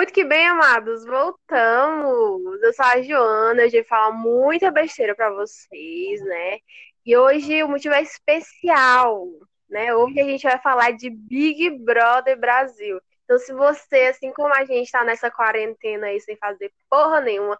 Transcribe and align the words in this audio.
Muito 0.00 0.14
que 0.14 0.24
bem, 0.24 0.46
amados, 0.46 1.04
voltamos. 1.04 2.62
Eu 2.62 2.72
sou 2.72 2.86
a 2.86 3.02
Joana, 3.02 3.64
a 3.64 3.68
gente 3.68 3.86
fala 3.86 4.10
muita 4.10 4.70
besteira 4.70 5.14
para 5.14 5.28
vocês, 5.28 6.22
né? 6.22 6.56
E 7.04 7.14
hoje 7.14 7.62
o 7.62 7.68
motivo 7.68 7.94
é 7.94 8.00
especial, 8.00 9.26
né? 9.68 9.94
Hoje 9.94 10.18
a 10.18 10.24
gente 10.24 10.42
vai 10.44 10.58
falar 10.58 10.92
de 10.92 11.10
Big 11.10 11.68
Brother 11.84 12.40
Brasil. 12.40 12.98
Então, 13.24 13.36
se 13.38 13.52
você, 13.52 14.06
assim 14.06 14.32
como 14.32 14.54
a 14.54 14.64
gente, 14.64 14.90
tá 14.90 15.04
nessa 15.04 15.30
quarentena 15.30 16.06
aí 16.06 16.18
sem 16.18 16.34
fazer 16.38 16.72
porra 16.88 17.20
nenhuma, 17.20 17.58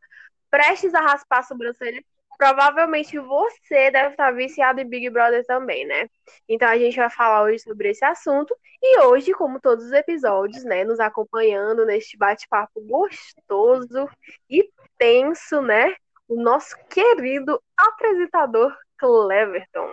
prestes 0.50 0.94
a 0.94 1.00
raspar 1.02 1.40
a 1.40 1.42
sobrancelha, 1.42 2.02
provavelmente 2.40 3.18
você 3.18 3.90
deve 3.90 4.12
estar 4.12 4.30
viciado 4.30 4.80
em 4.80 4.88
Big 4.88 5.10
Brother 5.10 5.44
também, 5.44 5.86
né? 5.86 6.08
Então 6.48 6.66
a 6.66 6.78
gente 6.78 6.96
vai 6.96 7.10
falar 7.10 7.42
hoje 7.42 7.58
sobre 7.58 7.90
esse 7.90 8.02
assunto 8.02 8.56
e 8.82 8.98
hoje, 9.00 9.34
como 9.34 9.60
todos 9.60 9.84
os 9.84 9.92
episódios, 9.92 10.64
né, 10.64 10.82
nos 10.82 10.98
acompanhando 10.98 11.84
neste 11.84 12.16
bate-papo 12.16 12.80
gostoso 12.80 14.08
e 14.48 14.66
tenso, 14.96 15.60
né? 15.60 15.94
O 16.26 16.42
nosso 16.42 16.74
querido 16.88 17.60
apresentador 17.76 18.74
Cleverton. 18.98 19.92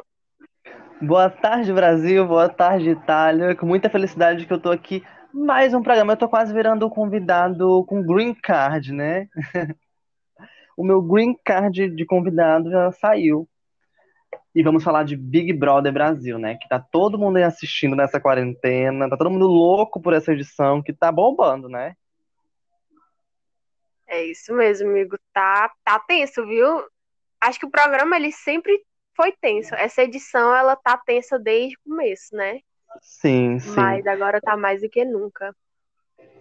Boa 1.02 1.30
tarde, 1.30 1.74
Brasil. 1.74 2.26
Boa 2.26 2.48
tarde, 2.48 2.92
Itália. 2.92 3.58
Com 3.58 3.66
muita 3.66 3.90
felicidade 3.90 4.46
que 4.46 4.54
eu 4.54 4.62
tô 4.62 4.72
aqui 4.72 5.04
mais 5.34 5.74
um 5.74 5.84
programa. 5.84 6.14
Eu 6.14 6.18
tô 6.18 6.30
quase 6.30 6.54
virando 6.54 6.90
convidado 6.90 7.84
com 7.90 8.02
green 8.02 8.34
card, 8.34 8.94
né? 8.94 9.28
o 10.78 10.84
meu 10.84 11.02
green 11.02 11.36
card 11.44 11.90
de 11.90 12.06
convidado 12.06 12.70
já 12.70 12.92
saiu. 12.92 13.50
E 14.54 14.62
vamos 14.62 14.84
falar 14.84 15.04
de 15.04 15.16
Big 15.16 15.52
Brother 15.54 15.92
Brasil, 15.92 16.38
né? 16.38 16.56
Que 16.56 16.70
tá 16.70 16.80
todo 16.80 17.18
mundo 17.18 17.38
aí 17.38 17.44
assistindo 17.44 17.96
nessa 17.96 18.20
quarentena, 18.20 19.10
tá 19.10 19.18
todo 19.18 19.32
mundo 19.32 19.48
louco 19.48 20.00
por 20.00 20.14
essa 20.14 20.32
edição, 20.32 20.82
que 20.82 20.94
tá 20.94 21.12
bombando, 21.12 21.68
né? 21.68 21.96
É 24.08 24.24
isso 24.24 24.54
mesmo, 24.54 24.90
amigo. 24.90 25.18
Tá, 25.34 25.72
tá 25.84 26.00
tenso, 26.00 26.46
viu? 26.46 26.86
Acho 27.42 27.60
que 27.60 27.66
o 27.66 27.72
programa 27.72 28.16
ele 28.16 28.32
sempre 28.32 28.80
foi 29.16 29.32
tenso. 29.32 29.74
Essa 29.76 30.04
edição 30.04 30.56
ela 30.56 30.76
tá 30.76 30.96
tensa 30.98 31.40
desde 31.40 31.76
o 31.76 31.90
começo, 31.90 32.36
né? 32.36 32.60
Sim, 33.02 33.60
sim. 33.60 33.76
Mas 33.76 34.06
agora 34.08 34.40
tá 34.40 34.56
mais 34.56 34.82
do 34.82 34.90
que 34.90 35.04
nunca. 35.04 35.56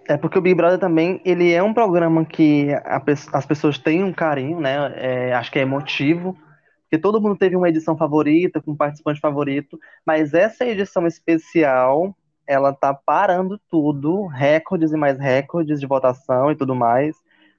É 0.09 0.17
porque 0.17 0.39
o 0.39 0.41
Big 0.41 0.55
Brother 0.55 0.79
também, 0.79 1.21
ele 1.25 1.53
é 1.53 1.63
um 1.63 1.75
programa 1.75 2.25
que 2.25 2.73
a, 2.85 3.03
as 3.33 3.47
pessoas 3.47 3.77
têm 3.77 4.05
um 4.05 4.13
carinho, 4.13 4.61
né? 4.61 4.93
É, 4.97 5.33
acho 5.35 5.51
que 5.51 5.59
é 5.59 5.63
emotivo, 5.63 6.37
porque 6.83 6.99
todo 6.99 7.21
mundo 7.21 7.37
teve 7.37 7.57
uma 7.57 7.69
edição 7.69 7.97
favorita, 7.97 8.63
com 8.63 8.71
um 8.71 8.77
participante 8.77 9.21
favorito, 9.21 9.79
mas 10.07 10.33
essa 10.33 10.65
edição 10.65 11.07
especial, 11.07 12.17
ela 12.47 12.73
tá 12.73 12.95
parando 12.95 13.61
tudo, 13.69 14.27
recordes 14.27 14.93
e 14.93 14.97
mais 14.97 15.19
recordes 15.19 15.81
de 15.81 15.87
votação 15.87 16.53
e 16.53 16.57
tudo 16.57 16.77
mais, 16.77 17.17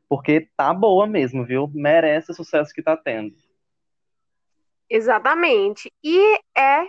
porque 0.08 0.48
tá 0.56 0.74
boa 0.74 1.06
mesmo, 1.06 1.46
viu? 1.46 1.70
Merece 1.74 2.32
o 2.32 2.36
sucesso 2.36 2.74
que 2.74 2.82
tá 2.82 2.96
tendo. 2.96 3.36
Exatamente. 4.90 5.92
E 6.02 6.40
é 6.58 6.88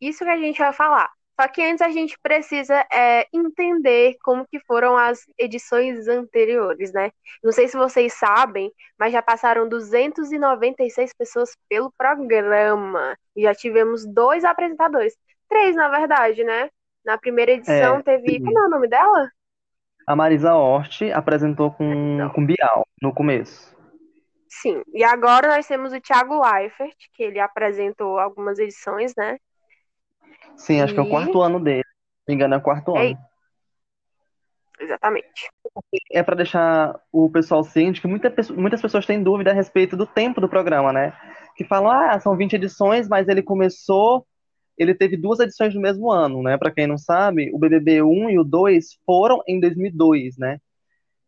isso 0.00 0.24
que 0.24 0.30
a 0.30 0.38
gente 0.38 0.58
vai 0.58 0.72
falar. 0.72 1.10
Só 1.40 1.46
que 1.46 1.62
antes 1.62 1.82
a 1.82 1.90
gente 1.90 2.18
precisa 2.20 2.84
é, 2.92 3.26
entender 3.32 4.16
como 4.24 4.44
que 4.44 4.58
foram 4.60 4.96
as 4.96 5.20
edições 5.38 6.08
anteriores, 6.08 6.92
né? 6.92 7.12
Não 7.44 7.52
sei 7.52 7.68
se 7.68 7.76
vocês 7.76 8.12
sabem, 8.14 8.72
mas 8.98 9.12
já 9.12 9.22
passaram 9.22 9.68
296 9.68 11.12
pessoas 11.16 11.56
pelo 11.68 11.92
programa. 11.96 13.16
E 13.36 13.42
já 13.42 13.54
tivemos 13.54 14.04
dois 14.04 14.44
apresentadores. 14.44 15.16
Três, 15.48 15.76
na 15.76 15.88
verdade, 15.88 16.42
né? 16.42 16.70
Na 17.04 17.16
primeira 17.16 17.52
edição 17.52 17.98
é, 17.98 18.02
teve. 18.02 18.40
Como 18.40 18.58
é 18.58 18.66
o 18.66 18.70
nome 18.70 18.88
dela? 18.88 19.30
A 20.08 20.16
Marisa 20.16 20.54
Hort 20.54 21.02
apresentou 21.14 21.70
com, 21.70 22.30
com 22.34 22.44
Bial 22.44 22.84
no 23.00 23.14
começo. 23.14 23.76
Sim, 24.48 24.82
e 24.92 25.04
agora 25.04 25.48
nós 25.48 25.68
temos 25.68 25.92
o 25.92 26.00
Thiago 26.00 26.40
Leifert, 26.40 26.96
que 27.12 27.22
ele 27.22 27.38
apresentou 27.38 28.18
algumas 28.18 28.58
edições, 28.58 29.14
né? 29.16 29.38
Sim, 30.58 30.82
acho 30.82 30.92
e... 30.92 30.94
que 30.94 31.00
é 31.00 31.02
o 31.02 31.08
quarto 31.08 31.40
ano 31.40 31.58
dele. 31.58 31.84
Se 31.84 32.28
me 32.28 32.34
engano, 32.34 32.54
é 32.54 32.58
o 32.58 32.62
quarto 32.62 32.96
é... 32.96 33.12
ano. 33.12 33.18
Exatamente. 34.80 35.50
É 36.12 36.22
para 36.22 36.36
deixar 36.36 37.00
o 37.10 37.28
pessoal 37.30 37.64
ciente 37.64 38.00
que 38.00 38.06
muita, 38.06 38.32
muitas 38.54 38.80
pessoas 38.80 39.06
têm 39.06 39.22
dúvida 39.22 39.50
a 39.50 39.54
respeito 39.54 39.96
do 39.96 40.06
tempo 40.06 40.40
do 40.40 40.48
programa, 40.48 40.92
né? 40.92 41.12
Que 41.56 41.64
falam, 41.64 41.90
ah, 41.90 42.18
são 42.20 42.36
20 42.36 42.54
edições, 42.54 43.08
mas 43.08 43.28
ele 43.28 43.42
começou, 43.42 44.24
ele 44.76 44.94
teve 44.94 45.16
duas 45.16 45.40
edições 45.40 45.74
no 45.74 45.80
mesmo 45.80 46.10
ano, 46.10 46.42
né? 46.42 46.56
Para 46.56 46.70
quem 46.70 46.86
não 46.86 46.96
sabe, 46.96 47.50
o 47.52 47.58
BBB 47.58 48.02
1 48.02 48.30
e 48.30 48.38
o 48.38 48.44
2 48.44 48.98
foram 49.04 49.42
em 49.48 49.58
2002, 49.58 50.36
né? 50.38 50.60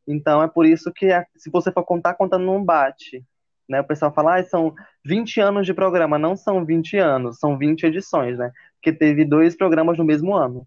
Então 0.07 0.43
é 0.43 0.49
por 0.49 0.65
isso 0.65 0.93
que, 0.93 1.09
se 1.37 1.51
você 1.51 1.73
for 1.73 1.85
contar, 1.85 2.15
contando 2.15 2.45
não 2.45 2.65
bate. 2.65 3.25
Né? 3.69 3.81
O 3.81 3.85
pessoal 3.85 4.13
fala, 4.13 4.39
ah, 4.39 4.45
são 4.45 4.75
20 5.05 5.41
anos 5.41 5.67
de 5.67 5.73
programa. 5.73 6.19
Não 6.19 6.37
são 6.37 6.65
20 6.65 6.99
anos, 6.99 7.39
são 7.39 7.57
20 7.57 7.85
edições, 7.85 8.37
né? 8.39 8.51
Porque 8.81 8.93
teve 8.93 9.27
dois 9.27 9.55
programas 9.55 9.99
no 9.99 10.05
mesmo 10.05 10.35
ano. 10.35 10.67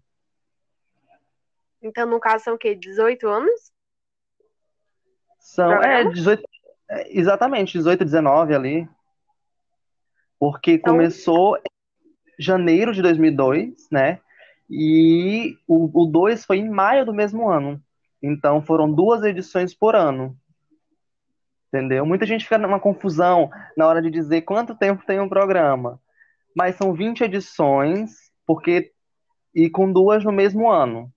Então, 1.82 2.08
no 2.08 2.20
caso, 2.20 2.44
são 2.44 2.54
o 2.54 2.58
quê? 2.58 2.74
18 2.74 3.28
anos? 3.28 3.72
São, 5.40 5.82
é, 5.82 6.04
18, 6.08 6.42
é, 6.88 7.18
exatamente, 7.18 7.76
18, 7.76 8.04
19 8.04 8.54
ali. 8.54 8.88
Porque 10.38 10.72
então... 10.72 10.94
começou 10.94 11.58
em 11.58 11.62
janeiro 12.38 12.92
de 12.92 13.02
2002, 13.02 13.88
né? 13.90 14.20
E 14.70 15.58
o 15.66 16.06
2 16.06 16.44
foi 16.44 16.58
em 16.58 16.70
maio 16.70 17.04
do 17.04 17.12
mesmo 17.12 17.48
ano. 17.50 17.82
Então 18.22 18.62
foram 18.62 18.90
duas 18.90 19.22
edições 19.22 19.74
por 19.74 19.94
ano. 19.94 20.36
Entendeu? 21.68 22.06
Muita 22.06 22.24
gente 22.24 22.44
fica 22.44 22.56
numa 22.56 22.80
confusão 22.80 23.50
na 23.76 23.86
hora 23.86 24.00
de 24.00 24.10
dizer 24.10 24.42
quanto 24.42 24.74
tempo 24.74 25.04
tem 25.04 25.20
um 25.20 25.28
programa. 25.28 26.00
Mas 26.54 26.76
são 26.76 26.92
20 26.92 27.24
edições, 27.24 28.30
porque 28.46 28.92
e 29.54 29.70
com 29.70 29.92
duas 29.92 30.24
no 30.24 30.32
mesmo 30.32 30.70
ano. 30.70 31.12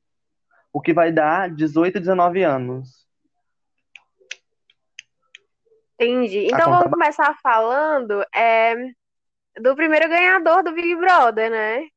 O 0.71 0.81
que 0.81 0.93
vai 0.93 1.11
dar 1.11 1.49
18 1.49 1.97
e 1.97 1.99
19 1.99 2.43
anos. 2.43 3.07
Entendi. 5.99 6.45
Então 6.45 6.69
vamos 6.69 6.91
começar 6.91 7.35
falando 7.41 8.23
é, 8.33 8.75
do 9.59 9.75
primeiro 9.75 10.07
ganhador 10.07 10.63
do 10.63 10.73
Big 10.73 10.95
Brother, 10.95 11.49
né? 11.49 11.87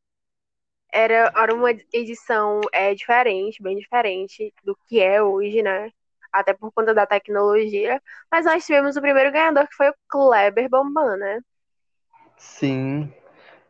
era, 0.92 1.32
era 1.36 1.54
uma 1.54 1.70
edição 1.92 2.60
é, 2.72 2.94
diferente, 2.94 3.62
bem 3.62 3.76
diferente 3.76 4.52
do 4.64 4.76
que 4.86 5.00
é 5.00 5.22
hoje, 5.22 5.62
né? 5.62 5.90
Até 6.32 6.52
por 6.52 6.72
conta 6.72 6.94
da 6.94 7.06
tecnologia. 7.06 8.00
Mas 8.30 8.44
nós 8.44 8.64
tivemos 8.64 8.96
o 8.96 9.00
primeiro 9.00 9.32
ganhador, 9.32 9.66
que 9.68 9.74
foi 9.74 9.88
o 9.90 9.94
Kleber 10.08 10.68
Bambam, 10.68 11.16
né? 11.16 11.40
Sim. 12.36 13.12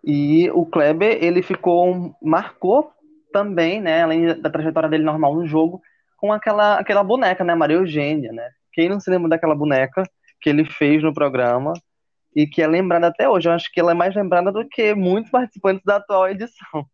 E 0.03 0.51
o 0.51 0.65
Kleber, 0.67 1.23
ele 1.23 1.43
ficou. 1.43 2.15
marcou 2.23 2.91
também, 3.33 3.81
né? 3.81 4.03
Além 4.03 4.41
da 4.41 4.51
trajetória 4.51 4.89
dele 4.89 5.05
normal 5.05 5.35
no 5.35 5.47
jogo, 5.47 5.81
com 6.17 6.33
aquela, 6.33 6.79
aquela 6.79 7.05
boneca, 7.05 7.45
né? 7.45 7.55
Maria 7.55 7.77
Eugênia, 7.77 8.33
né? 8.33 8.51
Quem 8.73 8.89
não 8.89 9.01
se 9.01 9.11
lembra 9.11 9.29
daquela 9.29 9.55
boneca 9.55 10.03
que 10.41 10.49
ele 10.49 10.65
fez 10.65 11.03
no 11.03 11.13
programa 11.13 11.73
e 12.35 12.47
que 12.47 12.63
é 12.63 12.67
lembrada 12.67 13.09
até 13.09 13.29
hoje? 13.29 13.49
Eu 13.49 13.53
acho 13.53 13.71
que 13.73 13.81
ela 13.81 13.93
é 13.93 13.95
mais 13.95 14.15
lembrada 14.15 14.51
do 14.51 14.67
que 14.69 14.95
muitos 14.95 15.31
participantes 15.31 15.85
da 15.85 15.97
atual 15.97 16.29
edição. 16.29 16.87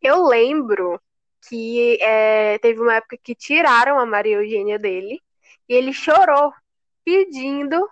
Eu 0.00 0.26
lembro 0.26 1.00
que 1.48 1.98
é, 2.02 2.58
teve 2.58 2.80
uma 2.80 2.96
época 2.96 3.16
que 3.22 3.34
tiraram 3.34 3.98
a 3.98 4.06
Maria 4.06 4.36
Eugênia 4.36 4.78
dele 4.78 5.20
e 5.68 5.74
ele 5.74 5.92
chorou 5.92 6.52
pedindo 7.04 7.88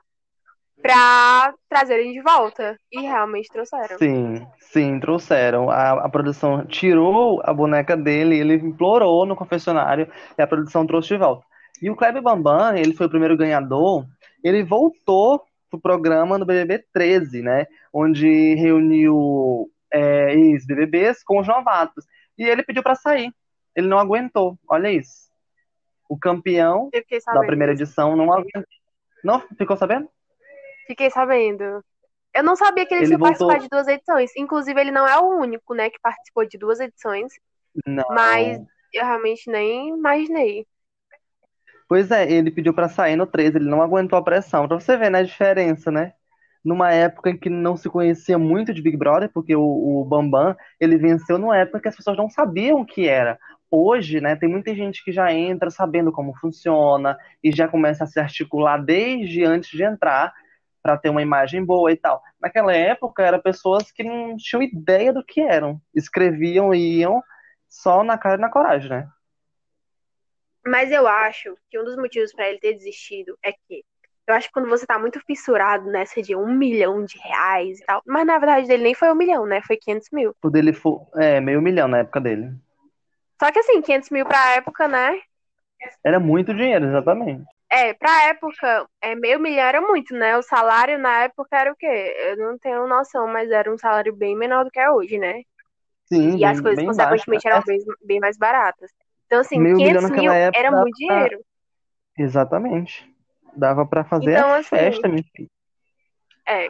pra 0.83 1.55
trazerem 1.69 2.13
de 2.13 2.23
volta. 2.23 2.79
E 2.93 3.01
realmente 3.01 3.49
trouxeram. 3.49 3.99
Sim, 3.99 4.47
sim, 4.59 5.01
trouxeram. 5.01 5.71
A, 5.71 6.07
a 6.07 6.09
produção 6.09 6.65
tirou 6.67 7.41
a 7.45 7.53
boneca 7.53 7.97
dele, 7.97 8.39
ele 8.39 8.55
implorou 8.55 9.27
no 9.27 9.37
confessionário 9.37 10.11
e 10.37 10.43
a 10.43 10.47
produção 10.47 10.87
trouxe 10.87 11.09
de 11.09 11.19
volta. 11.19 11.45
E 11.81 11.91
o 11.91 11.97
Kleber 11.97 12.23
Bambam, 12.23 12.77
ele 12.77 12.95
foi 12.95 13.07
o 13.07 13.11
primeiro 13.11 13.37
ganhador, 13.37 14.05
ele 14.43 14.65
voltou 14.65 15.43
pro 15.71 15.81
programa 15.81 16.39
no 16.39 16.47
BBB 16.47 16.85
13, 16.93 17.43
né? 17.43 17.67
Onde 17.93 18.55
reuniu 18.55 19.71
é, 19.93 20.35
ex-BBBs 20.35 21.23
com 21.23 21.39
os 21.41 21.47
novatos. 21.47 22.05
E 22.37 22.45
ele 22.45 22.63
pediu 22.63 22.83
para 22.83 22.95
sair. 22.95 23.33
Ele 23.77 23.87
não 23.87 23.99
aguentou. 23.99 24.59
Olha 24.69 24.91
isso. 24.91 25.29
O 26.09 26.19
campeão 26.19 26.89
da 27.35 27.41
primeira 27.41 27.73
edição 27.73 28.17
não 28.17 28.33
aguentou. 28.33 28.65
Não? 29.23 29.41
Ficou 29.57 29.77
sabendo? 29.77 30.09
Fiquei 30.89 31.11
sabendo. 31.11 31.85
Eu 32.35 32.43
não 32.43 32.57
sabia 32.57 32.87
que 32.87 32.95
ele, 32.95 33.03
ele 33.05 33.09
tinha 33.09 33.19
voltou... 33.19 33.47
participado 33.47 33.63
de 33.63 33.69
duas 33.69 33.87
edições. 33.87 34.31
Inclusive, 34.37 34.81
ele 34.81 34.91
não 34.91 35.07
é 35.07 35.19
o 35.21 35.39
único, 35.39 35.75
né, 35.75 35.91
que 35.91 36.01
participou 36.01 36.47
de 36.47 36.59
duas 36.59 36.81
edições. 36.81 37.33
Não. 37.87 38.05
Mas 38.11 38.59
eu 38.93 39.05
realmente 39.05 39.51
nem 39.51 39.91
imaginei. 39.91 40.67
Pois 41.87 42.11
é, 42.11 42.31
ele 42.31 42.51
pediu 42.51 42.75
para 42.75 42.89
sair 42.89 43.17
no 43.17 43.27
13, 43.27 43.59
ele 43.59 43.69
não 43.69 43.83
aguentou 43.83 44.19
a 44.19 44.25
pressão. 44.25 44.67
Pra 44.67 44.81
você 44.81 44.97
ver, 44.97 45.11
né, 45.11 45.21
a 45.21 45.23
diferença, 45.23 45.91
né? 45.91 46.15
numa 46.65 46.93
época 46.93 47.31
em 47.31 47.37
que 47.37 47.49
não 47.49 47.77
se 47.77 47.89
conhecia 47.89 48.39
muito 48.39 48.75
de 48.75 48.83
Big 48.83 48.97
Brother, 48.97 49.31
porque 49.33 49.55
o, 49.55 49.63
o 49.63 50.05
Bambam 50.05 50.57
ele 50.79 50.99
venceu 50.99 51.39
numa 51.39 51.57
época 51.57 51.81
que 51.81 51.89
as 51.89 51.97
pessoas 51.97 52.17
não 52.17 52.29
sabiam 52.29 52.81
o 52.81 52.87
que 52.87 53.09
era. 53.09 53.39
hoje, 53.71 54.21
né, 54.21 54.37
tem 54.37 54.49
muita 54.49 54.75
gente 54.75 55.05
que 55.05 55.13
já 55.13 55.33
entra 55.33 55.71
sabendo 55.71 56.13
como 56.13 56.37
funciona 56.37 57.17
e 57.43 57.53
já 57.53 57.69
começa 57.69 58.05
a 58.05 58.07
se 58.07 58.19
articular 58.19 58.79
desde 58.79 59.45
antes 59.45 59.71
de 59.71 59.83
entrar 59.83 60.33
para 60.83 60.97
ter 60.97 61.09
uma 61.09 61.23
imagem 61.23 61.65
boa 61.65 61.93
e 61.93 61.97
tal. 61.97 62.23
Naquela 62.41 62.75
época, 62.75 63.23
eram 63.23 63.41
pessoas 63.41 63.91
que 63.91 64.03
não 64.03 64.37
tinham 64.37 64.63
ideia 64.63 65.13
do 65.13 65.25
que 65.25 65.41
eram. 65.41 65.81
Escreviam 65.95 66.75
e 66.75 66.99
iam 66.99 67.23
só 67.69 68.03
na 68.03 68.17
cara 68.17 68.37
e 68.37 68.41
na 68.41 68.51
coragem, 68.51 68.91
né? 68.91 69.09
Mas 70.67 70.91
eu 70.91 71.07
acho 71.07 71.57
que 71.71 71.79
um 71.79 71.85
dos 71.85 71.97
motivos 71.97 72.33
para 72.33 72.49
ele 72.49 72.59
ter 72.59 72.75
desistido 72.75 73.39
é 73.43 73.53
que 73.53 73.85
eu 74.27 74.35
acho 74.35 74.49
que 74.49 74.53
quando 74.53 74.69
você 74.69 74.87
tá 74.87 74.99
muito 74.99 75.19
fissurado 75.21 75.91
nessa 75.91 76.21
de 76.21 76.37
um 76.37 76.47
milhão 76.47 77.03
de 77.03 77.19
reais 77.19 77.81
e 77.81 77.85
tal, 77.87 78.03
mas 78.07 78.27
na 78.27 78.39
verdade 78.39 78.69
dele 78.69 78.83
nem 78.83 78.95
foi 78.95 79.11
um 79.11 79.15
milhão, 79.15 79.47
né? 79.47 79.63
Foi 79.63 79.79
500 79.79 80.09
mil. 80.13 80.37
O 80.43 80.51
dele 80.51 80.75
foi, 80.75 80.99
é, 81.17 81.41
meio 81.41 81.63
milhão 81.63 81.89
na 81.89 81.99
época 81.99 82.21
dele. 82.21 82.53
Só 83.43 83.51
que 83.51 83.59
assim, 83.59 83.81
500 83.81 84.11
mil 84.11 84.27
pra 84.27 84.57
época, 84.57 84.87
né? 84.87 85.19
Era 86.05 86.21
muito 86.21 86.53
dinheiro, 86.53 86.85
exatamente. 86.85 87.47
É, 87.71 87.93
pra 87.93 88.29
época, 88.29 88.89
é, 89.01 89.15
meio 89.15 89.39
milhão 89.39 89.65
era 89.65 89.81
muito, 89.81 90.15
né? 90.15 90.37
O 90.39 90.43
salário 90.43 90.99
na 90.99 91.25
época 91.25 91.57
era 91.57 91.71
o 91.71 91.77
quê? 91.77 92.15
Eu 92.31 92.37
não 92.39 92.59
tenho 92.59 92.87
noção, 92.87 93.27
mas 93.29 93.51
era 93.51 93.73
um 93.73 93.77
salário 93.77 94.15
bem 94.15 94.35
menor 94.35 94.65
do 94.65 94.71
que 94.71 94.81
é 94.81 94.91
hoje, 94.91 95.19
né? 95.19 95.43
Sim, 96.07 96.37
e 96.37 96.39
bem, 96.39 96.45
as 96.47 96.61
coisas, 96.61 96.83
consequentemente, 96.83 97.45
baixo. 97.45 97.71
eram 97.71 97.85
bem, 97.87 97.97
bem 98.07 98.21
mais 98.21 98.39
baratas. 98.39 98.91
Então, 99.27 99.41
assim, 99.41 99.61
Meio 99.61 99.77
milhão 99.77 100.01
500 100.01 100.11
mil 100.11 100.33
época 100.33 100.59
era 100.59 100.71
muito 100.71 100.97
dinheiro. 100.97 101.41
Exatamente. 102.19 103.07
Dava 103.55 103.85
pra 103.85 104.05
fazer 104.05 104.33
Então, 104.33 104.51
a 104.51 104.57
assim, 104.57 104.71
festa, 104.71 105.09
minha 105.09 105.25
filha. 105.35 105.49
É, 106.47 106.69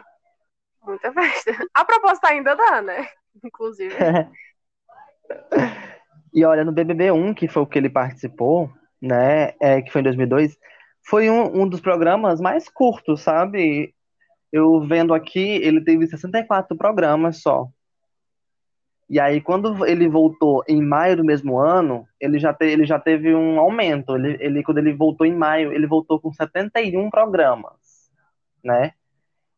muita 0.83 1.13
festa. 1.13 1.51
A 1.73 1.85
proposta 1.85 2.27
ainda 2.27 2.55
dá, 2.55 2.81
né? 2.81 3.07
Inclusive. 3.43 3.95
E 6.33 6.45
olha, 6.45 6.63
no 6.63 6.71
BBB 6.71 7.11
1, 7.11 7.33
que 7.33 7.47
foi 7.47 7.63
o 7.63 7.67
que 7.67 7.77
ele 7.77 7.89
participou, 7.89 8.71
né, 9.01 9.53
é, 9.59 9.81
que 9.81 9.91
foi 9.91 10.01
em 10.01 10.03
2002, 10.03 10.55
foi 11.09 11.29
um, 11.29 11.63
um 11.63 11.67
dos 11.67 11.81
programas 11.81 12.39
mais 12.39 12.69
curtos, 12.69 13.21
sabe? 13.21 13.93
Eu 14.51 14.81
vendo 14.87 15.13
aqui, 15.13 15.39
ele 15.39 15.83
teve 15.83 16.05
64 16.07 16.77
programas 16.77 17.41
só. 17.41 17.67
E 19.09 19.19
aí, 19.19 19.41
quando 19.41 19.87
ele 19.87 20.07
voltou 20.07 20.63
em 20.67 20.83
maio 20.83 21.17
do 21.17 21.25
mesmo 21.25 21.57
ano, 21.57 22.05
ele 22.21 22.37
já, 22.37 22.53
te- 22.53 22.65
ele 22.65 22.85
já 22.85 22.99
teve 22.99 23.33
um 23.33 23.59
aumento. 23.59 24.15
Ele, 24.15 24.37
ele, 24.39 24.63
quando 24.63 24.77
ele 24.77 24.93
voltou 24.93 25.25
em 25.25 25.33
maio, 25.33 25.73
ele 25.73 25.87
voltou 25.87 26.19
com 26.19 26.31
71 26.31 27.09
programas, 27.09 27.73
né? 28.63 28.91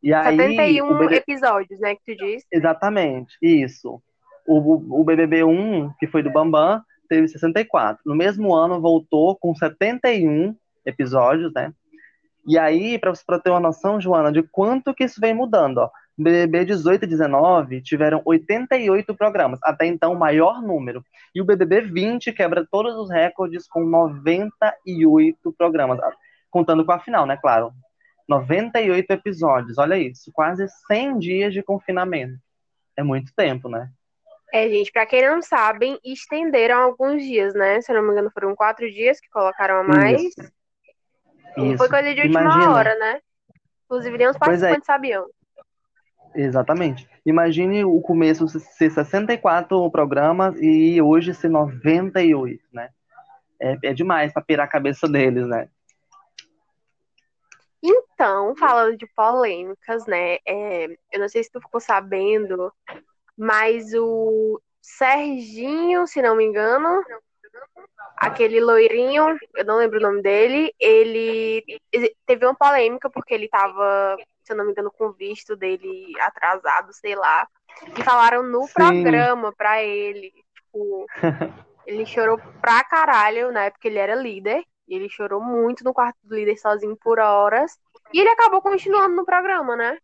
E 0.01 0.13
aí, 0.13 0.37
71 0.37 0.85
o 0.85 0.97
BBB 0.97 1.15
episódios, 1.17 1.79
né, 1.81 1.95
que 1.95 2.15
tu 2.15 2.25
diz. 2.25 2.45
Exatamente, 2.49 3.35
isso. 3.41 4.01
O, 4.47 5.01
o 5.01 5.03
BBB 5.03 5.43
1, 5.43 5.91
que 5.99 6.07
foi 6.07 6.23
do 6.23 6.31
Bambam, 6.31 6.81
teve 7.09 7.27
64. 7.27 8.01
No 8.05 8.15
mesmo 8.15 8.55
ano, 8.55 8.79
voltou 8.79 9.35
com 9.35 9.53
71 9.53 10.55
episódios, 10.85 11.53
né? 11.53 11.73
E 12.45 12.57
aí, 12.57 12.97
para 12.97 13.13
você 13.13 13.23
pra 13.25 13.39
ter 13.39 13.51
uma 13.51 13.59
noção, 13.59 14.01
Joana, 14.01 14.31
de 14.31 14.41
quanto 14.41 14.93
que 14.93 15.03
isso 15.03 15.21
vem 15.21 15.33
mudando, 15.33 15.77
ó. 15.77 15.89
BBB 16.17 16.65
18 16.65 17.03
e 17.03 17.07
19 17.07 17.81
tiveram 17.81 18.21
88 18.25 19.15
programas, 19.15 19.59
até 19.63 19.85
então 19.85 20.13
o 20.13 20.19
maior 20.19 20.61
número. 20.61 21.03
E 21.33 21.41
o 21.41 21.45
BBB 21.45 21.81
20 21.81 22.33
quebra 22.33 22.67
todos 22.69 22.95
os 22.95 23.09
recordes 23.09 23.67
com 23.67 23.83
98 23.83 25.53
programas, 25.53 25.99
contando 26.49 26.85
com 26.85 26.91
a 26.91 26.99
final, 26.99 27.25
né, 27.25 27.37
claro. 27.37 27.71
98 28.27 29.11
episódios, 29.11 29.77
olha 29.77 29.97
isso, 29.97 30.31
quase 30.33 30.67
100 30.87 31.19
dias 31.19 31.53
de 31.53 31.63
confinamento. 31.63 32.37
É 32.95 33.03
muito 33.03 33.33
tempo, 33.35 33.67
né? 33.67 33.89
É, 34.53 34.69
gente, 34.69 34.91
pra 34.91 35.05
quem 35.05 35.25
não 35.25 35.41
sabem, 35.41 35.97
estenderam 36.03 36.77
alguns 36.77 37.23
dias, 37.23 37.53
né? 37.53 37.81
Se 37.81 37.91
eu 37.91 37.95
não 37.95 38.03
me 38.03 38.11
engano, 38.11 38.29
foram 38.33 38.53
quatro 38.53 38.89
dias 38.91 39.19
que 39.19 39.29
colocaram 39.29 39.79
a 39.79 39.83
mais. 39.83 40.21
Isso. 40.21 40.51
E 41.57 41.69
Isso. 41.69 41.77
foi 41.77 41.89
coisa 41.89 42.13
de 42.13 42.21
última 42.21 42.41
Imagina. 42.41 42.71
hora, 42.71 42.95
né? 42.97 43.21
Inclusive, 43.85 44.17
nem 44.17 44.27
os 44.27 44.35
é. 44.35 44.39
participantes 44.39 44.85
sabiam. 44.85 45.27
Exatamente. 46.33 47.09
Imagine 47.25 47.83
o 47.83 47.99
começo 48.01 48.47
ser 48.47 48.89
64 48.89 49.91
programas 49.91 50.55
e 50.61 51.01
hoje 51.01 51.33
ser 51.33 51.49
98, 51.49 52.63
né? 52.71 52.89
É, 53.59 53.77
é 53.83 53.93
demais 53.93 54.31
pra 54.31 54.41
pirar 54.41 54.65
a 54.65 54.69
cabeça 54.69 55.07
deles, 55.07 55.45
né? 55.45 55.67
Então, 57.83 58.55
falando 58.55 58.97
de 58.97 59.07
polêmicas, 59.15 60.05
né? 60.05 60.37
é, 60.45 60.85
eu 61.11 61.19
não 61.19 61.27
sei 61.27 61.43
se 61.43 61.51
tu 61.51 61.59
ficou 61.59 61.81
sabendo, 61.81 62.71
mas 63.37 63.93
o 63.93 64.61
Serginho, 64.81 66.05
se 66.07 66.21
não 66.21 66.35
me 66.35 66.43
engano, 66.43 67.03
aquele 68.17 68.59
loirinho, 68.59 69.37
eu 69.55 69.65
não 69.65 69.77
lembro 69.77 69.97
o 69.97 70.01
nome 70.01 70.21
dele, 70.21 70.73
ele 70.79 71.63
teve 72.25 72.45
uma 72.45 72.55
polêmica 72.55 73.09
porque 73.09 73.33
ele 73.33 73.47
tava, 73.47 74.15
se 74.43 74.53
eu 74.53 74.57
não 74.57 74.65
me 74.65 74.71
engano, 74.71 74.91
com 74.91 75.07
o 75.07 75.13
visto 75.13 75.55
dele 75.55 76.13
atrasado, 76.19 76.93
sei 76.93 77.15
lá. 77.15 77.47
E 77.97 78.03
falaram 78.03 78.43
no 78.43 78.67
Sim. 78.67 78.73
programa 78.73 79.51
pra 79.57 79.81
ele, 79.81 80.31
tipo, 80.53 81.05
ele 81.85 82.05
chorou 82.05 82.39
pra 82.61 82.83
caralho, 82.83 83.51
né? 83.51 83.71
Porque 83.71 83.87
ele 83.87 83.97
era 83.97 84.15
líder. 84.15 84.63
E 84.87 84.95
ele 84.95 85.09
chorou 85.09 85.41
muito 85.41 85.85
no 85.85 85.93
quarto 85.93 86.17
do 86.21 86.35
líder 86.35 86.57
sozinho 86.57 86.97
por 86.97 87.17
horas. 87.17 87.79
E 88.13 88.19
ele 88.19 88.29
acabou 88.29 88.61
continuando 88.61 89.15
no 89.15 89.25
programa, 89.25 89.75
né? 89.75 89.97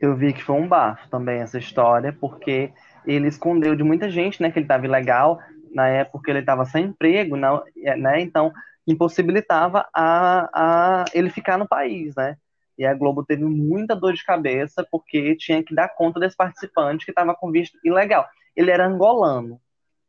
Eu 0.00 0.16
vi 0.16 0.32
que 0.32 0.42
foi 0.42 0.56
um 0.56 0.66
bafo 0.66 1.08
também 1.10 1.40
essa 1.40 1.58
história, 1.58 2.16
porque 2.18 2.72
ele 3.04 3.28
escondeu 3.28 3.76
de 3.76 3.82
muita 3.82 4.08
gente, 4.08 4.40
né, 4.40 4.50
que 4.50 4.58
ele 4.58 4.64
estava 4.64 4.86
ilegal. 4.86 5.38
Na 5.72 5.88
época 5.88 6.30
ele 6.30 6.40
estava 6.40 6.64
sem 6.64 6.86
emprego, 6.86 7.36
não, 7.36 7.62
né? 7.76 8.20
Então 8.20 8.52
impossibilitava 8.86 9.86
a, 9.94 10.48
a 10.52 11.04
ele 11.12 11.30
ficar 11.30 11.58
no 11.58 11.68
país, 11.68 12.14
né? 12.16 12.36
E 12.78 12.86
a 12.86 12.94
Globo 12.94 13.24
teve 13.24 13.44
muita 13.44 13.94
dor 13.94 14.14
de 14.14 14.24
cabeça 14.24 14.86
porque 14.90 15.34
tinha 15.36 15.62
que 15.62 15.74
dar 15.74 15.88
conta 15.88 16.20
desse 16.20 16.36
participante 16.36 17.04
que 17.04 17.10
estava 17.10 17.34
com 17.34 17.50
visto 17.50 17.76
ilegal. 17.84 18.26
Ele 18.56 18.70
era 18.70 18.86
angolano, 18.86 19.60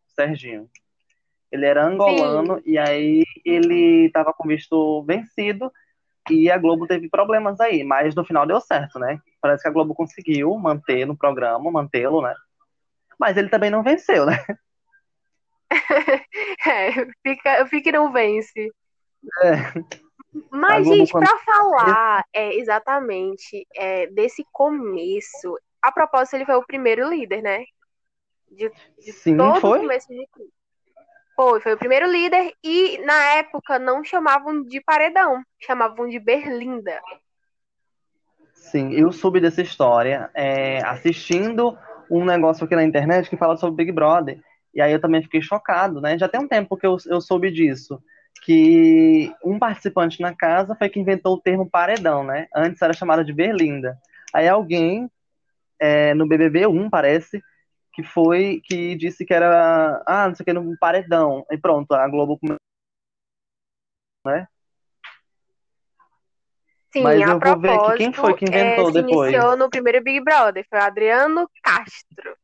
Serginho. 0.07 0.69
Ele 1.51 1.65
era 1.65 1.83
angolano 1.83 2.61
e 2.63 2.77
aí 2.77 3.23
ele 3.43 4.05
estava 4.05 4.31
com 4.31 4.47
visto 4.47 5.03
vencido 5.03 5.71
e 6.29 6.49
a 6.51 6.57
Globo 6.59 6.85
teve 6.85 7.09
problemas 7.09 7.59
aí, 7.59 7.83
mas 7.83 8.13
no 8.13 8.23
final 8.23 8.45
deu 8.45 8.61
certo, 8.61 8.99
né? 8.99 9.19
Parece 9.41 9.63
que 9.63 9.69
a 9.69 9.71
Globo 9.71 9.95
conseguiu 9.95 10.55
manter 10.57 11.05
no 11.07 11.17
programa, 11.17 11.71
mantê-lo, 11.71 12.21
né? 12.21 12.35
Mas 13.19 13.35
ele 13.35 13.49
também 13.49 13.71
não 13.71 13.81
venceu, 13.81 14.27
né? 14.27 14.37
É, 16.67 16.91
fica, 17.23 17.65
fica 17.67 17.89
e 17.89 17.91
não 17.91 18.11
vence. 18.11 18.69
É. 19.43 19.55
Mas, 20.51 20.87
gente, 20.87 21.11
pra 21.11 21.37
falar 21.39 22.23
é, 22.33 22.55
exatamente 22.55 23.65
é, 23.75 24.07
desse 24.07 24.45
começo, 24.51 25.57
a 25.81 25.91
propósito, 25.91 26.35
ele 26.35 26.45
foi 26.45 26.55
o 26.55 26.65
primeiro 26.65 27.09
líder, 27.09 27.41
né? 27.41 27.63
De, 28.51 28.71
de 28.99 29.11
Sim, 29.11 29.37
todo 29.37 29.59
foi? 29.59 29.79
o 29.79 29.81
começo 29.81 30.07
de 30.07 30.27
tudo. 30.31 30.49
Foi, 31.35 31.61
foi 31.61 31.73
o 31.73 31.77
primeiro 31.77 32.05
líder 32.05 32.53
e 32.61 32.97
na 32.99 33.35
época 33.35 33.79
não 33.79 34.03
chamavam 34.03 34.61
de 34.61 34.81
paredão, 34.81 35.41
chamavam 35.57 36.07
de 36.07 36.19
Berlinda. 36.19 36.99
Sim, 38.53 38.91
eu 38.91 39.11
soube 39.11 39.39
dessa 39.39 39.61
história 39.61 40.29
é, 40.33 40.83
assistindo 40.83 41.77
um 42.11 42.25
negócio 42.25 42.65
aqui 42.65 42.75
na 42.75 42.83
internet 42.83 43.29
que 43.29 43.37
fala 43.37 43.55
sobre 43.55 43.85
Big 43.85 43.91
Brother. 43.93 44.39
E 44.73 44.81
aí 44.81 44.91
eu 44.91 45.01
também 45.01 45.21
fiquei 45.21 45.41
chocado, 45.41 45.99
né? 45.99 46.17
Já 46.17 46.27
tem 46.27 46.39
um 46.39 46.47
tempo 46.47 46.77
que 46.77 46.85
eu, 46.85 46.97
eu 47.07 47.21
soube 47.21 47.51
disso. 47.51 48.01
Que 48.43 49.33
um 49.43 49.59
participante 49.59 50.21
na 50.21 50.33
casa 50.33 50.75
foi 50.75 50.89
que 50.89 50.99
inventou 50.99 51.35
o 51.35 51.41
termo 51.41 51.69
paredão, 51.69 52.23
né? 52.23 52.47
Antes 52.55 52.81
era 52.81 52.93
chamada 52.93 53.23
de 53.23 53.33
Berlinda. 53.33 53.97
Aí 54.33 54.47
alguém 54.47 55.09
é, 55.79 56.13
no 56.13 56.27
BBB 56.27 56.67
1, 56.67 56.89
parece, 56.89 57.41
que 57.93 58.03
foi 58.03 58.61
que 58.63 58.95
disse 58.95 59.25
que 59.25 59.33
era, 59.33 60.03
ah, 60.05 60.27
não 60.27 60.35
sei 60.35 60.43
o 60.43 60.45
que, 60.45 60.53
no 60.53 60.77
paredão. 60.77 61.45
E 61.51 61.57
pronto, 61.57 61.91
a 61.93 62.07
Globo 62.07 62.37
começou. 62.37 62.59
Sim, 66.91 67.03
Mas 67.03 67.21
a 67.21 67.31
eu 67.31 67.39
vou 67.39 67.59
ver 67.59 67.71
aqui 67.71 67.97
quem 67.97 68.13
foi 68.13 68.33
que 68.35 68.45
inventou 68.45 68.89
é, 68.89 68.91
se 68.91 69.01
depois. 69.01 69.31
iniciou 69.31 69.55
no 69.55 69.69
primeiro 69.69 70.03
Big 70.03 70.21
Brother, 70.21 70.65
foi 70.69 70.79
o 70.79 70.83
Adriano 70.83 71.49
Castro. 71.63 72.35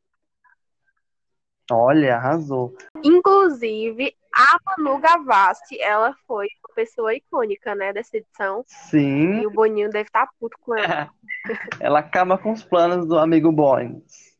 Olha, 1.71 2.15
arrasou. 2.15 2.75
Inclusive, 3.03 4.15
a 4.33 4.57
Manu 4.65 4.99
Gavassi, 4.99 5.79
ela 5.81 6.15
foi 6.27 6.47
uma 6.67 6.75
pessoa 6.75 7.15
icônica, 7.15 7.73
né, 7.73 7.91
dessa 7.91 8.17
edição. 8.17 8.63
Sim, 8.67 9.41
E 9.41 9.47
o 9.47 9.51
Boninho 9.51 9.89
deve 9.89 10.07
estar 10.07 10.27
puto 10.39 10.57
com 10.61 10.75
ela. 10.75 11.09
ela 11.79 11.99
acaba 11.99 12.37
com 12.37 12.51
os 12.51 12.63
planos 12.63 13.07
do 13.07 13.17
amigo 13.17 13.51
Bones. 13.51 14.35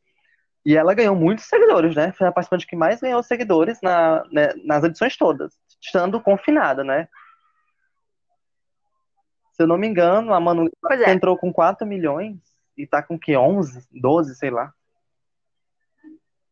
E 0.65 0.75
ela 0.75 0.94
ganhou 0.94 1.15
muitos 1.15 1.46
seguidores, 1.46 1.96
né? 1.96 2.12
Foi 2.12 2.27
a 2.27 2.32
participante 2.32 2.65
que 2.65 2.75
mais 2.75 3.00
ganhou 3.00 3.22
seguidores 3.22 3.79
na, 3.82 4.24
né, 4.32 4.50
nas 4.63 4.84
edições 4.84 5.15
todas, 5.15 5.53
estando 5.79 6.20
confinada, 6.20 6.84
né? 6.84 7.08
Se 9.53 9.63
eu 9.63 9.67
não 9.67 9.77
me 9.77 9.88
engano, 9.88 10.34
a 10.34 10.39
Manu 10.39 10.70
é, 10.91 11.12
entrou 11.12 11.38
com 11.38 11.53
4 11.53 11.88
milhões 11.88 12.38
e 12.75 12.86
tá 12.86 13.01
com 13.01 13.17
que 13.17 13.38
11, 13.38 13.88
12, 13.91 14.36
sei 14.36 14.50
lá. 14.50 14.74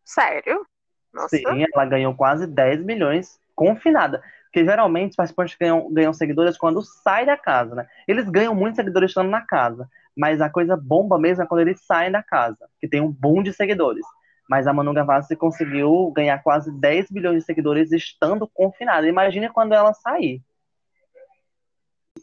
Sério? 0.03 0.65
Nossa. 1.13 1.37
Sim, 1.37 1.65
ela 1.73 1.85
ganhou 1.85 2.15
quase 2.15 2.47
10 2.47 2.83
milhões 2.83 3.39
confinada. 3.55 4.23
Porque 4.45 4.65
geralmente 4.65 5.11
os 5.11 5.15
participantes 5.15 5.57
ganham, 5.59 5.91
ganham 5.91 6.13
seguidores 6.13 6.57
quando 6.57 6.81
sai 6.81 7.25
da 7.25 7.35
casa, 7.35 7.73
né? 7.75 7.87
Eles 8.07 8.29
ganham 8.29 8.53
muitos 8.53 8.75
seguidores 8.75 9.09
estando 9.09 9.29
na 9.29 9.41
casa. 9.41 9.89
Mas 10.15 10.41
a 10.41 10.49
coisa 10.49 10.77
bomba 10.77 11.17
mesmo 11.17 11.43
é 11.43 11.47
quando 11.47 11.61
eles 11.61 11.81
saem 11.81 12.11
da 12.11 12.21
casa, 12.21 12.69
que 12.79 12.87
tem 12.87 13.01
um 13.01 13.11
boom 13.11 13.41
de 13.41 13.51
seguidores. 13.51 14.05
Mas 14.47 14.67
a 14.67 14.73
Manu 14.73 14.93
Gavassi 14.93 15.35
conseguiu 15.35 16.11
ganhar 16.11 16.41
quase 16.43 16.71
10 16.71 17.09
milhões 17.09 17.39
de 17.39 17.45
seguidores 17.45 17.91
estando 17.91 18.47
confinada. 18.47 19.07
Imagine 19.07 19.49
quando 19.49 19.73
ela 19.73 19.93
sair. 19.93 20.41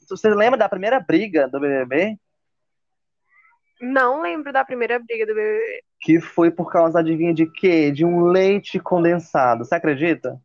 Você 0.08 0.28
lembra 0.32 0.58
da 0.58 0.68
primeira 0.68 1.00
briga 1.00 1.48
do 1.48 1.58
BBB? 1.58 2.16
Não 3.80 4.20
lembro 4.22 4.52
da 4.52 4.64
primeira 4.64 4.98
briga 4.98 5.26
do 5.26 5.34
BBB. 5.34 5.82
Que 6.00 6.20
foi 6.20 6.50
por 6.50 6.70
causa, 6.70 7.00
adivinha 7.00 7.32
de 7.32 7.46
quê? 7.46 7.90
De 7.90 8.04
um 8.04 8.24
leite 8.24 8.78
condensado. 8.78 9.64
Você 9.64 9.74
acredita? 9.74 10.38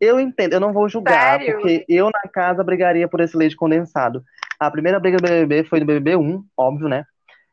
Eu 0.00 0.18
entendo, 0.18 0.54
eu 0.54 0.60
não 0.60 0.72
vou 0.72 0.88
julgar, 0.88 1.38
Sério? 1.38 1.54
porque 1.56 1.84
eu 1.88 2.06
na 2.06 2.30
casa 2.32 2.64
brigaria 2.64 3.06
por 3.06 3.20
esse 3.20 3.36
leite 3.36 3.54
condensado. 3.54 4.24
A 4.58 4.70
primeira 4.70 4.98
briga 4.98 5.18
do 5.18 5.22
BBB 5.22 5.64
foi 5.64 5.80
do 5.80 5.86
BBB 5.86 6.16
1, 6.16 6.44
óbvio, 6.56 6.88
né? 6.88 7.04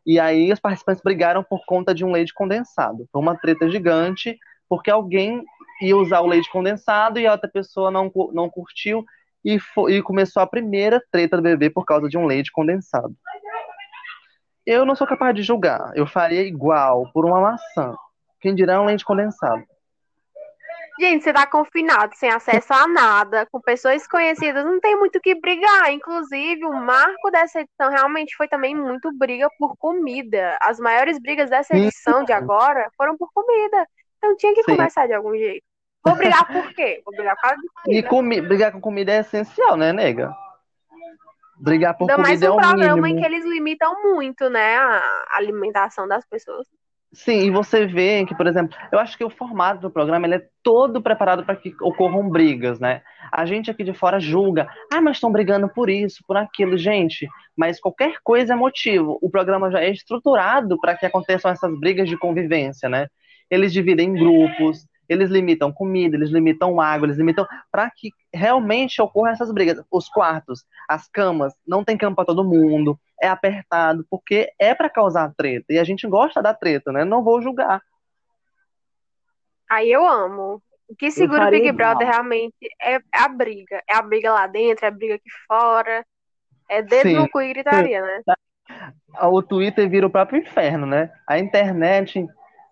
E 0.06 0.18
aí 0.20 0.52
os 0.54 0.60
participantes 0.60 1.02
brigaram 1.04 1.44
por 1.44 1.66
conta 1.66 1.94
de 1.94 2.06
um 2.06 2.12
leite 2.12 2.34
condensado. 2.34 3.06
Foi 3.12 3.22
uma 3.22 3.36
treta 3.38 3.70
gigante, 3.70 4.38
porque 4.70 4.90
alguém 4.90 5.44
ia 5.82 5.98
usar 5.98 6.22
o 6.22 6.28
leite 6.28 6.50
condensado 6.50 7.20
e 7.20 7.28
a 7.28 7.34
outra 7.34 7.50
pessoa 7.50 7.92
não, 7.92 8.10
não 8.32 8.50
curtiu 8.50 9.04
e, 9.44 9.60
fo- 9.60 9.90
e 9.90 10.02
começou 10.02 10.42
a 10.42 10.48
primeira 10.48 11.02
treta 11.12 11.36
do 11.36 11.44
BBB 11.44 11.70
por 11.72 11.86
causa 11.86 12.08
de 12.08 12.18
um 12.18 12.26
leite 12.26 12.52
condensado. 12.52 13.14
Eu 14.68 14.86
não 14.86 14.96
sou 14.98 15.08
capaz 15.08 15.34
de 15.34 15.44
julgar. 15.44 15.94
Eu 15.96 16.06
faria 16.06 16.42
igual 16.42 17.10
por 17.14 17.26
uma 17.26 17.40
maçã. 17.40 17.96
Quem 18.42 18.54
dirá 18.54 18.82
um 18.82 18.86
leite 18.86 19.06
condensado? 19.06 19.64
Gente, 21.00 21.24
você 21.24 21.32
tá 21.32 21.48
confinado, 21.48 22.14
sem 22.18 22.30
acesso 22.30 22.74
a 22.74 22.86
nada, 22.86 23.48
com 23.50 23.62
pessoas 23.62 24.06
conhecidas, 24.08 24.66
não 24.66 24.80
tem 24.82 24.98
muito 24.98 25.20
o 25.20 25.22
que 25.22 25.40
brigar. 25.40 25.90
Inclusive, 25.94 26.66
o 26.66 26.74
marco 26.74 27.32
dessa 27.32 27.62
edição 27.62 27.90
realmente 27.90 28.36
foi 28.36 28.50
também 28.50 28.76
muito 28.76 29.10
briga 29.18 29.48
por 29.58 29.78
comida. 29.78 30.58
As 30.62 30.80
maiores 30.80 31.18
brigas 31.18 31.50
dessa 31.50 31.74
edição 31.78 32.26
de 32.26 32.34
agora 32.34 32.90
foram 32.98 33.16
por 33.16 33.30
comida. 33.34 33.88
Então 34.18 34.36
tinha 34.36 34.54
que 34.54 34.64
Sim. 34.64 34.76
começar 34.76 35.08
de 35.08 35.14
algum 35.14 35.34
jeito. 35.34 35.64
Vou 36.06 36.16
brigar 36.16 36.46
por 36.46 36.74
quê? 36.74 37.02
Vou 37.06 37.16
brigar 37.16 37.36
por 37.36 37.42
causa 37.42 37.58
de 37.58 37.68
E 37.68 38.04
comida. 38.04 38.10
comi 38.10 38.42
brigar 38.42 38.72
com 38.74 38.82
comida 38.82 39.14
é 39.14 39.20
essencial, 39.20 39.78
né, 39.78 39.94
nega? 39.94 40.36
Brigar 41.60 41.98
por 41.98 42.10
Ainda 42.10 42.22
mais 42.22 42.40
comida 42.40 42.46
é 42.46 42.52
um 42.52 42.56
o 42.56 42.60
programa 42.60 43.10
em 43.10 43.16
que 43.16 43.26
eles 43.26 43.46
limitam 43.46 44.02
muito, 44.04 44.50
né, 44.50 44.76
a 44.78 45.02
alimentação 45.38 46.08
das 46.08 46.26
pessoas. 46.26 46.68
Sim, 47.14 47.46
e 47.46 47.50
você 47.50 47.86
vê 47.86 48.26
que, 48.26 48.36
por 48.36 48.46
exemplo, 48.48 48.78
eu 48.92 49.00
acho 49.00 49.18
que 49.18 49.24
o 49.24 49.30
formato 49.30 49.82
do 49.82 49.90
programa 49.90 50.28
ele 50.28 50.36
é 50.36 50.46
todo 50.62 51.02
preparado 51.02 51.44
para 51.46 51.56
que 51.56 51.74
ocorram 51.82 52.30
brigas, 52.30 52.80
né? 52.80 53.02
A 53.32 53.46
gente 53.46 53.72
aqui 53.72 53.84
de 53.84 53.94
fora 53.94 54.20
julga, 54.20 54.68
ah, 54.92 55.02
mas 55.02 55.16
estão 55.16 55.32
brigando 55.32 55.70
por 55.70 55.90
isso, 55.90 56.22
por 56.28 56.36
aquilo, 56.36 56.78
gente. 56.78 57.28
Mas 57.56 57.80
qualquer 57.80 58.18
coisa 58.24 58.54
é 58.54 58.56
motivo. 58.56 59.18
O 59.22 59.30
programa 59.30 59.72
já 59.72 59.80
é 59.80 59.90
estruturado 59.90 60.78
para 60.80 60.96
que 60.96 61.06
aconteçam 61.06 61.50
essas 61.50 61.80
brigas 61.80 62.10
de 62.10 62.18
convivência, 62.18 62.90
né? 62.90 63.08
Eles 63.50 63.72
dividem 63.72 64.10
em 64.10 64.14
grupos, 64.14 64.86
eles 65.08 65.30
limitam 65.30 65.72
comida, 65.72 66.16
eles 66.16 66.30
limitam 66.30 66.80
água, 66.82 67.08
eles 67.08 67.18
limitam 67.18 67.46
para 67.72 67.90
que 67.90 68.12
realmente 68.34 69.02
ocorram 69.02 69.32
essas 69.32 69.52
brigas. 69.52 69.84
Os 69.92 70.10
quartos, 70.10 70.66
as 70.88 71.08
camas, 71.08 71.54
não 71.66 71.84
tem 71.84 71.98
cama 71.98 72.16
para 72.16 72.26
todo 72.26 72.44
mundo, 72.44 73.00
é 73.22 73.28
apertado, 73.28 74.06
porque 74.10 74.52
é 74.60 74.76
para 74.76 74.90
causar 74.90 75.34
treta. 75.36 75.66
E 75.70 75.80
a 75.80 75.84
gente 75.84 76.08
gosta 76.08 76.42
da 76.42 76.54
treta, 76.54 76.92
né? 76.92 77.04
Não 77.04 77.24
vou 77.24 77.42
julgar. 77.42 77.82
Aí 79.70 79.92
eu 79.92 80.06
amo. 80.08 80.62
O 80.88 80.96
que 80.96 81.12
segura 81.12 81.48
o 81.48 81.50
Big 81.52 81.68
igual. 81.68 81.76
Brother 81.76 82.08
realmente 82.08 82.56
é 82.82 83.00
a 83.12 83.28
briga. 83.28 83.82
É 83.90 83.96
a 83.96 84.02
briga 84.02 84.32
lá 84.32 84.48
dentro, 84.48 84.86
é 84.86 84.88
a 84.88 84.92
briga 84.92 85.16
aqui 85.16 85.30
fora. 85.46 86.06
É 86.70 86.82
dedo 86.82 87.10
Sim. 87.10 87.16
no 87.16 87.30
cu 87.30 87.42
e 87.42 87.50
gritaria, 87.50 88.02
né? 88.02 88.22
O 89.24 89.42
Twitter 89.42 89.90
vira 89.90 90.06
o 90.06 90.10
próprio 90.10 90.42
inferno, 90.42 90.86
né? 90.86 91.12
A 91.28 91.40
internet 91.40 92.26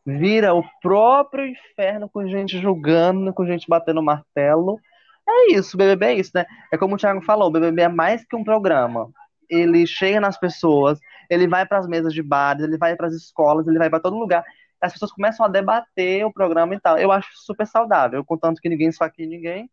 vira 0.05 0.53
o 0.53 0.63
próprio 0.81 1.47
inferno 1.47 2.07
com 2.07 2.27
gente 2.27 2.59
julgando, 2.61 3.33
com 3.33 3.45
gente 3.45 3.67
batendo 3.67 4.03
martelo. 4.03 4.79
É 5.27 5.53
isso, 5.53 5.75
BBB 5.75 6.05
é 6.05 6.13
isso, 6.13 6.31
né? 6.35 6.45
É 6.71 6.77
como 6.77 6.95
o 6.95 6.97
Thiago 6.97 7.21
falou, 7.21 7.47
o 7.47 7.51
BBB 7.51 7.81
é 7.81 7.87
mais 7.87 8.23
que 8.23 8.35
um 8.35 8.43
programa. 8.43 9.09
Ele 9.49 9.87
chega 9.87 10.19
nas 10.19 10.37
pessoas, 10.37 10.99
ele 11.29 11.47
vai 11.47 11.65
para 11.65 11.79
as 11.79 11.87
mesas 11.87 12.13
de 12.13 12.21
bares, 12.21 12.63
ele 12.63 12.77
vai 12.77 12.95
para 12.95 13.07
as 13.07 13.13
escolas, 13.13 13.67
ele 13.67 13.79
vai 13.79 13.89
para 13.89 13.99
todo 13.99 14.17
lugar. 14.17 14.43
As 14.79 14.93
pessoas 14.93 15.11
começam 15.11 15.45
a 15.45 15.49
debater 15.49 16.23
o 16.25 16.33
programa 16.33 16.75
e 16.75 16.79
tal. 16.79 16.97
Eu 16.97 17.11
acho 17.11 17.29
super 17.33 17.65
saudável, 17.65 18.23
contanto 18.23 18.61
que 18.61 18.69
ninguém 18.69 18.89
esfaqueie 18.89 19.27
ninguém. 19.27 19.69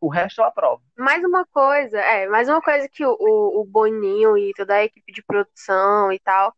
O 0.00 0.08
resto 0.08 0.40
eu 0.40 0.44
aprovo. 0.44 0.82
Mais 0.98 1.22
uma 1.22 1.46
coisa, 1.46 2.00
é, 2.00 2.26
mais 2.26 2.48
uma 2.48 2.60
coisa 2.60 2.88
que 2.88 3.04
o, 3.06 3.16
o 3.20 3.64
Boninho 3.64 4.36
e 4.36 4.52
toda 4.56 4.74
a 4.74 4.84
equipe 4.84 5.12
de 5.12 5.22
produção 5.22 6.10
e 6.10 6.18
tal, 6.18 6.52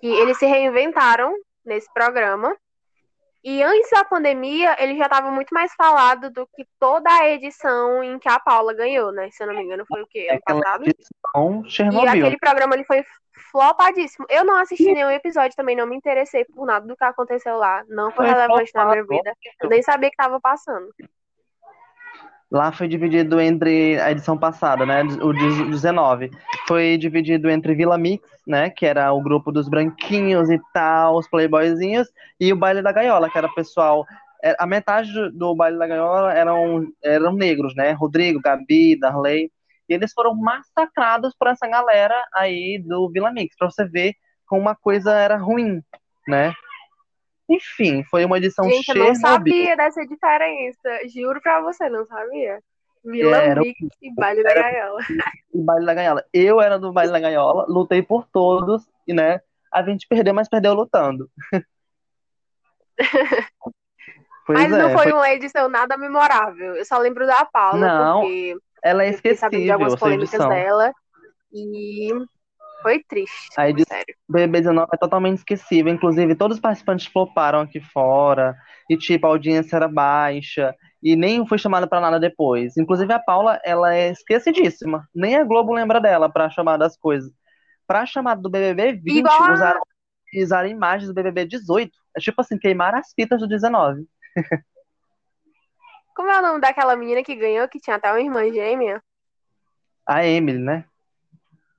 que 0.00 0.06
eles 0.06 0.38
se 0.38 0.46
reinventaram 0.46 1.34
nesse 1.66 1.92
programa. 1.92 2.56
E 3.48 3.62
antes 3.62 3.90
da 3.90 4.04
pandemia, 4.04 4.74
ele 4.78 4.96
já 4.96 5.04
estava 5.04 5.30
muito 5.30 5.54
mais 5.54 5.72
falado 5.74 6.30
do 6.30 6.48
que 6.48 6.66
toda 6.80 7.08
a 7.08 7.28
edição 7.28 8.02
em 8.02 8.18
que 8.18 8.28
a 8.28 8.40
Paula 8.40 8.74
ganhou, 8.74 9.12
né? 9.12 9.30
Se 9.30 9.42
eu 9.42 9.46
não 9.46 9.54
me 9.54 9.62
engano, 9.62 9.84
foi 9.86 10.02
o 10.02 10.06
quê? 10.08 10.26
Ano 10.28 10.40
passado? 10.44 10.82
edição 10.82 11.62
E 11.64 11.70
Chernobyl. 11.70 12.08
aquele 12.08 12.38
programa 12.38 12.74
ele 12.74 12.84
foi 12.84 13.04
flopadíssimo. 13.52 14.26
Eu 14.28 14.44
não 14.44 14.56
assisti 14.56 14.92
nenhum 14.92 15.10
episódio, 15.10 15.56
também 15.56 15.76
não 15.76 15.86
me 15.86 15.94
interessei 15.94 16.44
por 16.44 16.66
nada 16.66 16.86
do 16.86 16.96
que 16.96 17.04
aconteceu 17.04 17.56
lá. 17.56 17.84
Não 17.88 18.10
foi 18.10 18.26
relevante 18.26 18.72
na 18.74 18.84
minha 18.86 19.04
vida. 19.04 19.32
Eu 19.62 19.68
nem 19.68 19.82
sabia 19.82 20.10
que 20.10 20.16
tava 20.16 20.40
passando. 20.40 20.88
Lá 22.56 22.72
foi 22.72 22.88
dividido 22.88 23.38
entre 23.38 24.00
a 24.00 24.10
edição 24.10 24.38
passada, 24.38 24.86
né? 24.86 25.02
O 25.20 25.30
19. 25.68 26.30
Foi 26.66 26.96
dividido 26.96 27.50
entre 27.50 27.74
Vila 27.74 27.98
Mix, 27.98 28.26
né? 28.46 28.70
Que 28.70 28.86
era 28.86 29.12
o 29.12 29.20
grupo 29.22 29.52
dos 29.52 29.68
branquinhos 29.68 30.48
e 30.48 30.58
tal, 30.72 31.18
os 31.18 31.28
playboyzinhos, 31.28 32.08
e 32.40 32.50
o 32.54 32.56
Baile 32.56 32.80
da 32.80 32.92
Gaiola, 32.92 33.28
que 33.28 33.36
era 33.36 33.46
o 33.46 33.54
pessoal. 33.54 34.06
é, 34.42 34.56
A 34.58 34.66
metade 34.66 35.10
do- 35.32 35.54
Baile 35.54 35.78
da 35.78 35.86
Gaiola 35.86 36.32
eram, 36.32 36.86
eram 37.04 37.32
negros, 37.34 37.74
né? 37.76 37.92
Rodrigo, 37.92 38.40
Gabi, 38.40 38.98
Darley. 38.98 39.50
E 39.86 39.92
eles 39.94 40.12
foram 40.14 40.34
massacrados 40.34 41.34
por 41.38 41.48
essa 41.48 41.68
galera 41.68 42.14
aí 42.34 42.82
do 42.82 43.10
Vila 43.10 43.30
Mix, 43.30 43.54
pra 43.58 43.70
você 43.70 43.84
ver 43.86 44.14
como 44.46 44.62
uma 44.62 44.74
coisa 44.74 45.12
era 45.12 45.36
ruim, 45.36 45.82
né? 46.26 46.54
Enfim, 47.48 48.02
foi 48.04 48.24
uma 48.24 48.38
edição 48.38 48.64
Gente, 48.68 48.88
eu 48.88 48.96
não 48.96 49.14
Chernobyl. 49.14 49.54
sabia 49.54 49.76
dessa 49.76 50.04
diferença. 50.06 50.98
Juro 51.14 51.40
pra 51.40 51.60
você, 51.60 51.88
não 51.88 52.04
sabia. 52.06 52.60
Vila 53.04 53.36
Era- 53.36 53.62
e 53.62 54.14
Baile 54.16 54.42
da 54.42 54.52
Gaiola. 54.52 55.00
o 55.52 55.62
baile 55.62 55.86
da 55.86 55.94
gaiola. 55.94 56.24
Eu 56.32 56.60
era 56.60 56.76
do 56.76 56.92
baile 56.92 57.12
da 57.12 57.20
gaiola, 57.20 57.64
lutei 57.68 58.02
por 58.02 58.26
todos 58.26 58.82
e, 59.06 59.12
né, 59.14 59.40
a 59.72 59.80
gente 59.84 60.08
perdeu, 60.08 60.34
mas 60.34 60.48
perdeu 60.48 60.74
lutando. 60.74 61.30
Mas 64.48 64.72
é, 64.72 64.78
não 64.78 64.90
foi 64.92 65.04
foi- 65.04 65.12
uma 65.12 65.28
edição 65.32 65.68
nada 65.68 65.96
memorável. 65.96 66.76
Eu 66.76 66.84
só 66.84 66.98
lembro 66.98 67.26
da 67.26 67.44
Paula, 67.46 67.78
Não, 67.78 68.20
porque 68.20 68.56
ela 68.82 69.04
é 69.04 69.10
eu 69.24 69.36
sabendo 69.36 69.64
de 69.64 69.70
algumas 69.72 69.96
polêmicas 69.96 70.32
edição. 70.34 70.48
dela. 70.48 70.92
E 71.52 72.10
foi 72.86 73.02
triste, 73.02 73.48
A 73.56 73.68
edição 73.68 73.96
sério. 73.96 74.14
do 74.28 74.38
BBB19 74.38 74.86
é 74.94 74.96
totalmente 74.96 75.38
esquecível. 75.38 75.92
Inclusive, 75.92 76.36
todos 76.36 76.56
os 76.56 76.60
participantes 76.60 77.06
floparam 77.06 77.58
aqui 77.58 77.80
fora. 77.80 78.56
E, 78.88 78.96
tipo, 78.96 79.26
a 79.26 79.30
audiência 79.30 79.74
era 79.74 79.88
baixa. 79.88 80.72
E 81.02 81.16
nem 81.16 81.44
foi 81.48 81.58
chamada 81.58 81.88
pra 81.88 82.00
nada 82.00 82.20
depois. 82.20 82.76
Inclusive, 82.76 83.12
a 83.12 83.18
Paula, 83.18 83.60
ela 83.64 83.92
é 83.92 84.10
esquecidíssima. 84.10 85.04
Nem 85.12 85.34
a 85.34 85.42
Globo 85.42 85.72
lembra 85.74 86.00
dela 86.00 86.30
pra 86.30 86.48
chamar 86.48 86.76
das 86.76 86.96
coisas. 86.96 87.32
Pra 87.88 88.06
chamar 88.06 88.36
do 88.36 88.48
BBB 88.48 88.92
20, 88.92 89.18
Igual 89.18 89.52
usaram, 89.52 89.80
usaram 90.36 90.68
imagens 90.68 91.08
do 91.08 91.14
BBB 91.14 91.44
18. 91.46 91.90
É 92.16 92.20
tipo 92.20 92.40
assim, 92.40 92.56
queimaram 92.56 92.98
as 92.98 93.12
fitas 93.12 93.40
do 93.40 93.48
19. 93.48 94.04
Como 96.14 96.30
é 96.30 96.38
o 96.38 96.42
nome 96.42 96.60
daquela 96.60 96.94
menina 96.94 97.24
que 97.24 97.34
ganhou, 97.34 97.68
que 97.68 97.80
tinha 97.80 97.96
até 97.96 98.12
uma 98.12 98.20
irmã 98.20 98.48
gêmea? 98.52 99.02
A 100.06 100.24
Emily, 100.24 100.58
né? 100.58 100.84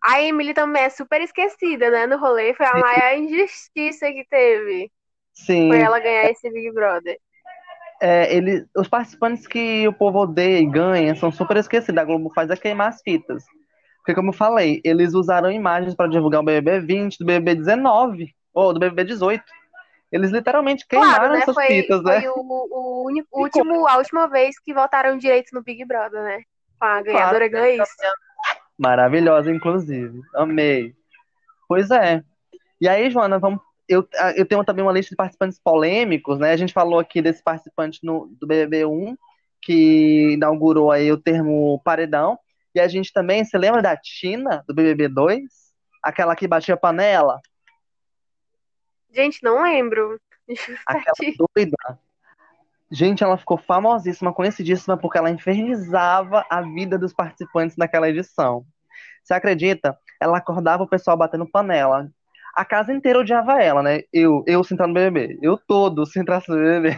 A 0.03 0.21
Emily 0.21 0.53
também 0.53 0.83
é 0.83 0.89
super 0.89 1.21
esquecida, 1.21 1.89
né? 1.89 2.07
No 2.07 2.17
rolê. 2.17 2.53
Foi 2.53 2.65
a 2.65 2.77
maior 2.77 3.17
injustiça 3.17 4.07
que 4.11 4.25
teve. 4.29 4.91
Sim. 5.33 5.69
Foi 5.69 5.79
ela 5.79 5.99
ganhar 5.99 6.29
esse 6.31 6.49
Big 6.49 6.71
Brother. 6.71 7.17
É, 8.01 8.35
ele, 8.35 8.65
os 8.75 8.87
participantes 8.87 9.47
que 9.47 9.87
o 9.87 9.93
povo 9.93 10.19
odeia 10.19 10.59
e 10.59 10.65
ganha 10.65 11.15
são 11.15 11.31
super 11.31 11.57
esquecidos. 11.57 11.99
A 12.01 12.05
Globo 12.05 12.31
faz 12.33 12.49
é 12.49 12.55
queimar 12.55 12.89
as 12.89 13.01
fitas. 13.01 13.43
Porque, 13.97 14.15
como 14.15 14.29
eu 14.29 14.33
falei, 14.33 14.79
eles 14.85 15.13
usaram 15.13 15.51
imagens 15.51 15.93
para 15.95 16.07
divulgar 16.07 16.41
o 16.41 16.43
BBB 16.45 16.79
20, 16.79 17.17
do 17.17 17.25
BBB 17.25 17.55
19, 17.55 18.33
ou 18.53 18.73
do 18.73 18.79
BBB 18.79 19.03
18. 19.03 19.43
Eles 20.11 20.31
literalmente 20.31 20.87
queimaram 20.87 21.13
Claro, 21.13 21.33
né? 21.33 21.39
essas 21.41 21.55
Foi, 21.55 21.67
fitas, 21.67 22.01
né? 22.03 22.21
foi 22.21 22.29
o, 22.29 22.35
o 22.39 23.05
único, 23.05 23.27
último, 23.33 23.87
a 23.87 23.97
última 23.97 24.27
vez 24.27 24.57
que 24.59 24.73
votaram 24.73 25.17
direito 25.17 25.49
no 25.53 25.61
Big 25.61 25.83
Brother, 25.83 26.23
né? 26.23 26.41
A 26.79 27.01
ganhadora 27.01 27.49
Gleice. 27.49 27.91
Maravilhosa, 28.77 29.51
inclusive. 29.51 30.21
Amei. 30.35 30.95
Pois 31.67 31.89
é. 31.91 32.23
E 32.79 32.87
aí, 32.87 33.09
Joana, 33.09 33.39
vamos 33.39 33.59
eu, 33.87 34.07
eu 34.35 34.45
tenho 34.45 34.63
também 34.65 34.83
uma 34.83 34.91
lista 34.91 35.11
de 35.11 35.15
participantes 35.15 35.59
polêmicos, 35.59 36.37
né? 36.39 36.51
A 36.51 36.57
gente 36.57 36.73
falou 36.73 36.99
aqui 36.99 37.21
desse 37.21 37.41
participante 37.41 37.99
no, 38.03 38.27
do 38.39 38.45
BBB 38.45 38.85
1, 38.85 39.15
que 39.61 40.33
inaugurou 40.33 40.91
aí 40.91 41.11
o 41.11 41.17
termo 41.17 41.81
paredão. 41.83 42.37
E 42.75 42.79
a 42.79 42.87
gente 42.87 43.13
também, 43.13 43.43
você 43.43 43.57
lembra 43.57 43.81
da 43.81 43.95
Tina, 43.95 44.63
do 44.67 44.73
BBB 44.73 45.07
2? 45.07 45.41
Aquela 46.03 46.35
que 46.35 46.47
batia 46.47 46.75
panela? 46.75 47.39
Gente, 49.09 49.41
não 49.41 49.63
lembro. 49.63 50.19
Aquela 50.85 51.15
doida. 51.37 51.99
Gente, 52.89 53.23
ela 53.23 53.37
ficou 53.37 53.57
famosíssima, 53.57 54.33
conhecidíssima, 54.33 54.97
porque 54.97 55.17
ela 55.17 55.29
infernizava 55.29 56.45
a 56.49 56.61
vida 56.61 56.97
dos 56.97 57.13
participantes 57.13 57.75
daquela 57.75 58.09
edição. 58.09 58.65
Você 59.23 59.33
acredita? 59.33 59.97
Ela 60.21 60.37
acordava 60.37 60.83
o 60.83 60.87
pessoal 60.87 61.17
batendo 61.17 61.45
panela. 61.49 62.09
A 62.55 62.63
casa 62.63 62.93
inteira 62.93 63.19
odiava 63.19 63.61
ela, 63.61 63.83
né? 63.83 64.01
Eu, 64.11 64.43
eu 64.47 64.63
sentando 64.63 64.89
no 64.89 64.93
BBB. 64.93 65.37
Eu 65.41 65.57
todo 65.57 66.05
sentando 66.05 66.43
no 66.47 66.55
BBB. 66.55 66.97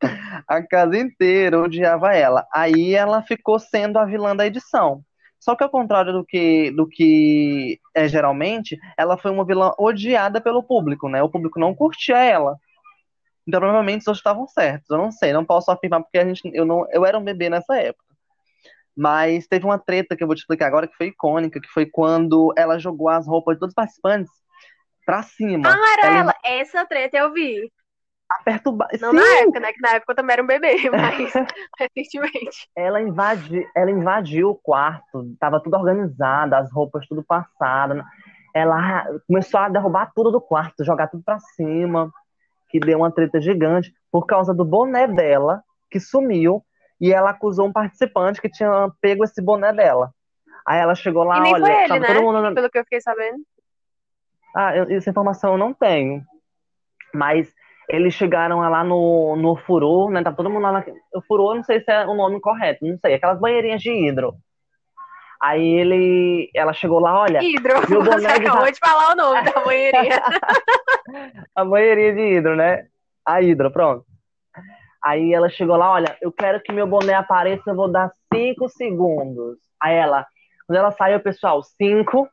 A 0.46 0.62
casa 0.62 0.98
inteira 0.98 1.60
odiava 1.60 2.14
ela. 2.14 2.46
Aí 2.52 2.94
ela 2.94 3.22
ficou 3.22 3.58
sendo 3.58 3.98
a 3.98 4.04
vilã 4.04 4.34
da 4.34 4.46
edição. 4.46 5.02
Só 5.38 5.56
que 5.56 5.64
ao 5.64 5.70
contrário 5.70 6.12
do 6.12 6.24
que, 6.24 6.70
do 6.72 6.88
que 6.88 7.78
é 7.94 8.08
geralmente, 8.08 8.78
ela 8.96 9.16
foi 9.16 9.30
uma 9.30 9.44
vilã 9.44 9.72
odiada 9.78 10.40
pelo 10.40 10.62
público, 10.62 11.08
né? 11.08 11.22
O 11.22 11.28
público 11.28 11.58
não 11.58 11.74
curtia 11.74 12.18
ela. 12.18 12.56
Então 13.46 13.60
provavelmente 13.60 14.02
os 14.02 14.08
outros 14.08 14.20
estavam 14.20 14.46
certos. 14.46 14.88
Eu 14.90 14.98
não 14.98 15.10
sei, 15.10 15.32
não 15.32 15.44
posso 15.44 15.70
afirmar 15.70 16.00
porque 16.02 16.18
a 16.18 16.24
gente, 16.24 16.42
eu, 16.54 16.64
não, 16.64 16.86
eu 16.90 17.04
era 17.04 17.18
um 17.18 17.24
bebê 17.24 17.48
nessa 17.50 17.76
época. 17.76 18.04
Mas 18.96 19.46
teve 19.46 19.64
uma 19.64 19.78
treta 19.78 20.14
que 20.14 20.22
eu 20.22 20.26
vou 20.26 20.36
te 20.36 20.40
explicar 20.40 20.66
agora 20.66 20.86
que 20.86 20.96
foi 20.96 21.06
icônica, 21.06 21.60
que 21.60 21.68
foi 21.68 21.86
quando 21.86 22.52
ela 22.56 22.78
jogou 22.78 23.08
as 23.08 23.26
roupas 23.26 23.56
de 23.56 23.60
todos 23.60 23.72
os 23.72 23.74
participantes 23.74 24.30
pra 25.04 25.22
cima. 25.22 25.68
Ah, 25.68 25.92
era 25.98 26.06
ela. 26.08 26.18
ela. 26.18 26.34
Essa 26.44 26.84
treta 26.84 27.16
eu 27.16 27.32
vi. 27.32 27.70
Perturba... 28.44 28.88
Não 29.00 29.10
Sim. 29.10 29.16
na 29.16 29.40
época, 29.40 29.60
né? 29.60 29.72
Que 29.72 29.80
na 29.80 29.90
época 29.90 30.12
eu 30.12 30.16
também 30.16 30.34
era 30.34 30.42
um 30.42 30.46
bebê, 30.46 30.76
mas 30.90 31.32
recentemente. 31.78 32.68
Ela, 32.76 33.00
invadi... 33.00 33.66
ela 33.74 33.90
invadiu 33.90 34.50
o 34.50 34.54
quarto, 34.54 35.34
tava 35.38 35.60
tudo 35.60 35.76
organizado, 35.76 36.54
as 36.54 36.72
roupas 36.72 37.06
tudo 37.06 37.22
passadas. 37.22 38.02
Ela 38.54 39.06
começou 39.26 39.60
a 39.60 39.68
derrubar 39.68 40.12
tudo 40.14 40.30
do 40.30 40.40
quarto, 40.40 40.84
jogar 40.84 41.08
tudo 41.08 41.22
pra 41.22 41.38
cima, 41.40 42.12
que 42.72 42.80
deu 42.80 42.98
uma 42.98 43.12
treta 43.12 43.38
gigante 43.38 43.92
por 44.10 44.26
causa 44.26 44.54
do 44.54 44.64
boné 44.64 45.06
dela, 45.06 45.62
que 45.90 46.00
sumiu, 46.00 46.64
e 46.98 47.12
ela 47.12 47.30
acusou 47.30 47.66
um 47.66 47.72
participante 47.72 48.40
que 48.40 48.48
tinha 48.48 48.90
pego 49.00 49.22
esse 49.24 49.42
boné 49.42 49.72
dela. 49.74 50.10
Aí 50.66 50.80
ela 50.80 50.94
chegou 50.94 51.22
lá, 51.22 51.38
olha, 51.40 51.66
foi 51.66 51.84
ele, 51.84 51.98
né? 51.98 52.06
todo 52.06 52.22
mundo... 52.22 52.54
Pelo 52.54 52.70
que 52.70 52.78
eu 52.78 52.84
fiquei 52.84 53.00
sabendo. 53.00 53.38
Ah, 54.56 54.74
eu, 54.74 54.84
essa 54.90 55.10
informação 55.10 55.52
eu 55.52 55.58
não 55.58 55.74
tenho. 55.74 56.22
Mas 57.14 57.52
eles 57.88 58.14
chegaram 58.14 58.60
lá 58.60 58.82
no, 58.82 59.36
no 59.36 59.54
furor, 59.56 60.10
né? 60.10 60.22
Tá 60.22 60.32
todo 60.32 60.48
mundo 60.48 60.62
lá 60.62 60.72
na. 60.72 60.84
O 61.14 61.20
furor, 61.20 61.54
não 61.54 61.62
sei 61.64 61.80
se 61.80 61.90
é 61.90 62.06
o 62.06 62.14
nome 62.14 62.40
correto, 62.40 62.86
não 62.86 62.96
sei, 62.98 63.14
aquelas 63.14 63.38
banheirinhas 63.38 63.82
de 63.82 63.90
hidro. 63.90 64.34
Aí 65.42 65.66
ele. 65.66 66.48
Ela 66.54 66.72
chegou 66.72 67.00
lá, 67.00 67.18
olha. 67.18 67.42
Hidro, 67.42 67.74
meu 67.90 68.04
boné 68.04 68.20
você 68.20 68.26
acabou 68.26 68.70
de 68.70 68.78
falar 68.78 69.12
o 69.12 69.16
nome 69.16 69.42
da 69.42 69.60
banheirinha. 69.64 70.22
a 71.56 71.64
banheirinha 71.64 72.14
de 72.14 72.20
hidro, 72.20 72.54
né? 72.54 72.86
A 73.26 73.42
hidro, 73.42 73.68
pronto. 73.72 74.06
Aí 75.04 75.34
ela 75.34 75.50
chegou 75.50 75.74
lá, 75.76 75.90
olha, 75.90 76.16
eu 76.22 76.30
quero 76.30 76.62
que 76.62 76.72
meu 76.72 76.86
boné 76.86 77.14
apareça, 77.14 77.70
eu 77.70 77.74
vou 77.74 77.90
dar 77.90 78.12
cinco 78.32 78.68
segundos. 78.68 79.58
Aí 79.82 79.96
ela, 79.96 80.24
quando 80.64 80.78
ela 80.78 80.92
saiu, 80.92 81.18
pessoal, 81.18 81.60
cinco, 81.60 82.28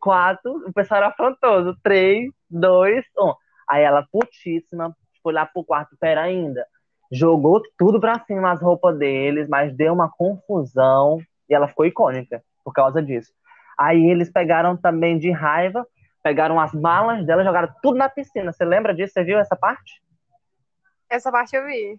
quatro, 0.00 0.50
o 0.66 0.72
pessoal 0.72 0.98
era 0.98 1.10
afrontoso. 1.10 1.78
Três, 1.80 2.28
dois, 2.50 3.04
um. 3.16 3.34
Aí 3.70 3.84
ela, 3.84 4.04
putíssima, 4.10 4.92
foi 5.22 5.32
lá 5.32 5.46
pro 5.46 5.62
quarto, 5.62 5.96
pera 6.00 6.22
ainda. 6.22 6.66
Jogou 7.12 7.62
tudo 7.78 8.00
pra 8.00 8.18
cima 8.26 8.50
as 8.50 8.60
roupas 8.60 8.98
deles, 8.98 9.48
mas 9.48 9.72
deu 9.76 9.92
uma 9.92 10.10
confusão 10.10 11.20
e 11.48 11.54
ela 11.54 11.68
ficou 11.68 11.86
icônica 11.86 12.42
por 12.68 12.74
causa 12.74 13.02
disso. 13.02 13.32
Aí 13.78 14.10
eles 14.10 14.30
pegaram 14.30 14.76
também 14.76 15.18
de 15.18 15.30
raiva, 15.30 15.86
pegaram 16.22 16.60
as 16.60 16.74
malas 16.74 17.24
dela, 17.24 17.42
jogaram 17.42 17.72
tudo 17.82 17.96
na 17.96 18.10
piscina. 18.10 18.52
Você 18.52 18.62
lembra 18.62 18.94
disso? 18.94 19.14
Você 19.14 19.24
viu 19.24 19.38
essa 19.38 19.56
parte? 19.56 20.02
Essa 21.08 21.32
parte 21.32 21.56
eu 21.56 21.64
vi. 21.64 21.98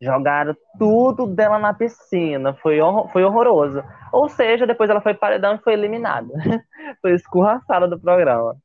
Jogaram 0.00 0.56
tudo 0.78 1.26
dela 1.26 1.58
na 1.58 1.74
piscina. 1.74 2.54
Foi, 2.54 2.80
horror, 2.80 3.08
foi 3.12 3.22
horroroso. 3.22 3.84
Ou 4.10 4.30
seja, 4.30 4.66
depois 4.66 4.88
ela 4.88 5.02
foi 5.02 5.12
paredão 5.12 5.56
e 5.56 5.58
foi 5.58 5.74
eliminada. 5.74 6.32
foi 7.02 7.12
escorraçada 7.12 7.86
do 7.86 8.00
programa. 8.00 8.56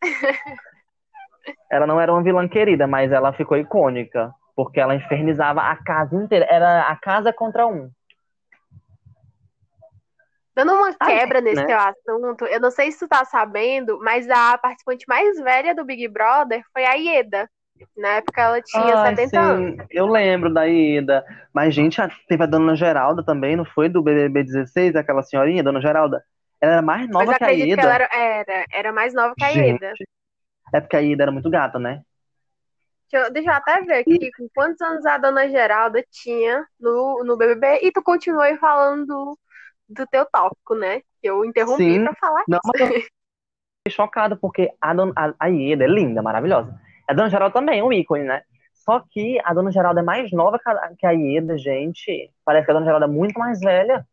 ela 1.68 1.86
não 1.86 2.00
era 2.00 2.12
uma 2.12 2.22
vilã 2.22 2.46
querida, 2.46 2.86
mas 2.86 3.10
ela 3.10 3.32
ficou 3.32 3.56
icônica. 3.56 4.32
Porque 4.54 4.78
ela 4.78 4.94
infernizava 4.94 5.62
a 5.62 5.74
casa 5.82 6.14
inteira. 6.14 6.46
Era 6.48 6.82
a 6.82 6.94
casa 6.94 7.32
contra 7.32 7.66
um. 7.66 7.90
Dando 10.60 10.74
uma 10.74 10.92
quebra 10.94 11.40
nesse 11.40 11.62
né? 11.62 11.66
teu 11.66 11.78
assunto, 11.78 12.44
eu 12.44 12.60
não 12.60 12.70
sei 12.70 12.92
se 12.92 12.98
tu 12.98 13.08
tá 13.08 13.24
sabendo, 13.24 13.98
mas 14.02 14.28
a 14.28 14.58
participante 14.58 15.06
mais 15.08 15.40
velha 15.40 15.74
do 15.74 15.86
Big 15.86 16.06
Brother 16.06 16.62
foi 16.70 16.84
a 16.84 16.92
Ieda. 16.92 17.48
Na 17.96 18.16
época 18.16 18.42
ela 18.42 18.60
tinha 18.60 18.94
Ai, 18.94 19.16
70 19.16 19.28
sim. 19.28 19.36
anos. 19.38 19.86
Eu 19.90 20.04
lembro 20.04 20.52
da 20.52 20.68
Ida. 20.68 21.24
Mas, 21.50 21.74
gente, 21.74 21.98
teve 22.28 22.42
a 22.42 22.46
Dona 22.46 22.76
Geralda 22.76 23.24
também, 23.24 23.56
não 23.56 23.64
foi? 23.64 23.88
Do 23.88 24.02
BBB 24.02 24.44
16, 24.44 24.96
aquela 24.96 25.22
senhorinha, 25.22 25.62
Dona 25.62 25.80
Geralda? 25.80 26.22
Ela 26.60 26.74
era 26.74 26.82
mais 26.82 27.08
nova 27.08 27.34
que 27.34 27.42
a 27.42 27.52
Ida. 27.54 27.76
Que 27.76 27.80
ela 27.80 27.94
era, 27.94 28.08
era, 28.12 28.64
era 28.70 28.92
mais 28.92 29.14
nova 29.14 29.34
que 29.34 29.44
a 29.44 29.52
gente, 29.52 29.76
Ida. 29.76 29.94
É 30.74 30.80
porque 30.82 30.96
a 30.96 31.00
Ida 31.00 31.22
era 31.22 31.32
muito 31.32 31.48
gata, 31.48 31.78
né? 31.78 32.02
Deixa 33.10 33.26
eu, 33.26 33.32
deixa 33.32 33.50
eu 33.50 33.54
até 33.54 33.80
ver 33.80 33.94
aqui 34.00 34.18
e... 34.26 34.30
quantos 34.54 34.80
anos 34.82 35.06
a 35.06 35.16
Dona 35.16 35.48
Geralda 35.48 36.04
tinha 36.10 36.66
no, 36.78 37.24
no 37.24 37.34
BBB. 37.38 37.80
E 37.82 37.90
tu 37.90 38.02
continuou 38.02 38.42
aí 38.42 38.58
falando 38.58 39.38
do, 39.90 40.06
teu 40.06 40.26
tópico, 40.26 40.74
né? 40.74 41.02
Eu 41.22 41.44
interrompi 41.44 41.82
Sim. 41.82 42.04
pra 42.04 42.14
falar 42.14 42.44
não, 42.48 42.58
isso. 42.58 42.72
Mas 42.72 42.80
eu 42.80 42.86
fiquei 42.88 43.90
chocada 43.90 44.36
porque 44.36 44.72
a, 44.80 44.94
dona, 44.94 45.12
a, 45.16 45.34
a 45.38 45.46
Ieda 45.48 45.84
é 45.84 45.88
linda, 45.88 46.22
maravilhosa. 46.22 46.78
A 47.08 47.12
Dona 47.12 47.28
Geralda 47.28 47.52
também, 47.52 47.82
um 47.82 47.92
ícone, 47.92 48.24
né? 48.24 48.42
Só 48.72 49.00
que 49.10 49.40
a 49.44 49.52
Dona 49.52 49.72
Geralda 49.72 50.00
é 50.00 50.02
mais 50.02 50.30
nova 50.32 50.58
que 50.98 51.06
a 51.06 51.10
Ieda, 51.10 51.58
gente. 51.58 52.32
Parece 52.44 52.64
que 52.64 52.70
a 52.70 52.74
Dona 52.74 52.86
Geralda 52.86 53.06
é 53.06 53.08
muito 53.08 53.38
mais 53.38 53.60
velha. 53.60 54.06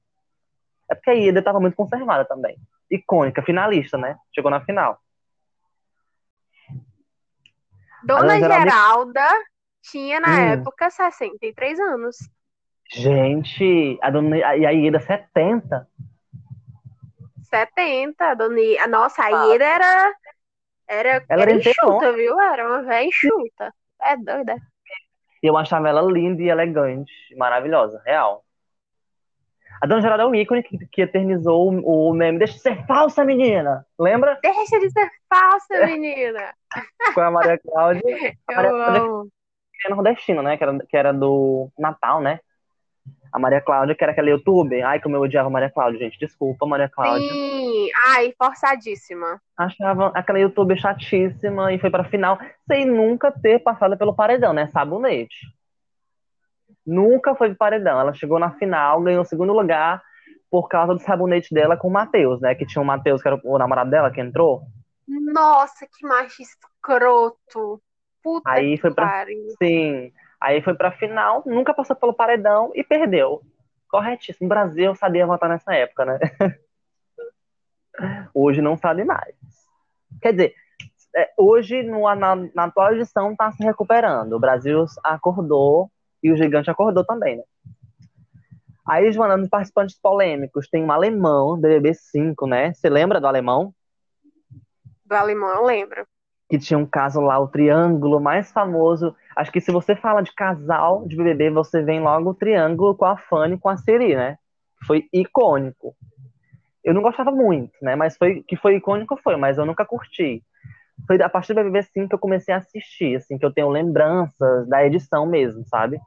É 0.89 0.95
porque 0.95 1.11
a 1.11 1.13
Ieda 1.13 1.39
estava 1.39 1.59
muito 1.59 1.75
conservada 1.75 2.25
também. 2.25 2.57
Icônica, 2.89 3.43
finalista, 3.43 3.97
né? 3.97 4.17
Chegou 4.33 4.49
na 4.49 4.61
final. 4.61 4.99
Dona, 8.03 8.21
Dona 8.21 8.39
Geralda... 8.39 8.69
Geralda 8.69 9.29
tinha 9.81 10.19
na 10.19 10.29
hum. 10.29 10.39
época 10.53 10.89
63 10.89 11.79
anos. 11.79 12.17
Gente, 12.89 13.99
a 14.01 14.09
dona 14.09 14.37
e 14.37 14.65
a 14.65 14.69
Ieda 14.71 14.99
70. 14.99 15.87
70, 17.43 18.25
a 18.25 18.33
dona 18.33 18.61
a 18.81 18.87
nossa, 18.87 19.23
a 19.23 19.29
Ieda 19.29 19.65
era 19.65 20.13
era, 20.87 21.23
ela 21.27 21.41
era 21.41 21.53
enxuta, 21.53 22.13
viu? 22.13 22.39
Era 22.39 22.65
uma 22.65 22.81
velha 22.83 23.05
enxuta. 23.05 23.73
É 24.01 24.15
doida. 24.15 24.55
Eu 25.43 25.57
achava 25.57 25.89
ela 25.89 26.01
linda 26.01 26.41
e 26.41 26.49
elegante, 26.49 27.11
maravilhosa, 27.35 28.01
real. 28.05 28.43
A 29.81 29.85
Dona 29.85 30.01
Geralda 30.01 30.23
é 30.23 30.25
um 30.25 30.33
ícone 30.33 30.63
que, 30.63 30.77
que 30.87 31.01
eternizou 31.03 31.71
o, 31.71 32.09
o 32.09 32.13
meme 32.13 32.39
Deixa 32.39 32.55
de 32.55 32.61
ser 32.61 32.85
falsa, 32.87 33.23
menina! 33.23 33.85
Lembra? 33.99 34.39
Deixa 34.41 34.79
de 34.79 34.89
ser 34.89 35.07
falsa, 35.29 35.85
menina! 35.85 36.51
Com 37.13 37.21
a 37.21 37.29
Maria 37.29 37.59
Cláudia. 37.59 38.01
A 38.49 38.55
Maria 38.55 38.71
Cláudia 38.71 39.31
que 39.79 39.87
é 39.87 39.95
nordestina, 39.95 40.41
né? 40.41 40.57
Que 40.57 40.63
era, 40.63 40.79
que 40.79 40.97
era 40.97 41.13
do 41.13 41.69
Natal, 41.77 42.21
né? 42.21 42.39
A 43.31 43.39
Maria 43.39 43.61
Cláudia, 43.61 43.95
que 43.95 44.03
era 44.03 44.11
aquela 44.11 44.29
youtuber. 44.29 44.85
Ai, 44.85 44.99
como 45.01 45.15
eu 45.15 45.21
odiava 45.21 45.47
a 45.47 45.51
Maria 45.51 45.69
Cláudia, 45.69 45.99
gente. 45.99 46.19
Desculpa, 46.19 46.65
Maria 46.65 46.89
Cláudia. 46.89 47.29
Sim, 47.29 47.89
ai, 48.07 48.33
forçadíssima. 48.37 49.41
Achava 49.57 50.11
aquela 50.13 50.39
youtuber 50.39 50.77
chatíssima 50.77 51.73
e 51.73 51.79
foi 51.79 51.89
pra 51.89 52.03
final 52.03 52.39
sem 52.67 52.85
nunca 52.85 53.31
ter 53.31 53.59
passado 53.59 53.97
pelo 53.97 54.15
paredão, 54.15 54.53
né? 54.53 54.67
Sabonete. 54.67 55.35
Nunca 56.85 57.35
foi 57.35 57.49
pro 57.49 57.57
paredão. 57.57 57.99
Ela 57.99 58.13
chegou 58.13 58.39
na 58.39 58.51
final, 58.51 59.01
ganhou 59.01 59.21
o 59.21 59.25
segundo 59.25 59.53
lugar 59.53 60.01
por 60.49 60.69
causa 60.69 60.93
do 60.93 61.01
sabonete 61.01 61.53
dela 61.53 61.75
com 61.75 61.87
o 61.89 61.91
Matheus, 61.91 62.39
né? 62.39 62.55
Que 62.55 62.65
tinha 62.65 62.81
o 62.81 62.85
Matheus, 62.85 63.21
que 63.21 63.27
era 63.27 63.39
o 63.43 63.57
namorado 63.57 63.89
dela, 63.89 64.11
que 64.11 64.21
entrou. 64.21 64.63
Nossa, 65.07 65.85
que 65.85 66.05
macho 66.05 66.41
escroto. 66.41 67.81
Puta 68.23 68.49
Aí 68.49 68.77
foi 68.77 68.93
pra. 68.93 69.07
Pare. 69.07 69.35
Sim. 69.61 70.11
Aí 70.39 70.61
foi 70.61 70.75
pra 70.75 70.91
final, 70.91 71.43
nunca 71.45 71.73
passou 71.73 71.95
pelo 71.95 72.13
paredão 72.13 72.71
e 72.75 72.83
perdeu. 72.83 73.41
Corretíssimo. 73.89 74.45
O 74.45 74.49
Brasil 74.49 74.93
sabia 74.95 75.25
votar 75.25 75.49
nessa 75.49 75.73
época, 75.73 76.05
né? 76.05 76.19
hoje 78.33 78.61
não 78.61 78.77
sabe 78.77 79.03
mais. 79.03 79.35
Quer 80.21 80.33
dizer, 80.33 80.53
é, 81.15 81.31
hoje, 81.37 81.81
na, 81.83 82.35
na 82.35 82.63
atual 82.65 82.93
edição, 82.93 83.35
tá 83.35 83.51
se 83.51 83.63
recuperando. 83.63 84.33
O 84.33 84.39
Brasil 84.39 84.85
acordou 85.03 85.89
e 86.21 86.31
o 86.31 86.37
gigante 86.37 86.69
acordou 86.69 87.05
também, 87.05 87.37
né? 87.37 87.43
Aí, 88.87 89.11
Joana, 89.11 89.35
nos 89.35 89.49
participantes 89.49 89.99
polêmicos, 89.99 90.69
tem 90.69 90.83
um 90.83 90.91
alemão, 90.91 91.59
BBB 91.59 91.93
5, 91.93 92.47
né? 92.47 92.73
Você 92.73 92.89
lembra 92.89 93.19
do 93.19 93.27
alemão? 93.27 93.73
Do 95.05 95.13
alemão, 95.13 95.49
eu 95.49 95.65
lembro. 95.65 96.07
Que 96.49 96.57
tinha 96.57 96.77
um 96.77 96.85
caso 96.85 97.19
lá, 97.19 97.39
o 97.39 97.47
triângulo 97.47 98.19
mais 98.19 98.51
famoso. 98.51 99.15
Acho 99.35 99.51
que 99.51 99.59
se 99.61 99.71
você 99.71 99.95
fala 99.95 100.21
de 100.21 100.33
casal 100.33 101.05
de 101.05 101.15
BBB, 101.15 101.49
você 101.49 101.81
vem 101.81 101.99
logo 101.99 102.29
o 102.29 102.33
triângulo 102.33 102.95
com 102.95 103.05
a 103.05 103.17
Fanny 103.17 103.57
com 103.57 103.69
a 103.69 103.77
Siri, 103.77 104.15
né? 104.15 104.37
Foi 104.85 105.07
icônico. 105.11 105.95
Eu 106.83 106.93
não 106.93 107.01
gostava 107.01 107.31
muito, 107.31 107.73
né? 107.81 107.95
Mas 107.95 108.15
foi 108.15 108.43
que 108.43 108.55
foi 108.55 108.75
icônico 108.75 109.19
foi, 109.21 109.35
mas 109.35 109.57
eu 109.57 109.65
nunca 109.65 109.85
curti. 109.85 110.41
Foi 111.05 111.21
a 111.21 111.29
partir 111.29 111.53
do 111.53 111.57
BBB 111.57 111.83
5 111.83 112.09
que 112.09 112.15
eu 112.15 112.19
comecei 112.19 112.53
a 112.53 112.57
assistir, 112.57 113.17
assim, 113.17 113.37
que 113.37 113.45
eu 113.45 113.53
tenho 113.53 113.69
lembranças 113.69 114.67
da 114.67 114.85
edição 114.85 115.25
mesmo, 115.25 115.65
sabe? 115.65 115.99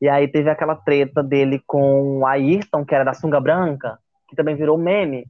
E 0.00 0.08
aí 0.08 0.26
teve 0.26 0.50
aquela 0.50 0.74
treta 0.74 1.22
dele 1.22 1.62
com 1.66 2.18
o 2.18 2.26
Ayrton, 2.26 2.84
que 2.84 2.94
era 2.94 3.04
da 3.04 3.14
sunga 3.14 3.40
branca, 3.40 3.98
que 4.28 4.36
também 4.36 4.56
virou 4.56 4.76
meme 4.76 5.26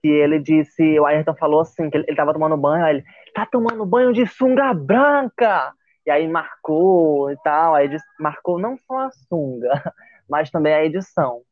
que 0.00 0.08
ele 0.08 0.38
disse, 0.38 0.98
o 0.98 1.06
Ayrton 1.06 1.34
falou 1.34 1.60
assim, 1.60 1.90
que 1.90 1.96
ele, 1.96 2.04
ele 2.08 2.16
tava 2.16 2.32
tomando 2.32 2.56
banho, 2.56 2.84
aí 2.84 2.96
ele, 2.96 3.04
tá 3.34 3.46
tomando 3.46 3.84
banho 3.84 4.12
de 4.12 4.26
sunga 4.26 4.72
branca! 4.74 5.72
E 6.06 6.10
aí 6.10 6.26
marcou 6.26 7.30
e 7.30 7.36
tal, 7.42 7.74
aí 7.74 7.94
marcou 8.18 8.58
não 8.58 8.76
só 8.78 8.98
a 8.98 9.10
sunga, 9.10 9.70
mas 10.28 10.50
também 10.50 10.72
a 10.72 10.84
edição. 10.84 11.42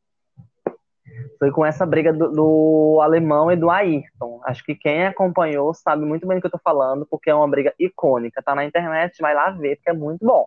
Foi 1.38 1.50
com 1.50 1.64
essa 1.64 1.86
briga 1.86 2.12
do, 2.12 2.30
do, 2.30 3.00
alemão 3.02 3.50
e 3.50 3.56
do 3.56 3.70
Ayrton. 3.70 4.40
Acho 4.44 4.64
que 4.64 4.74
quem 4.74 5.06
acompanhou 5.06 5.72
sabe 5.74 6.04
muito 6.04 6.26
bem 6.26 6.38
do 6.38 6.40
que 6.40 6.46
eu 6.46 6.52
tô 6.52 6.58
falando, 6.58 7.06
porque 7.06 7.30
é 7.30 7.34
uma 7.34 7.48
briga 7.48 7.74
icônica. 7.78 8.42
Tá 8.42 8.54
na 8.54 8.64
internet, 8.64 9.20
vai 9.20 9.34
lá 9.34 9.50
ver, 9.50 9.76
porque 9.76 9.90
é 9.90 9.94
muito 9.94 10.24
bom. 10.24 10.46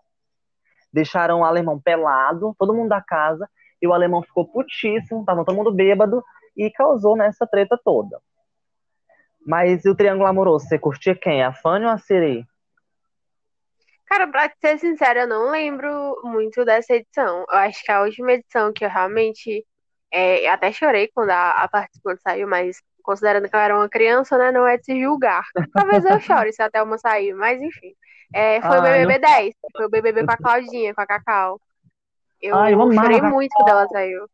Deixaram 0.92 1.40
o 1.40 1.46
alemão 1.46 1.80
pelado, 1.80 2.56
todo 2.58 2.74
mundo 2.74 2.90
da 2.90 3.02
casa, 3.02 3.50
e 3.82 3.88
o 3.88 3.94
alemão 3.94 4.22
ficou 4.22 4.46
putíssimo, 4.46 5.26
tava 5.26 5.46
todo 5.46 5.56
mundo 5.56 5.72
bêbado, 5.72 6.24
e 6.56 6.70
causou 6.72 7.16
nessa 7.16 7.46
treta 7.48 7.80
toda. 7.84 8.20
Mas 9.46 9.86
e 9.86 9.90
o 9.90 9.96
Triângulo 9.96 10.28
Amoroso, 10.28 10.68
você 10.68 10.78
curtia 10.78 11.16
quem? 11.16 11.44
A 11.44 11.52
Fanny 11.52 11.86
ou 11.86 11.92
a 11.92 11.98
Siri? 11.98 12.46
Cara, 14.06 14.28
pra 14.28 14.52
ser 14.60 14.78
sincera, 14.78 15.22
eu 15.22 15.28
não 15.28 15.50
lembro 15.50 16.20
muito 16.24 16.66
dessa 16.66 16.94
edição. 16.94 17.46
Eu 17.50 17.58
acho 17.60 17.84
que 17.84 17.92
a 17.92 18.02
última 18.02 18.34
edição 18.34 18.74
que 18.74 18.86
eu 18.86 18.90
realmente. 18.90 19.66
É, 20.14 20.46
eu 20.46 20.52
até 20.52 20.72
chorei 20.74 21.10
quando 21.14 21.30
a, 21.30 21.64
a 21.64 21.70
participante 21.70 22.22
saiu, 22.22 22.46
mas 22.46 22.82
considerando 23.02 23.50
que 23.50 23.56
eu 23.56 23.60
era 23.60 23.76
uma 23.76 23.88
criança, 23.88 24.38
né? 24.38 24.52
Não 24.52 24.68
é 24.68 24.78
de 24.78 24.84
se 24.84 25.02
julgar. 25.02 25.44
Talvez 25.74 26.04
eu 26.04 26.20
chore 26.20 26.52
se 26.52 26.62
até 26.62 26.84
uma 26.84 26.98
sair, 26.98 27.34
mas 27.34 27.62
enfim. 27.62 27.94
É, 28.34 28.62
foi 28.62 28.80
o 28.80 28.82
BBB 28.82 29.14
não... 29.14 29.22
10. 29.22 29.56
Foi 29.76 29.86
o 29.86 29.90
BBB 29.90 30.26
com 30.26 30.32
a 30.32 30.38
Claudinha, 30.38 30.94
com 30.94 31.02
a 31.02 31.08
Cacau. 31.08 31.62
Eu, 32.42 32.56
Ai, 32.56 32.74
eu 32.74 32.94
chorei 32.94 33.22
muito 33.22 33.54
quando 33.54 33.70
ela 33.70 33.88
saiu. 33.88 34.28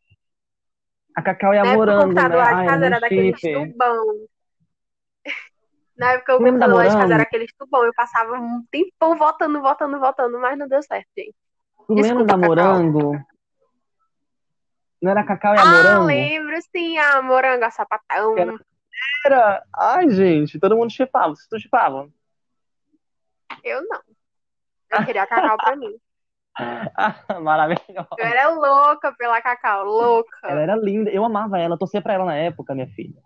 A 1.18 1.22
Cacau 1.24 1.52
e 1.52 1.58
a 1.58 1.66
Morango, 1.66 2.14
né? 2.14 2.28
Lá 2.28 2.54
de 2.54 2.68
casa 2.68 2.86
era 2.86 3.00
daquele 3.00 3.34
tubão. 3.34 4.28
Na 5.98 6.12
época 6.12 6.36
o 6.36 6.38
computador 6.38 6.76
lá 6.76 6.88
de 6.88 6.96
casa 6.96 7.14
era 7.16 7.24
aquele 7.24 7.48
tubão. 7.58 7.84
Eu 7.86 7.94
passava 7.96 8.34
um 8.34 8.64
tempão 8.70 9.18
votando, 9.18 9.60
votando, 9.60 10.00
votando, 10.00 10.40
mas 10.40 10.56
não 10.56 10.68
deu 10.68 10.84
certo, 10.84 11.08
gente. 11.18 11.34
Tu 11.88 11.94
lembra 11.96 12.24
da 12.24 12.38
Morango? 12.38 13.14
Não 15.02 15.10
era 15.10 15.26
Cacau 15.26 15.56
e 15.56 15.58
a 15.58 15.62
ah, 15.64 15.66
Morango? 15.66 16.04
Ah, 16.04 16.06
lembro 16.06 16.56
sim, 16.72 17.00
a 17.00 17.20
Morango, 17.24 17.66
a 17.66 17.72
Sapatão. 17.72 18.38
Era... 18.38 18.56
era... 19.26 19.64
Ai, 19.76 20.12
gente, 20.12 20.60
todo 20.60 20.78
mundo 20.78 20.92
chipava. 20.92 21.34
Vocês 21.34 21.48
tu 21.48 21.60
chipava? 21.60 22.08
Eu 23.64 23.82
não. 23.88 24.02
Eu 24.92 25.04
queria 25.04 25.24
a 25.24 25.28
Cacau 25.28 25.58
pra 25.58 25.74
mim. 25.78 25.98
Maravilhosa. 27.42 28.08
Eu 28.18 28.26
era 28.26 28.50
louca 28.50 29.14
pela 29.18 29.42
Cacau, 29.42 29.86
louca. 29.86 30.38
Ela 30.44 30.62
era 30.62 30.76
linda, 30.76 31.10
eu 31.10 31.24
amava 31.24 31.60
ela, 31.60 31.78
torcia 31.78 32.02
pra 32.02 32.14
ela 32.14 32.26
na 32.26 32.36
época, 32.36 32.74
minha 32.74 32.88
filha. 32.88 33.22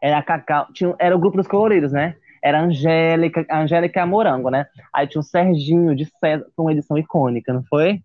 Era 0.00 0.18
a 0.18 0.22
Cacau, 0.22 0.66
tinha, 0.72 0.94
era 0.98 1.16
o 1.16 1.18
grupo 1.18 1.36
dos 1.36 1.48
coloridos, 1.48 1.92
né? 1.92 2.16
Era 2.42 2.60
a 2.60 2.62
Angélica, 2.64 3.46
a 3.48 3.60
Angélica 3.60 4.02
a 4.02 4.06
Morango, 4.06 4.50
né? 4.50 4.66
Aí 4.92 5.06
tinha 5.06 5.20
o 5.20 5.24
Serginho 5.24 5.96
de 5.96 6.04
César, 6.04 6.46
com 6.54 6.64
uma 6.64 6.72
edição 6.72 6.98
icônica, 6.98 7.52
não 7.52 7.64
foi? 7.64 8.02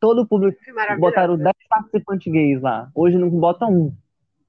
Todo 0.00 0.22
o 0.22 0.26
público 0.26 0.58
botaram 0.98 1.36
10 1.36 1.52
participantes 1.68 2.32
gays 2.32 2.62
lá. 2.62 2.88
Hoje 2.94 3.18
não 3.18 3.28
bota 3.28 3.66
um. 3.66 3.94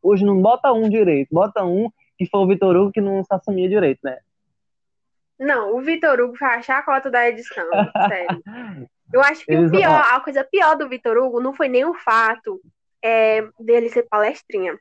Hoje 0.01 0.23
não 0.23 0.41
bota 0.41 0.71
um 0.71 0.89
direito, 0.89 1.27
bota 1.29 1.63
um 1.65 1.89
que 2.17 2.25
foi 2.25 2.39
o 2.39 2.47
Vitor 2.47 2.75
Hugo 2.75 2.91
que 2.91 3.01
não 3.01 3.21
se 3.23 3.33
assumia 3.33 3.67
direito, 3.67 3.99
né? 4.03 4.19
Não, 5.37 5.75
o 5.75 5.81
Vitor 5.81 6.19
Hugo 6.19 6.37
foi 6.37 6.47
a 6.47 6.61
chacota 6.61 7.09
da 7.09 7.27
edição, 7.27 7.67
sério. 8.07 8.41
Eu 9.13 9.21
acho 9.21 9.45
que 9.45 9.55
o 9.55 9.69
pior, 9.69 10.01
a 10.13 10.19
coisa 10.19 10.43
pior 10.43 10.75
do 10.75 10.87
Vitor 10.87 11.17
Hugo 11.17 11.41
não 11.41 11.53
foi 11.53 11.67
nem 11.67 11.85
o 11.85 11.93
fato 11.93 12.61
é, 13.03 13.47
dele 13.59 13.89
ser 13.89 14.03
palestrinha. 14.03 14.77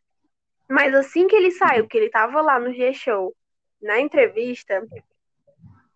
Mas 0.69 0.95
assim 0.95 1.27
que 1.27 1.35
ele 1.35 1.51
saiu, 1.51 1.89
que 1.89 1.99
ele 1.99 2.11
tava 2.11 2.41
lá 2.41 2.59
no 2.59 2.73
G-Show, 2.73 3.35
na 3.83 3.99
entrevista, 3.99 4.87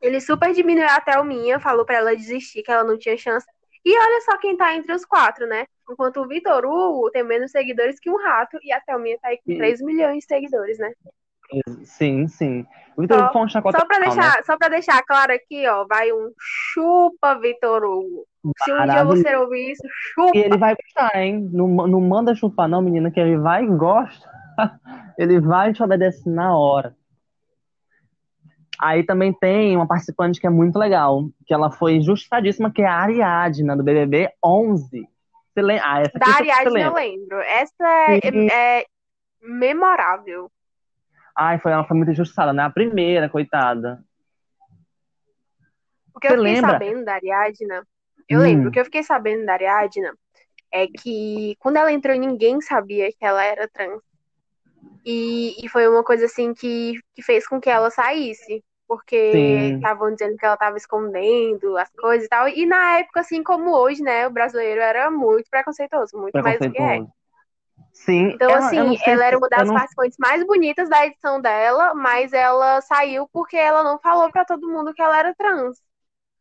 ele 0.01 0.21
super 0.21 0.53
diminuiu 0.53 0.89
a 0.89 1.01
Thelminha, 1.01 1.61
falou 1.61 1.85
para 1.85 1.97
ela 1.97 2.17
desistir, 2.17 2.63
que 2.63 2.71
ela 2.71 2.83
não 2.83 2.99
tinha 2.99 3.17
chance. 3.17 3.47
E 3.85 3.97
olha 3.97 4.21
só 4.23 4.39
quem 4.39 4.57
tá 4.57 4.75
entre 4.75 4.93
os 4.93 5.05
quatro, 5.05 5.47
né? 5.47 5.67
Enquanto 5.89 6.21
o 6.21 6.27
Vitor 6.27 6.65
Hugo 6.65 7.11
tem 7.11 7.23
menos 7.23 7.51
seguidores 7.51 8.01
que 8.01 8.11
um 8.11 8.17
rato 8.17 8.59
e 8.63 8.73
a 8.73 8.81
Thelminha 8.81 9.19
tá 9.21 9.29
aí 9.29 9.39
com 9.45 9.57
3 9.57 9.81
milhões 9.83 10.19
de 10.19 10.25
seguidores, 10.25 10.79
né? 10.79 10.93
Sim, 11.85 12.27
sim. 12.27 12.67
Vitor 12.99 13.19
Hugo 13.19 13.33
foi 13.33 13.43
um 13.43 13.49
chacota. 13.49 13.79
Só 13.79 13.87
pra, 13.87 13.99
deixar, 13.99 14.37
né? 14.37 14.43
só 14.45 14.57
pra 14.57 14.69
deixar 14.69 15.03
claro 15.03 15.33
aqui, 15.33 15.67
ó, 15.67 15.87
vai 15.87 16.13
um 16.13 16.31
chupa 16.39 17.35
Vitor 17.39 17.85
Hugo. 17.85 18.27
Se 18.63 18.73
um 18.73 18.85
dia 18.87 19.05
você 19.05 19.35
ouvir 19.37 19.73
isso, 19.73 19.83
chupa. 20.13 20.37
E 20.37 20.41
ele 20.41 20.59
vai 20.59 20.75
gostar, 20.75 21.17
hein? 21.21 21.49
Não, 21.53 21.67
não 21.67 22.01
manda 22.01 22.35
chupar, 22.35 22.69
não, 22.69 22.83
menina, 22.83 23.11
que 23.11 23.19
ele 23.19 23.39
vai 23.39 23.65
e 23.65 23.69
gosta. 23.69 24.29
ele 25.19 25.41
vai 25.41 25.73
te 25.73 25.83
obedecer 25.83 26.31
na 26.31 26.57
hora. 26.57 26.95
Aí 28.81 29.03
também 29.05 29.33
tem 29.33 29.77
uma 29.77 29.87
participante 29.87 30.41
que 30.41 30.47
é 30.47 30.51
muito 30.51 30.79
legal, 30.79 31.29
que 31.47 31.55
ela 31.55 31.71
foi 31.71 32.01
justadíssima, 32.01 32.73
que 32.73 32.83
é 32.83 32.87
a 32.87 32.99
Ariadna, 32.99 33.77
do 33.77 33.85
BBB 33.85 34.31
11. 34.45 35.09
Você 35.55 35.63
lembra? 35.63 35.85
Ah, 35.87 36.01
essa 36.01 36.19
da 36.19 36.27
Ariadna 36.27 36.81
eu 36.81 36.93
lembro. 36.93 37.39
Essa 37.41 37.87
é, 38.11 38.81
é 38.81 38.87
memorável. 39.41 40.51
Ai, 41.37 41.59
foi, 41.59 41.73
ela 41.73 41.85
foi 41.85 41.97
muito 41.97 42.13
injustiçada, 42.13 42.53
né? 42.53 42.63
A 42.63 42.71
primeira, 42.71 43.29
coitada. 43.29 44.03
O 46.15 46.21
que 46.21 46.29
Você 46.29 46.35
eu 46.35 46.39
fiquei 46.39 46.55
lembra? 46.55 46.71
sabendo 46.71 47.05
da 47.05 47.15
Ariadna, 47.15 47.87
eu 48.29 48.39
hum. 48.41 48.43
lembro, 48.43 48.69
o 48.69 48.73
que 48.73 48.81
eu 48.81 48.85
fiquei 48.85 49.03
sabendo 49.03 49.45
da 49.45 49.55
Ariadna 49.55 50.15
é 50.73 50.87
que 50.87 51.57
quando 51.59 51.77
ela 51.77 51.93
entrou, 51.93 52.17
ninguém 52.17 52.61
sabia 52.61 53.11
que 53.11 53.25
ela 53.25 53.45
era 53.45 53.69
trans. 53.69 54.01
E, 55.05 55.55
e 55.65 55.69
foi 55.69 55.87
uma 55.87 56.03
coisa 56.03 56.27
assim 56.27 56.55
que, 56.55 56.99
que 57.15 57.23
fez 57.23 57.47
com 57.47 57.61
que 57.61 57.69
ela 57.69 57.91
saísse. 57.91 58.65
Porque 58.87 59.17
estavam 59.77 60.13
dizendo 60.13 60.37
que 60.37 60.45
ela 60.45 60.55
estava 60.55 60.77
escondendo 60.77 61.77
as 61.79 61.91
coisas 61.91 62.27
e 62.27 62.29
tal. 62.29 62.47
E 62.49 62.67
na 62.67 62.99
época, 62.99 63.21
assim 63.21 63.43
como 63.43 63.75
hoje, 63.75 64.03
né, 64.03 64.27
o 64.27 64.31
brasileiro 64.31 64.81
era 64.81 65.11
muito 65.11 65.49
preconceituoso, 65.51 66.17
muito 66.19 66.33
preconceituoso. 66.33 66.71
mais 66.79 67.01
do 67.01 67.07
que 67.07 67.11
é. 67.11 67.24
Sim. 67.93 68.33
Então, 68.35 68.53
assim, 68.55 68.99
ela 69.07 69.25
era 69.25 69.39
uma 69.39 69.49
das 69.49 69.67
não... 69.67 69.75
participantes 69.75 70.19
mais 70.19 70.45
bonitas 70.45 70.89
da 70.89 71.07
edição 71.07 71.41
dela, 71.41 71.95
mas 71.95 72.33
ela 72.33 72.81
saiu 72.83 73.29
porque 73.33 73.57
ela 73.57 73.83
não 73.83 73.99
falou 73.99 74.31
para 74.31 74.45
todo 74.45 74.69
mundo 74.69 74.93
que 74.93 75.01
ela 75.01 75.19
era 75.19 75.35
trans. 75.35 75.79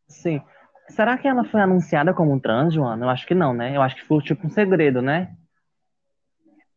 Sim. 0.08 0.41
Será 0.89 1.17
que 1.17 1.28
ela 1.28 1.46
foi 1.46 1.62
anunciada 1.62 2.13
como 2.13 2.39
trans, 2.39 2.74
Joana? 2.74 3.06
Eu 3.06 3.10
acho 3.10 3.26
que 3.26 3.34
não, 3.34 3.54
né? 3.54 3.76
Eu 3.76 3.82
acho 3.82 3.96
que 3.96 4.06
foi 4.06 4.22
tipo 4.22 4.46
um 4.46 4.50
segredo, 4.50 5.02
né? 5.02 5.34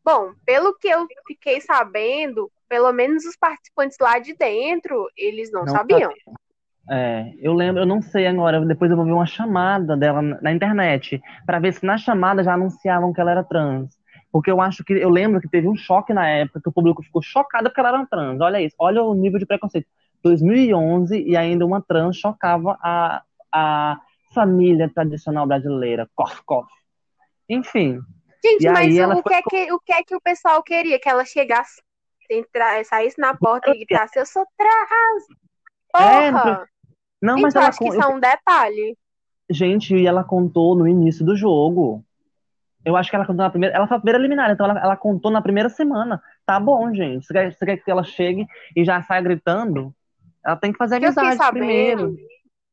Bom, 0.05 0.33
pelo 0.45 0.77
que 0.79 0.89
eu 0.89 1.05
fiquei 1.27 1.61
sabendo, 1.61 2.51
pelo 2.69 2.93
menos 2.93 3.25
os 3.25 3.37
participantes 3.37 3.97
lá 4.01 4.21
de 4.21 4.35
dentro, 4.35 5.09
eles 5.17 5.51
não, 5.51 5.65
não 5.65 5.75
sabiam. 5.75 6.13
É, 6.89 7.33
eu 7.41 7.53
lembro, 7.53 7.83
eu 7.83 7.87
não 7.87 8.01
sei 8.01 8.29
agora, 8.29 8.65
depois 8.65 8.89
eu 8.89 8.97
vou 8.97 9.05
ver 9.05 9.13
uma 9.13 9.27
chamada 9.27 9.97
dela 9.97 10.23
na 10.23 10.53
internet, 10.53 11.21
para 11.45 11.59
ver 11.59 11.73
se 11.73 11.85
na 11.85 11.99
chamada 11.99 12.45
já 12.45 12.55
anunciavam 12.55 13.13
que 13.13 13.21
ela 13.21 13.33
era 13.33 13.43
trans. 13.43 13.96
Porque 14.33 14.51
eu 14.51 14.61
acho 14.61 14.85
que 14.85 14.93
eu 14.93 15.09
lembro 15.09 15.41
que 15.41 15.49
teve 15.49 15.69
um 15.69 15.77
choque 15.77 16.13
na 16.13 16.29
época 16.29 16.61
que 16.61 16.69
o 16.69 16.73
público 16.73 17.03
ficou 17.03 17.23
chocado 17.23 17.69
porque 17.69 17.81
ela 17.81 17.91
era 17.91 18.07
trans. 18.07 18.41
Olha 18.41 18.61
isso, 18.61 18.77
olha 18.79 19.03
o 19.03 19.15
nível 19.15 19.39
de 19.39 19.47
preconceito. 19.47 19.87
2011 20.23 21.23
e 21.23 21.37
ainda 21.37 21.65
uma 21.65 21.81
trans 21.81 22.17
chocava 22.17 22.77
a, 22.83 23.23
a 23.53 24.01
família 24.35 24.91
tradicional 24.93 25.47
brasileira. 25.47 26.09
Cof, 26.15 26.43
cof. 26.45 26.69
Enfim. 27.49 28.01
Gente, 28.45 28.69
mas 28.69 29.19
o, 29.19 29.23
que 29.23 29.35
é 29.35 29.43
que, 29.43 29.73
o 29.73 29.81
que 29.81 29.93
é 29.93 30.03
que 30.03 30.15
o 30.15 30.21
pessoal 30.21 30.63
queria? 30.63 31.01
Que 31.01 31.09
ela 31.09 31.25
chegasse, 31.25 31.81
entrar, 32.31 32.85
saísse 32.85 33.21
na 33.21 33.37
porta 33.37 33.71
e 33.71 33.79
gritasse, 33.79 34.19
eu 34.19 34.27
sou 34.27 34.47
trans! 34.57 35.25
É, 35.97 36.31
Porra! 36.31 36.63
É, 36.63 36.77
não, 37.21 37.39
mas 37.39 37.55
então, 37.55 37.63
ela, 37.63 37.69
acho 37.71 37.79
que 37.79 37.89
isso 37.89 38.03
é 38.03 38.07
um 38.07 38.21
detalhe. 38.21 38.97
Gente, 39.49 39.97
e 39.97 40.07
ela 40.07 40.23
contou 40.23 40.77
no 40.77 40.87
início 40.87 41.25
do 41.25 41.37
jogo 41.37 42.05
eu 42.87 42.97
acho 42.97 43.11
que 43.11 43.17
ela 43.17 43.27
contou 43.27 43.45
na 43.45 43.51
primeira. 43.51 43.75
Ela 43.75 43.89
foi 43.89 43.97
a 43.97 44.01
primeira 44.01 44.19
eliminada, 44.21 44.53
então 44.53 44.65
ela, 44.65 44.81
ela 44.81 44.97
contou 44.97 45.29
na 45.29 45.43
primeira 45.43 45.69
semana. 45.69 46.23
Tá 46.47 46.61
bom, 46.61 46.95
gente. 46.95 47.27
Você 47.27 47.33
quer, 47.33 47.53
você 47.53 47.67
quer 47.67 47.77
que 47.79 47.91
ela 47.91 48.05
chegue 48.05 48.47
e 48.77 48.85
já 48.85 49.03
saia 49.03 49.21
gritando? 49.21 49.93
Ela 50.45 50.55
tem 50.55 50.71
que 50.71 50.79
fazer 50.79 50.97
amizade 50.97 51.37
sabendo, 51.37 51.59
primeiro. 51.59 52.17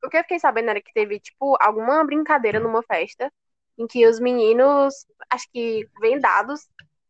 O 0.06 0.10
que 0.10 0.18
eu 0.18 0.22
fiquei 0.22 0.40
sabendo 0.40 0.70
era 0.70 0.80
que 0.80 0.94
teve, 0.94 1.20
tipo, 1.20 1.58
alguma 1.60 2.04
brincadeira 2.06 2.60
numa 2.60 2.84
festa 2.84 3.34
em 3.76 3.88
que 3.88 4.06
os 4.06 4.20
meninos, 4.20 4.94
acho 5.32 5.48
que 5.52 5.90
vendados, 6.00 6.70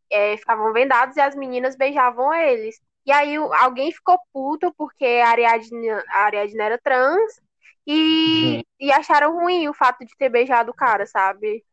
é, 0.09 0.37
ficavam 0.37 0.71
vendados 0.71 1.17
e 1.17 1.19
as 1.21 1.35
meninas 1.35 1.75
beijavam 1.75 2.33
eles. 2.33 2.79
E 3.05 3.11
aí 3.11 3.35
alguém 3.35 3.91
ficou 3.91 4.17
puto 4.31 4.73
porque 4.77 5.05
a 5.05 5.27
Ariadne, 5.27 5.89
a 5.89 6.19
Ariadne 6.19 6.61
era 6.61 6.79
trans 6.81 7.33
e, 7.85 8.63
e 8.79 8.93
acharam 8.93 9.33
ruim 9.33 9.67
o 9.67 9.73
fato 9.73 10.05
de 10.05 10.15
ter 10.17 10.29
beijado 10.29 10.71
o 10.71 10.73
cara, 10.73 11.05
sabe? 11.05 11.65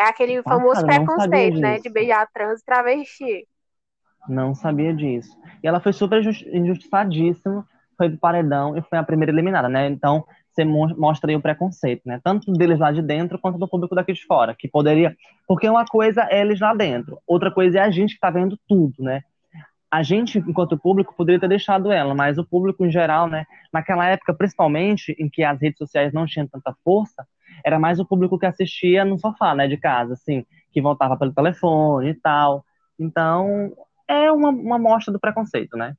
É 0.00 0.04
aquele 0.04 0.38
ah, 0.38 0.42
famoso 0.42 0.80
cara, 0.86 1.04
preconceito, 1.04 1.58
né? 1.60 1.78
De 1.78 1.90
beijar 1.90 2.26
trans 2.32 2.62
e 2.62 2.64
travesti. 2.64 3.46
Não 4.26 4.54
sabia 4.54 4.94
disso. 4.94 5.30
E 5.62 5.68
ela 5.68 5.78
foi 5.78 5.92
super 5.92 6.22
injustiçadíssima, 6.22 7.66
foi 7.98 8.08
do 8.08 8.16
paredão 8.16 8.78
e 8.78 8.80
foi 8.80 8.96
a 8.96 9.02
primeira 9.02 9.30
eliminada, 9.30 9.68
né? 9.68 9.88
Então, 9.88 10.24
você 10.50 10.64
mostra 10.64 11.30
aí 11.30 11.36
o 11.36 11.40
preconceito, 11.40 12.00
né? 12.06 12.18
Tanto 12.24 12.50
deles 12.50 12.78
lá 12.78 12.90
de 12.90 13.02
dentro 13.02 13.38
quanto 13.38 13.58
do 13.58 13.68
público 13.68 13.94
daqui 13.94 14.14
de 14.14 14.24
fora, 14.24 14.54
que 14.58 14.66
poderia. 14.66 15.14
Porque 15.46 15.68
uma 15.68 15.84
coisa 15.84 16.26
é 16.30 16.40
eles 16.40 16.60
lá 16.60 16.74
dentro, 16.74 17.18
outra 17.26 17.50
coisa 17.50 17.78
é 17.78 17.82
a 17.82 17.90
gente 17.90 18.14
que 18.14 18.20
tá 18.20 18.30
vendo 18.30 18.58
tudo, 18.66 19.02
né? 19.02 19.22
A 19.90 20.02
gente, 20.02 20.38
enquanto 20.38 20.78
público, 20.78 21.14
poderia 21.14 21.40
ter 21.40 21.48
deixado 21.48 21.92
ela, 21.92 22.14
mas 22.14 22.38
o 22.38 22.44
público 22.44 22.86
em 22.86 22.90
geral, 22.90 23.26
né? 23.26 23.44
Naquela 23.70 24.06
época, 24.06 24.32
principalmente, 24.32 25.14
em 25.18 25.28
que 25.28 25.44
as 25.44 25.60
redes 25.60 25.76
sociais 25.76 26.10
não 26.10 26.24
tinham 26.24 26.46
tanta 26.46 26.74
força, 26.82 27.26
era 27.64 27.78
mais 27.78 27.98
o 28.00 28.06
público 28.06 28.38
que 28.38 28.46
assistia 28.46 29.04
no 29.04 29.18
sofá, 29.18 29.54
né? 29.54 29.68
De 29.68 29.76
casa, 29.76 30.14
assim, 30.14 30.44
que 30.72 30.80
voltava 30.80 31.16
pelo 31.16 31.34
telefone 31.34 32.10
e 32.10 32.14
tal. 32.14 32.64
Então, 32.98 33.72
é 34.08 34.30
uma, 34.30 34.50
uma 34.50 34.78
mostra 34.78 35.12
do 35.12 35.20
preconceito, 35.20 35.76
né? 35.76 35.94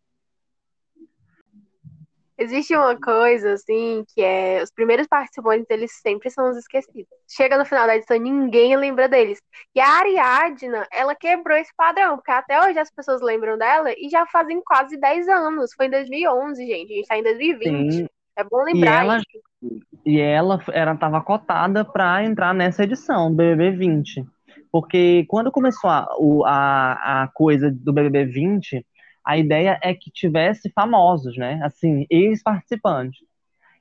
Existe 2.42 2.76
uma 2.76 3.00
coisa, 3.00 3.54
assim, 3.54 4.04
que 4.12 4.20
é 4.20 4.64
os 4.64 4.72
primeiros 4.72 5.06
participantes, 5.06 5.68
eles 5.70 5.92
sempre 6.02 6.28
são 6.32 6.50
os 6.50 6.58
esquecidos. 6.58 7.08
Chega 7.30 7.56
no 7.56 7.66
final 7.66 7.86
da 7.86 7.96
edição, 7.96 8.18
ninguém 8.18 8.76
lembra 8.76 9.08
deles. 9.08 9.40
E 9.76 9.80
a 9.80 9.88
Ariadna, 9.88 10.88
ela 10.92 11.14
quebrou 11.14 11.56
esse 11.56 11.72
padrão, 11.78 12.16
porque 12.16 12.32
até 12.32 12.60
hoje 12.60 12.80
as 12.80 12.90
pessoas 12.90 13.22
lembram 13.22 13.60
dela 13.60 13.94
e 13.96 14.10
já 14.10 14.26
fazem 14.26 14.60
quase 14.66 14.98
10 14.98 15.30
anos. 15.30 15.72
Foi 15.78 15.86
em 15.86 15.92
2011, 15.92 16.66
gente. 16.66 16.92
A 16.92 16.96
gente 16.96 17.08
tá 17.08 17.18
em 17.20 17.24
2020. 17.24 17.94
Sim. 17.94 18.08
É 18.38 18.44
bom 18.44 18.64
lembrar 18.64 19.04
e 19.04 19.06
ela, 19.06 19.18
isso. 19.18 19.82
E 20.06 20.20
ela, 20.20 20.64
ela 20.72 20.96
tava 20.96 21.22
cotada 21.22 21.86
para 21.86 22.24
entrar 22.24 22.54
nessa 22.54 22.84
edição, 22.84 23.30
do 23.30 23.38
BBB 23.38 23.78
20. 23.78 24.26
Porque 24.72 25.26
quando 25.28 25.52
começou 25.52 25.90
a, 25.90 26.08
a, 26.46 27.24
a 27.24 27.28
coisa 27.28 27.70
do 27.70 27.94
BBB 27.94 28.26
20, 28.26 28.86
a 29.26 29.38
ideia 29.38 29.80
é 29.84 29.94
que 29.94 30.10
tivesse 30.10 30.72
famosos, 30.72 31.38
né? 31.38 31.60
Assim, 31.64 32.06
ex-participantes. 32.10 33.20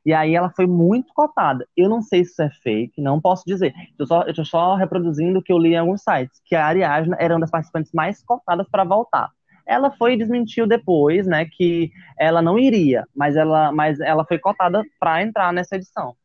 E 0.05 0.13
aí 0.13 0.35
ela 0.35 0.51
foi 0.51 0.67
muito 0.67 1.13
cotada. 1.15 1.67
Eu 1.77 1.89
não 1.89 2.03
sei 2.03 2.25
se 2.25 2.33
isso 2.33 2.43
é 2.43 2.51
fake, 2.51 3.01
não 3.01 3.21
posso 3.21 3.45
dizer. 3.47 3.73
Eu 3.99 4.07
só, 4.07 4.23
estou 4.23 4.45
só 4.45 4.75
reproduzindo 4.75 5.39
o 5.39 5.43
que 5.43 5.53
eu 5.53 5.59
li 5.59 5.75
em 5.75 5.79
alguns 5.79 6.03
sites, 6.03 6.41
que 6.45 6.55
a 6.55 6.67
Ariadna 6.67 7.17
era 7.21 7.35
uma 7.35 7.41
das 7.41 7.51
participantes 7.51 7.93
mais 7.93 8.23
cotadas 8.23 8.67
para 8.71 8.85
voltar. 8.85 9.31
Ela 9.71 9.93
foi 9.93 10.15
e 10.15 10.17
desmentiu 10.17 10.67
depois, 10.67 11.29
né, 11.29 11.45
que 11.45 11.93
ela 12.19 12.43
não 12.43 12.59
iria, 12.59 13.07
mas 13.15 13.37
ela, 13.37 13.71
mas 13.71 14.01
ela 14.01 14.25
foi 14.27 14.37
cotada 14.37 14.83
para 14.99 15.23
entrar 15.23 15.53
nessa 15.53 15.77
edição. 15.77 16.17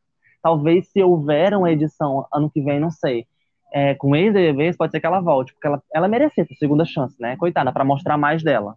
Talvez 0.42 0.88
se 0.90 1.00
houver 1.00 1.54
uma 1.54 1.70
edição 1.70 2.26
ano 2.32 2.50
que 2.50 2.60
vem, 2.60 2.80
não 2.80 2.90
sei. 2.90 3.24
É, 3.72 3.94
com 3.94 4.16
ex-BBBs, 4.16 4.76
pode 4.76 4.90
ser 4.90 4.98
que 4.98 5.06
ela 5.06 5.20
volte, 5.20 5.52
porque 5.52 5.66
ela, 5.68 5.80
ela 5.94 6.08
merecia 6.08 6.42
essa 6.42 6.54
segunda 6.54 6.84
chance, 6.84 7.14
né? 7.20 7.36
Coitada, 7.36 7.72
para 7.72 7.84
mostrar 7.84 8.16
mais 8.16 8.42
dela. 8.42 8.76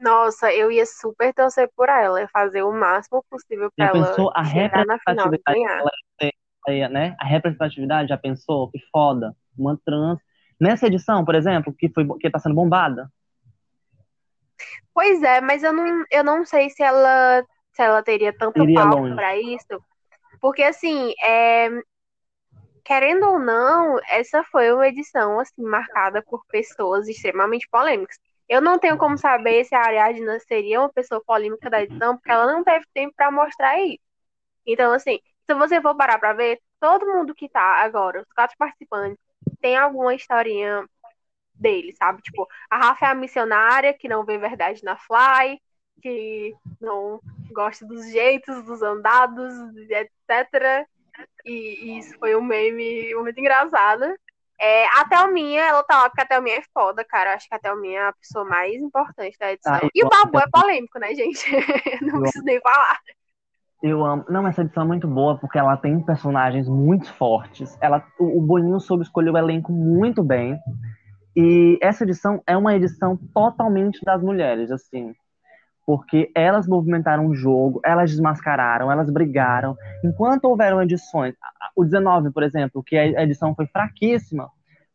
Nossa, 0.00 0.50
eu 0.50 0.70
ia 0.70 0.86
super 0.86 1.34
torcer 1.34 1.68
por 1.76 1.90
ela, 1.90 2.20
ia 2.20 2.28
fazer 2.28 2.62
o 2.62 2.72
máximo 2.72 3.22
possível 3.28 3.70
para 3.76 3.88
ela 3.88 4.06
pensou 4.06 4.32
a 4.34 4.44
chegar 4.44 4.86
na 4.86 4.98
final 4.98 5.34
e 5.34 5.40
ganhar. 5.46 5.82
Ela, 6.66 6.88
né? 6.88 7.16
A 7.18 7.26
representatividade, 7.26 8.08
já 8.08 8.16
pensou? 8.16 8.70
Que 8.70 8.78
foda. 8.90 9.34
Uma 9.58 9.78
trans. 9.84 10.18
Nessa 10.58 10.86
edição, 10.86 11.24
por 11.24 11.34
exemplo, 11.34 11.74
que 11.76 11.88
foi 11.88 12.06
que 12.18 12.30
tá 12.30 12.38
sendo 12.38 12.54
bombada. 12.54 13.10
Pois 14.98 15.22
é, 15.22 15.40
mas 15.40 15.62
eu 15.62 15.72
não, 15.72 16.04
eu 16.10 16.24
não 16.24 16.44
sei 16.44 16.70
se 16.70 16.82
ela 16.82 17.46
se 17.70 17.80
ela 17.80 18.02
teria 18.02 18.36
tanto 18.36 18.60
Iria 18.60 18.80
palco 18.82 19.14
para 19.14 19.36
isso. 19.36 19.80
Porque 20.40 20.60
assim, 20.64 21.14
é, 21.22 21.70
querendo 22.84 23.24
ou 23.28 23.38
não, 23.38 24.00
essa 24.08 24.42
foi 24.42 24.72
uma 24.72 24.88
edição 24.88 25.38
assim 25.38 25.62
marcada 25.62 26.20
por 26.20 26.44
pessoas 26.46 27.06
extremamente 27.06 27.68
polêmicas. 27.70 28.18
Eu 28.48 28.60
não 28.60 28.76
tenho 28.76 28.98
como 28.98 29.16
saber 29.16 29.64
se 29.66 29.74
a 29.76 29.82
Ariadna 29.82 30.40
seria 30.40 30.80
uma 30.80 30.92
pessoa 30.92 31.22
polêmica 31.24 31.70
da 31.70 31.80
edição, 31.80 32.16
porque 32.16 32.32
ela 32.32 32.52
não 32.52 32.64
teve 32.64 32.84
tempo 32.92 33.14
para 33.16 33.30
mostrar 33.30 33.78
isso. 33.80 34.02
Então, 34.66 34.90
assim, 34.90 35.20
se 35.46 35.54
você 35.54 35.80
for 35.80 35.96
parar 35.96 36.18
para 36.18 36.32
ver, 36.32 36.58
todo 36.80 37.06
mundo 37.06 37.36
que 37.36 37.48
tá 37.48 37.84
agora, 37.84 38.22
os 38.22 38.32
quatro 38.34 38.56
participantes, 38.58 39.22
tem 39.60 39.76
alguma 39.76 40.12
historinha 40.12 40.84
dele, 41.58 41.92
sabe? 41.92 42.22
Tipo, 42.22 42.46
a 42.70 42.78
Rafa 42.78 43.06
é 43.06 43.08
a 43.10 43.14
missionária 43.14 43.94
que 43.94 44.08
não 44.08 44.24
vê 44.24 44.38
verdade 44.38 44.84
na 44.84 44.96
Fly, 44.96 45.60
que 46.00 46.54
não 46.80 47.20
gosta 47.50 47.84
dos 47.86 48.10
jeitos, 48.10 48.64
dos 48.64 48.82
andados, 48.82 49.52
etc. 49.90 50.86
E, 51.44 51.50
e 51.50 51.98
isso 51.98 52.16
foi 52.18 52.36
um 52.36 52.42
meme 52.42 53.14
muito 53.14 53.38
engraçado. 53.38 54.04
É, 54.60 54.86
a 54.88 55.04
Thelminha, 55.08 55.62
ela 55.62 55.84
tá 55.84 55.98
lá 55.98 56.10
porque 56.10 56.22
a 56.22 56.26
Thelminha 56.26 56.58
é 56.58 56.62
foda, 56.74 57.04
cara. 57.04 57.34
Acho 57.34 57.48
que 57.48 57.54
a 57.54 57.58
Thelminha 57.58 58.00
é 58.00 58.08
a 58.08 58.12
pessoa 58.12 58.44
mais 58.44 58.74
importante 58.82 59.38
da 59.38 59.52
edição. 59.52 59.74
Ah, 59.74 59.88
e 59.94 60.04
o 60.04 60.08
Babu 60.08 60.38
é 60.40 60.48
polêmico, 60.50 60.98
né, 60.98 61.14
gente? 61.14 61.48
Não 62.02 62.20
preciso 62.20 62.44
nem 62.44 62.60
falar. 62.60 62.98
Eu 63.80 64.04
amo. 64.04 64.24
Não, 64.28 64.44
essa 64.48 64.62
edição 64.62 64.82
é 64.82 64.86
muito 64.86 65.06
boa 65.06 65.38
porque 65.38 65.58
ela 65.58 65.76
tem 65.76 66.00
personagens 66.00 66.68
muito 66.68 67.12
fortes. 67.14 67.78
Ela, 67.80 68.04
o, 68.18 68.38
o 68.38 68.42
Boninho 68.42 68.80
soube 68.80 69.04
escolher 69.04 69.30
o 69.30 69.38
elenco 69.38 69.72
muito 69.72 70.24
bem. 70.24 70.58
E 71.40 71.78
essa 71.80 72.02
edição 72.02 72.42
é 72.48 72.56
uma 72.56 72.74
edição 72.74 73.16
totalmente 73.32 74.04
das 74.04 74.20
mulheres, 74.20 74.72
assim. 74.72 75.14
Porque 75.86 76.32
elas 76.34 76.66
movimentaram 76.66 77.28
o 77.28 77.34
jogo, 77.34 77.80
elas 77.84 78.10
desmascararam, 78.10 78.90
elas 78.90 79.08
brigaram. 79.08 79.76
Enquanto 80.02 80.46
houveram 80.46 80.82
edições, 80.82 81.36
o 81.76 81.84
19, 81.84 82.32
por 82.32 82.42
exemplo, 82.42 82.82
que 82.82 82.98
a 82.98 83.22
edição 83.22 83.54
foi 83.54 83.68
fraquíssima, 83.68 84.50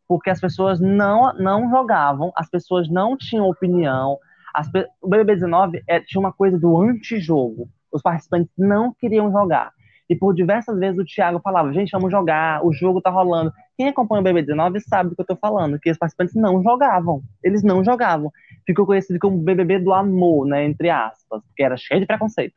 porque 0.06 0.28
as 0.28 0.38
pessoas 0.38 0.78
não, 0.78 1.32
não 1.32 1.70
jogavam, 1.70 2.30
as 2.36 2.50
pessoas 2.50 2.90
não 2.90 3.16
tinham 3.16 3.48
opinião. 3.48 4.18
As, 4.54 4.68
o 5.00 5.08
BBB 5.08 5.36
19 5.36 5.82
é, 5.88 5.98
tinha 6.00 6.20
uma 6.20 6.32
coisa 6.32 6.58
do 6.58 6.78
antijogo. 6.78 7.70
Os 7.90 8.02
participantes 8.02 8.52
não 8.58 8.92
queriam 8.92 9.32
jogar. 9.32 9.72
E 10.08 10.14
por 10.14 10.34
diversas 10.34 10.78
vezes 10.78 10.98
o 10.98 11.04
Thiago 11.04 11.40
falava, 11.40 11.72
gente, 11.72 11.90
vamos 11.90 12.10
jogar, 12.10 12.64
o 12.64 12.72
jogo 12.72 13.00
tá 13.00 13.10
rolando. 13.10 13.52
Quem 13.76 13.88
acompanha 13.88 14.20
o 14.20 14.24
BBB19 14.24 14.80
sabe 14.80 15.10
do 15.10 15.16
que 15.16 15.22
eu 15.22 15.26
tô 15.26 15.36
falando, 15.36 15.78
que 15.78 15.90
os 15.90 15.96
participantes 15.96 16.34
não 16.34 16.62
jogavam. 16.62 17.22
Eles 17.42 17.62
não 17.62 17.82
jogavam. 17.82 18.30
Ficou 18.66 18.84
conhecido 18.84 19.18
como 19.18 19.38
BBB 19.38 19.78
do 19.78 19.92
amor, 19.92 20.46
né, 20.46 20.64
entre 20.64 20.90
aspas, 20.90 21.42
porque 21.42 21.62
era 21.62 21.76
cheio 21.76 22.00
de 22.00 22.06
preconceito. 22.06 22.54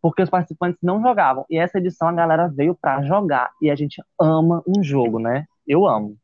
Porque 0.00 0.22
os 0.22 0.30
participantes 0.30 0.80
não 0.82 1.00
jogavam. 1.00 1.46
E 1.48 1.56
essa 1.56 1.78
edição 1.78 2.08
a 2.08 2.12
galera 2.12 2.48
veio 2.48 2.74
para 2.74 3.02
jogar. 3.02 3.52
E 3.62 3.70
a 3.70 3.76
gente 3.76 4.02
ama 4.20 4.60
um 4.66 4.82
jogo, 4.82 5.20
né? 5.20 5.46
Eu 5.64 5.86
amo. 5.86 6.16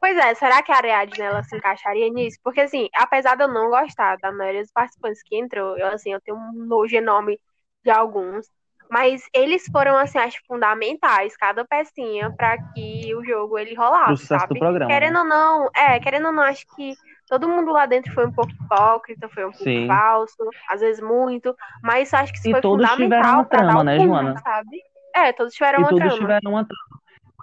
Pois 0.00 0.16
é, 0.16 0.34
será 0.34 0.62
que 0.62 0.70
a 0.70 0.76
Ariadne 0.76 1.20
ela 1.20 1.42
se 1.42 1.56
encaixaria 1.56 2.08
nisso? 2.08 2.38
Porque 2.42 2.60
assim, 2.60 2.88
apesar 2.94 3.34
de 3.34 3.42
eu 3.42 3.48
não 3.48 3.70
gostar 3.70 4.16
da 4.18 4.30
maioria 4.30 4.62
dos 4.62 4.70
participantes 4.70 5.22
que 5.22 5.36
entrou, 5.36 5.76
eu 5.76 5.88
assim, 5.88 6.12
eu 6.12 6.20
tenho 6.20 6.36
um 6.36 6.52
nojo 6.52 6.94
enorme 6.94 7.40
de 7.84 7.90
alguns. 7.90 8.46
Mas 8.90 9.28
eles 9.34 9.64
foram, 9.70 9.96
assim, 9.98 10.18
acho 10.18 10.40
fundamentais, 10.46 11.36
cada 11.36 11.64
pecinha, 11.64 12.30
para 12.30 12.56
que 12.72 13.14
o 13.14 13.24
jogo 13.24 13.58
ele 13.58 13.74
rolasse. 13.74 14.12
O 14.12 14.16
sucesso 14.16 14.40
sabe? 14.42 14.54
do 14.54 14.60
programa. 14.60 14.90
Querendo 14.90 15.14
né? 15.14 15.20
ou 15.20 15.24
não, 15.24 15.70
é, 15.74 15.98
querendo 16.00 16.26
ou 16.26 16.32
não, 16.32 16.42
acho 16.42 16.64
que 16.74 16.94
todo 17.28 17.48
mundo 17.48 17.72
lá 17.72 17.86
dentro 17.86 18.12
foi 18.14 18.26
um 18.26 18.32
pouco 18.32 18.52
hipócrita, 18.52 19.28
foi 19.28 19.44
um 19.44 19.50
pouco 19.50 19.64
Sim. 19.64 19.86
falso, 19.88 20.36
às 20.70 20.80
vezes 20.80 21.02
muito, 21.02 21.54
mas 21.82 22.12
acho 22.14 22.32
que 22.32 22.38
isso 22.38 22.48
e 22.48 22.52
foi 22.52 22.60
todos 22.60 22.88
fundamental. 22.88 23.22
Tiveram 23.22 23.34
uma 23.34 23.44
trama, 23.44 23.84
né, 23.84 23.98
Joana? 24.00 24.40
Sabe? 24.42 24.82
É, 25.14 25.32
todos 25.32 25.52
tiveram 25.54 25.80
e 25.80 25.82
uma 25.82 25.88
todos 25.88 26.04
trama. 26.04 26.18
tiveram 26.18 26.50
uma 26.52 26.64
trama. 26.64 26.95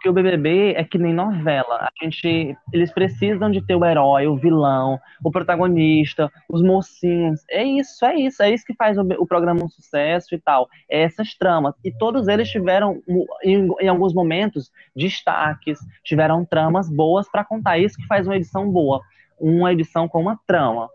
Porque 0.03 0.09
o 0.09 0.21
BBB 0.21 0.73
é 0.73 0.83
que 0.83 0.97
nem 0.97 1.13
novela. 1.13 1.77
A 1.77 1.89
gente, 2.03 2.57
eles 2.73 2.91
precisam 2.91 3.49
de 3.49 3.65
ter 3.65 3.73
o 3.73 3.85
herói, 3.85 4.27
o 4.27 4.35
vilão, 4.35 4.99
o 5.23 5.31
protagonista, 5.31 6.29
os 6.49 6.61
mocinhos. 6.61 7.41
É 7.49 7.63
isso, 7.63 8.05
é 8.05 8.13
isso. 8.13 8.43
É 8.43 8.51
isso 8.51 8.65
que 8.65 8.73
faz 8.73 8.97
o, 8.97 9.01
o 9.17 9.25
programa 9.25 9.63
um 9.63 9.69
sucesso 9.69 10.35
e 10.35 10.41
tal. 10.41 10.67
É 10.89 11.03
essas 11.03 11.35
tramas. 11.35 11.73
E 11.85 11.89
todos 11.89 12.27
eles 12.27 12.49
tiveram, 12.49 13.01
em, 13.41 13.69
em 13.79 13.87
alguns 13.87 14.13
momentos, 14.13 14.69
destaques, 14.93 15.79
tiveram 16.03 16.43
tramas 16.43 16.89
boas 16.89 17.31
para 17.31 17.45
contar. 17.45 17.77
É 17.77 17.83
isso 17.83 17.95
que 17.95 18.05
faz 18.05 18.27
uma 18.27 18.35
edição 18.35 18.69
boa. 18.69 18.99
Uma 19.39 19.71
edição 19.71 20.09
com 20.09 20.19
uma 20.19 20.37
trama. 20.45 20.89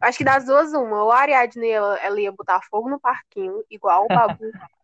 Acho 0.00 0.16
que 0.16 0.24
das 0.24 0.46
duas, 0.46 0.72
uma. 0.72 1.04
Ou 1.04 1.12
a 1.12 1.18
Ariadne 1.18 1.68
ela, 1.68 1.98
ela 1.98 2.18
ia 2.18 2.32
botar 2.32 2.62
fogo 2.70 2.88
no 2.88 2.98
parquinho, 2.98 3.62
igual 3.70 4.06
o 4.06 4.08
Babu. 4.08 4.38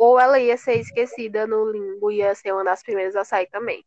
ou 0.00 0.18
ela 0.18 0.40
ia 0.40 0.56
ser 0.56 0.80
esquecida 0.80 1.46
no 1.46 1.70
limbo, 1.70 2.10
ia 2.10 2.34
ser 2.34 2.54
uma 2.54 2.64
das 2.64 2.82
primeiras 2.82 3.14
a 3.14 3.22
sair 3.22 3.46
também. 3.52 3.84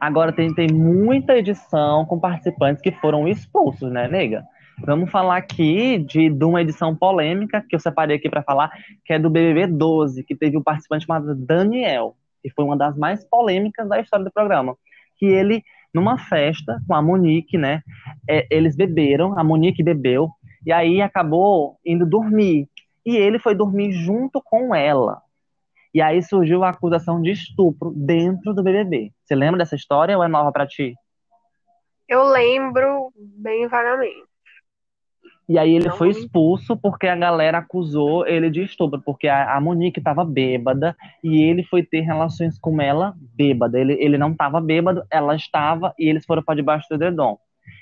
Agora 0.00 0.32
tem, 0.32 0.54
tem 0.54 0.68
muita 0.68 1.36
edição 1.36 2.06
com 2.06 2.18
participantes 2.18 2.80
que 2.80 2.90
foram 2.92 3.28
expulsos, 3.28 3.92
né, 3.92 4.08
nega? 4.08 4.42
Vamos 4.82 5.10
falar 5.10 5.36
aqui 5.36 5.98
de, 5.98 6.30
de 6.30 6.44
uma 6.44 6.62
edição 6.62 6.96
polêmica 6.96 7.62
que 7.68 7.76
eu 7.76 7.80
separei 7.80 8.16
aqui 8.16 8.30
para 8.30 8.42
falar, 8.42 8.70
que 9.04 9.12
é 9.12 9.18
do 9.18 9.28
BBB 9.28 9.66
12, 9.66 10.24
que 10.24 10.34
teve 10.34 10.56
um 10.56 10.62
participante 10.62 11.04
chamado 11.04 11.34
Daniel, 11.34 12.16
que 12.42 12.48
foi 12.48 12.64
uma 12.64 12.78
das 12.78 12.96
mais 12.96 13.22
polêmicas 13.28 13.86
da 13.86 14.00
história 14.00 14.24
do 14.24 14.32
programa. 14.32 14.74
Que 15.18 15.26
ele 15.26 15.62
numa 15.92 16.16
festa 16.16 16.80
com 16.86 16.94
a 16.94 17.02
Monique, 17.02 17.58
né? 17.58 17.82
É, 18.28 18.46
eles 18.50 18.74
beberam, 18.74 19.38
a 19.38 19.44
Monique 19.44 19.82
bebeu, 19.82 20.30
e 20.64 20.72
aí 20.72 21.02
acabou 21.02 21.78
indo 21.84 22.06
dormir. 22.06 22.68
E 23.06 23.16
ele 23.16 23.38
foi 23.38 23.54
dormir 23.54 23.92
junto 23.92 24.42
com 24.44 24.74
ela. 24.74 25.22
E 25.94 26.02
aí 26.02 26.22
surgiu 26.22 26.64
a 26.64 26.70
acusação 26.70 27.22
de 27.22 27.30
estupro 27.30 27.92
dentro 27.96 28.52
do 28.52 28.62
BBB. 28.62 29.12
Você 29.24 29.34
lembra 29.34 29.58
dessa 29.58 29.76
história 29.76 30.16
ou 30.16 30.22
é 30.22 30.28
nova 30.28 30.52
para 30.52 30.66
ti? 30.66 30.94
Eu 32.08 32.24
lembro 32.24 33.12
bem 33.16 33.66
vagamente. 33.68 34.26
E 35.48 35.58
aí 35.58 35.76
ele 35.76 35.88
Não 35.88 35.96
foi 35.96 36.10
expulso 36.10 36.76
porque 36.76 37.06
a 37.06 37.14
galera 37.14 37.58
acusou 37.58 38.26
ele 38.26 38.50
de 38.50 38.64
estupro, 38.64 39.00
porque 39.00 39.28
a, 39.28 39.54
a 39.56 39.60
Monique 39.60 40.00
estava 40.00 40.24
bêbada 40.24 40.96
e 41.22 41.40
ele 41.40 41.62
foi 41.62 41.84
ter 41.84 42.00
relações 42.00 42.58
com 42.58 42.80
ela 42.82 43.14
bêbada. 43.34 43.78
Ele, 43.78 43.92
ele 43.94 44.18
não 44.18 44.32
estava 44.32 44.60
bêbado, 44.60 45.04
ela 45.08 45.36
estava 45.36 45.94
e 45.96 46.08
eles 46.08 46.26
foram 46.26 46.42
para 46.42 46.56
debaixo 46.56 46.88
do 46.90 46.98
dedão. 46.98 47.38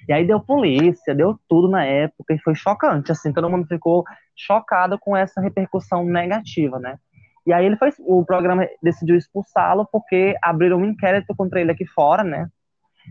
E 0.06 0.12
aí 0.12 0.26
deu 0.26 0.38
polícia, 0.40 1.14
deu 1.14 1.38
tudo 1.48 1.68
na 1.68 1.84
época 1.84 2.34
e 2.34 2.38
foi 2.38 2.54
chocante, 2.54 3.10
assim, 3.10 3.32
todo 3.32 3.48
mundo 3.48 3.66
ficou 3.66 4.04
chocado 4.37 4.99
com 4.99 5.16
essa 5.16 5.40
repercussão 5.40 6.05
negativa, 6.05 6.79
né? 6.79 6.99
E 7.47 7.53
aí 7.53 7.66
ele 7.66 7.77
foi, 7.77 7.92
o 8.01 8.25
programa 8.25 8.66
decidiu 8.83 9.16
expulsá-lo 9.16 9.87
porque 9.90 10.35
abriram 10.42 10.79
um 10.79 10.85
inquérito 10.87 11.35
contra 11.37 11.61
ele 11.61 11.73
aqui 11.73 11.87
fora, 11.87 12.25
né? 12.25 12.49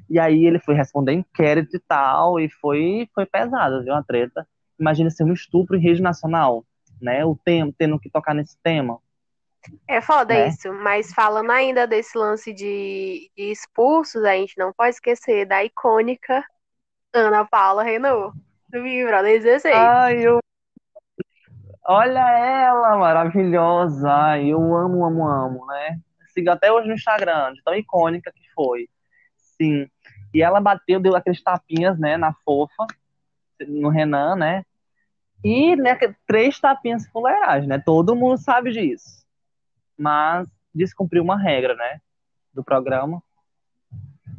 E 0.09 0.19
aí 0.19 0.45
ele 0.45 0.59
foi 0.59 0.73
responder 0.73 1.13
inquérito 1.13 1.77
e 1.77 1.79
tal, 1.79 2.39
e 2.39 2.49
foi, 2.49 3.07
foi 3.13 3.25
pesado, 3.25 3.83
viu, 3.83 3.93
a 3.93 4.01
treta. 4.01 4.47
Imagina 4.79 5.09
ser 5.11 5.23
um 5.23 5.33
estupro 5.33 5.75
em 5.75 5.81
rede 5.81 6.01
nacional, 6.01 6.65
né? 6.99 7.23
O 7.23 7.35
tema, 7.35 7.71
tendo 7.77 7.99
que 7.99 8.09
tocar 8.09 8.33
nesse 8.33 8.57
tema. 8.63 8.99
É 9.87 10.01
foda 10.01 10.33
né? 10.33 10.49
isso, 10.49 10.73
mas 10.73 11.13
falando 11.13 11.51
ainda 11.51 11.87
desse 11.87 12.17
lance 12.17 12.51
de, 12.51 13.31
de, 13.37 13.51
expulsos, 13.51 14.23
a 14.23 14.33
gente 14.33 14.57
não 14.57 14.73
pode 14.73 14.95
esquecer 14.95 15.45
da 15.45 15.63
icônica 15.63 16.43
Ana 17.13 17.45
Paula 17.45 17.83
Renault, 17.83 18.35
do 18.67 18.81
Big 18.83 19.05
Brother 19.05 19.41
16. 19.41 19.75
Ai, 19.75 20.27
eu... 20.27 20.42
Olha 21.85 22.29
ela, 22.39 22.97
maravilhosa. 22.97 24.39
Eu 24.39 24.75
amo, 24.75 25.05
amo, 25.05 25.27
amo, 25.27 25.65
né? 25.65 25.99
Sigo 26.33 26.49
até 26.49 26.71
hoje 26.71 26.87
no 26.87 26.93
Instagram, 26.93 27.53
de 27.53 27.61
tão 27.63 27.75
icônica 27.75 28.31
que 28.31 28.49
foi. 28.53 28.89
Sim. 29.37 29.87
E 30.33 30.41
ela 30.41 30.59
bateu, 30.59 30.99
deu 30.99 31.15
aqueles 31.15 31.43
tapinhas, 31.43 31.99
né, 31.99 32.17
na 32.17 32.33
fofa, 32.43 32.87
no 33.67 33.89
Renan, 33.89 34.35
né? 34.35 34.65
E, 35.43 35.75
né, 35.75 35.95
três 36.25 36.59
tapinhas 36.59 37.05
fuleirais, 37.07 37.67
né? 37.67 37.77
Todo 37.77 38.15
mundo 38.15 38.37
sabe 38.37 38.71
disso. 38.71 39.23
Mas 39.97 40.47
descumpriu 40.73 41.21
uma 41.21 41.37
regra, 41.37 41.75
né? 41.75 41.99
Do 42.53 42.63
programa. 42.63 43.21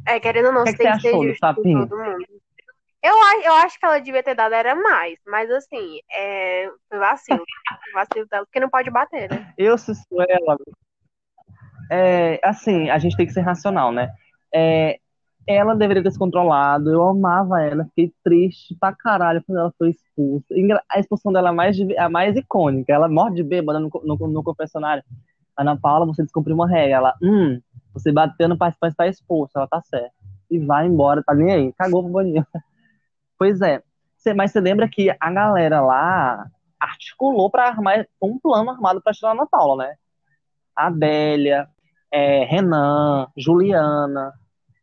É, 0.05 0.19
querendo 0.19 0.47
ou 0.47 0.51
não, 0.51 0.61
o 0.61 0.65
que, 0.65 0.73
que 0.73 0.83
você 0.83 0.87
achou 0.87 1.25
do 1.25 1.37
tapinho? 1.37 1.87
Eu, 3.05 3.13
eu 3.43 3.53
acho 3.53 3.79
que 3.79 3.85
ela 3.85 3.99
devia 3.99 4.23
ter 4.23 4.33
dado 4.33 4.55
era 4.55 4.73
mais, 4.73 5.19
mas 5.27 5.51
assim, 5.51 5.99
é 6.11 6.67
vacilo. 6.89 7.43
vacilo 7.93 8.25
dela, 8.27 8.43
porque 8.45 8.59
não 8.59 8.67
pode 8.67 8.89
bater, 8.89 9.29
né? 9.29 9.53
Eu, 9.55 9.77
se 9.77 9.93
sou 9.93 10.23
ela. 10.27 10.57
É, 11.91 12.39
assim, 12.43 12.89
a 12.89 12.97
gente 12.97 13.15
tem 13.15 13.27
que 13.27 13.31
ser 13.31 13.41
racional, 13.41 13.91
né? 13.91 14.11
É, 14.51 14.97
ela 15.45 15.75
deveria 15.75 16.01
ter 16.01 16.09
se 16.09 16.17
controlado. 16.17 16.91
Eu 16.91 17.03
amava 17.03 17.61
ela, 17.61 17.85
fiquei 17.85 18.11
triste 18.23 18.75
pra 18.79 18.91
caralho 18.91 19.43
quando 19.45 19.59
ela 19.59 19.73
foi 19.77 19.91
expulsa. 19.91 20.47
A 20.89 20.99
expulsão 20.99 21.31
dela 21.31 21.49
é 21.49 21.51
mais, 21.51 21.77
a 21.99 22.09
mais 22.09 22.35
icônica. 22.35 22.91
Ela 22.91 23.07
morre 23.07 23.35
de 23.35 23.43
bêbada 23.43 23.79
no, 23.79 23.87
no, 24.03 24.15
no 24.15 24.43
confessionário. 24.43 25.03
Ana 25.55 25.79
Paula, 25.79 26.07
você 26.07 26.23
descobriu 26.23 26.55
uma 26.55 26.67
regra. 26.67 26.95
Ela, 26.95 27.13
hum, 27.21 27.61
você 27.93 28.11
bateu 28.11 28.49
no 28.49 28.57
participante, 28.57 28.95
tá 28.95 29.07
expulsa. 29.07 29.59
Ela 29.59 29.67
tá 29.67 29.79
certa. 29.83 30.09
E 30.49 30.57
vai 30.57 30.87
embora, 30.87 31.21
tá 31.23 31.35
nem 31.35 31.53
aí. 31.53 31.73
Cagou 31.73 32.01
pro 32.01 32.11
boninho. 32.11 32.43
Pois 33.37 33.61
é. 33.61 33.81
Mas 34.35 34.51
você 34.51 34.59
lembra 34.59 34.89
que 34.89 35.15
a 35.19 35.31
galera 35.31 35.81
lá 35.81 36.47
articulou 36.79 37.49
para 37.49 37.67
armar 37.67 38.07
um 38.21 38.39
plano 38.39 38.69
armado 38.71 39.01
para 39.01 39.13
tirar 39.13 39.29
a 39.29 39.31
Ana 39.33 39.45
Paula, 39.45 39.85
né? 39.85 39.95
Adélia, 40.75 41.67
é, 42.11 42.43
Renan, 42.45 43.27
Juliana, 43.37 44.33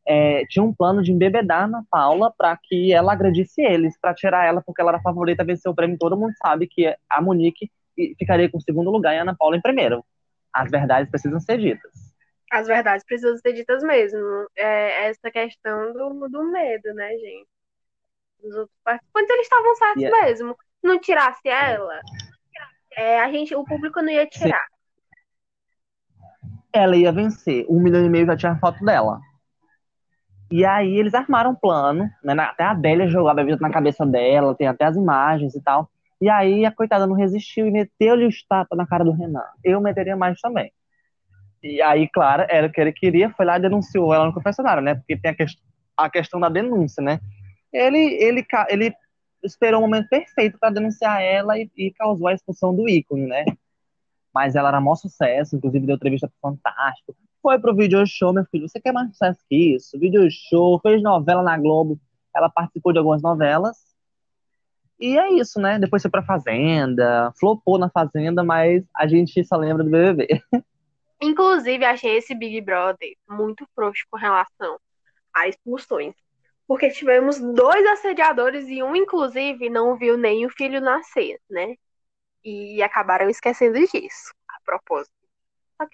é, 0.06 0.44
tinha 0.46 0.62
um 0.62 0.74
plano 0.74 1.02
de 1.02 1.12
embebedar 1.12 1.68
na 1.68 1.82
Paula 1.90 2.32
para 2.36 2.56
que 2.56 2.92
ela 2.92 3.12
agredisse 3.12 3.60
eles, 3.60 3.98
para 4.00 4.14
tirar 4.14 4.46
ela, 4.46 4.62
porque 4.62 4.80
ela 4.80 4.92
era 4.92 4.98
a 4.98 5.02
favorita 5.02 5.42
a 5.42 5.46
vencer 5.46 5.70
o 5.70 5.74
prêmio. 5.74 5.98
Todo 5.98 6.16
mundo 6.16 6.32
sabe 6.42 6.66
que 6.66 6.94
a 7.08 7.20
Monique 7.20 7.70
ficaria 8.18 8.50
com 8.50 8.58
o 8.58 8.62
segundo 8.62 8.90
lugar 8.90 9.14
e 9.14 9.18
a 9.18 9.22
Ana 9.22 9.36
Paula 9.36 9.56
em 9.56 9.62
primeiro. 9.62 10.04
As 10.52 10.70
verdades 10.70 11.10
precisam 11.10 11.40
ser 11.40 11.58
ditas. 11.58 11.92
As 12.50 12.66
verdades 12.66 13.04
precisam 13.06 13.36
ser 13.38 13.54
ditas 13.54 13.82
mesmo. 13.82 14.46
É 14.56 15.08
essa 15.08 15.30
questão 15.30 15.92
do, 15.92 16.28
do 16.28 16.44
medo, 16.50 16.92
né, 16.94 17.10
gente? 17.16 17.51
Os 18.42 18.54
outros 18.56 18.78
participantes, 18.84 19.30
eles 19.30 19.46
estavam 19.46 19.74
certos 19.76 20.02
yeah. 20.02 20.24
mesmo. 20.24 20.56
Não 20.82 20.98
tirasse 20.98 21.48
ela, 21.48 22.00
é, 22.96 23.20
a 23.20 23.30
gente, 23.30 23.54
o 23.54 23.64
público 23.64 24.00
não 24.02 24.10
ia 24.10 24.26
tirar. 24.26 24.66
Sim. 24.66 24.72
Ela 26.72 26.96
ia 26.96 27.12
vencer. 27.12 27.66
Um 27.68 27.80
milhão 27.80 28.04
e 28.04 28.08
meio 28.08 28.26
já 28.26 28.36
tinha 28.36 28.56
foto 28.56 28.84
dela. 28.84 29.20
E 30.50 30.64
aí 30.64 30.98
eles 30.98 31.14
armaram 31.14 31.52
um 31.52 31.54
plano, 31.54 32.10
né? 32.22 32.34
Até 32.38 32.64
a 32.64 32.72
Adélia 32.72 33.08
jogou 33.08 33.30
a 33.30 33.34
bebida 33.34 33.58
na 33.60 33.70
cabeça 33.70 34.04
dela, 34.04 34.54
tem 34.54 34.66
até 34.66 34.84
as 34.84 34.96
imagens 34.96 35.54
e 35.54 35.62
tal. 35.62 35.88
E 36.20 36.28
aí 36.28 36.64
a 36.64 36.70
coitada 36.70 37.06
não 37.06 37.14
resistiu 37.14 37.66
e 37.66 37.70
meteu-lhe 37.70 38.26
os 38.26 38.46
tapas 38.46 38.76
na 38.76 38.86
cara 38.86 39.04
do 39.04 39.12
Renan. 39.12 39.44
Eu 39.64 39.80
meteria 39.80 40.16
mais 40.16 40.38
também. 40.40 40.70
E 41.62 41.80
aí, 41.80 42.08
claro, 42.08 42.44
era 42.48 42.66
o 42.66 42.72
que 42.72 42.80
ele 42.80 42.92
queria, 42.92 43.30
foi 43.30 43.46
lá 43.46 43.56
e 43.56 43.62
denunciou 43.62 44.12
ela 44.12 44.26
no 44.26 44.34
confessionário, 44.34 44.82
né? 44.82 44.94
Porque 44.94 45.16
tem 45.16 45.30
a, 45.30 45.34
que 45.34 45.46
a 45.96 46.10
questão 46.10 46.38
da 46.38 46.48
denúncia, 46.48 47.02
né? 47.02 47.18
Ele, 47.72 47.98
ele, 47.98 48.46
ele 48.68 48.94
esperou 49.42 49.80
o 49.80 49.82
momento 49.82 50.08
perfeito 50.08 50.58
para 50.58 50.70
denunciar 50.70 51.22
ela 51.22 51.58
e, 51.58 51.70
e, 51.76 51.92
causou 51.92 52.28
a 52.28 52.34
expulsão 52.34 52.74
do 52.74 52.88
ícone, 52.88 53.26
né? 53.26 53.44
Mas 54.34 54.54
ela 54.54 54.68
era 54.68 54.80
maior 54.80 54.96
sucesso, 54.96 55.56
inclusive 55.56 55.86
deu 55.86 55.96
entrevista 55.96 56.28
pro 56.28 56.50
Fantástico 56.50 57.16
foi 57.42 57.58
pro 57.58 57.74
video 57.74 58.06
show, 58.06 58.32
meu 58.32 58.44
filho. 58.46 58.68
Você 58.68 58.80
quer 58.80 58.92
mais 58.92 59.10
sucesso 59.10 59.40
que 59.48 59.74
isso? 59.74 59.98
Video 59.98 60.26
show, 60.30 60.78
fez 60.80 61.02
novela 61.02 61.42
na 61.42 61.58
Globo. 61.58 62.00
Ela 62.34 62.48
participou 62.48 62.92
de 62.92 62.98
algumas 62.98 63.20
novelas. 63.20 63.76
E 64.98 65.18
é 65.18 65.32
isso, 65.32 65.60
né? 65.60 65.80
Depois 65.80 66.00
foi 66.00 66.10
pra 66.10 66.22
Fazenda, 66.22 67.32
flopou 67.38 67.76
na 67.76 67.90
Fazenda, 67.90 68.44
mas 68.44 68.84
a 68.96 69.08
gente 69.08 69.44
só 69.44 69.56
lembra 69.56 69.82
do 69.82 69.90
BBB. 69.90 70.40
Inclusive, 71.20 71.84
achei 71.84 72.16
esse 72.16 72.34
Big 72.34 72.60
Brother 72.60 73.16
muito 73.28 73.66
frouxo 73.74 74.04
com 74.08 74.16
relação 74.16 74.78
a 75.34 75.48
expulsões. 75.48 76.14
Porque 76.72 76.88
tivemos 76.88 77.38
dois 77.38 77.86
assediadores 77.86 78.66
e 78.66 78.82
um, 78.82 78.96
inclusive, 78.96 79.68
não 79.68 79.94
viu 79.94 80.16
nem 80.16 80.46
o 80.46 80.48
filho 80.48 80.80
nascer, 80.80 81.38
né? 81.50 81.74
E 82.42 82.82
acabaram 82.82 83.28
esquecendo 83.28 83.78
disso, 83.78 84.32
a 84.48 84.56
propósito. 84.64 85.12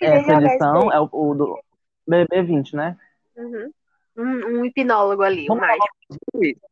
Essa 0.00 0.34
edição 0.34 0.92
é 0.92 1.00
o, 1.00 1.08
o 1.10 1.34
do 1.34 1.60
BB20, 2.08 2.74
né? 2.74 2.96
Uhum. 3.36 3.72
Um, 4.16 4.60
um, 4.60 4.64
hipnólogo 4.64 5.24
ali, 5.24 5.48
vamos 5.48 5.64
um 5.64 5.66
mágico. 5.66 6.70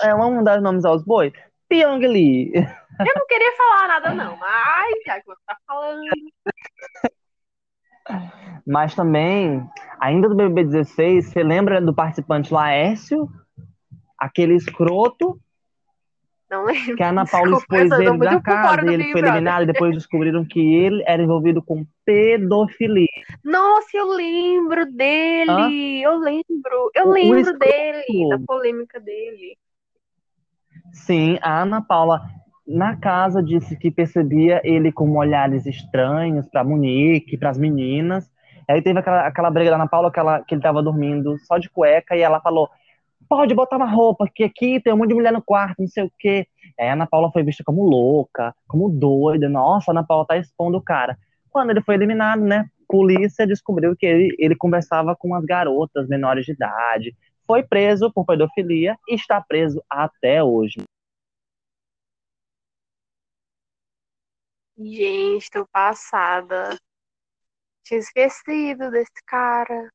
É, 0.00 0.12
vamos 0.12 0.44
dar 0.44 0.60
nomes 0.60 0.84
aos 0.84 1.04
bois? 1.04 1.32
Pyong 1.68 2.04
Lee. 2.04 2.50
Eu 2.56 3.14
não 3.14 3.26
queria 3.28 3.56
falar 3.56 3.86
nada, 3.86 4.14
não. 4.14 4.36
Mas 4.36 4.94
já 5.06 5.20
que 5.20 5.26
você 5.26 5.40
tá 5.46 5.56
falando. 5.64 6.02
Mas 8.66 8.94
também, 8.94 9.66
ainda 10.00 10.28
do 10.28 10.36
BBB16, 10.36 11.22
você 11.22 11.42
lembra 11.42 11.80
do 11.80 11.94
participante 11.94 12.52
Laércio? 12.52 13.28
Aquele 14.18 14.54
escroto 14.54 15.40
não 16.52 16.66
lembro. 16.66 16.96
Que 16.96 17.02
a 17.02 17.08
Ana 17.08 17.24
Paula 17.24 17.56
expôs 17.56 17.90
ele 17.92 18.18
da 18.18 18.38
casa 18.38 18.84
e 18.84 18.92
ele 18.92 19.10
foi 19.10 19.22
eliminado 19.22 19.62
e 19.62 19.66
depois 19.66 19.94
descobriram 19.96 20.44
que 20.44 20.60
ele 20.60 21.02
era 21.06 21.22
envolvido 21.22 21.62
com 21.62 21.86
pedofilia. 22.04 23.06
Nossa, 23.42 23.88
eu 23.96 24.06
lembro 24.08 24.84
dele. 24.92 25.50
Hã? 25.50 25.70
Eu 26.10 26.18
lembro. 26.18 26.90
Eu 26.94 27.06
o, 27.06 27.12
lembro 27.12 27.54
o 27.54 27.58
dele, 27.58 28.28
da 28.28 28.38
polêmica 28.46 29.00
dele. 29.00 29.56
Sim, 30.92 31.38
a 31.40 31.62
Ana 31.62 31.80
Paula 31.80 32.20
na 32.72 32.96
casa 32.96 33.42
disse 33.42 33.76
que 33.76 33.90
percebia 33.90 34.60
ele 34.64 34.90
com 34.90 35.10
olhares 35.16 35.66
estranhos 35.66 36.48
para 36.48 36.64
Monique, 36.64 37.36
para 37.36 37.50
as 37.50 37.58
meninas. 37.58 38.30
Aí 38.68 38.80
teve 38.80 38.98
aquela, 38.98 39.26
aquela 39.26 39.50
briga 39.50 39.70
da 39.70 39.76
Ana 39.76 39.88
Paula 39.88 40.10
que, 40.10 40.18
ela, 40.18 40.40
que 40.40 40.54
ele 40.54 40.60
estava 40.60 40.82
dormindo 40.82 41.36
só 41.40 41.58
de 41.58 41.68
cueca 41.68 42.16
e 42.16 42.20
ela 42.20 42.40
falou: 42.40 42.70
pode 43.28 43.54
botar 43.54 43.76
uma 43.76 43.90
roupa, 43.90 44.26
que 44.32 44.44
aqui 44.44 44.80
tem 44.80 44.92
um 44.92 44.96
monte 44.96 45.10
de 45.10 45.14
mulher 45.14 45.32
no 45.32 45.42
quarto, 45.42 45.80
não 45.80 45.88
sei 45.88 46.04
o 46.04 46.12
quê. 46.18 46.46
Aí 46.80 46.88
a 46.88 46.94
Ana 46.94 47.06
Paula 47.06 47.30
foi 47.30 47.42
vista 47.42 47.62
como 47.64 47.84
louca, 47.84 48.54
como 48.66 48.88
doida. 48.88 49.48
Nossa, 49.48 49.90
a 49.90 49.92
Ana 49.92 50.04
Paula 50.04 50.26
tá 50.26 50.38
expondo 50.38 50.78
o 50.78 50.82
cara. 50.82 51.18
Quando 51.50 51.70
ele 51.70 51.82
foi 51.82 51.96
eliminado, 51.96 52.40
né, 52.40 52.66
polícia 52.88 53.46
descobriu 53.46 53.94
que 53.96 54.06
ele, 54.06 54.34
ele 54.38 54.56
conversava 54.56 55.14
com 55.14 55.34
as 55.34 55.44
garotas 55.44 56.08
menores 56.08 56.46
de 56.46 56.52
idade. 56.52 57.14
Foi 57.46 57.62
preso 57.62 58.10
por 58.10 58.24
pedofilia 58.24 58.96
e 59.08 59.14
está 59.14 59.40
preso 59.40 59.82
até 59.90 60.42
hoje. 60.42 60.82
Gente, 64.84 65.50
tô 65.50 65.66
passada. 65.68 66.76
Tinha 67.84 68.00
esquecido 68.00 68.90
desse 68.90 69.22
cara. 69.26 69.88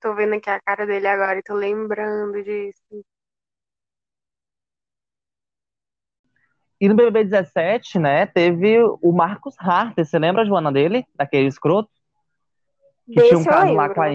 tô 0.00 0.14
vendo 0.14 0.34
aqui 0.34 0.50
a 0.50 0.60
cara 0.60 0.86
dele 0.86 1.06
agora 1.08 1.38
e 1.38 1.42
tô 1.42 1.54
lembrando 1.54 2.42
disso. 2.44 3.04
E 6.78 6.88
no 6.88 6.94
BBB 6.94 7.24
17, 7.24 7.98
né, 7.98 8.26
teve 8.26 8.78
o 8.82 9.12
Marcos 9.12 9.54
Harter. 9.58 10.04
Você 10.04 10.18
lembra, 10.18 10.44
Joana, 10.44 10.70
dele? 10.70 11.06
Daquele 11.14 11.48
escroto? 11.48 11.90
Que 13.06 13.14
Desse 13.14 13.28
tinha 13.28 13.38
um 13.38 13.44
caso 13.44 13.72
lá 13.72 13.88
com 13.92 14.02
a. 14.02 14.08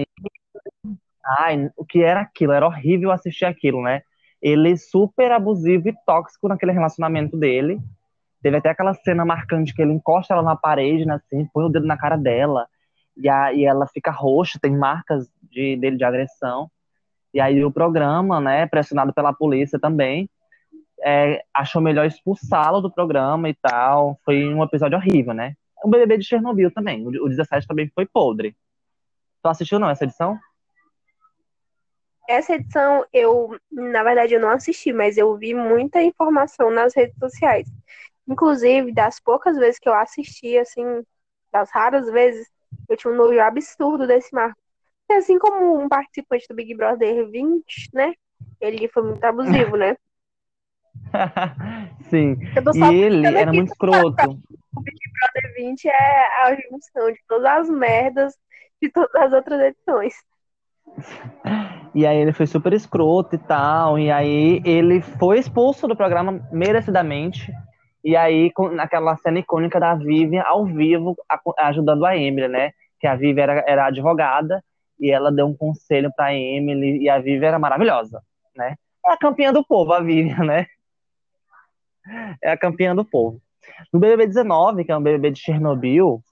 Ai, 1.40 1.70
o 1.76 1.84
que 1.84 2.02
era 2.02 2.20
aquilo? 2.20 2.52
Era 2.52 2.66
horrível 2.66 3.10
assistir 3.10 3.46
aquilo, 3.46 3.82
né? 3.82 4.02
Ele 4.40 4.76
super 4.76 5.32
abusivo 5.32 5.88
e 5.88 5.94
tóxico 6.06 6.46
naquele 6.46 6.72
relacionamento 6.72 7.36
dele. 7.36 7.80
Teve 8.42 8.56
até 8.56 8.70
aquela 8.70 8.94
cena 8.94 9.24
marcante 9.24 9.74
que 9.74 9.80
ele 9.80 9.92
encosta 9.92 10.34
ela 10.34 10.42
na 10.42 10.56
parede, 10.56 11.06
né, 11.06 11.14
assim, 11.14 11.48
põe 11.52 11.64
o 11.64 11.68
dedo 11.68 11.86
na 11.86 11.96
cara 11.96 12.16
dela. 12.16 12.66
E, 13.16 13.28
a, 13.28 13.52
e 13.52 13.64
ela 13.64 13.86
fica 13.86 14.10
roxa, 14.10 14.58
tem 14.60 14.76
marcas 14.76 15.30
de, 15.42 15.76
dele 15.76 15.96
de 15.96 16.04
agressão. 16.04 16.70
E 17.32 17.40
aí 17.40 17.64
o 17.64 17.70
programa, 17.70 18.40
né, 18.40 18.66
pressionado 18.66 19.12
pela 19.12 19.32
polícia 19.32 19.78
também, 19.78 20.28
é, 21.02 21.42
achou 21.54 21.80
melhor 21.80 22.06
expulsá-lo 22.06 22.80
do 22.80 22.90
programa 22.90 23.48
e 23.48 23.54
tal. 23.54 24.18
Foi 24.24 24.52
um 24.52 24.62
episódio 24.62 24.98
horrível, 24.98 25.34
né? 25.34 25.54
O 25.84 25.88
BBB 25.88 26.18
de 26.18 26.24
Chernobyl 26.24 26.70
também. 26.70 27.06
O, 27.06 27.24
o 27.24 27.28
17 27.28 27.66
também 27.66 27.90
foi 27.94 28.06
podre. 28.06 28.56
Tu 29.42 29.48
assistiu 29.48 29.78
não 29.78 29.90
essa 29.90 30.04
edição? 30.04 30.38
Essa 32.28 32.54
edição 32.54 33.04
eu, 33.12 33.58
na 33.70 34.02
verdade, 34.04 34.34
eu 34.34 34.40
não 34.40 34.50
assisti, 34.50 34.92
mas 34.92 35.18
eu 35.18 35.36
vi 35.36 35.54
muita 35.54 36.02
informação 36.02 36.70
nas 36.70 36.94
redes 36.94 37.16
sociais. 37.18 37.68
Inclusive, 38.28 38.92
das 38.92 39.18
poucas 39.20 39.56
vezes 39.56 39.78
que 39.78 39.88
eu 39.88 39.94
assisti, 39.94 40.56
assim, 40.58 40.84
das 41.52 41.70
raras 41.70 42.10
vezes, 42.10 42.48
eu 42.88 42.96
tinha 42.96 43.12
um 43.12 43.16
nojo 43.16 43.40
absurdo 43.40 44.06
desse 44.06 44.34
Marco. 44.34 44.60
E 45.10 45.14
assim 45.14 45.38
como 45.38 45.82
um 45.82 45.88
participante 45.88 46.46
do 46.48 46.54
Big 46.54 46.74
Brother 46.74 47.28
20, 47.28 47.64
né? 47.92 48.14
Ele 48.60 48.88
foi 48.88 49.02
muito 49.02 49.24
abusivo, 49.24 49.76
né? 49.76 49.96
Sim. 52.08 52.36
E 52.74 52.94
ele 52.94 53.26
era 53.26 53.50
aqui, 53.50 53.56
muito 53.56 53.72
escroto. 53.72 54.30
o 54.76 54.80
Big 54.80 54.98
Brother 55.20 55.54
20 55.56 55.88
é 55.88 56.44
a 56.44 56.54
junção 56.54 57.12
de 57.12 57.18
todas 57.28 57.46
as 57.46 57.68
merdas 57.68 58.34
de 58.82 58.90
todas 58.90 59.14
as 59.14 59.32
outras 59.32 59.60
edições. 59.60 60.14
E 61.94 62.06
aí 62.06 62.16
ele 62.16 62.32
foi 62.32 62.46
super 62.46 62.72
escroto 62.72 63.34
e 63.36 63.38
tal. 63.38 63.98
E 63.98 64.10
aí 64.10 64.62
ele 64.64 65.02
foi 65.02 65.38
expulso 65.38 65.86
do 65.86 65.94
programa 65.94 66.40
merecidamente. 66.50 67.52
E 68.04 68.16
aí, 68.16 68.50
com- 68.52 68.68
naquela 68.70 69.16
cena 69.16 69.38
icônica 69.38 69.78
da 69.78 69.94
Vivian 69.94 70.42
ao 70.42 70.66
vivo, 70.66 71.16
a- 71.28 71.68
ajudando 71.68 72.04
a 72.04 72.16
Emily, 72.16 72.48
né? 72.48 72.72
Que 73.00 73.06
a 73.06 73.14
Vivian 73.16 73.44
era, 73.44 73.64
era 73.66 73.86
advogada 73.86 74.62
e 74.98 75.10
ela 75.10 75.30
deu 75.32 75.46
um 75.46 75.54
conselho 75.56 76.10
pra 76.16 76.34
Emily. 76.34 77.02
E 77.02 77.08
a 77.08 77.18
Vivian 77.18 77.48
era 77.48 77.58
maravilhosa, 77.58 78.22
né? 78.56 78.76
É 79.06 79.12
a 79.12 79.16
campeã 79.16 79.52
do 79.52 79.64
povo, 79.64 79.92
a 79.92 80.00
Vivian, 80.00 80.44
né? 80.44 80.66
É 82.42 82.50
a 82.52 82.56
campeã 82.58 82.94
do 82.94 83.04
povo. 83.04 83.40
No 83.92 84.00
BBB 84.00 84.26
19, 84.26 84.84
que 84.84 84.92
é 84.92 84.96
um 84.96 85.02
BBB 85.02 85.30
de 85.30 85.40
Chernobyl, 85.40 86.22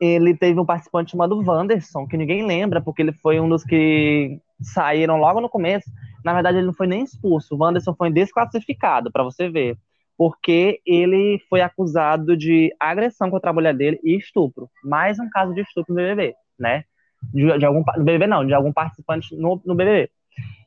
ele 0.00 0.36
teve 0.36 0.58
um 0.58 0.66
participante 0.66 1.12
chamado 1.12 1.38
Wanderson, 1.40 2.06
que 2.06 2.16
ninguém 2.16 2.44
lembra, 2.44 2.80
porque 2.80 3.02
ele 3.02 3.12
foi 3.12 3.38
um 3.40 3.48
dos 3.48 3.62
que 3.64 4.40
saíram 4.60 5.16
logo 5.16 5.40
no 5.40 5.48
começo. 5.48 5.88
Na 6.24 6.34
verdade, 6.34 6.58
ele 6.58 6.66
não 6.66 6.74
foi 6.74 6.86
nem 6.88 7.04
expulso. 7.04 7.54
O 7.54 7.58
Wanderson 7.58 7.94
foi 7.94 8.10
desclassificado, 8.10 9.12
para 9.12 9.22
você 9.22 9.48
ver. 9.48 9.76
Porque 10.16 10.80
ele 10.86 11.40
foi 11.48 11.60
acusado 11.60 12.36
de 12.36 12.74
agressão 12.78 13.30
contra 13.30 13.50
a 13.50 13.52
mulher 13.52 13.74
dele 13.74 13.98
e 14.04 14.16
estupro. 14.16 14.70
Mais 14.84 15.18
um 15.18 15.28
caso 15.30 15.54
de 15.54 15.62
estupro 15.62 15.94
no 15.94 16.00
BBB, 16.00 16.34
né? 16.58 16.84
De, 17.32 17.58
de 17.58 17.64
algum, 17.64 17.82
no 17.96 18.04
BBB 18.04 18.26
não, 18.26 18.46
de 18.46 18.54
algum 18.54 18.72
participante 18.72 19.34
no, 19.36 19.60
no 19.64 19.74
BBB. 19.74 20.10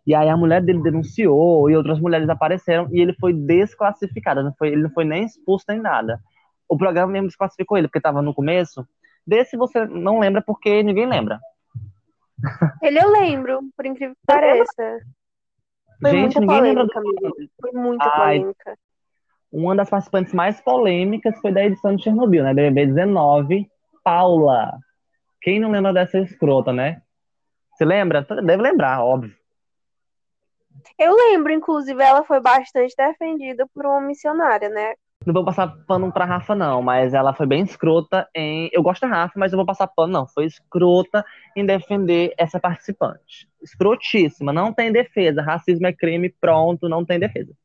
E 0.05 0.13
aí 0.13 0.29
a 0.29 0.37
mulher 0.37 0.61
dele 0.61 0.83
denunciou 0.83 1.69
e 1.69 1.75
outras 1.75 1.99
mulheres 1.99 2.29
apareceram 2.29 2.87
e 2.91 3.01
ele 3.01 3.13
foi 3.19 3.33
desclassificado. 3.33 4.43
Não 4.43 4.53
foi, 4.53 4.69
ele 4.69 4.83
não 4.83 4.91
foi 4.91 5.03
nem 5.03 5.25
expulso 5.25 5.65
nem 5.67 5.79
nada. 5.79 6.19
O 6.69 6.77
programa 6.77 7.11
mesmo 7.11 7.27
desclassificou 7.27 7.77
ele, 7.77 7.87
porque 7.87 7.99
estava 7.99 8.21
no 8.21 8.33
começo. 8.33 8.87
Desse 9.25 9.57
você 9.57 9.85
não 9.85 10.19
lembra 10.19 10.41
porque 10.41 10.83
ninguém 10.83 11.07
lembra. 11.07 11.39
Ele 12.81 12.99
eu 12.99 13.09
lembro, 13.09 13.61
por 13.75 13.85
incrível 13.85 14.15
que 14.15 14.25
pareça. 14.27 14.99
Foi 16.01 16.11
Gente, 16.11 16.21
muita 16.21 16.39
ninguém 16.41 16.61
lembra 16.61 16.87
polêmica, 16.87 17.01
do 17.01 17.27
amigo. 17.27 17.51
Foi 17.61 17.71
muita 17.71 18.05
Ai. 18.05 18.37
polêmica. 18.39 18.77
Uma 19.55 19.73
das 19.73 19.89
participantes 19.89 20.33
mais 20.33 20.59
polêmicas 20.59 21.39
foi 21.39 21.49
da 21.49 21.63
edição 21.63 21.95
de 21.95 22.03
Chernobyl, 22.03 22.43
né? 22.43 22.53
BBB 22.53 22.87
19, 22.87 23.65
Paula. 24.03 24.77
Quem 25.41 25.61
não 25.61 25.71
lembra 25.71 25.93
dessa 25.93 26.19
escrota, 26.19 26.73
né? 26.73 27.01
Você 27.71 27.85
lembra? 27.85 28.21
Deve 28.21 28.61
lembrar, 28.61 29.01
óbvio. 29.01 29.33
Eu 30.99 31.15
lembro, 31.15 31.53
inclusive, 31.53 32.03
ela 32.03 32.21
foi 32.25 32.41
bastante 32.41 32.93
defendida 32.97 33.65
por 33.73 33.85
uma 33.85 34.01
missionária, 34.01 34.67
né? 34.67 34.93
Não 35.25 35.33
vou 35.33 35.45
passar 35.45 35.73
pano 35.87 36.11
pra 36.11 36.25
Rafa, 36.25 36.53
não, 36.53 36.81
mas 36.81 37.13
ela 37.13 37.33
foi 37.33 37.45
bem 37.45 37.63
escrota 37.63 38.27
em. 38.35 38.69
Eu 38.73 38.83
gosto 38.83 39.03
da 39.03 39.07
Rafa, 39.07 39.39
mas 39.39 39.53
eu 39.53 39.57
vou 39.57 39.65
passar 39.65 39.87
pano, 39.87 40.11
não. 40.11 40.27
Foi 40.27 40.43
escrota 40.43 41.25
em 41.55 41.65
defender 41.65 42.33
essa 42.37 42.59
participante. 42.59 43.47
Escrotíssima, 43.63 44.51
não 44.51 44.73
tem 44.73 44.91
defesa. 44.91 45.41
Racismo 45.41 45.87
é 45.87 45.93
crime, 45.93 46.29
pronto, 46.41 46.89
não 46.89 47.05
tem 47.05 47.17
defesa. 47.17 47.55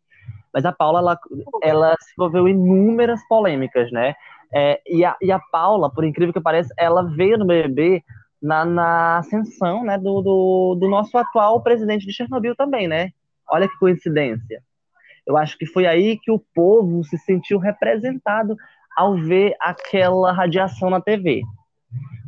Mas 0.52 0.64
a 0.64 0.72
Paula, 0.72 1.00
ela, 1.00 1.18
ela 1.62 1.96
se 2.00 2.12
envolveu 2.16 2.48
em 2.48 2.52
inúmeras 2.52 3.20
polêmicas, 3.28 3.90
né? 3.92 4.14
É, 4.52 4.80
e, 4.86 5.04
a, 5.04 5.16
e 5.20 5.30
a 5.30 5.38
Paula, 5.38 5.92
por 5.92 6.04
incrível 6.04 6.32
que 6.32 6.40
pareça, 6.40 6.74
ela 6.76 7.02
veio 7.02 7.38
no 7.38 7.46
BBB 7.46 8.02
na, 8.42 8.64
na 8.64 9.18
ascensão 9.18 9.84
né, 9.84 9.98
do, 9.98 10.22
do, 10.22 10.76
do 10.80 10.88
nosso 10.88 11.16
atual 11.16 11.62
presidente 11.62 12.06
de 12.06 12.12
Chernobyl 12.12 12.56
também, 12.56 12.88
né? 12.88 13.10
Olha 13.48 13.68
que 13.68 13.78
coincidência. 13.78 14.62
Eu 15.26 15.36
acho 15.36 15.56
que 15.58 15.66
foi 15.66 15.86
aí 15.86 16.18
que 16.18 16.30
o 16.30 16.42
povo 16.54 17.04
se 17.04 17.18
sentiu 17.18 17.58
representado 17.58 18.56
ao 18.96 19.16
ver 19.16 19.54
aquela 19.60 20.32
radiação 20.32 20.90
na 20.90 21.00
TV. 21.00 21.42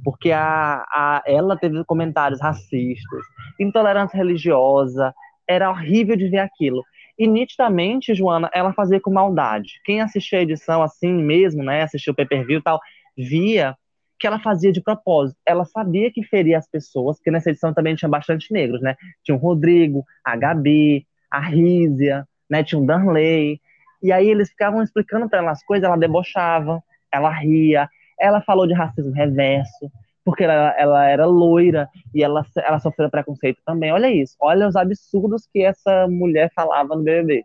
Porque 0.05 0.33
a, 0.33 0.85
a, 0.91 1.23
ela 1.27 1.57
teve 1.57 1.85
comentários 1.85 2.41
racistas, 2.41 3.25
intolerância 3.59 4.17
religiosa, 4.17 5.15
era 5.49 5.71
horrível 5.71 6.17
de 6.17 6.29
ver 6.29 6.39
aquilo. 6.39 6.83
E 7.23 7.27
nitidamente, 7.29 8.17
Joana, 8.17 8.51
ela 8.53 8.73
fazia 8.73 9.01
com 9.01 9.09
maldade. 9.09 9.75
Quem 9.85 10.01
assistiu 10.01 10.41
a 10.41 10.43
edição 10.43 10.83
assim 10.83 11.13
mesmo, 11.13 11.63
né, 11.63 11.83
assistiu 11.83 12.13
o 12.13 12.17
pay-per-view 12.17 12.59
e 12.59 12.63
tal, 12.63 12.81
via 13.17 13.77
que 14.19 14.27
ela 14.27 14.41
fazia 14.41 14.73
de 14.73 14.81
propósito. 14.81 15.39
Ela 15.47 15.65
sabia 15.65 16.11
que 16.11 16.25
feria 16.25 16.59
as 16.59 16.69
pessoas, 16.69 17.19
porque 17.19 17.31
nessa 17.31 17.51
edição 17.51 17.73
também 17.73 17.95
tinha 17.95 18.09
bastante 18.09 18.53
negros, 18.53 18.83
né? 18.83 18.97
Tinha 19.23 19.37
o 19.37 19.39
Rodrigo, 19.39 20.05
a 20.25 20.35
Gabi, 20.35 21.07
a 21.31 21.39
Rízia, 21.39 22.27
né? 22.51 22.65
Tinha 22.65 22.81
o 22.81 22.85
Danley. 22.85 23.61
E 24.03 24.11
aí 24.11 24.29
eles 24.29 24.51
ficavam 24.51 24.83
explicando 24.83 25.29
para 25.29 25.39
ela 25.39 25.53
as 25.53 25.63
coisas, 25.65 25.87
ela 25.87 25.97
debochava, 25.97 26.83
ela 27.13 27.31
ria, 27.31 27.89
ela 28.19 28.41
falou 28.41 28.67
de 28.67 28.75
racismo 28.75 29.13
reverso, 29.13 29.93
porque 30.25 30.45
ela, 30.45 30.75
ela 30.79 31.05
era 31.07 31.27
loira 31.27 31.89
e 32.15 32.23
ela, 32.23 32.45
ela 32.57 32.79
sofreu 32.79 33.11
preconceito 33.11 33.61
também. 33.65 33.93
Olha 33.93 34.11
isso, 34.11 34.37
olha 34.41 34.69
os 34.69 34.77
absurdos 34.77 35.47
que 35.53 35.63
essa 35.63 36.07
mulher 36.09 36.51
falava 36.55 36.95
no 36.95 37.03
BBB. 37.03 37.45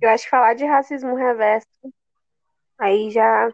Eu 0.00 0.08
acho 0.08 0.24
que 0.24 0.30
falar 0.30 0.54
de 0.54 0.64
racismo 0.64 1.14
reverso 1.14 1.66
aí 2.78 3.10
já 3.10 3.50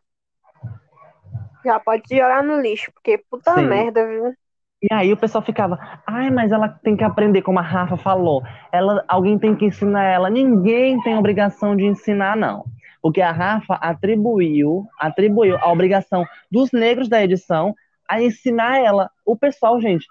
já 1.64 1.80
pode 1.80 2.02
jogar 2.08 2.44
no 2.44 2.60
lixo, 2.60 2.92
porque 2.92 3.18
puta 3.28 3.52
Sim. 3.52 3.66
merda, 3.66 4.06
viu? 4.06 4.32
E 4.80 4.94
aí 4.94 5.12
o 5.12 5.16
pessoal 5.16 5.42
ficava, 5.42 5.78
ai, 6.06 6.30
mas 6.30 6.52
ela 6.52 6.68
tem 6.68 6.96
que 6.96 7.02
aprender, 7.02 7.42
como 7.42 7.58
a 7.58 7.62
Rafa 7.62 7.96
falou. 7.96 8.42
Ela, 8.70 9.04
alguém 9.08 9.36
tem 9.36 9.56
que 9.56 9.64
ensinar 9.64 10.04
ela. 10.04 10.30
Ninguém 10.30 11.00
tem 11.02 11.16
obrigação 11.16 11.74
de 11.74 11.84
ensinar, 11.84 12.36
não. 12.36 12.64
Porque 13.06 13.22
a 13.22 13.30
Rafa 13.30 13.74
atribuiu, 13.74 14.84
atribuiu 14.98 15.56
a 15.58 15.70
obrigação 15.70 16.26
dos 16.50 16.72
negros 16.72 17.08
da 17.08 17.22
edição 17.22 17.72
a 18.08 18.20
ensinar 18.20 18.80
ela. 18.80 19.08
O 19.24 19.36
pessoal, 19.36 19.80
gente, 19.80 20.04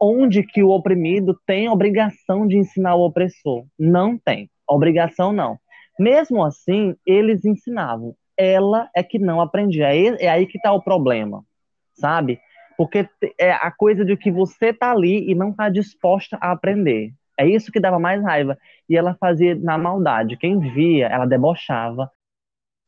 onde 0.00 0.42
que 0.42 0.62
o 0.62 0.70
oprimido 0.70 1.38
tem 1.46 1.68
obrigação 1.68 2.46
de 2.46 2.56
ensinar 2.56 2.94
o 2.94 3.04
opressor? 3.04 3.66
Não 3.78 4.16
tem. 4.16 4.48
Obrigação 4.66 5.30
não. 5.30 5.58
Mesmo 6.00 6.42
assim, 6.42 6.96
eles 7.04 7.44
ensinavam. 7.44 8.14
Ela 8.34 8.88
é 8.96 9.02
que 9.02 9.18
não 9.18 9.42
aprendia. 9.42 9.94
É 9.94 10.24
é 10.24 10.28
aí 10.30 10.46
que 10.46 10.56
está 10.56 10.72
o 10.72 10.82
problema, 10.82 11.44
sabe? 11.92 12.40
Porque 12.78 13.06
é 13.38 13.52
a 13.52 13.70
coisa 13.70 14.06
de 14.06 14.16
que 14.16 14.32
você 14.32 14.72
tá 14.72 14.90
ali 14.90 15.30
e 15.30 15.34
não 15.34 15.52
tá 15.52 15.68
disposta 15.68 16.38
a 16.40 16.52
aprender. 16.52 17.12
É 17.38 17.46
isso 17.46 17.70
que 17.70 17.78
dava 17.78 17.98
mais 17.98 18.22
raiva. 18.22 18.56
E 18.88 18.96
ela 18.96 19.14
fazia 19.20 19.54
na 19.54 19.76
maldade. 19.76 20.38
Quem 20.38 20.58
via, 20.58 21.08
ela 21.08 21.26
debochava. 21.26 22.10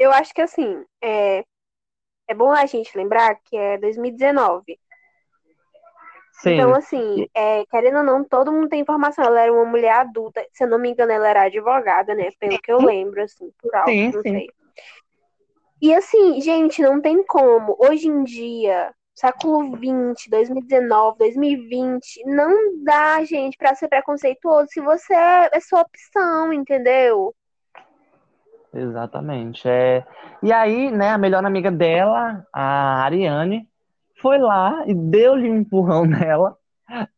Eu 0.00 0.10
acho 0.12 0.34
que 0.34 0.40
assim, 0.42 0.84
é, 1.02 1.44
é 2.28 2.34
bom 2.34 2.52
a 2.52 2.66
gente 2.66 2.96
lembrar 2.96 3.36
que 3.44 3.56
é 3.56 3.78
2019. 3.78 4.80
Sim, 6.32 6.50
Então, 6.54 6.74
assim, 6.74 7.26
é, 7.34 7.66
querendo 7.66 7.98
ou 7.98 8.04
não, 8.04 8.24
todo 8.24 8.52
mundo 8.52 8.68
tem 8.68 8.80
informação. 8.80 9.24
Ela 9.24 9.42
era 9.42 9.52
uma 9.52 9.66
mulher 9.66 9.92
adulta. 9.92 10.44
Se 10.52 10.64
eu 10.64 10.68
não 10.68 10.78
me 10.78 10.90
engano, 10.90 11.12
ela 11.12 11.28
era 11.28 11.42
advogada, 11.42 12.14
né? 12.14 12.30
Pelo 12.38 12.58
que 12.58 12.72
eu 12.72 12.80
lembro, 12.80 13.22
assim, 13.22 13.52
por 13.60 13.74
alto, 13.74 13.90
Sim, 13.90 14.10
não 14.10 14.22
sim. 14.22 14.30
sei. 14.30 14.48
E 15.82 15.94
assim, 15.94 16.40
gente, 16.40 16.82
não 16.82 17.00
tem 17.00 17.24
como. 17.24 17.76
Hoje 17.78 18.08
em 18.08 18.22
dia, 18.24 18.94
século 19.14 19.76
20, 19.76 20.28
2019, 20.30 21.18
2020, 21.18 22.22
não 22.26 22.82
dá, 22.84 23.24
gente, 23.24 23.56
para 23.56 23.74
ser 23.74 23.88
preconceituoso 23.88 24.68
se 24.70 24.80
você 24.80 25.14
é, 25.14 25.50
é 25.52 25.60
sua 25.60 25.80
opção, 25.82 26.52
entendeu? 26.52 27.34
Exatamente. 28.72 29.68
É... 29.68 30.04
E 30.42 30.52
aí, 30.52 30.90
né, 30.90 31.10
a 31.10 31.18
melhor 31.18 31.44
amiga 31.44 31.70
dela, 31.70 32.46
a 32.52 33.02
Ariane, 33.04 33.68
foi 34.20 34.38
lá 34.38 34.84
e 34.86 34.94
deu-lhe 34.94 35.50
um 35.50 35.56
empurrão 35.56 36.04
nela 36.06 36.56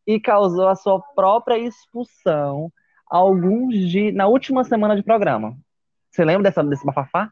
e 0.06 0.20
causou 0.20 0.68
a 0.68 0.74
sua 0.74 1.00
própria 1.14 1.58
expulsão 1.58 2.70
alguns 3.08 3.74
dias 3.90 4.14
na 4.14 4.26
última 4.26 4.64
semana 4.64 4.96
de 4.96 5.02
programa. 5.02 5.56
Você 6.10 6.24
lembra 6.24 6.44
dessa, 6.44 6.62
desse 6.62 6.84
bafafá? 6.84 7.30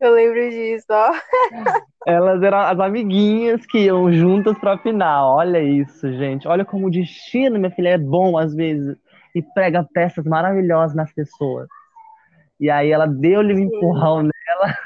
Eu 0.00 0.12
lembro 0.12 0.50
disso, 0.50 0.86
ó. 0.90 1.12
Elas 2.06 2.42
eram 2.42 2.58
as 2.58 2.78
amiguinhas 2.80 3.64
que 3.66 3.84
iam 3.84 4.12
juntas 4.12 4.58
pra 4.58 4.78
final. 4.78 5.36
Olha 5.36 5.62
isso, 5.62 6.10
gente. 6.12 6.48
Olha 6.48 6.64
como 6.64 6.86
o 6.86 6.90
destino, 6.90 7.58
minha 7.58 7.70
filha, 7.70 7.90
é 7.90 7.98
bom 7.98 8.38
às 8.38 8.54
vezes. 8.54 8.96
E 9.34 9.42
prega 9.42 9.86
peças 9.92 10.24
maravilhosas 10.24 10.96
nas 10.96 11.12
pessoas. 11.12 11.68
E 12.60 12.68
aí 12.68 12.92
ela 12.92 13.06
deu-lhe 13.06 13.54
um 13.54 13.58
empurrão 13.58 14.22
nela 14.28 14.76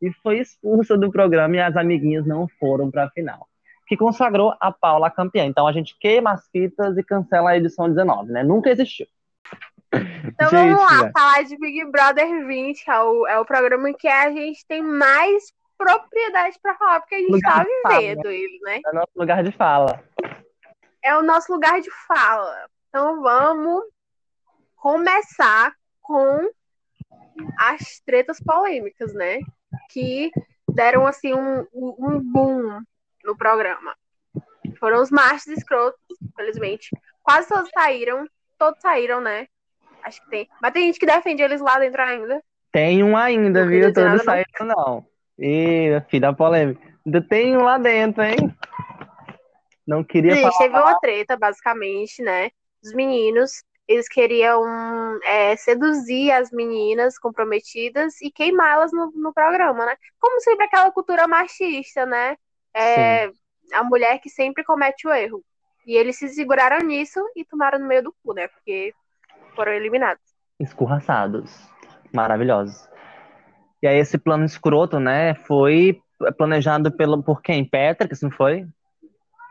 e 0.00 0.12
foi 0.22 0.38
expulsa 0.38 0.96
do 0.96 1.10
programa 1.10 1.56
e 1.56 1.60
as 1.60 1.76
amiguinhas 1.76 2.24
não 2.24 2.46
foram 2.60 2.90
para 2.90 3.04
a 3.04 3.10
final. 3.10 3.48
Que 3.86 3.96
consagrou 3.96 4.54
a 4.60 4.70
Paula 4.70 5.10
campeã. 5.10 5.44
Então 5.44 5.66
a 5.66 5.72
gente 5.72 5.98
queima 5.98 6.32
as 6.32 6.48
fitas 6.48 6.96
e 6.96 7.02
cancela 7.02 7.50
a 7.50 7.56
edição 7.56 7.88
19, 7.88 8.30
né? 8.30 8.44
Nunca 8.44 8.70
existiu. 8.70 9.06
Então 9.92 10.50
gente, 10.50 10.74
vamos 10.74 10.80
lá, 10.80 11.10
falar 11.10 11.42
de 11.44 11.58
Big 11.58 11.84
Brother 11.86 12.46
20, 12.46 12.84
que 12.84 12.90
é 12.90 13.00
o, 13.00 13.26
é 13.26 13.38
o 13.40 13.44
programa 13.44 13.90
em 13.90 13.94
que 13.94 14.06
a 14.06 14.30
gente 14.30 14.64
tem 14.66 14.82
mais 14.82 15.52
propriedade 15.78 16.58
para 16.60 16.74
falar, 16.74 17.00
porque 17.00 17.14
a 17.14 17.18
gente 17.18 17.36
está 17.36 17.64
vivendo 17.64 18.22
fala, 18.22 18.34
ele, 18.34 18.58
né? 18.62 18.80
É 18.84 18.90
o 18.90 18.94
nosso 18.94 19.12
lugar 19.16 19.42
de 19.42 19.52
fala. 19.52 20.04
É 21.02 21.16
o 21.16 21.22
nosso 21.22 21.52
lugar 21.52 21.80
de 21.80 21.90
fala. 22.06 22.68
Então 22.88 23.22
vamos 23.22 23.84
começar 24.76 25.72
com 26.02 26.50
as 27.58 28.00
tretas 28.04 28.40
polêmicas, 28.40 29.12
né? 29.14 29.40
Que 29.90 30.30
deram 30.72 31.06
assim 31.06 31.34
um, 31.34 31.66
um 31.72 32.20
boom 32.20 32.80
no 33.24 33.36
programa. 33.36 33.94
Foram 34.78 35.02
os 35.02 35.10
machos 35.10 35.48
escrotos, 35.48 36.00
infelizmente. 36.22 36.90
Quase 37.22 37.48
todos 37.48 37.70
saíram. 37.70 38.26
Todos 38.58 38.80
saíram, 38.80 39.20
né? 39.20 39.46
Acho 40.02 40.22
que 40.22 40.30
tem. 40.30 40.48
Mas 40.62 40.72
tem 40.72 40.86
gente 40.86 40.98
que 40.98 41.06
defende 41.06 41.42
eles 41.42 41.60
lá 41.60 41.78
dentro 41.78 42.00
ainda. 42.02 42.42
Tem 42.72 43.02
um 43.02 43.16
ainda, 43.16 43.62
não 43.62 43.68
viu? 43.68 43.92
Todos 43.92 44.22
saíram, 44.22 44.46
não. 44.60 44.66
não. 44.66 45.06
Ih, 45.38 46.00
filho 46.08 46.22
da 46.22 46.32
polêmica. 46.32 46.80
Ainda 47.04 47.22
tem 47.22 47.56
um 47.56 47.62
lá 47.62 47.78
dentro, 47.78 48.22
hein? 48.22 48.36
Não 49.86 50.04
queria 50.04 50.34
Gente, 50.34 50.42
falar. 50.42 50.58
teve 50.58 50.76
uma 50.76 51.00
treta, 51.00 51.36
basicamente, 51.36 52.22
né? 52.22 52.50
Os 52.84 52.92
meninos 52.92 53.62
eles 53.88 54.06
queriam 54.06 54.62
é, 55.24 55.56
seduzir 55.56 56.30
as 56.30 56.52
meninas 56.52 57.18
comprometidas 57.18 58.20
e 58.20 58.30
queimá-las 58.30 58.92
no, 58.92 59.10
no, 59.12 59.32
programa, 59.32 59.86
né? 59.86 59.96
Como 60.20 60.40
sempre 60.42 60.66
aquela 60.66 60.92
cultura 60.92 61.26
machista, 61.26 62.04
né? 62.04 62.36
É, 62.74 63.30
a 63.72 63.82
mulher 63.82 64.20
que 64.20 64.28
sempre 64.28 64.62
comete 64.62 65.08
o 65.08 65.12
erro. 65.12 65.42
E 65.86 65.96
eles 65.96 66.18
se 66.18 66.28
seguraram 66.28 66.86
nisso 66.86 67.18
e 67.34 67.46
tomaram 67.46 67.78
no 67.78 67.86
meio 67.86 68.02
do 68.02 68.14
cu, 68.22 68.34
né? 68.34 68.46
Porque 68.48 68.92
foram 69.56 69.72
eliminados. 69.72 70.22
Escorraçados. 70.60 71.50
Maravilhosos. 72.12 72.86
E 73.82 73.86
aí 73.86 73.96
esse 73.96 74.18
plano 74.18 74.44
escroto, 74.44 75.00
né, 75.00 75.34
foi 75.34 76.00
planejado 76.36 76.90
pelo, 76.90 77.22
por 77.22 77.40
quem? 77.40 77.64
Patrick, 77.64 78.14
não 78.22 78.30
foi? 78.30 78.66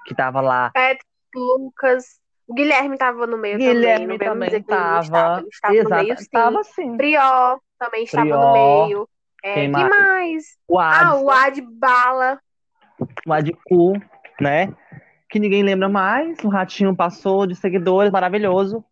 Que 0.06 0.14
tava 0.14 0.42
lá. 0.42 0.70
Patrick, 0.72 1.06
Lucas, 1.34 2.20
o 2.48 2.54
Guilherme 2.54 2.94
estava 2.94 3.28
no 3.28 3.38
meio 3.38 3.58
Guilherme 3.58 4.18
também. 4.18 4.18
Guilherme 4.18 4.20
também 4.20 4.60
estava. 4.60 5.40
Ele 5.40 5.50
estava 5.50 5.84
no 5.84 5.90
meio, 5.90 6.18
sim. 6.18 6.24
Estava, 6.24 6.64
sim. 6.64 6.98
Prió 6.98 7.60
também 7.78 8.04
estava 8.04 8.30
no 8.30 8.54
meio. 8.54 9.10
É, 9.44 9.54
quem 9.54 9.70
mais? 9.70 9.90
mais? 9.90 10.46
O 10.68 10.80
Ad. 10.80 10.98
Ah, 11.00 11.16
o 11.16 11.30
Ad 11.30 11.62
Bala. 11.62 12.40
O 13.26 13.34
Ad 13.34 13.52
Cu, 13.66 13.94
né? 14.40 14.74
Que 15.30 15.40
ninguém 15.40 15.62
lembra 15.62 15.90
mais. 15.90 16.40
O 16.44 16.48
Ratinho 16.48 16.96
passou 16.96 17.46
de 17.46 17.56
seguidores, 17.56 18.12
maravilhoso. 18.12 18.84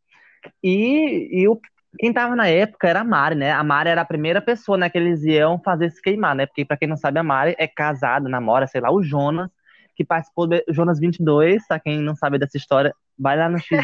E, 0.62 1.42
e 1.42 1.48
o, 1.48 1.60
quem 1.98 2.10
estava 2.10 2.36
na 2.36 2.48
época 2.48 2.88
era 2.88 3.02
a 3.02 3.04
Mari, 3.04 3.36
né? 3.36 3.52
A 3.52 3.64
Mari 3.64 3.90
era 3.90 4.02
a 4.02 4.06
primeira 4.06 4.42
pessoa 4.42 4.78
né, 4.78 4.90
que 4.90 4.98
eles 4.98 5.24
iam 5.24 5.60
fazer 5.64 5.90
se 5.92 6.02
queimar, 6.02 6.36
né? 6.36 6.46
Porque, 6.46 6.66
para 6.66 6.78
quem 6.78 6.88
não 6.88 6.98
sabe, 6.98 7.20
a 7.20 7.24
Mari 7.24 7.56
é 7.58 7.68
casada, 7.68 8.28
namora, 8.30 8.68
sei 8.68 8.82
lá, 8.82 8.92
o 8.92 9.02
Jonas, 9.02 9.50
que 9.96 10.04
participou 10.04 10.48
do 10.48 10.62
Jonas 10.70 11.00
22, 11.00 11.66
pra 11.68 11.80
quem 11.80 12.00
não 12.00 12.16
sabe 12.16 12.38
dessa 12.38 12.58
história, 12.58 12.94
Vai 13.18 13.38
lá 13.38 13.50
no 13.50 13.58
X 13.58 13.80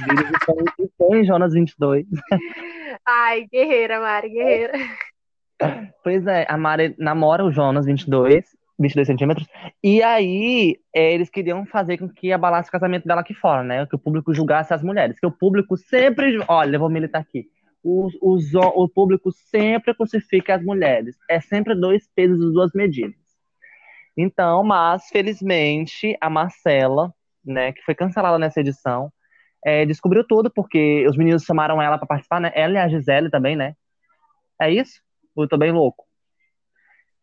e 0.80 0.88
põe 0.98 1.24
Jonas 1.26 1.54
22. 1.54 2.06
Ai, 3.06 3.48
guerreira, 3.52 4.00
Mari, 4.00 4.30
guerreira. 4.30 4.74
Pois 6.04 6.26
é, 6.28 6.46
a 6.50 6.58
Mari 6.58 6.96
namora 6.98 7.46
o 7.46 7.52
Jonas 7.52 7.86
22, 7.86 8.44
22 8.80 9.08
centímetros, 9.08 9.48
e 9.82 10.02
aí 10.02 10.76
é, 10.94 11.14
eles 11.14 11.30
queriam 11.30 11.66
fazer 11.66 11.98
com 11.98 12.10
que 12.10 12.34
abalasse 12.34 12.68
o 12.68 12.72
casamento 12.72 13.08
dela 13.08 13.22
aqui 13.22 13.34
fora, 13.34 13.64
né? 13.64 13.86
Que 13.86 13.96
o 13.96 14.00
público 14.00 14.34
julgasse 14.34 14.74
as 14.74 14.84
mulheres. 14.84 15.20
Que 15.20 15.28
o 15.28 15.32
público 15.32 15.78
sempre. 15.78 16.44
Olha, 16.48 16.76
eu 16.76 16.80
vou 16.80 16.90
militar 16.90 17.22
aqui. 17.22 17.46
O 17.84 18.90
público 18.94 19.32
sempre 19.32 19.94
crucifica 19.94 20.56
as 20.56 20.64
mulheres. 20.64 21.16
É 21.30 21.40
sempre 21.40 21.74
dois 21.74 22.08
pesos 22.14 22.38
e 22.38 22.54
duas 22.54 22.72
medidas. 22.74 23.21
Então, 24.18 24.64
mas, 24.64 25.08
felizmente, 25.08 26.18
a 26.20 26.30
Marcela, 26.30 27.14
né, 27.44 27.72
que 27.72 27.82
foi 27.84 27.96
cancelada 27.96 28.38
nessa 28.38 28.60
edição, 28.60 29.12
é, 29.66 29.86
descobriu 29.86 30.26
tudo, 30.28 30.50
porque 30.50 31.06
os 31.08 31.16
meninos 31.16 31.44
chamaram 31.44 31.82
ela 31.82 31.98
para 31.98 32.08
participar, 32.08 32.40
né? 32.40 32.52
Ela 32.56 32.74
e 32.74 32.78
a 32.78 32.88
Gisele 32.88 33.30
também, 33.30 33.56
né? 33.56 33.76
É 34.60 34.72
isso? 34.72 35.02
Eu 35.38 35.48
tô 35.48 35.58
bem 35.58 35.72
louco. 35.72 36.06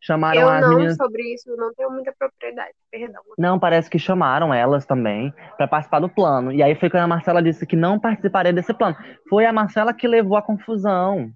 Chamaram 0.01 0.41
eu 0.41 0.49
as 0.49 0.61
não, 0.61 0.69
meninas... 0.69 0.95
sobre 0.95 1.21
isso, 1.33 1.53
não 1.57 1.73
tenho 1.73 1.91
muita 1.91 2.13
propriedade, 2.17 2.73
perdão. 2.89 3.21
Não, 3.37 3.59
parece 3.59 3.89
que 3.89 3.99
chamaram 3.99 4.53
elas 4.53 4.85
também 4.85 5.33
para 5.57 5.67
participar 5.67 5.99
do 5.99 6.07
plano. 6.07 6.53
E 6.53 6.63
aí 6.63 6.73
foi 6.75 6.89
quando 6.89 7.03
a 7.03 7.07
Marcela 7.07 7.43
disse 7.43 7.65
que 7.65 7.75
não 7.75 7.99
participaria 7.99 8.53
desse 8.53 8.73
plano. 8.73 8.95
Foi 9.29 9.45
a 9.45 9.51
Marcela 9.51 9.93
que 9.93 10.07
levou 10.07 10.37
a 10.37 10.41
confusão. 10.41 11.29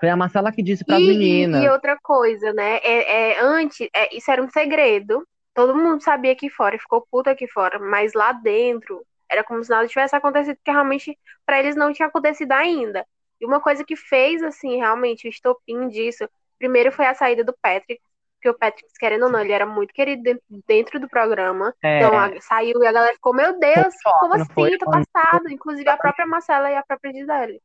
Foi 0.00 0.08
a 0.08 0.16
Marcela 0.16 0.50
que 0.50 0.62
disse 0.62 0.84
para 0.84 0.96
as 0.96 1.02
meninas. 1.02 1.62
E, 1.62 1.68
outra 1.68 1.96
coisa, 2.02 2.52
né? 2.54 2.78
É, 2.78 3.32
é 3.32 3.40
antes, 3.40 3.86
é, 3.94 4.16
isso 4.16 4.30
era 4.30 4.42
um 4.42 4.48
segredo. 4.48 5.22
Todo 5.54 5.76
mundo 5.76 6.02
sabia 6.02 6.32
aqui 6.32 6.48
fora, 6.48 6.78
ficou 6.78 7.06
puto 7.10 7.28
aqui 7.28 7.46
fora, 7.46 7.78
mas 7.78 8.14
lá 8.14 8.32
dentro 8.32 9.04
era 9.28 9.44
como 9.44 9.62
se 9.62 9.70
nada 9.70 9.86
tivesse 9.86 10.16
acontecido, 10.16 10.56
porque 10.56 10.70
realmente 10.70 11.16
para 11.44 11.58
eles 11.58 11.76
não 11.76 11.92
tinha 11.92 12.08
acontecido 12.08 12.52
ainda. 12.52 13.06
E 13.40 13.46
uma 13.46 13.60
coisa 13.60 13.84
que 13.84 13.94
fez, 13.94 14.42
assim, 14.42 14.76
realmente 14.76 15.28
o 15.28 15.30
estopim 15.30 15.88
disso, 15.88 16.28
primeiro 16.58 16.90
foi 16.90 17.06
a 17.06 17.14
saída 17.14 17.44
do 17.44 17.54
Patrick, 17.60 18.00
porque 18.40 18.48
o 18.48 18.58
Patrick, 18.58 18.88
querendo 18.98 19.26
ou 19.26 19.30
não, 19.30 19.40
ele 19.40 19.52
era 19.52 19.66
muito 19.66 19.92
querido 19.92 20.22
dentro, 20.22 20.42
dentro 20.66 21.00
do 21.00 21.08
programa. 21.08 21.74
É. 21.82 21.98
Então 21.98 22.18
a, 22.18 22.40
saiu 22.40 22.82
e 22.82 22.86
a 22.86 22.92
galera 22.92 23.12
ficou, 23.12 23.34
meu 23.34 23.58
Deus, 23.58 23.94
como 24.18 24.34
assim? 24.34 24.78
Tô 24.78 24.90
passado. 24.90 25.50
Inclusive 25.50 25.88
a 25.90 25.96
própria 25.98 26.26
Marcela 26.26 26.70
e 26.70 26.76
a 26.76 26.82
própria 26.82 27.12
Gisele. 27.12 27.60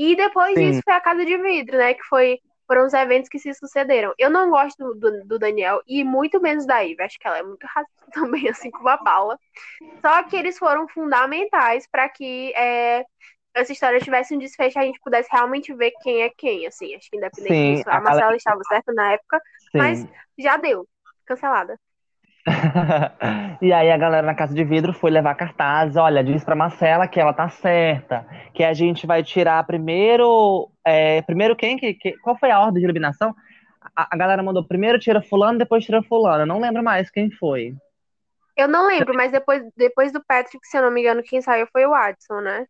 E 0.00 0.16
depois 0.16 0.54
Sim. 0.54 0.70
disso 0.70 0.80
foi 0.82 0.94
a 0.94 1.00
Casa 1.00 1.26
de 1.26 1.36
Vidro, 1.36 1.76
né? 1.76 1.92
Que 1.92 2.02
foi 2.04 2.40
foram 2.66 2.86
os 2.86 2.94
eventos 2.94 3.28
que 3.28 3.38
se 3.38 3.52
sucederam. 3.52 4.14
Eu 4.16 4.30
não 4.30 4.48
gosto 4.48 4.78
do, 4.78 4.94
do, 4.94 5.24
do 5.26 5.38
Daniel 5.38 5.82
e 5.86 6.02
muito 6.02 6.40
menos 6.40 6.64
da 6.64 6.78
Ivy. 6.78 7.02
Acho 7.02 7.18
que 7.18 7.26
ela 7.26 7.36
é 7.36 7.42
muito 7.42 7.66
racista 7.66 8.06
também, 8.10 8.48
assim 8.48 8.70
como 8.70 8.88
a 8.88 8.96
Paula. 8.96 9.38
Só 10.00 10.22
que 10.22 10.36
eles 10.36 10.56
foram 10.56 10.88
fundamentais 10.88 11.86
para 11.86 12.08
que 12.08 12.50
é, 12.56 13.04
essa 13.52 13.72
história 13.72 14.00
tivesse 14.00 14.34
um 14.34 14.38
desfecho 14.38 14.78
e 14.78 14.80
a 14.80 14.84
gente 14.84 15.00
pudesse 15.00 15.28
realmente 15.30 15.74
ver 15.74 15.92
quem 16.00 16.22
é 16.22 16.30
quem, 16.30 16.66
assim. 16.66 16.94
Acho 16.94 17.10
que 17.10 17.18
independente 17.18 17.52
Sim, 17.52 17.74
disso. 17.74 17.90
A 17.90 18.00
Marcela 18.00 18.34
estava 18.34 18.60
certa 18.68 18.94
na 18.94 19.12
época, 19.12 19.38
Sim. 19.58 19.78
mas 19.78 20.06
já 20.38 20.56
deu. 20.56 20.88
Cancelada. 21.26 21.78
e 23.60 23.72
aí 23.72 23.90
a 23.90 23.96
galera 23.96 24.26
na 24.26 24.34
casa 24.34 24.54
de 24.54 24.64
vidro 24.64 24.92
foi 24.92 25.10
levar 25.10 25.34
cartazes, 25.34 25.96
olha, 25.96 26.24
diz 26.24 26.42
pra 26.42 26.56
Marcela 26.56 27.06
que 27.06 27.20
ela 27.20 27.32
tá 27.32 27.48
certa, 27.48 28.26
que 28.54 28.64
a 28.64 28.72
gente 28.72 29.06
vai 29.06 29.22
tirar 29.22 29.64
primeiro, 29.66 30.70
é, 30.84 31.22
primeiro 31.22 31.54
quem, 31.54 31.76
que, 31.76 31.94
que, 31.94 32.16
qual 32.18 32.38
foi 32.38 32.50
a 32.50 32.60
ordem 32.60 32.80
de 32.80 32.86
eliminação? 32.86 33.34
A, 33.94 34.14
a, 34.14 34.16
galera 34.16 34.42
mandou 34.42 34.66
primeiro 34.66 34.98
tira 34.98 35.22
fulano, 35.22 35.58
depois 35.58 35.84
tira 35.84 36.02
fulano, 36.02 36.42
eu 36.42 36.46
não 36.46 36.60
lembro 36.60 36.82
mais 36.82 37.10
quem 37.10 37.30
foi. 37.30 37.74
Eu 38.56 38.68
não 38.68 38.86
lembro, 38.86 39.14
mas 39.14 39.32
depois, 39.32 39.62
depois 39.76 40.12
do 40.12 40.22
Patrick, 40.24 40.66
se 40.66 40.76
eu 40.76 40.82
não 40.82 40.90
me 40.90 41.00
engano, 41.00 41.22
quem 41.22 41.40
saiu 41.40 41.66
foi 41.72 41.86
o 41.86 41.94
Adson, 41.94 42.40
né? 42.40 42.66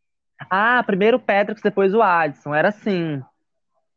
Ah, 0.49 0.83
primeiro 0.85 1.17
o 1.17 1.21
Patrick, 1.21 1.61
depois 1.63 1.95
o 1.95 2.03
Adson, 2.03 2.55
era 2.55 2.69
assim. 2.69 3.23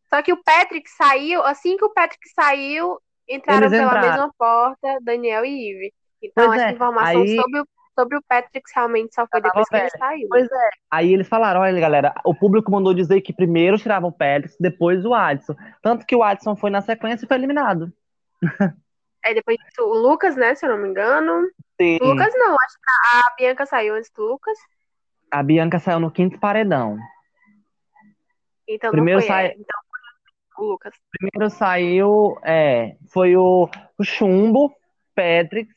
Só 0.09 0.21
que 0.21 0.33
o 0.33 0.43
Patrick 0.43 0.89
saiu, 0.89 1.43
assim 1.43 1.77
que 1.77 1.85
o 1.85 1.93
Patrick 1.93 2.27
saiu, 2.29 2.99
entraram 3.27 3.67
Eles 3.67 3.71
pela 3.71 3.85
entraram. 3.85 4.09
mesma 4.09 4.33
porta, 4.37 4.97
Daniel 5.01 5.45
e 5.45 5.71
Ive. 5.71 5.93
Então, 6.21 6.47
pois 6.47 6.59
essa 6.59 6.69
é. 6.69 6.73
informação 6.73 7.21
aí... 7.21 7.35
sobre, 7.35 7.59
o, 7.61 7.67
sobre 7.97 8.17
o 8.17 8.21
Patrick 8.27 8.71
realmente 8.75 9.13
só 9.13 9.27
foi 9.29 9.41
depois 9.41 9.67
que 9.67 9.75
ele 9.75 9.89
saiu. 9.89 10.27
Pois 10.29 10.51
é. 10.51 10.69
Aí 10.91 11.13
eles 11.13 11.27
falaram, 11.27 11.61
olha, 11.61 11.79
galera, 11.79 12.13
o 12.23 12.33
público 12.33 12.71
mandou 12.71 12.93
dizer 12.93 13.21
que 13.21 13.33
primeiro 13.33 13.77
tiravam 13.77 14.09
o 14.09 14.13
Patrick, 14.13 14.55
depois 14.59 15.05
o 15.05 15.13
Adson. 15.13 15.55
Tanto 15.81 16.05
que 16.05 16.15
o 16.15 16.23
Adson 16.23 16.55
foi 16.55 16.69
na 16.69 16.81
sequência 16.81 17.25
e 17.25 17.27
foi 17.27 17.37
eliminado. 17.37 17.91
Aí 19.23 19.33
depois 19.33 19.57
disso, 19.57 19.81
o 19.81 19.93
Lucas, 19.93 20.35
né? 20.35 20.53
Se 20.55 20.65
eu 20.65 20.69
não 20.69 20.77
me 20.77 20.89
engano. 20.89 21.49
Sim. 21.79 21.97
O 22.01 22.05
Lucas 22.05 22.33
não, 22.35 22.55
acho 22.59 22.75
que 22.75 23.17
a 23.17 23.35
Bianca 23.37 23.65
saiu 23.65 23.95
antes 23.95 24.11
do 24.11 24.23
Lucas. 24.23 24.57
A 25.31 25.41
Bianca 25.41 25.79
saiu 25.79 25.99
no 25.99 26.11
quinto 26.11 26.39
paredão. 26.39 26.97
Então 28.67 28.91
Primeiro 28.91 29.19
não 29.19 29.27
foi 29.27 29.35
sai- 29.35 29.45
ela. 29.45 29.55
Então 29.55 29.79
o 30.61 30.65
Lucas. 30.65 30.93
Primeiro 31.11 31.49
saiu, 31.49 32.37
é, 32.43 32.95
foi 33.11 33.35
o, 33.35 33.69
o 33.97 34.03
Chumbo, 34.03 34.73
Patrick, 35.15 35.71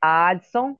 Adson. 0.00 0.76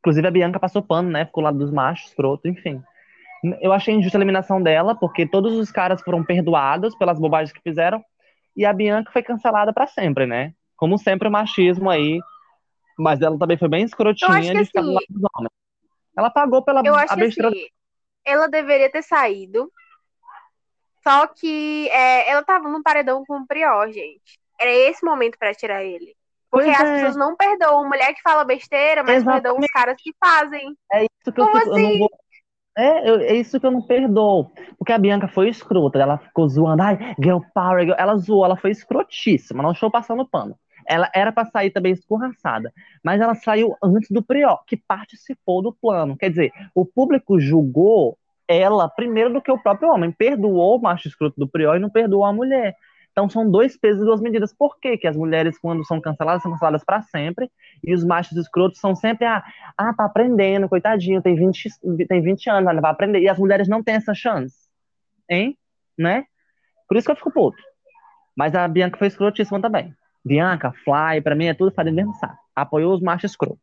Inclusive 0.00 0.26
a 0.26 0.30
Bianca 0.30 0.60
passou 0.60 0.82
pano, 0.82 1.10
né? 1.10 1.24
Ficou 1.24 1.42
lá 1.42 1.50
dos 1.50 1.70
machos, 1.70 2.08
escroto, 2.08 2.46
enfim. 2.48 2.82
Eu 3.60 3.72
achei 3.72 3.94
injusta 3.94 4.16
a 4.16 4.20
eliminação 4.20 4.62
dela, 4.62 4.94
porque 4.94 5.26
todos 5.26 5.54
os 5.54 5.70
caras 5.70 6.00
foram 6.02 6.24
perdoados 6.24 6.94
pelas 6.96 7.18
bobagens 7.18 7.52
que 7.52 7.62
fizeram, 7.62 8.02
e 8.56 8.64
a 8.64 8.72
Bianca 8.72 9.10
foi 9.12 9.22
cancelada 9.22 9.72
pra 9.72 9.86
sempre, 9.86 10.26
né? 10.26 10.54
Como 10.76 10.98
sempre, 10.98 11.28
o 11.28 11.30
machismo 11.30 11.90
aí. 11.90 12.20
Mas 12.98 13.20
ela 13.20 13.38
também 13.38 13.58
foi 13.58 13.68
bem 13.68 13.84
escrotinha 13.84 14.54
de 14.54 14.64
ficar 14.66 14.82
do 14.82 14.86
assim- 14.86 14.94
lado 14.94 15.06
dos 15.08 15.22
homens. 15.36 15.50
Ela 16.16 16.30
pagou 16.30 16.62
pela 16.62 16.80
Eu 16.84 16.94
acho 16.94 17.12
a 17.12 17.16
que 17.16 17.24
assim, 17.24 17.66
ela 18.24 18.46
deveria 18.46 18.90
ter 18.90 19.02
saído. 19.02 19.70
Só 21.06 21.26
que 21.26 21.88
é, 21.90 22.30
ela 22.30 22.42
tava 22.42 22.68
num 22.68 22.82
paredão 22.82 23.24
com 23.26 23.36
o 23.38 23.46
Prior, 23.46 23.86
gente. 23.92 24.38
Era 24.58 24.70
esse 24.70 25.04
momento 25.04 25.38
pra 25.38 25.54
tirar 25.54 25.84
ele. 25.84 26.14
Porque 26.50 26.66
Pois 26.66 26.80
as 26.80 26.88
é. 26.88 26.94
pessoas 26.94 27.16
não 27.16 27.36
perdoam 27.36 27.86
mulher 27.88 28.14
que 28.14 28.22
fala 28.22 28.44
besteira, 28.44 29.02
mas 29.02 29.16
Exatamente. 29.16 29.42
perdoam 29.42 29.60
os 29.60 29.66
caras 29.72 29.96
que 29.98 30.12
fazem. 30.24 30.74
É 30.92 31.02
isso 31.04 31.32
que 31.32 31.40
eu, 31.40 31.46
Como 31.46 31.58
fico- 31.58 31.70
eu 31.70 31.78
não 31.78 31.88
assim? 31.88 31.98
vou. 31.98 32.10
É, 32.76 33.10
eu- 33.10 33.20
é 33.20 33.34
isso 33.34 33.60
que 33.60 33.66
eu 33.66 33.70
não 33.70 33.82
perdoo. 33.82 34.50
Porque 34.78 34.92
a 34.92 34.98
Bianca 34.98 35.28
foi 35.28 35.48
escrota. 35.48 35.98
Ela 35.98 36.18
ficou 36.18 36.48
zoando. 36.48 36.82
Ai, 36.82 36.96
girl 37.22 37.38
power. 37.54 37.82
girl-" 37.84 37.96
Ela 37.98 38.16
zoou, 38.16 38.44
ela 38.44 38.56
foi 38.56 38.70
escrotíssima. 38.70 39.62
Não 39.62 39.72
estou 39.72 39.90
passando 39.90 40.26
pano. 40.26 40.56
Ela 40.86 41.10
era 41.14 41.32
pra 41.32 41.44
sair 41.46 41.70
também 41.70 41.92
escorraçada. 41.92 42.72
Mas 43.02 43.20
ela 43.20 43.34
saiu 43.34 43.74
antes 43.82 44.10
do 44.10 44.22
Prió, 44.22 44.58
que 44.66 44.76
participou 44.76 45.62
do 45.62 45.72
plano. 45.72 46.16
Quer 46.16 46.30
dizer, 46.30 46.52
o 46.74 46.84
público 46.84 47.38
julgou 47.40 48.18
ela 48.48 48.88
primeiro 48.88 49.32
do 49.32 49.42
que 49.42 49.50
o 49.50 49.58
próprio 49.58 49.90
homem. 49.90 50.12
Perdoou 50.12 50.76
o 50.76 50.82
macho 50.82 51.08
escroto 51.08 51.38
do 51.38 51.48
Prió 51.48 51.74
e 51.74 51.78
não 51.78 51.90
perdoou 51.90 52.24
a 52.24 52.32
mulher. 52.32 52.74
Então 53.14 53.28
são 53.28 53.48
dois 53.48 53.76
pesos 53.76 54.02
e 54.02 54.04
duas 54.04 54.20
medidas. 54.20 54.52
Por 54.52 54.76
quê? 54.80 54.98
que 54.98 55.06
as 55.06 55.16
mulheres, 55.16 55.56
quando 55.56 55.84
são 55.86 56.00
canceladas, 56.00 56.42
são 56.42 56.50
canceladas 56.50 56.84
para 56.84 57.00
sempre, 57.02 57.48
e 57.82 57.94
os 57.94 58.04
machos 58.04 58.36
escrotos 58.36 58.80
são 58.80 58.96
sempre, 58.96 59.24
ah, 59.24 59.42
ah, 59.78 59.94
tá 59.94 60.04
aprendendo, 60.04 60.68
coitadinho, 60.68 61.22
tem 61.22 61.36
20, 61.36 61.68
tem 62.08 62.20
20 62.20 62.50
anos, 62.50 62.80
vai 62.82 62.90
aprender. 62.90 63.20
E 63.20 63.28
as 63.28 63.38
mulheres 63.38 63.68
não 63.68 63.84
têm 63.84 63.94
essa 63.94 64.14
chance. 64.14 64.68
Hein? 65.30 65.56
Né? 65.96 66.24
Por 66.88 66.96
isso 66.96 67.06
que 67.06 67.12
eu 67.12 67.16
fico 67.16 67.30
puto. 67.30 67.62
Mas 68.36 68.54
a 68.56 68.66
Bianca 68.66 68.98
foi 68.98 69.06
escrotíssima 69.06 69.60
também. 69.60 69.94
Bianca, 70.24 70.72
Fly, 70.84 71.20
pra 71.22 71.36
mim 71.36 71.46
é 71.46 71.54
tudo 71.54 71.70
fazer 71.70 71.92
mesmo 71.92 72.14
saco. 72.14 72.38
Apoiou 72.54 72.94
os 72.94 73.00
machos 73.00 73.30
escrotos. 73.30 73.62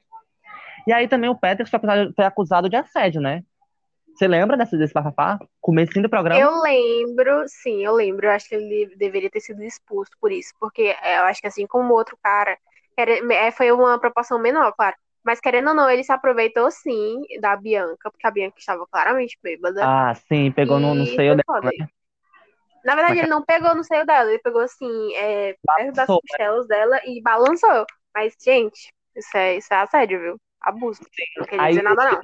E 0.87 0.93
aí 0.93 1.09
também 1.09 1.29
o 1.29 1.35
Patrick 1.35 1.69
foi 1.69 1.77
acusado, 1.77 2.13
foi 2.15 2.25
acusado 2.25 2.69
de 2.69 2.75
assédio, 2.77 3.19
né? 3.19 3.43
Você 4.21 4.27
lembra 4.27 4.55
desse, 4.55 4.77
desse 4.77 4.93
bafafá? 4.93 5.39
Comecinho 5.59 6.03
do 6.03 6.09
programa? 6.09 6.39
Eu 6.39 6.61
lembro, 6.61 7.43
sim, 7.47 7.83
eu 7.83 7.93
lembro. 7.93 8.25
Eu 8.27 8.31
acho 8.31 8.47
que 8.47 8.55
ele 8.55 8.95
deveria 8.95 9.29
ter 9.29 9.41
sido 9.41 9.63
expulso 9.63 10.11
por 10.19 10.31
isso. 10.31 10.53
Porque 10.59 10.83
é, 11.01 11.17
eu 11.19 11.23
acho 11.23 11.41
que 11.41 11.47
assim 11.47 11.65
como 11.67 11.93
o 11.93 11.97
outro 11.97 12.17
cara, 12.23 12.57
era- 12.97 13.11
é, 13.33 13.51
foi 13.51 13.71
uma 13.71 13.99
proporção 13.99 14.39
menor, 14.39 14.71
claro. 14.73 14.95
Mas 15.23 15.39
querendo 15.39 15.69
ou 15.69 15.75
não, 15.75 15.89
ele 15.89 16.03
se 16.03 16.11
aproveitou 16.11 16.69
sim 16.71 17.21
da 17.39 17.55
Bianca, 17.55 18.09
porque 18.11 18.25
a 18.27 18.31
Bianca 18.31 18.57
estava 18.59 18.85
claramente 18.87 19.37
bêbada. 19.41 19.81
Ah, 19.83 20.13
sim, 20.15 20.51
pegou 20.51 20.79
no, 20.79 20.93
no 20.95 21.05
seio 21.07 21.35
dela, 21.35 21.61
né? 21.63 21.87
Na 22.83 22.95
verdade, 22.95 23.19
Mas- 23.19 23.19
ele 23.19 23.29
não 23.29 23.43
pegou 23.43 23.75
no 23.75 23.83
seio 23.83 24.05
dela, 24.05 24.29
ele 24.29 24.39
pegou 24.39 24.61
assim, 24.61 25.13
é, 25.15 25.55
perto 25.65 25.95
das 25.95 26.09
né? 26.09 26.15
costelas 26.15 26.67
dela 26.67 26.99
e 27.05 27.21
balançou. 27.21 27.85
Mas, 28.13 28.35
gente, 28.43 28.91
isso 29.15 29.37
é, 29.37 29.57
isso 29.57 29.73
é 29.73 29.77
assédio, 29.77 30.19
viu? 30.19 30.41
Abuso. 30.61 31.01
Não 31.37 31.45
quer 31.45 31.59
Aí 31.59 31.67
dizer 31.67 31.83
nada, 31.83 32.05
não. 32.05 32.19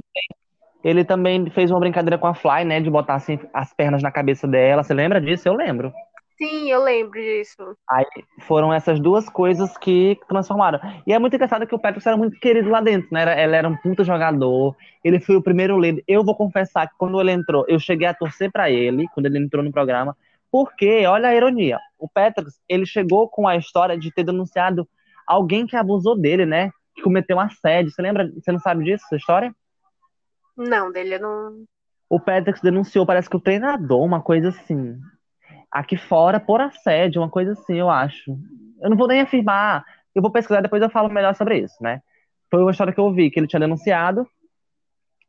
Ele 0.88 1.04
também 1.04 1.50
fez 1.50 1.70
uma 1.70 1.82
brincadeira 1.82 2.18
com 2.18 2.28
a 2.28 2.34
Fly, 2.34 2.64
né? 2.64 2.80
De 2.80 2.90
botar 2.90 3.16
assim 3.16 3.38
as 3.54 3.74
pernas 3.74 4.02
na 4.02 4.10
cabeça 4.10 4.48
dela. 4.48 4.84
Você 4.84 4.94
lembra 4.94 5.20
disso? 5.20 5.46
Eu 5.46 5.54
lembro. 5.54 5.92
Sim, 6.38 6.70
eu 6.72 6.82
lembro 6.82 7.20
disso. 7.20 7.76
Foram 8.42 8.72
essas 8.72 8.98
duas 8.98 9.28
coisas 9.28 9.78
que 9.78 10.18
transformaram. 10.30 10.80
E 11.06 11.12
é 11.12 11.20
muito 11.20 11.36
engraçado 11.36 11.68
que 11.68 11.76
o 11.76 11.80
Patrick 11.80 12.08
era 12.08 12.16
muito 12.16 12.40
querido 12.40 12.70
lá 12.70 12.80
dentro, 12.80 13.10
né? 13.12 13.24
Era- 13.24 13.44
Ele 13.44 13.56
era 13.56 13.68
um 13.68 13.76
puta 13.76 14.02
jogador. 14.06 14.76
Ele 15.04 15.20
foi 15.20 15.36
o 15.36 15.42
primeiro 15.42 15.78
líder. 15.78 16.04
Eu 16.08 16.24
vou 16.24 16.36
confessar 16.36 16.88
que 16.88 16.96
quando 16.98 17.20
ele 17.20 17.32
entrou, 17.32 17.66
eu 17.68 17.80
cheguei 17.80 18.08
a 18.08 18.14
torcer 18.14 18.50
pra 18.50 18.70
ele, 18.72 19.08
quando 19.14 19.26
ele 19.26 19.40
entrou 19.40 19.62
no 19.62 19.72
programa. 19.74 20.16
Porque, 20.50 21.06
olha 21.06 21.28
a 21.28 21.36
ironia, 21.36 21.80
o 22.00 22.08
Patrick, 22.08 22.50
ele 22.70 22.86
chegou 22.86 23.28
com 23.28 23.46
a 23.46 23.58
história 23.58 23.98
de 23.98 24.10
ter 24.14 24.24
denunciado 24.24 24.88
alguém 25.28 25.68
que 25.68 25.76
abusou 25.76 26.18
dele, 26.18 26.46
né? 26.46 26.72
Que 26.96 27.02
cometeu 27.02 27.36
um 27.36 27.42
assédio. 27.42 27.92
Você 27.92 28.02
lembra? 28.02 28.32
Você 28.40 28.54
não 28.54 28.60
sabe 28.60 28.86
disso, 28.86 29.04
essa 29.08 29.18
história? 29.18 29.54
Não, 30.58 30.92
dele 30.92 31.20
não. 31.20 31.64
O 32.10 32.20
Patrick 32.20 32.62
denunciou, 32.62 33.06
parece 33.06 33.30
que 33.30 33.36
o 33.36 33.42
treinador, 33.42 34.04
uma 34.04 34.22
coisa 34.22 34.50
assim. 34.50 34.98
Aqui 35.72 35.98
fora, 35.98 36.40
por 36.40 36.60
assédio, 36.60 37.22
uma 37.22 37.30
coisa 37.30 37.52
assim, 37.52 37.76
eu 37.76 37.90
acho. 37.90 38.32
Eu 38.82 38.90
não 38.90 38.98
vou 38.98 39.08
nem 39.08 39.22
afirmar. 39.22 39.86
Eu 40.16 40.22
vou 40.22 40.32
pesquisar, 40.32 40.62
depois 40.62 40.82
eu 40.82 40.90
falo 40.90 41.10
melhor 41.10 41.36
sobre 41.36 41.60
isso, 41.60 41.76
né? 41.82 42.02
Foi 42.50 42.62
uma 42.62 42.72
história 42.72 42.94
que 42.94 43.00
eu 43.00 43.06
ouvi, 43.06 43.30
que 43.30 43.40
ele 43.40 43.48
tinha 43.48 43.60
denunciado. 43.60 44.28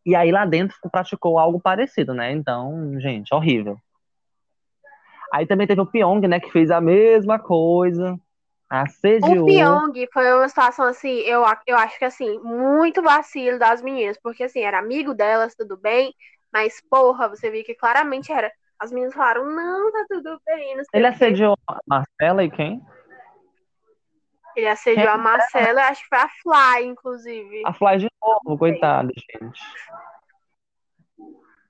E 0.07 0.14
aí 0.14 0.31
lá 0.31 0.47
dentro 0.47 0.76
praticou 0.91 1.39
algo 1.39 1.61
parecido, 1.61 2.14
né? 2.14 2.33
Então, 2.33 2.99
gente, 2.99 3.35
horrível. 3.35 3.76
Aí 5.33 5.47
também 5.47 5.66
teve 5.66 5.81
o 5.81 5.87
Pyong, 5.87 6.26
né? 6.26 6.41
Que 6.41 6.51
fez 6.51 6.70
a 6.70 6.81
mesma 6.81 7.39
coisa. 7.39 8.18
Assediou. 8.70 9.42
O 9.42 9.44
Pyong 9.44 10.06
foi 10.12 10.32
uma 10.32 10.48
situação 10.48 10.84
assim, 10.86 11.10
eu, 11.20 11.44
a- 11.44 11.60
eu 11.66 11.76
acho 11.76 11.98
que 11.98 12.04
assim, 12.04 12.38
muito 12.40 13.02
vacilo 13.02 13.58
das 13.58 13.82
meninas, 13.82 14.18
porque 14.22 14.44
assim, 14.44 14.60
era 14.60 14.78
amigo 14.78 15.14
delas, 15.14 15.54
tudo 15.54 15.76
bem, 15.76 16.14
mas 16.52 16.80
porra, 16.88 17.28
você 17.28 17.50
viu 17.50 17.64
que 17.64 17.74
claramente 17.74 18.30
era. 18.32 18.50
As 18.78 18.92
meninas 18.92 19.14
falaram, 19.14 19.44
não, 19.50 19.90
tá 19.90 20.04
tudo 20.08 20.40
bem, 20.46 20.76
Ele 20.94 21.06
assediou 21.06 21.56
a 21.68 21.78
Marcela 21.84 22.44
e 22.44 22.50
quem? 22.50 22.80
Ele 24.56 24.68
assediou 24.68 25.08
a 25.10 25.18
Marcela, 25.18 25.82
acho 25.88 26.02
que 26.02 26.08
foi 26.08 26.18
a 26.18 26.28
Fly, 26.28 26.86
inclusive. 26.86 27.62
A 27.64 27.72
Fly 27.72 27.98
de 27.98 28.08
novo, 28.22 28.58
coitado, 28.58 29.10
gente. 29.14 29.60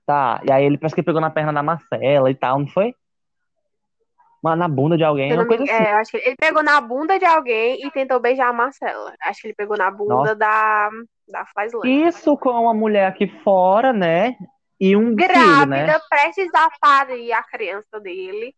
Tá, 0.05 0.41
e 0.47 0.51
aí 0.51 0.65
ele 0.65 0.77
parece 0.77 0.95
que 0.95 1.03
pegou 1.03 1.21
na 1.21 1.29
perna 1.29 1.53
da 1.53 1.61
Marcela 1.63 2.31
e 2.31 2.35
tal, 2.35 2.59
não 2.59 2.67
foi? 2.67 2.95
Mas 4.41 4.57
na 4.57 4.67
bunda 4.67 4.95
de 4.97 5.03
alguém, 5.03 5.33
uma 5.33 5.45
coisa 5.45 5.63
assim. 5.63 5.73
é, 5.73 5.93
acho 5.93 6.11
que 6.11 6.17
ele 6.17 6.35
pegou 6.37 6.63
na 6.63 6.79
bunda 6.79 7.19
de 7.19 7.25
alguém 7.25 7.85
e 7.85 7.91
tentou 7.91 8.19
beijar 8.19 8.47
a 8.49 8.53
Marcela. 8.53 9.13
Acho 9.23 9.41
que 9.41 9.47
ele 9.47 9.55
pegou 9.55 9.77
na 9.77 9.91
bunda 9.91 10.15
Nossa. 10.15 10.35
da, 10.35 10.89
da 11.27 11.45
Fly 11.45 11.65
Slane. 11.67 12.07
Isso 12.07 12.37
com 12.37 12.49
uma 12.49 12.73
mulher 12.73 13.07
aqui 13.07 13.27
fora, 13.43 13.91
né? 13.91 14.35
E 14.79 14.95
um 14.95 15.07
filho, 15.07 15.15
Grávida, 15.15 15.65
né? 15.65 15.99
prestes 16.09 16.49
a 16.53 16.69
parir 16.79 17.33
a 17.33 17.43
criança 17.43 17.99
dele. 17.99 18.55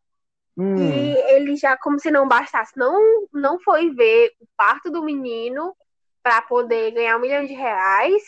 Hum, 0.56 0.76
E 0.78 1.18
ele 1.34 1.56
já, 1.56 1.76
como 1.78 2.00
se 2.00 2.12
não 2.12 2.28
bastasse, 2.28 2.74
não, 2.78 3.26
não 3.34 3.60
foi 3.60 3.90
ver 3.90 4.32
o 4.40 4.46
parto 4.56 4.92
do 4.92 5.04
menino 5.04 5.76
para 6.22 6.42
poder 6.44 6.92
ganhar 6.92 7.18
um 7.18 7.22
milhão 7.22 7.44
de 7.46 7.54
reais. 7.54 8.22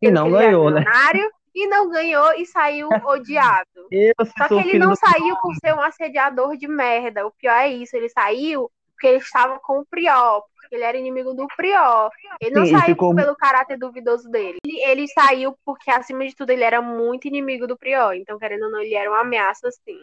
e 0.00 0.10
não 0.10 0.30
ganhou, 0.30 0.70
né? 0.70 0.80
milionário, 0.80 1.30
E 1.54 1.66
não 1.66 1.88
ganhou 1.90 2.32
e 2.34 2.46
saiu 2.46 2.88
odiado. 3.04 3.66
Eu, 3.90 4.14
Só 4.38 4.48
que 4.48 4.54
ele 4.54 4.78
não 4.78 4.94
saiu 4.94 5.36
por 5.42 5.54
ser 5.56 5.74
um 5.74 5.80
assediador 5.80 6.56
de 6.56 6.68
merda. 6.68 7.26
O 7.26 7.32
pior 7.32 7.54
é 7.56 7.68
isso. 7.68 7.96
Ele 7.96 8.08
saiu 8.08 8.70
porque 8.92 9.06
ele 9.06 9.18
estava 9.18 9.58
com 9.58 9.80
o 9.80 9.86
Prior. 9.86 10.42
Porque 10.60 10.74
ele 10.76 10.84
era 10.84 10.96
inimigo 10.96 11.34
do 11.34 11.48
Prior. 11.56 12.10
Ele 12.40 12.54
não 12.54 12.64
Sim, 12.66 12.76
saiu 12.78 12.94
ficou- 12.94 13.14
pelo 13.14 13.34
caráter 13.34 13.76
duvidoso 13.78 14.30
dele. 14.30 14.58
Ele, 14.64 14.78
ele 14.84 15.08
saiu 15.08 15.56
porque, 15.64 15.90
acima 15.90 16.24
de 16.26 16.36
tudo, 16.36 16.50
ele 16.50 16.62
era 16.62 16.80
muito 16.80 17.26
inimigo 17.26 17.66
do 17.66 17.76
Prior. 17.76 18.14
Então, 18.14 18.38
querendo 18.38 18.66
ou 18.66 18.70
não, 18.70 18.80
ele 18.80 18.94
era 18.94 19.10
uma 19.10 19.22
ameaça, 19.22 19.68
sim. 19.70 19.98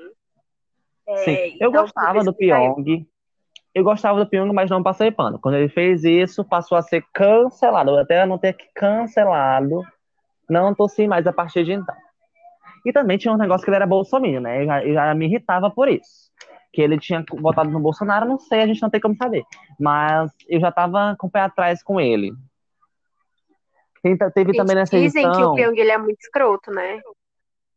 É, 1.08 1.16
Sim, 1.24 1.58
eu 1.62 1.70
então, 1.70 1.84
gostava 1.84 2.22
do 2.24 2.34
que. 2.34 2.40
Pyong. 2.48 3.08
Eu 3.74 3.84
gostava 3.84 4.20
do 4.20 4.30
Pyong, 4.30 4.52
mas 4.52 4.70
não 4.70 4.84
passei 4.84 5.12
pano. 5.12 5.40
Quando 5.40 5.56
ele 5.56 5.70
fez 5.70 6.04
isso, 6.04 6.44
passou 6.44 6.78
a 6.78 6.82
ser 6.82 7.06
cancelado. 7.14 7.92
Eu 7.92 8.00
até 8.00 8.22
anotei 8.24 8.50
aqui 8.50 8.68
cancelado. 8.76 9.84
Não 10.50 10.74
torci 10.74 11.08
mais 11.08 11.26
a 11.28 11.34
partir 11.34 11.64
de 11.64 11.74
então. 11.74 11.96
E 12.86 12.94
também 12.94 13.18
tinha 13.18 13.34
um 13.34 13.38
negócio 13.38 13.64
que 13.66 13.70
ele 13.70 13.76
era 13.78 13.86
bolsominion, 13.88 14.42
né? 14.42 14.62
Eu 14.62 14.66
já, 14.66 14.84
eu 14.86 14.94
já 14.94 15.14
me 15.16 15.26
irritava 15.26 15.70
por 15.70 15.90
isso. 15.90 16.32
Que 16.72 16.82
ele 16.82 16.98
tinha 17.00 17.24
votado 17.40 17.70
no 17.70 17.80
Bolsonaro, 17.80 18.26
não 18.26 18.40
sei, 18.40 18.62
a 18.62 18.68
gente 18.68 18.82
não 18.82 18.90
tem 18.90 19.02
como 19.02 19.16
saber. 19.16 19.44
Mas 19.80 20.32
eu 20.48 20.60
já 20.60 20.72
tava 20.72 21.16
com 21.18 21.28
o 21.28 21.32
pé 21.32 21.42
atrás 21.42 21.84
com 21.84 22.00
ele. 22.00 22.32
Tem- 24.02 24.18
Teve 24.18 24.52
Gente, 24.52 24.58
também 24.58 24.76
nessa 24.76 24.98
dizem 24.98 25.24
que 25.24 25.28
edição. 25.28 25.52
o 25.52 25.56
Pyong 25.56 25.78
ele 25.80 25.92
é 25.92 25.98
muito 25.98 26.20
escroto, 26.22 26.72
né? 26.72 27.02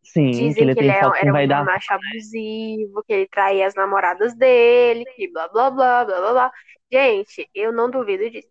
Sim, 0.02 0.30
Dizem 0.30 0.54
que 0.54 0.60
ele 0.62 0.72
que 0.74 0.80
tem 0.80 0.88
ele 0.88 0.96
é- 0.96 1.20
era 1.22 1.44
um 1.44 1.48
da 1.48 1.64
macho 1.64 1.92
abusivo, 1.92 3.02
que 3.06 3.12
ele 3.12 3.28
traía 3.28 3.66
as 3.66 3.74
namoradas 3.74 4.34
dele, 4.34 5.04
que 5.16 5.30
blá 5.30 5.48
blá 5.48 5.70
blá 5.70 6.04
blá 6.04 6.20
blá 6.20 6.32
blá. 6.32 6.52
Gente, 6.92 7.48
eu 7.54 7.72
não 7.72 7.90
duvido 7.90 8.28
disso. 8.30 8.48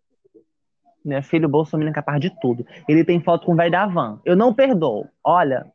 Minha 1.04 1.22
filha, 1.22 1.46
o 1.46 1.50
Bolsonaro 1.50 1.88
é 1.90 1.92
capaz 1.92 2.20
de 2.20 2.30
tudo. 2.40 2.66
Ele 2.88 3.04
tem 3.04 3.20
foto 3.20 3.46
com 3.46 3.52
o 3.52 3.56
velho 3.56 3.70
da 3.70 3.86
van. 3.86 4.20
Eu 4.24 4.36
não 4.36 4.52
perdoo. 4.52 5.08
Olha, 5.24 5.66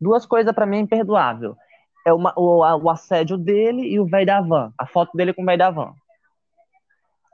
duas 0.00 0.24
coisas 0.24 0.54
pra 0.54 0.64
mim 0.66 0.78
é 0.78 0.80
imperdoável. 0.80 1.56
É 2.06 2.12
uma- 2.12 2.32
o, 2.36 2.64
a- 2.64 2.76
o 2.76 2.88
assédio 2.88 3.36
dele 3.36 3.82
e 3.82 4.00
o 4.00 4.06
velho 4.06 4.26
da 4.26 4.40
van. 4.40 4.72
A 4.78 4.86
foto 4.86 5.14
dele 5.16 5.34
com 5.34 5.42
o 5.42 5.44
velho 5.44 5.58
da 5.58 5.70
van. 5.70 5.92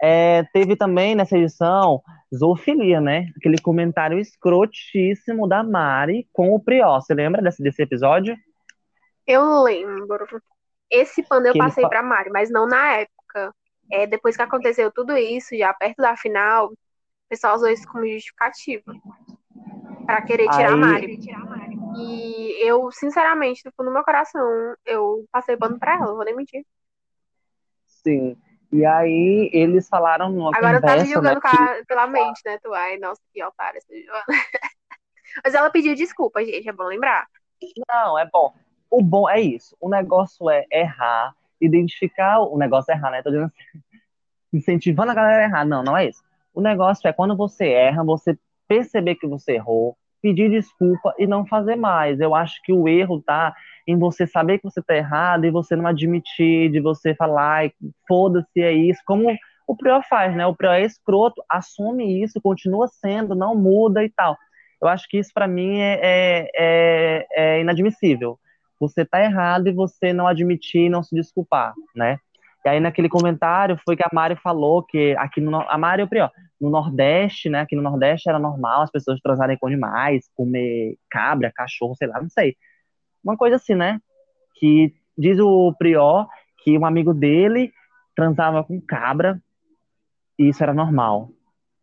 É, 0.03 0.43
teve 0.53 0.77
também 0.77 1.15
nessa 1.15 1.39
edição 1.39 2.03
zoofilia, 2.35 3.01
né? 3.01 3.31
Aquele 3.37 3.59
comentário 3.59 4.19
escrotíssimo 4.19 5.49
da 5.49 5.63
Mari 5.63 6.29
com 6.33 6.55
o 6.55 6.61
Prió. 6.61 7.01
Você 7.01 7.15
lembra 7.15 7.41
desse, 7.41 7.63
desse 7.63 7.83
episódio? 7.83 8.37
Eu 9.27 9.63
lembro. 9.63 10.27
Esse 10.91 11.23
pano 11.23 11.47
eu 11.47 11.53
que 11.53 11.59
passei 11.59 11.83
ele... 11.83 11.89
pra 11.89 12.03
Mari, 12.03 12.31
mas 12.31 12.51
não 12.51 12.67
na 12.67 12.99
época. 12.99 13.55
É, 13.91 14.07
depois 14.07 14.37
que 14.37 14.43
aconteceu 14.43 14.91
tudo 14.93 15.17
isso, 15.17 15.57
já 15.57 15.73
perto 15.73 15.99
da 15.99 16.17
final, 16.17 16.73
o 17.27 17.29
pessoal 17.29 17.57
usou 17.57 17.68
isso 17.68 17.87
como 17.89 18.07
justificativa. 18.07 18.95
Pra 20.07 20.22
querer 20.22 20.49
tirar, 20.51 20.68
Aí... 20.68 20.74
a 20.74 20.77
Mari. 20.77 21.18
E 21.99 22.68
eu, 22.68 22.91
sinceramente, 22.93 23.62
no 23.64 23.72
fundo 23.72 23.87
do 23.87 23.93
meu 23.93 24.05
coração, 24.05 24.43
eu 24.85 25.27
passei 25.33 25.57
pano 25.57 25.79
pra 25.79 25.95
ela, 25.95 26.14
vou 26.14 26.24
nem 26.24 26.37
mentir. 26.37 26.64
Sim. 27.85 28.37
E 28.72 28.85
aí 28.85 29.51
eles 29.53 29.89
falaram 29.89 30.31
numa 30.31 30.51
Agora 30.55 30.81
conversa, 30.81 30.99
tá 30.99 31.05
se 31.05 31.12
julgando 31.12 31.41
né, 31.41 31.85
pela 31.87 32.07
mente, 32.07 32.41
né? 32.45 32.59
Tu, 32.62 32.72
ai, 32.74 32.99
nossa, 32.99 33.20
que 33.33 33.43
otária 33.43 33.79
essa 33.79 33.93
Joana. 33.93 34.24
Mas 35.45 35.55
ela 35.55 35.70
pediu 35.70 35.95
desculpa, 35.95 36.45
gente, 36.45 36.68
é 36.68 36.72
bom 36.72 36.85
lembrar. 36.85 37.27
Não, 37.89 38.18
é 38.18 38.29
bom. 38.31 38.55
O 38.91 39.03
bom 39.03 39.29
é 39.29 39.41
isso. 39.41 39.77
O 39.81 39.89
negócio 39.89 40.51
é 40.51 40.64
errar, 40.70 41.35
identificar 41.61 42.41
o 42.41 42.57
negócio 42.59 42.93
é 42.93 42.95
errar, 42.95 43.11
né? 43.11 43.22
Tô 43.22 43.31
dizendo 43.31 43.47
assim, 43.47 43.83
incentivando 44.53 45.11
a 45.11 45.14
galera 45.14 45.43
a 45.43 45.45
errar. 45.45 45.64
Não, 45.64 45.83
não 45.83 45.97
é 45.97 46.09
isso. 46.09 46.22
O 46.57 46.63
negócio 46.63 47.07
é 47.07 47.13
quando 47.13 47.37
você 47.37 47.69
erra, 47.69 48.03
você 48.03 48.35
perceber 48.67 49.17
que 49.17 49.27
você 49.27 49.53
errou, 49.57 49.95
pedir 50.23 50.51
desculpa 50.51 51.15
e 51.19 51.27
não 51.27 51.47
fazer 51.47 51.77
mais. 51.77 52.19
Eu 52.19 52.35
acho 52.35 52.63
que 52.65 52.73
o 52.73 52.89
erro 52.89 53.21
tá 53.21 53.55
em 53.87 53.99
você 53.99 54.27
saber 54.27 54.57
que 54.57 54.65
você 54.65 54.81
tá 54.83 54.97
errado 54.97 55.45
e 55.45 55.51
você 55.51 55.77
não 55.77 55.87
admitir, 55.87 56.71
de 56.71 56.81
você 56.81 57.15
falar, 57.15 57.71
foda-se, 58.09 58.63
é 58.63 58.73
isso, 58.73 59.03
como 59.07 59.29
o 59.69 59.77
Prior 59.77 60.03
faz, 60.09 60.35
né? 60.35 60.47
O 60.47 60.57
Prior 60.57 60.73
é 60.73 60.85
escroto, 60.87 61.45
assume 61.47 62.23
isso, 62.23 62.41
continua 62.41 62.89
sendo, 62.89 63.35
não 63.35 63.55
muda 63.55 64.03
e 64.03 64.09
tal. 64.09 64.35
Eu 64.81 64.89
acho 64.89 65.07
que 65.11 65.19
isso 65.19 65.33
para 65.35 65.47
mim 65.47 65.79
é, 65.81 66.01
é, 66.03 66.51
é, 66.57 67.27
é, 67.33 67.61
inadmissível. 67.61 68.39
Você 68.81 69.05
tá 69.05 69.23
errado 69.23 69.69
e 69.69 69.73
você 69.73 70.11
não 70.11 70.27
admitir 70.27 70.87
e 70.87 70.89
não 70.89 71.03
se 71.03 71.15
desculpar, 71.15 71.75
né? 71.95 72.19
E 72.67 72.69
aí 72.69 72.81
naquele 72.81 73.09
comentário 73.09 73.79
foi 73.85 73.95
que 73.95 74.03
a 74.03 74.11
Mari 74.12 74.35
falou 74.35 74.83
que 74.83 75.14
aqui 75.19 75.41
no 75.41 75.61
a 75.71 75.79
Mari 75.79 76.03
o 76.03 76.09
Prior, 76.09 76.33
no 76.61 76.69
Nordeste, 76.69 77.49
né? 77.49 77.61
Aqui 77.61 77.77
no 77.77 77.83
Nordeste 77.83 78.29
era 78.29 78.41
normal 78.41 78.83
as 78.83 78.91
pessoas 78.91 79.21
transarem 79.21 79.57
com 79.57 79.69
animais, 79.69 80.29
comer 80.35 80.99
cabra, 81.09 81.53
cachorro, 81.55 81.95
sei 81.95 82.09
lá, 82.09 82.21
não 82.21 82.29
sei. 82.29 82.57
Uma 83.23 83.37
coisa 83.37 83.55
assim, 83.55 83.77
né? 83.77 84.01
Que 84.57 84.93
diz 85.17 85.39
o 85.39 85.73
Prior 85.79 86.27
que 86.64 86.77
um 86.77 86.85
amigo 86.85 87.14
dele 87.14 87.73
transava 88.17 88.64
com 88.64 88.81
cabra 88.81 89.41
e 90.37 90.49
isso 90.49 90.61
era 90.61 90.75
normal. 90.75 91.31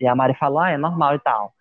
E 0.02 0.06
a 0.06 0.14
Mari 0.14 0.36
falou, 0.36 0.60
ah, 0.60 0.72
é 0.72 0.78
normal 0.78 1.16
e 1.16 1.20
tal. 1.20 1.54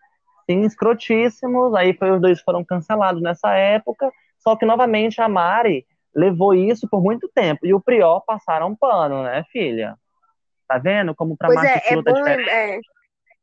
Sim, 0.50 0.62
escrotíssimos, 0.62 1.76
aí 1.76 1.94
foi, 1.94 2.10
os 2.10 2.20
dois 2.20 2.40
foram 2.40 2.64
cancelados 2.64 3.22
nessa 3.22 3.54
época, 3.54 4.10
só 4.40 4.56
que 4.56 4.66
novamente 4.66 5.20
a 5.20 5.28
Mari 5.28 5.86
levou 6.14 6.54
isso 6.54 6.88
por 6.88 7.02
muito 7.02 7.28
tempo. 7.28 7.66
E 7.66 7.74
o 7.74 7.80
Prior 7.80 8.20
passaram 8.20 8.68
um 8.68 8.76
pano, 8.76 9.22
né, 9.22 9.44
filha? 9.50 9.96
Tá 10.68 10.78
vendo 10.78 11.14
como 11.14 11.36
pra 11.36 11.48
pois 11.48 11.62
é, 11.62 11.82
é 11.86 12.02
bom, 12.02 12.26
é, 12.26 12.80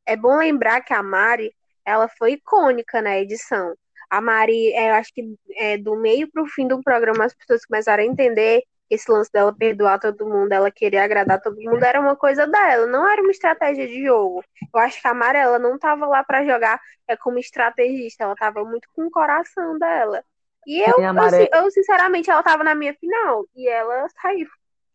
é 0.05 0.15
bom 0.15 0.37
lembrar 0.37 0.81
que 0.81 0.93
a 0.93 1.03
Mari, 1.03 1.53
ela 1.85 2.07
foi 2.07 2.33
icônica 2.33 3.01
na 3.01 3.17
edição. 3.19 3.75
A 4.09 4.19
Mari, 4.19 4.73
é, 4.73 4.89
eu 4.89 4.95
acho 4.95 5.13
que 5.13 5.35
é, 5.55 5.77
do 5.77 5.95
meio 5.95 6.29
pro 6.31 6.45
fim 6.47 6.67
do 6.67 6.81
programa 6.81 7.25
as 7.25 7.33
pessoas 7.33 7.65
começaram 7.65 8.03
a 8.03 8.05
entender 8.05 8.63
esse 8.89 9.11
lance 9.11 9.31
dela 9.31 9.55
perdoar 9.55 9.99
todo 9.99 10.27
mundo, 10.27 10.51
ela 10.51 10.71
querer 10.71 10.97
agradar 10.97 11.39
todo 11.39 11.61
mundo, 11.61 11.83
era 11.83 12.01
uma 12.01 12.15
coisa 12.15 12.47
dela, 12.47 12.87
não 12.87 13.07
era 13.07 13.21
uma 13.21 13.29
estratégia 13.29 13.87
de 13.87 14.03
jogo. 14.03 14.43
Eu 14.73 14.79
acho 14.79 14.99
que 14.99 15.07
a 15.07 15.13
Mari, 15.13 15.37
ela 15.37 15.59
não 15.59 15.77
tava 15.77 16.07
lá 16.07 16.23
para 16.23 16.43
jogar 16.43 16.81
é, 17.07 17.15
como 17.15 17.37
estrategista, 17.37 18.23
ela 18.23 18.35
tava 18.35 18.63
muito 18.63 18.89
com 18.95 19.05
o 19.05 19.11
coração 19.11 19.77
dela. 19.77 20.23
E 20.69 20.81
eu, 20.81 20.99
eu, 20.99 21.63
eu, 21.63 21.71
sinceramente, 21.71 22.29
ela 22.29 22.43
tava 22.43 22.63
na 22.63 22.75
minha 22.75 22.93
final 22.93 23.43
e 23.55 23.67
ela 23.67 24.07
saiu. 24.21 24.47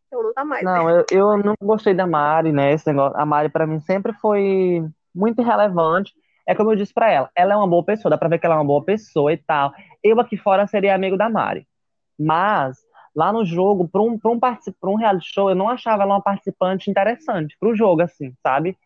Então 0.07 0.23
não 0.23 0.33
tá 0.33 0.45
mais. 0.45 0.63
Não, 0.63 0.89
eu, 0.89 1.05
eu 1.11 1.37
não 1.37 1.55
gostei 1.61 1.93
da 1.93 2.07
Mari, 2.07 2.53
né? 2.53 2.73
Esse 2.73 2.87
negócio. 2.87 3.19
A 3.19 3.27
Mari, 3.27 3.49
para 3.49 3.67
mim, 3.67 3.81
sempre 3.81 4.13
foi 4.13 4.89
muito 5.13 5.43
irrelevante. 5.43 6.13
É 6.47 6.55
como 6.55 6.71
eu 6.71 6.77
disse 6.77 6.95
para 6.95 7.11
ela, 7.11 7.29
ela 7.35 7.55
é 7.55 7.57
uma 7.57 7.67
boa 7.67 7.85
pessoa, 7.85 8.09
dá 8.09 8.17
pra 8.17 8.29
ver 8.29 8.39
que 8.39 8.47
ela 8.47 8.55
é 8.55 8.59
uma 8.59 8.65
boa 8.65 8.85
pessoa 8.85 9.33
e 9.33 9.37
tal. 9.37 9.73
Eu 10.01 10.21
aqui 10.21 10.37
fora 10.37 10.65
seria 10.69 10.95
amigo 10.95 11.17
da 11.17 11.29
Mari. 11.29 11.67
Mas, 12.17 12.77
lá 13.13 13.33
no 13.33 13.45
jogo, 13.45 13.89
pra 13.89 14.01
um, 14.01 14.17
pra 14.17 14.31
um, 14.31 14.39
pra 14.39 14.91
um 14.91 14.95
reality 14.95 15.33
show, 15.35 15.51
eu 15.51 15.57
não 15.57 15.69
achava 15.69 16.05
ela 16.05 16.15
uma 16.15 16.23
participante 16.23 16.89
interessante 16.89 17.57
pro 17.59 17.75
jogo, 17.75 18.03
assim, 18.03 18.33
sabe? 18.45 18.79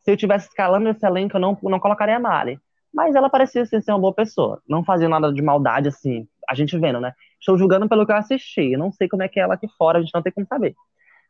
Se 0.00 0.10
eu 0.10 0.16
tivesse 0.16 0.48
escalando 0.48 0.88
esse 0.88 1.06
elenco, 1.06 1.36
eu 1.36 1.40
não, 1.40 1.56
não 1.62 1.78
colocaria 1.78 2.16
a 2.16 2.20
Mari. 2.20 2.58
Mas 2.92 3.14
ela 3.14 3.30
parecia 3.30 3.62
assim, 3.62 3.80
ser 3.80 3.92
uma 3.92 4.00
boa 4.00 4.12
pessoa. 4.12 4.60
Não 4.68 4.82
fazia 4.84 5.08
nada 5.08 5.32
de 5.32 5.40
maldade, 5.40 5.86
assim, 5.86 6.26
a 6.48 6.54
gente 6.54 6.78
vendo, 6.78 7.00
né? 7.00 7.12
Estou 7.38 7.56
julgando 7.58 7.88
pelo 7.88 8.06
que 8.06 8.12
eu 8.12 8.16
assisti. 8.16 8.72
Eu 8.72 8.78
não 8.78 8.92
sei 8.92 9.08
como 9.08 9.22
é 9.22 9.28
que 9.28 9.38
é 9.38 9.42
ela 9.42 9.54
aqui 9.54 9.68
fora, 9.76 9.98
a 9.98 10.00
gente 10.00 10.14
não 10.14 10.22
tem 10.22 10.32
como 10.32 10.46
saber. 10.46 10.74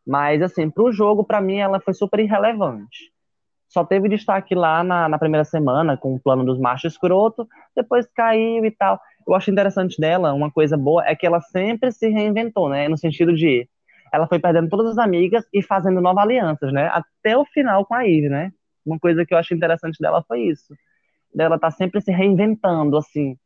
Mas, 0.06 0.42
assim, 0.42 0.68
pro 0.68 0.92
jogo, 0.92 1.24
para 1.24 1.40
mim, 1.40 1.58
ela 1.58 1.80
foi 1.80 1.94
super 1.94 2.20
irrelevante. 2.20 3.12
Só 3.68 3.84
teve 3.84 4.08
destaque 4.08 4.54
lá 4.54 4.84
na, 4.84 5.08
na 5.08 5.18
primeira 5.18 5.44
semana, 5.44 5.96
com 5.96 6.14
o 6.14 6.20
plano 6.20 6.44
dos 6.44 6.58
machos 6.58 6.92
escroto, 6.92 7.48
depois 7.74 8.06
caiu 8.14 8.64
e 8.64 8.70
tal. 8.70 9.00
Eu 9.26 9.34
acho 9.34 9.50
interessante 9.50 10.00
dela, 10.00 10.34
uma 10.34 10.50
coisa 10.50 10.76
boa, 10.76 11.04
é 11.06 11.14
que 11.14 11.26
ela 11.26 11.40
sempre 11.40 11.90
se 11.92 12.08
reinventou, 12.08 12.68
né? 12.68 12.88
No 12.88 12.98
sentido 12.98 13.34
de 13.34 13.68
ela 14.12 14.26
foi 14.26 14.38
perdendo 14.38 14.68
todas 14.68 14.92
as 14.92 14.98
amigas 14.98 15.46
e 15.54 15.62
fazendo 15.62 16.00
novas 16.00 16.24
alianças, 16.24 16.70
né? 16.72 16.90
Até 16.92 17.36
o 17.36 17.46
final 17.46 17.86
com 17.86 17.94
a 17.94 18.02
Ivy, 18.02 18.28
né? 18.28 18.52
Uma 18.84 18.98
coisa 18.98 19.24
que 19.24 19.32
eu 19.32 19.38
acho 19.38 19.54
interessante 19.54 19.98
dela 20.00 20.22
foi 20.26 20.42
isso 20.42 20.74
dela 21.34 21.58
tá 21.58 21.70
sempre 21.70 22.00
se 22.00 22.12
reinventando, 22.12 22.96
assim. 22.96 23.36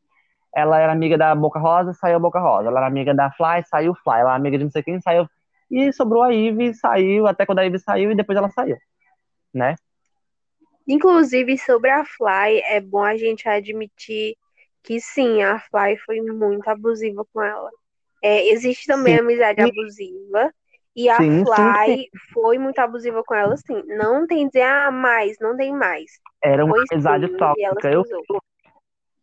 Ela 0.57 0.79
era 0.81 0.91
amiga 0.91 1.15
da 1.19 1.35
Boca 1.35 1.59
Rosa, 1.59 1.93
saiu 1.93 2.15
a 2.15 2.19
Boca 2.19 2.39
Rosa. 2.39 2.67
Ela 2.67 2.79
era 2.79 2.87
amiga 2.87 3.13
da 3.13 3.29
Fly, 3.29 3.63
saiu 3.69 3.93
Fly. 3.93 4.21
Ela 4.21 4.29
era 4.31 4.33
amiga 4.33 4.57
de 4.57 4.63
não 4.63 4.71
sei 4.71 4.81
quem, 4.81 4.99
saiu. 4.99 5.29
E 5.69 5.93
sobrou 5.93 6.23
a 6.23 6.33
Ivy, 6.33 6.73
saiu, 6.73 7.27
até 7.27 7.45
quando 7.45 7.59
a 7.59 7.63
Ivy 7.63 7.77
saiu 7.77 8.09
e 8.09 8.15
depois 8.15 8.35
ela 8.35 8.49
saiu, 8.49 8.75
né? 9.53 9.75
Inclusive, 10.87 11.59
sobre 11.59 11.91
a 11.91 12.03
Fly, 12.03 12.61
é 12.65 12.81
bom 12.81 13.03
a 13.03 13.15
gente 13.15 13.47
admitir 13.47 14.35
que 14.81 14.99
sim, 14.99 15.43
a 15.43 15.59
Fly 15.59 15.95
foi 15.97 16.21
muito 16.21 16.67
abusiva 16.67 17.23
com 17.31 17.43
ela. 17.43 17.69
É, 18.23 18.49
existe 18.49 18.87
também 18.87 19.13
sim. 19.13 19.19
amizade 19.19 19.61
abusiva, 19.61 20.51
e 20.95 21.07
a 21.07 21.17
sim, 21.17 21.45
Fly 21.45 21.97
sim, 21.97 22.05
foi 22.33 22.57
muito 22.57 22.79
abusiva 22.79 23.21
com 23.23 23.35
ela, 23.35 23.55
sim. 23.57 23.83
Não 23.85 24.25
tem 24.25 24.47
dizer, 24.47 24.63
ah, 24.63 24.89
mais, 24.89 25.37
não 25.39 25.55
tem 25.55 25.71
mais. 25.71 26.09
Era 26.43 26.65
uma 26.65 26.77
amizade 26.91 27.27
tóxica. 27.37 27.91
Eu, 27.91 28.03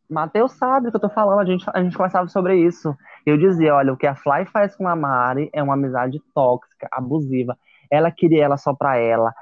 Matheus 0.08 0.52
sabe 0.52 0.88
o 0.88 0.90
que 0.90 0.96
eu 0.96 1.00
tô 1.00 1.08
falando, 1.08 1.40
a 1.40 1.44
gente, 1.44 1.64
a 1.72 1.82
gente 1.82 1.96
conversava 1.96 2.28
sobre 2.28 2.56
isso. 2.56 2.94
Eu 3.24 3.38
dizia, 3.38 3.74
olha, 3.74 3.92
o 3.92 3.96
que 3.96 4.06
a 4.06 4.14
Fly 4.14 4.44
faz 4.46 4.76
com 4.76 4.86
a 4.86 4.94
Mari 4.94 5.48
é 5.52 5.62
uma 5.62 5.74
amizade 5.74 6.20
tóxica, 6.34 6.88
abusiva. 6.92 7.56
Ela 7.90 8.10
queria 8.10 8.44
ela 8.44 8.56
só 8.56 8.74
pra 8.74 8.96
ela. 8.96 9.32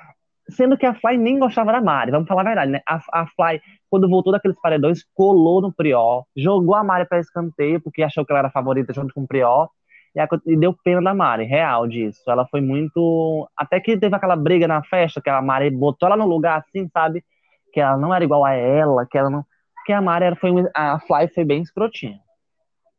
Sendo 0.48 0.76
que 0.76 0.86
a 0.86 0.94
Fly 0.94 1.16
nem 1.16 1.38
gostava 1.38 1.72
da 1.72 1.80
Mari, 1.80 2.10
vamos 2.10 2.28
falar 2.28 2.42
a 2.42 2.44
verdade, 2.44 2.72
né? 2.72 2.80
A, 2.88 3.00
a 3.12 3.26
Fly, 3.26 3.60
quando 3.90 4.08
voltou 4.08 4.32
daqueles 4.32 4.60
paredões, 4.60 5.04
colou 5.14 5.60
no 5.60 5.72
Prió, 5.72 6.24
jogou 6.36 6.74
a 6.74 6.84
Mari 6.84 7.06
pra 7.06 7.18
escanteio, 7.18 7.80
porque 7.80 8.02
achou 8.02 8.24
que 8.24 8.32
ela 8.32 8.40
era 8.40 8.50
favorita 8.50 8.92
junto 8.92 9.14
com 9.14 9.22
o 9.22 9.26
Prió. 9.26 9.68
E, 10.14 10.20
a, 10.20 10.28
e 10.46 10.56
deu 10.56 10.74
pena 10.84 11.02
da 11.02 11.14
Mari, 11.14 11.44
real 11.44 11.86
disso. 11.88 12.22
Ela 12.28 12.46
foi 12.46 12.60
muito. 12.60 13.48
Até 13.56 13.80
que 13.80 13.96
teve 13.96 14.14
aquela 14.14 14.36
briga 14.36 14.68
na 14.68 14.82
festa, 14.84 15.20
que 15.22 15.30
a 15.30 15.40
Mari 15.40 15.70
botou 15.70 16.06
ela 16.06 16.16
no 16.16 16.26
lugar 16.26 16.58
assim, 16.58 16.88
sabe? 16.92 17.24
Que 17.72 17.80
ela 17.80 17.96
não 17.96 18.14
era 18.14 18.24
igual 18.24 18.44
a 18.44 18.52
ela, 18.52 19.06
que 19.06 19.16
ela 19.16 19.30
não. 19.30 19.44
Que 19.84 19.92
a 19.92 20.00
Mari 20.00 20.24
era, 20.24 20.36
foi. 20.36 20.50
A 20.74 21.00
Fly 21.00 21.28
foi 21.34 21.44
bem 21.44 21.62
escrotinha. 21.62 22.20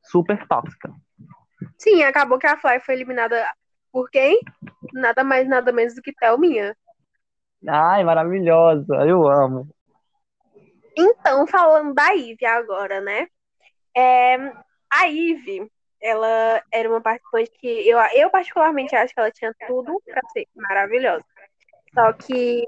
Super 0.01 0.45
tóxica. 0.47 0.91
Sim, 1.77 2.03
acabou 2.03 2.37
que 2.37 2.47
a 2.47 2.57
Fly 2.57 2.79
foi 2.81 2.95
eliminada 2.95 3.45
por 3.91 4.09
quem? 4.09 4.39
Nada 4.91 5.23
mais, 5.23 5.47
nada 5.47 5.71
menos 5.71 5.95
do 5.95 6.01
que 6.01 6.13
Thelminha. 6.13 6.75
Ai, 7.67 8.03
maravilhosa. 8.03 8.95
Eu 9.05 9.27
amo. 9.27 9.69
Então, 10.97 11.47
falando 11.47 11.93
da 11.93 12.09
Ivy 12.09 12.45
agora, 12.45 12.99
né? 13.01 13.27
É, 13.95 14.35
a 14.91 15.05
Ivy, 15.05 15.71
ela 16.01 16.61
era 16.71 16.89
uma 16.89 17.01
participante 17.01 17.51
que 17.51 17.87
eu, 17.87 17.97
eu 18.13 18.29
particularmente 18.29 18.95
acho 18.95 19.13
que 19.13 19.19
ela 19.19 19.31
tinha 19.31 19.53
tudo 19.67 20.01
para 20.05 20.21
ser 20.29 20.47
maravilhosa. 20.55 21.25
Só 21.93 22.11
que, 22.13 22.67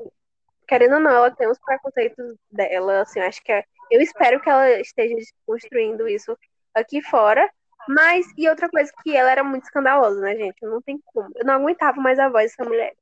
querendo 0.67 0.95
ou 0.95 1.01
não, 1.01 1.11
ela 1.11 1.31
tem 1.31 1.47
os 1.49 1.59
preconceitos 1.59 2.35
dela, 2.51 3.01
assim, 3.01 3.19
acho 3.19 3.43
que 3.43 3.51
é, 3.51 3.63
eu 3.91 4.01
espero 4.01 4.41
que 4.41 4.49
ela 4.49 4.79
esteja 4.79 5.15
construindo 5.45 6.07
isso 6.07 6.37
aqui 6.73 7.01
fora. 7.01 7.49
Mas, 7.87 8.25
e 8.37 8.49
outra 8.49 8.67
coisa, 8.69 8.91
que 9.03 9.15
ela 9.15 9.31
era 9.31 9.43
muito 9.43 9.65
escandalosa, 9.65 10.19
né, 10.19 10.35
gente? 10.35 10.61
Não 10.63 10.81
tem 10.81 10.99
como. 11.05 11.29
Eu 11.35 11.45
não 11.45 11.53
aguentava 11.55 12.01
mais 12.01 12.17
a 12.17 12.29
voz 12.29 12.51
dessa 12.51 12.67
mulher. 12.67 12.93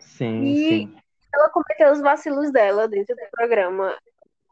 Sim, 0.00 0.42
e 0.42 0.68
sim. 0.68 0.96
ela 1.32 1.50
cometeu 1.50 1.92
os 1.92 2.00
vacilos 2.00 2.50
dela 2.50 2.88
dentro 2.88 3.14
do 3.14 3.22
programa 3.30 3.96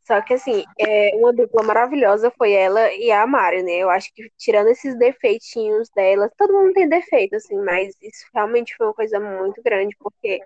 Só 0.05 0.21
que, 0.21 0.35
assim, 0.35 0.65
é, 0.79 1.11
uma 1.17 1.33
dupla 1.33 1.63
maravilhosa 1.65 2.31
foi 2.39 2.53
ela 2.53 2.93
e 2.93 3.11
a 3.11 3.27
Mari, 3.27 3.63
né? 3.63 3.79
Eu 3.79 3.91
acho 3.91 4.13
que, 4.15 4.31
tirando 4.37 4.69
esses 4.69 4.97
defeitinhos 4.97 5.89
dela, 5.91 6.31
todo 6.37 6.53
mundo 6.53 6.75
tem 6.75 6.89
defeito, 6.89 7.35
assim, 7.37 7.57
mas 7.59 7.97
isso 8.01 8.27
realmente 8.33 8.77
foi 8.77 8.87
uma 8.87 8.95
coisa 8.95 9.19
muito 9.19 9.61
grande, 9.63 9.97
porque 9.99 10.41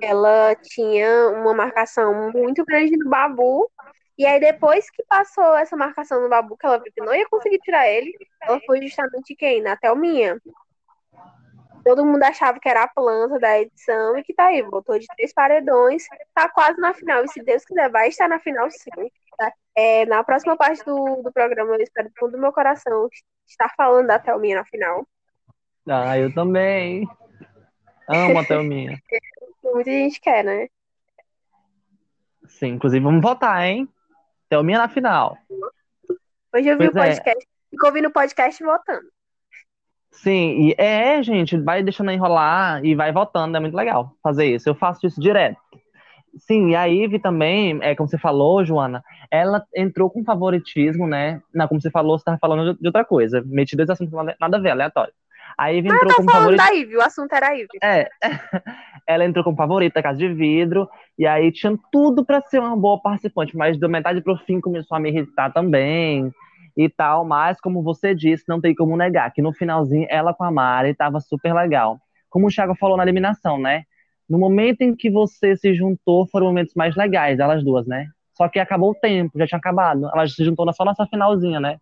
ela 0.00 0.54
tinha 0.56 1.28
uma 1.30 1.54
marcação 1.54 2.30
muito 2.32 2.64
grande 2.64 2.96
no 2.96 3.08
Babu, 3.08 3.70
e 4.16 4.24
aí 4.24 4.38
depois 4.38 4.88
que 4.90 5.02
passou 5.08 5.56
essa 5.56 5.76
marcação 5.76 6.20
no 6.20 6.28
Babu, 6.28 6.56
que 6.56 6.66
ela 6.66 6.78
viu 6.78 6.92
que 6.92 7.02
não 7.02 7.14
ia 7.14 7.28
conseguir 7.28 7.58
tirar 7.58 7.88
ele, 7.88 8.12
ela 8.40 8.60
foi 8.64 8.80
justamente 8.82 9.34
quem? 9.34 9.60
Na 9.60 9.76
Thelminha. 9.76 10.40
Todo 11.84 12.06
mundo 12.06 12.22
achava 12.22 12.58
que 12.58 12.68
era 12.68 12.84
a 12.84 12.88
planta 12.88 13.38
da 13.38 13.60
edição 13.60 14.16
e 14.16 14.22
que 14.22 14.32
tá 14.32 14.46
aí, 14.46 14.62
voltou 14.62 14.98
de 14.98 15.06
três 15.16 15.34
paredões, 15.34 16.04
tá 16.32 16.48
quase 16.48 16.80
na 16.80 16.94
final. 16.94 17.24
E 17.24 17.28
se 17.28 17.42
Deus 17.42 17.64
quiser, 17.64 17.90
vai 17.90 18.08
estar 18.08 18.28
na 18.28 18.40
final 18.40 18.70
sim. 18.70 18.90
Tá? 19.36 19.52
É, 19.74 20.06
na 20.06 20.22
próxima 20.22 20.56
parte 20.56 20.82
do, 20.84 21.22
do 21.22 21.32
programa, 21.32 21.74
eu 21.74 21.82
espero 21.82 22.08
do 22.08 22.14
fundo 22.18 22.32
do 22.32 22.38
meu 22.38 22.52
coração 22.52 23.08
estar 23.46 23.70
falando 23.76 24.06
da 24.06 24.18
Thelminha 24.18 24.58
na 24.58 24.64
final. 24.64 25.06
Ah, 25.86 26.16
eu 26.16 26.32
também. 26.32 27.06
Amo 28.08 28.38
a 28.38 28.44
Thelminha. 28.44 28.98
Muita 29.72 29.90
gente 29.90 30.20
quer, 30.20 30.44
né? 30.44 30.68
Sim, 32.46 32.74
inclusive 32.74 33.02
vamos 33.02 33.22
votar, 33.22 33.64
hein? 33.64 33.88
Thelminha 34.48 34.78
na 34.78 34.88
final. 34.88 35.36
Hoje 36.54 36.68
eu 36.68 36.78
vi 36.78 36.90
pois 36.90 36.94
o 36.94 36.98
é. 36.98 37.06
podcast, 37.06 37.44
é. 37.44 37.70
fico 37.70 37.86
ouvindo 37.86 38.08
o 38.08 38.12
podcast 38.12 38.62
votando. 38.62 39.08
Sim, 40.10 40.68
e 40.68 40.74
é, 40.78 41.20
gente, 41.22 41.56
vai 41.56 41.82
deixando 41.82 42.10
enrolar 42.12 42.84
e 42.84 42.94
vai 42.94 43.10
votando, 43.10 43.56
é 43.56 43.60
muito 43.60 43.76
legal 43.76 44.14
fazer 44.22 44.46
isso. 44.46 44.68
Eu 44.68 44.74
faço 44.74 45.06
isso 45.06 45.20
direto. 45.20 45.58
Sim, 46.36 46.70
e 46.70 46.76
a 46.76 46.88
Ive 46.88 47.18
também, 47.18 47.78
é 47.82 47.94
como 47.94 48.08
você 48.08 48.18
falou, 48.18 48.64
Joana, 48.64 49.02
ela 49.30 49.64
entrou 49.74 50.10
com 50.10 50.24
favoritismo, 50.24 51.06
né? 51.06 51.40
Não, 51.52 51.66
como 51.66 51.80
você 51.80 51.90
falou, 51.90 52.18
você 52.18 52.22
estava 52.22 52.38
falando 52.38 52.74
de 52.78 52.86
outra 52.86 53.04
coisa. 53.04 53.42
Meti 53.46 53.76
dois 53.76 53.90
assuntos 53.90 54.12
nada 54.40 54.56
a 54.56 54.60
ver, 54.60 54.70
aleatório. 54.70 55.12
A 55.56 55.68
Ivy 55.68 55.88
entrou 55.88 56.10
eu 56.10 56.16
como 56.16 56.30
favorita. 56.30 56.62
da 56.62 56.70
Ivy, 56.70 56.96
o 56.96 57.02
assunto 57.02 57.32
era 57.32 57.48
a 57.48 57.52
Ivy. 57.52 57.68
É, 57.82 58.08
ela 59.06 59.24
entrou 59.24 59.44
como 59.44 59.56
favorita, 59.56 60.02
Casa 60.02 60.18
de 60.18 60.32
Vidro, 60.32 60.88
e 61.18 61.26
aí 61.26 61.52
tinha 61.52 61.78
tudo 61.92 62.24
para 62.24 62.40
ser 62.40 62.58
uma 62.58 62.76
boa 62.76 63.00
participante, 63.00 63.56
mas 63.56 63.78
da 63.78 63.88
metade 63.88 64.20
pro 64.20 64.36
fim 64.36 64.60
começou 64.60 64.96
a 64.96 65.00
me 65.00 65.10
irritar 65.10 65.52
também 65.52 66.32
e 66.76 66.88
tal, 66.88 67.24
mas 67.24 67.60
como 67.60 67.82
você 67.82 68.14
disse, 68.14 68.44
não 68.48 68.60
tem 68.60 68.74
como 68.74 68.96
negar 68.96 69.32
que 69.32 69.40
no 69.40 69.52
finalzinho 69.52 70.06
ela 70.10 70.34
com 70.34 70.42
a 70.42 70.50
Mari 70.50 70.94
tava 70.94 71.20
super 71.20 71.54
legal. 71.54 72.00
Como 72.28 72.48
o 72.48 72.50
Thiago 72.50 72.74
falou 72.74 72.96
na 72.96 73.04
eliminação, 73.04 73.58
né? 73.58 73.84
No 74.28 74.38
momento 74.38 74.82
em 74.82 74.96
que 74.96 75.08
você 75.08 75.56
se 75.56 75.72
juntou, 75.74 76.26
foram 76.26 76.46
momentos 76.46 76.74
mais 76.74 76.96
legais, 76.96 77.38
elas 77.38 77.62
duas, 77.62 77.86
né? 77.86 78.08
Só 78.32 78.48
que 78.48 78.58
acabou 78.58 78.90
o 78.90 78.94
tempo, 78.94 79.38
já 79.38 79.46
tinha 79.46 79.58
acabado. 79.58 80.10
Elas 80.12 80.34
se 80.34 80.44
juntou 80.44 80.70
só 80.72 80.84
nessa 80.84 81.06
finalzinha, 81.06 81.60
né? 81.60 81.78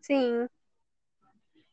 Sim. 0.00 0.48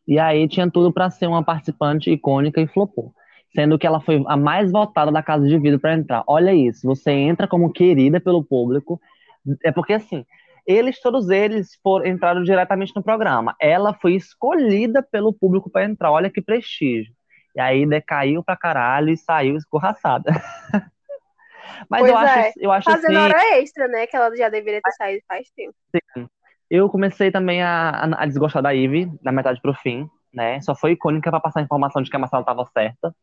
E 0.08 0.20
aí 0.20 0.48
tinha 0.48 0.70
tudo 0.70 0.92
para 0.92 1.10
ser 1.10 1.28
uma 1.28 1.44
participante 1.44 2.12
icônica 2.12 2.60
e 2.60 2.68
flopou. 2.68 3.14
Sendo 3.54 3.78
que 3.78 3.86
ela 3.86 4.00
foi 4.00 4.24
a 4.28 4.38
mais 4.38 4.72
votada 4.72 5.12
da 5.12 5.22
Casa 5.22 5.46
de 5.46 5.58
Vidro 5.60 5.80
para 5.80 5.94
entrar. 5.94 6.24
Olha 6.26 6.54
isso, 6.54 6.88
você 6.88 7.12
entra 7.12 7.48
como 7.48 7.72
querida 7.72 8.20
pelo 8.20 8.44
público. 8.44 9.00
É 9.64 9.72
porque 9.72 9.94
assim, 9.94 10.26
eles, 10.66 11.02
todos 11.02 11.30
eles, 11.30 11.78
foram, 11.84 12.06
entraram 12.06 12.44
diretamente 12.44 12.96
no 12.96 13.04
programa. 13.04 13.56
Ela 13.60 13.94
foi 13.94 14.14
escolhida 14.16 15.04
pelo 15.04 15.34
público 15.34 15.70
para 15.70 15.86
entrar. 15.86 16.12
Olha 16.12 16.30
que 16.30 16.42
prestígio. 16.42 17.14
E 17.56 17.60
aí 17.60 17.86
decaiu 17.86 18.44
pra 18.44 18.56
caralho 18.56 19.10
e 19.10 19.18
saiu 19.18 19.58
escorraçada. 19.58 20.32
Mas 21.90 22.02
pois 22.02 22.12
eu, 22.12 22.18
é. 22.18 22.24
acho, 22.24 22.54
eu 22.58 22.72
acho 22.72 22.90
Fazendo 22.90 23.18
assim... 23.18 23.18
hora 23.18 23.60
extra, 23.60 23.88
né? 23.88 24.08
Que 24.08 24.16
ela 24.16 24.36
já 24.36 24.50
deveria 24.50 24.82
ter 24.82 24.92
saído 24.92 25.24
faz 25.28 25.50
tempo. 25.52 25.76
Sim. 26.16 26.28
Eu 26.72 26.88
comecei 26.88 27.30
também 27.30 27.62
a, 27.62 28.06
a 28.18 28.26
desgostar 28.26 28.64
da 28.64 28.72
Ivy, 28.72 29.12
da 29.22 29.30
metade 29.30 29.60
pro 29.62 29.74
fim, 29.74 30.10
né? 30.34 30.62
Só 30.62 30.74
foi 30.74 30.94
icônica 30.94 31.30
para 31.30 31.42
passar 31.42 31.60
a 31.60 31.64
informação 31.64 32.02
de 32.02 32.10
que 32.10 32.16
a 32.16 32.20
Marcela 32.20 32.44
estava 32.44 32.66
certa. 32.68 33.14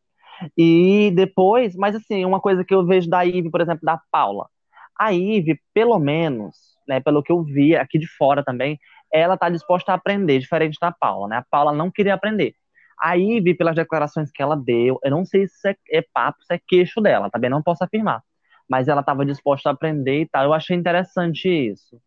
E 0.55 1.11
depois, 1.15 1.75
mas 1.75 1.95
assim, 1.95 2.23
uma 2.25 2.39
coisa 2.39 2.63
que 2.63 2.75
eu 2.75 2.85
vejo 2.85 3.09
da 3.09 3.23
Ivy, 3.23 3.49
por 3.49 3.59
exemplo, 3.59 3.81
da 3.83 3.99
Paula. 4.11 4.47
A 4.95 5.09
Ivy, 5.09 5.59
pelo 5.73 5.97
menos, 5.97 6.55
né, 6.87 6.99
pelo 6.99 7.23
que 7.23 7.31
eu 7.31 7.43
vi 7.43 7.75
aqui 7.75 7.97
de 7.97 8.07
fora 8.07 8.43
também, 8.43 8.79
ela 9.11 9.35
tá 9.35 9.49
disposta 9.49 9.93
a 9.93 9.95
aprender, 9.95 10.37
diferente 10.37 10.77
da 10.79 10.91
Paula, 10.91 11.27
né? 11.27 11.37
A 11.37 11.45
Paula 11.49 11.73
não 11.73 11.89
queria 11.89 12.13
aprender. 12.13 12.53
A 13.01 13.15
Ivy, 13.17 13.55
pelas 13.55 13.75
declarações 13.75 14.31
que 14.31 14.43
ela 14.43 14.55
deu, 14.55 14.99
eu 15.03 15.09
não 15.09 15.25
sei 15.25 15.47
se 15.47 15.69
é, 15.69 15.75
é 15.91 16.03
papo, 16.13 16.37
se 16.43 16.53
é 16.53 16.59
queixo 16.67 17.01
dela, 17.01 17.31
também 17.31 17.49
não 17.49 17.63
posso 17.63 17.83
afirmar. 17.83 18.21
Mas 18.69 18.87
ela 18.87 19.01
estava 19.01 19.25
disposta 19.25 19.69
a 19.69 19.73
aprender 19.73 20.21
e 20.21 20.27
tal. 20.27 20.43
Eu 20.43 20.53
achei 20.53 20.77
interessante 20.77 21.49
isso. 21.49 21.99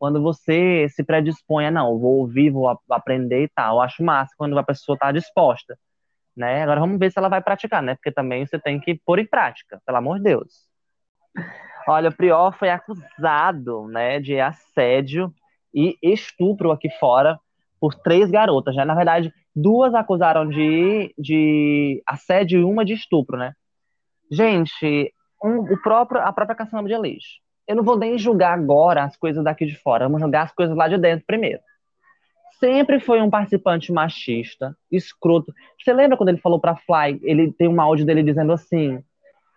Quando 0.00 0.22
você 0.22 0.88
se 0.88 1.04
predispõe 1.04 1.66
a, 1.66 1.70
não, 1.70 1.98
vou 1.98 2.20
ouvir, 2.20 2.48
vou 2.48 2.74
aprender 2.88 3.44
e 3.44 3.48
tal. 3.48 3.76
Eu 3.76 3.82
acho 3.82 4.02
massa 4.02 4.32
quando 4.34 4.58
a 4.58 4.62
pessoa 4.62 4.94
está 4.94 5.12
disposta. 5.12 5.78
Né? 6.34 6.62
Agora 6.62 6.80
vamos 6.80 6.98
ver 6.98 7.12
se 7.12 7.18
ela 7.18 7.28
vai 7.28 7.42
praticar, 7.42 7.82
né? 7.82 7.96
Porque 7.96 8.10
também 8.10 8.46
você 8.46 8.58
tem 8.58 8.80
que 8.80 8.98
pôr 9.04 9.18
em 9.18 9.26
prática, 9.26 9.78
pelo 9.84 9.98
amor 9.98 10.16
de 10.16 10.22
Deus. 10.22 10.66
Olha, 11.86 12.08
o 12.08 12.16
Prior 12.16 12.50
foi 12.56 12.70
acusado, 12.70 13.88
né, 13.88 14.18
de 14.20 14.40
assédio 14.40 15.34
e 15.74 15.98
estupro 16.02 16.70
aqui 16.70 16.88
fora 16.98 17.38
por 17.78 17.94
três 17.94 18.30
garotas, 18.30 18.74
né? 18.74 18.86
Na 18.86 18.94
verdade, 18.94 19.30
duas 19.54 19.94
acusaram 19.94 20.48
de, 20.48 21.14
de 21.18 22.02
assédio 22.06 22.60
e 22.60 22.64
uma 22.64 22.86
de 22.86 22.94
estupro, 22.94 23.36
né? 23.36 23.52
Gente, 24.30 25.12
um, 25.44 25.58
o 25.58 25.82
próprio, 25.82 26.22
a 26.22 26.32
própria 26.32 26.56
Cassandra 26.56 26.86
de 26.86 26.94
Aleixo. 26.94 27.49
Eu 27.70 27.76
não 27.76 27.84
vou 27.84 27.96
nem 27.96 28.18
julgar 28.18 28.58
agora 28.58 29.04
as 29.04 29.16
coisas 29.16 29.44
daqui 29.44 29.64
de 29.64 29.76
fora, 29.76 30.06
vamos 30.06 30.20
julgar 30.20 30.42
as 30.42 30.52
coisas 30.52 30.76
lá 30.76 30.88
de 30.88 30.98
dentro 30.98 31.24
primeiro. 31.24 31.60
Sempre 32.58 32.98
foi 32.98 33.22
um 33.22 33.30
participante 33.30 33.92
machista, 33.92 34.76
escroto. 34.90 35.54
Você 35.78 35.92
lembra 35.92 36.16
quando 36.16 36.30
ele 36.30 36.40
falou 36.40 36.58
pra 36.58 36.74
Fly, 36.74 37.20
ele 37.22 37.52
tem 37.52 37.68
um 37.68 37.80
áudio 37.80 38.04
dele 38.04 38.24
dizendo 38.24 38.52
assim: 38.52 39.00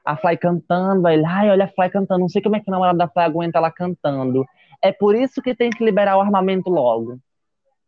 a 0.06 0.16
Fly 0.16 0.38
cantando, 0.38 1.08
ele, 1.08 1.26
ai, 1.26 1.50
olha 1.50 1.66
a 1.66 1.68
Fly 1.68 1.90
cantando, 1.90 2.20
não 2.20 2.30
sei 2.30 2.40
como 2.40 2.56
é 2.56 2.60
que 2.60 2.70
a 2.70 2.72
namorada 2.72 3.00
da 3.00 3.08
Fly 3.08 3.24
aguenta 3.24 3.58
ela 3.58 3.72
cantando. 3.72 4.46
É 4.80 4.92
por 4.92 5.16
isso 5.16 5.42
que 5.42 5.56
tem 5.56 5.72
que 5.72 5.84
liberar 5.84 6.16
o 6.16 6.22
armamento 6.22 6.70
logo. 6.70 7.18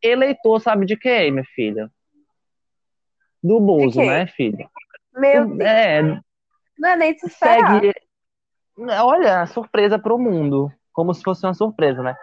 Eleitor 0.02 0.60
sabe 0.60 0.88
de 0.88 0.98
quê, 0.98 1.30
minha 1.30 1.46
filha? 1.54 1.88
Do 3.44 3.60
Bozo, 3.60 4.00
né, 4.00 4.26
filha? 4.26 4.68
Meu 5.16 5.46
Deus. 5.46 5.60
É, 5.62 6.02
não 6.80 6.90
é 6.90 6.96
nem 6.96 7.16
se 7.16 7.28
esperar. 7.28 7.80
Segue, 7.80 7.94
olha, 8.78 9.46
surpresa 9.48 9.98
pro 10.00 10.18
mundo. 10.18 10.72
Como 10.94 11.14
se 11.14 11.22
fosse 11.22 11.46
uma 11.46 11.54
surpresa, 11.54 12.02
né? 12.02 12.16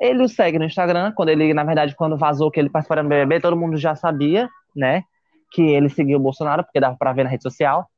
Ele 0.00 0.22
o 0.22 0.28
segue 0.28 0.58
no 0.58 0.64
Instagram, 0.64 1.12
quando 1.12 1.30
ele, 1.30 1.52
na 1.52 1.64
verdade, 1.64 1.94
quando 1.96 2.16
vazou 2.16 2.50
que 2.50 2.60
ele 2.60 2.70
participou 2.70 3.02
do 3.02 3.08
BBB, 3.08 3.40
todo 3.40 3.56
mundo 3.56 3.76
já 3.76 3.94
sabia, 3.94 4.48
né? 4.74 5.02
Que 5.50 5.62
ele 5.62 5.88
seguiu 5.88 6.18
o 6.18 6.22
Bolsonaro, 6.22 6.62
porque 6.62 6.78
dava 6.78 6.96
pra 6.96 7.12
ver 7.12 7.24
na 7.24 7.30
rede 7.30 7.42
social. 7.42 7.88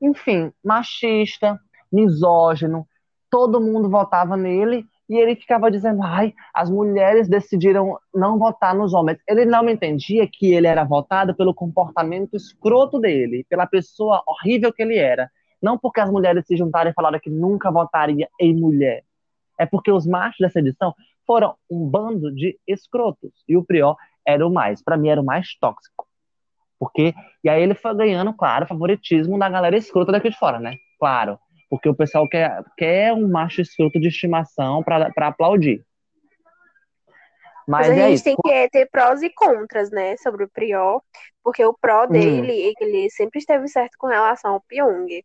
Enfim, 0.00 0.52
machista, 0.64 1.58
misógino, 1.92 2.86
todo 3.30 3.60
mundo 3.60 3.88
votava 3.88 4.36
nele 4.36 4.84
e 5.08 5.16
ele 5.16 5.36
ficava 5.36 5.70
dizendo: 5.70 6.02
ai, 6.02 6.34
as 6.52 6.70
mulheres 6.70 7.28
decidiram 7.28 7.98
não 8.14 8.38
votar 8.38 8.74
nos 8.74 8.92
homens. 8.94 9.18
Ele 9.28 9.44
não 9.44 9.68
entendia 9.68 10.28
que 10.30 10.52
ele 10.52 10.66
era 10.66 10.84
votado 10.84 11.34
pelo 11.34 11.54
comportamento 11.54 12.34
escroto 12.36 12.98
dele, 12.98 13.46
pela 13.48 13.66
pessoa 13.66 14.22
horrível 14.26 14.72
que 14.72 14.82
ele 14.82 14.96
era. 14.96 15.30
Não 15.64 15.78
porque 15.78 15.98
as 15.98 16.10
mulheres 16.10 16.46
se 16.46 16.58
juntaram 16.58 16.90
e 16.90 16.94
falaram 16.94 17.18
que 17.18 17.30
nunca 17.30 17.70
votaria 17.70 18.28
em 18.38 18.54
mulher. 18.54 19.02
É 19.58 19.64
porque 19.64 19.90
os 19.90 20.06
machos 20.06 20.36
dessa 20.38 20.58
edição 20.58 20.94
foram 21.26 21.54
um 21.70 21.88
bando 21.88 22.30
de 22.30 22.58
escrotos. 22.66 23.32
E 23.48 23.56
o 23.56 23.64
Prior 23.64 23.96
era 24.26 24.46
o 24.46 24.52
mais. 24.52 24.82
Para 24.82 24.98
mim, 24.98 25.08
era 25.08 25.22
o 25.22 25.24
mais 25.24 25.56
tóxico. 25.58 26.06
Porque, 26.78 27.14
e 27.42 27.48
aí 27.48 27.62
ele 27.62 27.74
foi 27.74 27.94
ganhando, 27.94 28.34
claro, 28.34 28.66
favoritismo 28.66 29.38
da 29.38 29.48
galera 29.48 29.74
escrota 29.74 30.12
daqui 30.12 30.28
de 30.28 30.38
fora, 30.38 30.60
né? 30.60 30.76
Claro. 30.98 31.38
Porque 31.70 31.88
o 31.88 31.94
pessoal 31.94 32.28
quer, 32.28 32.62
quer 32.76 33.14
um 33.14 33.26
macho 33.26 33.62
escroto 33.62 33.98
de 33.98 34.08
estimação 34.08 34.82
para 34.82 35.28
aplaudir. 35.28 35.82
Mas, 37.66 37.88
Mas 37.88 37.90
a 37.90 37.92
é 37.92 37.96
gente 37.96 38.14
isso. 38.16 38.24
tem 38.24 38.36
que 38.36 38.68
ter 38.68 38.90
prós 38.90 39.22
e 39.22 39.30
contras, 39.30 39.90
né, 39.90 40.18
sobre 40.18 40.44
o 40.44 40.48
Prior, 40.50 41.00
porque 41.42 41.64
o 41.64 41.72
pró 41.72 42.04
hum. 42.04 42.08
dele, 42.08 42.68
hum. 42.68 42.74
ele 42.80 43.08
sempre 43.08 43.38
esteve 43.38 43.66
certo 43.68 43.96
com 43.98 44.08
relação 44.08 44.52
ao 44.52 44.60
Pyong. 44.60 45.24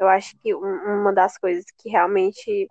Eu 0.00 0.08
acho 0.08 0.34
que 0.38 0.54
uma 0.54 1.12
das 1.12 1.36
coisas 1.36 1.66
que 1.76 1.90
realmente 1.90 2.66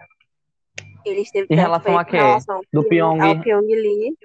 ele 1.05 1.21
esteve 1.21 1.45
em 1.47 1.55
relação 1.55 1.95
a 1.95 2.03
quê? 2.03 2.17
Relação 2.17 2.61
do 2.73 2.84
Pyong. 2.84 3.21
Ao 3.21 3.39
Pyong 3.39 3.67
Lee. 3.67 4.17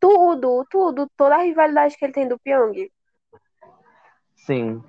Tudo, 0.00 0.64
tudo, 0.70 1.06
toda 1.14 1.36
a 1.36 1.42
rivalidade 1.42 1.96
que 1.98 2.04
ele 2.06 2.14
tem 2.14 2.26
do 2.26 2.38
Pyong. 2.38 2.90
Sim. 4.34 4.82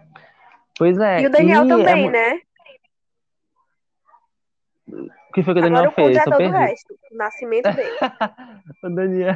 Pois 0.78 0.98
é. 0.98 1.22
E 1.22 1.28
o 1.28 1.30
Daniel 1.30 1.66
e 1.66 1.68
também, 1.68 2.08
é... 2.08 2.12
né? 2.12 2.42
O 4.88 5.34
que 5.34 5.44
foi 5.44 5.54
que 5.54 5.60
o 5.60 5.64
Daniel 5.64 5.92
Agora, 5.92 5.92
fez? 5.92 6.18
O 6.26 6.30
o 6.30 6.52
resto, 6.52 7.00
o 7.12 7.18
nascimento 7.18 7.74
dele. 7.74 7.98
o 8.84 8.90
Daniel. 8.90 9.36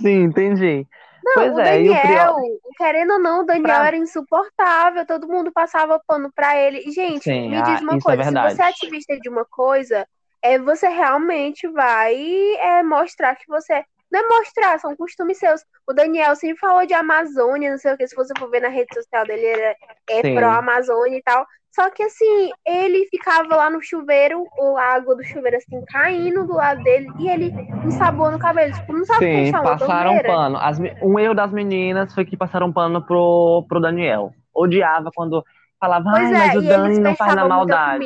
Sim, 0.00 0.24
entendi. 0.24 0.88
Não, 1.24 1.34
pois 1.34 1.54
o 1.54 1.60
é, 1.60 1.64
Daniel, 1.64 2.36
o 2.36 2.74
querendo 2.76 3.14
ou 3.14 3.18
não, 3.18 3.40
o 3.40 3.44
Daniel 3.44 3.64
pra... 3.64 3.86
era 3.86 3.96
insuportável, 3.96 5.06
todo 5.06 5.26
mundo 5.26 5.50
passava 5.50 5.98
pano 6.06 6.30
pra 6.34 6.54
ele. 6.56 6.90
Gente, 6.90 7.24
Sim, 7.24 7.48
me 7.48 7.62
diz 7.62 7.80
ah, 7.80 7.82
uma 7.82 7.96
é 7.96 8.00
coisa, 8.00 8.22
é 8.22 8.24
se 8.24 8.56
você 8.56 8.62
é 8.62 8.68
ativista 8.68 9.18
de 9.18 9.28
uma 9.30 9.44
coisa, 9.46 10.06
é, 10.42 10.58
você 10.58 10.86
realmente 10.86 11.66
vai 11.68 12.14
é, 12.56 12.82
mostrar 12.82 13.34
que 13.36 13.46
você. 13.48 13.82
Não 14.12 14.20
é 14.20 14.28
mostrar, 14.28 14.78
são 14.78 14.94
costumes 14.94 15.38
seus. 15.38 15.64
O 15.88 15.94
Daniel 15.94 16.36
sempre 16.36 16.58
falou 16.58 16.86
de 16.86 16.92
Amazônia, 16.92 17.70
não 17.70 17.78
sei 17.78 17.94
o 17.94 17.96
que, 17.96 18.06
se 18.06 18.14
você 18.14 18.32
for 18.38 18.50
ver 18.50 18.60
na 18.60 18.68
rede 18.68 18.94
social 18.94 19.24
dele, 19.24 19.44
ele 19.44 19.62
é, 19.62 19.76
é 20.10 20.34
pró-Amazônia 20.34 21.16
e 21.18 21.22
tal. 21.22 21.46
Só 21.74 21.90
que 21.90 22.04
assim, 22.04 22.52
ele 22.64 23.04
ficava 23.10 23.56
lá 23.56 23.68
no 23.68 23.82
chuveiro, 23.82 24.46
a 24.78 24.94
água 24.94 25.16
do 25.16 25.24
chuveiro 25.24 25.56
assim, 25.56 25.84
caindo 25.86 26.46
do 26.46 26.54
lado 26.54 26.80
dele, 26.84 27.08
e 27.18 27.28
ele 27.28 27.52
ensaboando 27.84 28.36
o 28.36 28.40
cabelo. 28.40 28.72
Tipo, 28.72 28.92
não 28.92 29.04
sabe 29.04 29.46
Sim, 29.46 29.50
passaram 29.50 30.22
pano. 30.22 30.56
As, 30.56 30.78
um 31.02 31.18
erro 31.18 31.34
das 31.34 31.50
meninas 31.50 32.14
foi 32.14 32.24
que 32.24 32.36
passaram 32.36 32.72
pano 32.72 33.04
pro, 33.04 33.66
pro 33.68 33.80
Daniel. 33.80 34.32
Odiava 34.54 35.10
quando 35.12 35.44
falava, 35.80 36.10
ai, 36.14 36.30
mas 36.30 36.54
é, 36.54 36.58
o 36.58 36.62
Dani 36.62 36.98
não 37.00 37.16
faz 37.16 37.34
na 37.34 37.48
maldade. 37.48 38.04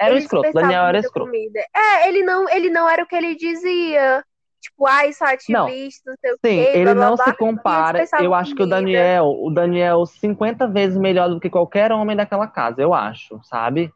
Era 0.00 0.14
o 0.14 0.18
escroto, 0.18 0.50
Daniel 0.54 0.84
era 0.84 1.00
escroto. 1.00 1.30
Comida. 1.30 1.60
É, 1.76 2.08
ele 2.08 2.22
não, 2.22 2.48
ele 2.48 2.70
não 2.70 2.88
era 2.88 3.02
o 3.02 3.06
que 3.06 3.14
ele 3.14 3.34
dizia. 3.34 4.24
Tipo, 4.60 4.86
ai, 4.86 5.12
sou 5.12 5.26
ativista, 5.26 6.10
não, 6.10 6.12
não 6.12 6.16
sei 6.20 6.32
o 6.32 6.34
Sim, 6.34 6.38
quê. 6.40 6.78
ele 6.78 6.94
blá, 6.94 7.06
não 7.06 7.16
blá, 7.16 7.24
se 7.24 7.32
compara. 7.34 8.04
Eu 8.20 8.34
acho 8.34 8.54
que 8.54 8.62
o 8.62 8.66
Daniel, 8.66 9.26
o 9.26 9.50
Daniel 9.50 10.04
50 10.04 10.66
vezes 10.68 10.98
melhor 10.98 11.28
do 11.28 11.38
que 11.38 11.48
qualquer 11.48 11.92
homem 11.92 12.16
daquela 12.16 12.46
casa, 12.46 12.82
eu 12.82 12.92
acho, 12.92 13.40
sabe? 13.44 13.92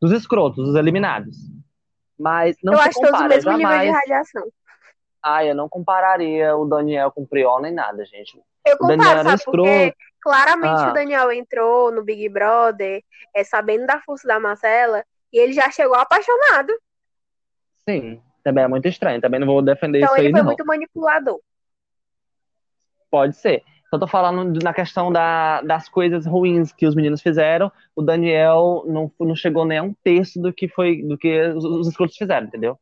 Dos 0.00 0.12
escrotos, 0.12 0.66
dos 0.66 0.76
eliminados. 0.76 1.36
Mas 2.18 2.56
não 2.62 2.74
eu 2.74 2.78
se 2.80 2.88
acho 2.88 3.00
compara, 3.00 3.16
todos 3.16 3.26
o 3.26 3.28
mesmo 3.28 3.50
jamais... 3.50 3.80
nível 3.80 3.92
de 3.92 3.98
radiação. 3.98 4.42
Ai, 5.22 5.50
eu 5.50 5.54
não 5.54 5.68
compararia 5.70 6.54
o 6.54 6.66
Daniel 6.66 7.10
com 7.10 7.22
o 7.22 7.26
Priol 7.26 7.62
nem 7.62 7.72
nada, 7.72 8.04
gente. 8.04 8.38
Eu 8.66 8.76
comparo, 8.76 8.94
o 8.94 9.04
Daniel 9.04 9.24
sabe, 9.24 9.34
escroto. 9.36 9.62
porque 9.62 9.94
claramente 10.20 10.82
ah. 10.82 10.90
o 10.90 10.92
Daniel 10.92 11.32
entrou 11.32 11.90
no 11.90 12.04
Big 12.04 12.28
Brother 12.28 13.02
é, 13.34 13.42
sabendo 13.42 13.86
da 13.86 14.00
força 14.00 14.28
da 14.28 14.38
Marcela 14.38 15.02
e 15.32 15.38
ele 15.38 15.54
já 15.54 15.70
chegou 15.70 15.96
apaixonado. 15.96 16.72
Sim, 17.88 18.22
também 18.44 18.62
é 18.62 18.68
muito 18.68 18.86
estranho. 18.86 19.20
Também 19.20 19.40
não 19.40 19.46
vou 19.46 19.62
defender 19.62 19.98
então, 19.98 20.12
isso 20.12 20.20
aí, 20.20 20.28
Então 20.28 20.28
ele 20.28 20.32
foi 20.32 20.40
não. 20.40 20.46
muito 20.46 20.66
manipulador. 20.66 21.40
Pode 23.10 23.36
ser. 23.36 23.62
Só 23.90 23.98
tô 23.98 24.06
falando 24.06 24.58
na 24.62 24.74
questão 24.74 25.10
da, 25.10 25.62
das 25.62 25.88
coisas 25.88 26.26
ruins 26.26 26.72
que 26.72 26.86
os 26.86 26.94
meninos 26.94 27.22
fizeram. 27.22 27.70
O 27.94 28.02
Daniel 28.02 28.84
não, 28.86 29.10
não 29.20 29.34
chegou 29.34 29.64
nem 29.64 29.78
a 29.78 29.82
um 29.82 29.94
terço 30.02 30.40
do 30.40 30.52
que 30.52 30.68
foi 30.68 31.02
do 31.02 31.16
que 31.16 31.40
os, 31.48 31.64
os 31.64 31.88
escrotos 31.88 32.16
fizeram, 32.16 32.46
entendeu? 32.46 32.78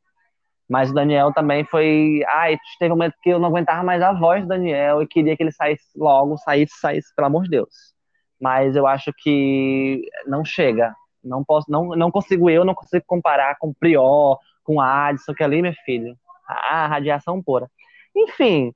Mas 0.69 0.91
o 0.91 0.95
Daniel 0.95 1.33
também 1.35 1.65
foi. 1.65 2.23
Ai, 2.27 2.57
teve 2.79 2.93
um 2.93 2.97
momento 2.97 3.15
que 3.23 3.29
eu 3.29 3.39
não 3.39 3.49
aguentava 3.51 3.83
mais 3.83 4.01
a 4.01 4.13
voz 4.13 4.43
do 4.43 4.49
Daniel 4.49 5.03
e 5.03 5.07
queria 5.07 5.37
que 5.37 5.43
ele 5.43 5.53
saísse 5.53 5.87
logo, 5.95 6.39
saísse, 6.39 6.79
saísse, 6.81 7.15
pelo 7.15 7.27
amor 7.27 7.45
de 7.45 7.51
Deus. 7.51 7.93
Mas 8.41 8.75
eu 8.75 8.87
acho 8.87 9.13
que 9.19 10.03
não 10.27 10.45
chega. 10.45 10.95
Não 11.23 11.45
posso, 11.45 11.71
não, 11.71 11.91
não 11.91 12.11
consigo 12.11 12.49
eu, 12.49 12.65
não 12.65 12.75
consigo 12.75 13.05
comparar 13.07 13.57
com 13.59 13.69
o 13.69 13.75
Prior, 13.75 14.39
com 14.63 14.81
a 14.81 15.09
Adson, 15.09 15.35
que 15.35 15.43
ali, 15.43 15.63
meu 15.63 15.75
filho, 15.85 16.17
a 16.47 16.87
radiação 16.87 17.43
pura. 17.43 17.69
Enfim, 18.15 18.73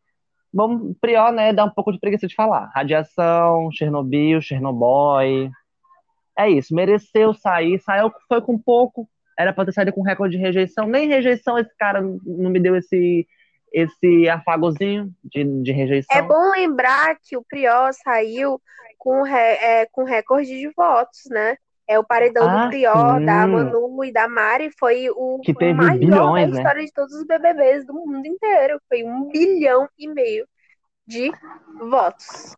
vamos, 0.53 0.97
Prior, 1.01 1.33
né, 1.33 1.53
dá 1.53 1.65
um 1.65 1.71
pouco 1.71 1.93
de 1.93 2.01
preguiça 2.01 2.27
de 2.27 2.35
falar. 2.35 2.71
Radiação, 2.75 3.71
Chernobyl, 3.73 4.41
Chernobyl. 4.41 5.51
É 6.39 6.51
isso, 6.51 6.75
mereceu 6.75 7.33
sair, 7.35 7.79
saiu, 7.81 8.13
foi 8.29 8.43
com 8.43 8.59
pouco, 8.59 9.09
era 9.39 9.53
pra 9.53 9.65
ter 9.65 9.73
saído 9.73 9.93
com 9.93 10.03
recorde 10.03 10.37
de 10.37 10.43
rejeição. 10.43 10.87
Nem 10.87 11.09
rejeição 11.09 11.59
esse 11.59 11.75
cara 11.77 12.01
não 12.01 12.51
me 12.51 12.61
deu 12.61 12.77
esse, 12.77 13.27
esse 13.73 14.29
afagozinho 14.29 15.11
de, 15.25 15.45
de 15.63 15.73
rejeição. 15.73 16.17
É 16.17 16.23
bom 16.23 16.51
lembrar 16.51 17.17
que 17.23 17.37
o 17.37 17.45
Prior 17.45 17.93
saiu 17.93 18.61
com, 18.99 19.23
re, 19.23 19.37
é, 19.37 19.87
com 19.93 20.05
recorde 20.05 20.49
de 20.49 20.71
votos, 20.75 21.23
né? 21.31 21.57
É 21.89 21.99
o 21.99 22.05
paredão 22.05 22.49
ah, 22.49 22.65
do 22.65 22.69
Prior, 22.71 23.19
sim. 23.19 23.25
da 23.27 23.47
Manu 23.47 24.05
e 24.05 24.13
da 24.13 24.29
Mari 24.29 24.71
foi 24.77 25.09
o 25.11 25.39
que 25.41 25.55
teve 25.55 25.75
maior 25.75 25.99
bilhões, 25.99 26.51
da 26.51 26.57
história 26.59 26.81
né? 26.81 26.87
de 26.87 26.93
todos 26.93 27.15
os 27.15 27.25
BBBs 27.25 27.87
do 27.87 27.95
mundo 27.95 28.27
inteiro. 28.27 28.81
Foi 28.89 29.05
um 29.05 29.31
bilhão 29.31 29.89
e 29.97 30.09
meio 30.09 30.47
de 31.07 31.31
votos. 31.79 32.57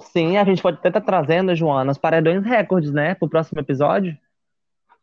Sim, 0.00 0.38
a 0.38 0.44
gente 0.44 0.62
pode 0.62 0.78
até 0.78 0.88
estar 0.88 1.00
tá 1.00 1.06
trazendo, 1.06 1.54
Joana, 1.54 1.92
os 1.92 1.98
paredões 1.98 2.42
recordes, 2.42 2.90
né, 2.90 3.14
pro 3.14 3.28
próximo 3.28 3.60
episódio. 3.60 4.16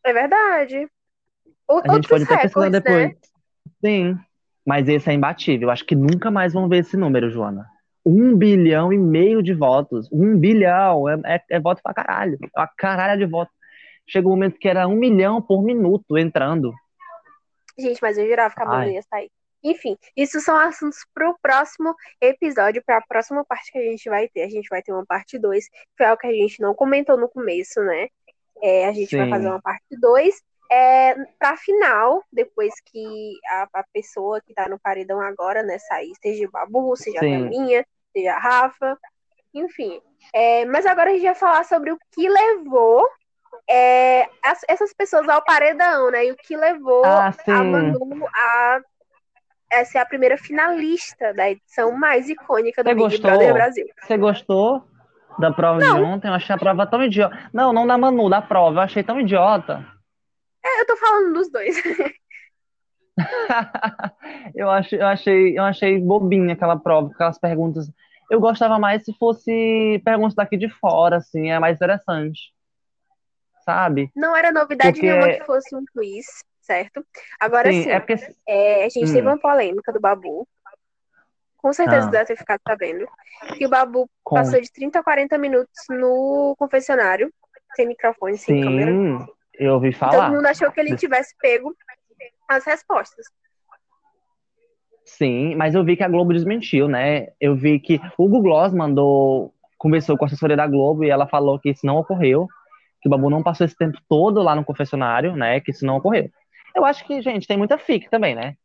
É 0.04 0.12
verdade. 0.12 0.88
O, 1.68 1.82
a 1.84 1.94
gente 1.96 2.08
pode 2.08 2.24
até 2.24 2.38
pesquisar 2.38 2.70
né? 2.70 2.80
depois. 2.80 3.10
Né? 3.10 3.16
Sim, 3.86 4.20
mas 4.66 4.88
esse 4.88 5.10
é 5.10 5.14
imbatível. 5.14 5.70
Acho 5.70 5.86
que 5.86 5.96
nunca 5.96 6.32
mais 6.32 6.54
vão 6.54 6.68
ver 6.68 6.80
esse 6.80 6.98
número, 6.98 7.30
Joana. 7.30 7.66
Um 8.06 8.36
bilhão 8.36 8.92
e 8.92 8.98
meio 8.98 9.44
de 9.44 9.54
votos. 9.54 10.10
Um 10.12 10.38
bilhão. 10.38 11.08
É, 11.10 11.36
é, 11.36 11.44
é 11.52 11.60
voto 11.60 11.82
pra 11.84 11.94
caralho. 11.94 12.38
É 12.42 12.60
uma 12.60 12.70
caralho 12.78 13.20
de 13.20 13.30
voto. 13.30 13.52
Chegou 14.08 14.32
um 14.32 14.36
momento 14.36 14.58
que 14.58 14.68
era 14.68 14.88
um 14.88 14.96
milhão 14.96 15.42
por 15.42 15.64
minuto 15.64 16.18
entrando. 16.18 16.74
Gente, 17.78 18.00
mas 18.02 18.18
eu 18.18 18.28
jurava 18.28 18.54
que 18.56 18.62
a 18.62 18.66
Manu 18.66 18.90
ia 18.90 19.02
sair. 19.04 19.30
Enfim, 19.64 19.98
isso 20.16 20.40
são 20.40 20.56
assuntos 20.56 21.00
para 21.14 21.30
o 21.30 21.38
próximo 21.42 21.94
episódio, 22.22 22.82
para 22.86 22.98
a 22.98 23.02
próxima 23.02 23.44
parte 23.44 23.72
que 23.72 23.78
a 23.78 23.84
gente 23.84 24.10
vai 24.10 24.28
ter. 24.30 24.44
A 24.44 24.50
gente 24.50 24.68
vai 24.70 24.82
ter 24.82 24.94
uma 24.94 25.06
parte 25.06 25.38
2, 25.38 25.68
que 25.68 25.78
foi 25.98 26.06
algo 26.06 26.20
que 26.20 26.28
a 26.28 26.32
gente 26.32 26.62
não 26.62 26.74
comentou 26.74 27.18
no 27.18 27.28
começo, 27.28 27.82
né? 27.82 28.08
É, 28.62 28.88
a 28.88 28.94
gente 28.94 29.10
Sim. 29.10 29.18
vai 29.18 29.30
fazer 29.30 29.48
uma 29.48 29.62
parte 29.62 30.00
2. 30.00 30.42
É, 30.72 31.16
para 31.40 31.58
final, 31.58 32.24
depois 32.32 32.74
que 32.86 33.38
a, 33.50 33.68
a 33.74 33.84
pessoa 33.94 34.42
que 34.42 34.52
está 34.52 34.68
no 34.68 34.80
paredão 34.80 35.22
agora, 35.22 35.64
né, 35.64 35.78
sair, 35.80 36.12
seja 36.22 36.48
o 36.48 36.52
Babu, 36.52 36.96
seja 36.96 37.20
Sim. 37.20 37.36
a 37.36 37.40
minha, 37.40 37.86
seja 38.14 38.34
a 38.34 38.40
Rafa, 38.40 38.98
enfim. 39.54 40.02
É, 40.34 40.66
mas 40.66 40.86
agora 40.86 41.10
a 41.10 41.14
gente 41.14 41.24
vai 41.24 41.36
falar 41.36 41.64
sobre 41.64 41.92
o 41.92 41.98
que 42.12 42.28
levou 42.28 43.08
é, 43.70 44.24
as, 44.44 44.62
essas 44.68 44.94
pessoas 44.94 45.28
ao 45.28 45.44
paredão, 45.44 46.10
né? 46.10 46.26
E 46.26 46.32
o 46.32 46.38
que 46.38 46.56
levou 46.56 47.04
ah, 47.06 47.34
a 47.48 47.64
Manu 47.64 48.26
a, 48.34 48.80
a 49.74 49.86
ser 49.86 49.98
a 49.98 50.06
primeira 50.06 50.38
finalista 50.38 51.34
da 51.34 51.52
edição 51.52 51.92
mais 51.92 52.30
icônica 52.30 52.84
do 52.84 52.90
Big 52.90 53.00
gostou? 53.00 53.30
Brother 53.30 53.54
Brasil. 53.54 53.86
Você 54.02 54.18
gostou 54.18 54.84
da 55.38 55.52
prova 55.52 55.80
não. 55.80 55.96
de 55.96 56.02
ontem? 56.02 56.28
Eu 56.30 56.34
achei 56.34 56.56
a 56.56 56.58
prova 56.58 56.88
tão 56.88 57.04
idiota. 57.04 57.38
Não, 57.54 57.74
não 57.74 57.86
da 57.86 57.98
Manu, 57.98 58.30
da 58.30 58.42
prova. 58.42 58.80
Eu 58.80 58.84
achei 58.84 59.04
tão 59.04 59.20
idiota. 59.20 59.86
É, 60.64 60.82
eu 60.82 60.88
tô 60.88 60.96
falando 60.96 61.34
dos 61.34 61.52
dois. 61.52 61.76
eu, 64.56 64.70
achei, 64.70 65.02
eu, 65.02 65.08
achei, 65.08 65.58
eu 65.58 65.64
achei 65.64 66.00
bobinha 66.00 66.54
aquela 66.54 66.78
prova, 66.78 67.12
aquelas 67.14 67.38
perguntas. 67.38 67.92
Eu 68.30 68.40
gostava 68.40 68.78
mais 68.78 69.04
se 69.04 69.14
fosse 69.18 70.02
perguntas 70.06 70.36
daqui 70.36 70.56
de 70.56 70.70
fora, 70.70 71.18
assim, 71.18 71.50
é 71.50 71.60
mais 71.60 71.78
interessante 71.78 72.56
sabe? 73.68 74.10
Não 74.16 74.34
era 74.34 74.50
novidade 74.50 74.94
porque... 74.94 75.12
nenhuma 75.12 75.34
que 75.34 75.44
fosse 75.44 75.76
um 75.76 75.84
quiz, 75.92 76.26
certo? 76.62 77.06
Agora 77.38 77.70
sim, 77.70 77.90
é 77.90 78.00
porque... 78.00 78.16
é, 78.48 78.86
a 78.86 78.90
gente 78.90 79.10
hum. 79.10 79.14
teve 79.14 79.28
uma 79.28 79.38
polêmica 79.38 79.92
do 79.92 80.00
Babu. 80.00 80.48
Com 81.58 81.74
certeza 81.74 82.08
ah. 82.08 82.12
deve 82.12 82.26
ter 82.28 82.38
ficado 82.38 82.62
sabendo. 82.66 83.06
Que 83.58 83.66
o 83.66 83.70
Babu 83.70 84.10
Com... 84.24 84.36
passou 84.36 84.62
de 84.62 84.72
30 84.72 85.00
a 85.00 85.04
40 85.04 85.38
minutos 85.38 85.84
no 85.90 86.56
confessionário, 86.58 87.30
sem 87.76 87.88
microfone, 87.88 88.38
sem 88.38 88.56
sim, 88.56 88.64
câmera. 88.64 89.28
Eu 89.60 89.74
ouvi 89.74 89.92
falar. 89.92 90.28
Todo 90.28 90.36
mundo 90.36 90.46
achou 90.46 90.72
que 90.72 90.80
ele 90.80 90.96
tivesse 90.96 91.36
pego 91.42 91.76
as 92.48 92.64
respostas. 92.64 93.26
Sim, 95.04 95.56
mas 95.56 95.76
eu 95.76 95.84
vi 95.84 95.98
que 95.98 96.04
a 96.04 96.10
Globo 96.10 96.32
desmentiu, 96.32 96.88
né? 96.88 97.30
Eu 97.40 97.56
vi 97.56 97.80
que 97.80 98.00
o 98.18 98.30
Google 98.30 98.44
Gloss 98.44 98.74
mandou, 98.74 99.54
conversou 99.78 100.18
com 100.18 100.24
a 100.24 100.28
assessoria 100.28 100.56
da 100.56 100.68
Globo 100.68 101.04
e 101.04 101.10
ela 101.10 101.28
falou 101.28 101.60
que 101.60 101.70
isso 101.70 101.86
não 101.86 101.98
ocorreu 101.98 102.48
que 103.02 103.08
o 103.08 103.12
Babu 103.12 103.30
não 103.30 103.44
passou 103.44 103.66
esse 103.66 103.76
tempo 103.76 103.98
todo 104.10 104.42
lá 104.42 104.56
no 104.56 104.66
confessionário, 104.66 105.36
né? 105.36 105.60
Que 105.60 105.72
isso 105.72 105.86
não 105.86 105.98
ocorreu. 105.98 106.30
Eu 106.76 106.86
acho 106.86 107.06
que, 107.06 107.22
gente, 107.22 107.48
tem 107.48 107.58
muita 107.58 107.78
fic 107.78 108.10
também, 108.10 108.36
né? 108.36 108.56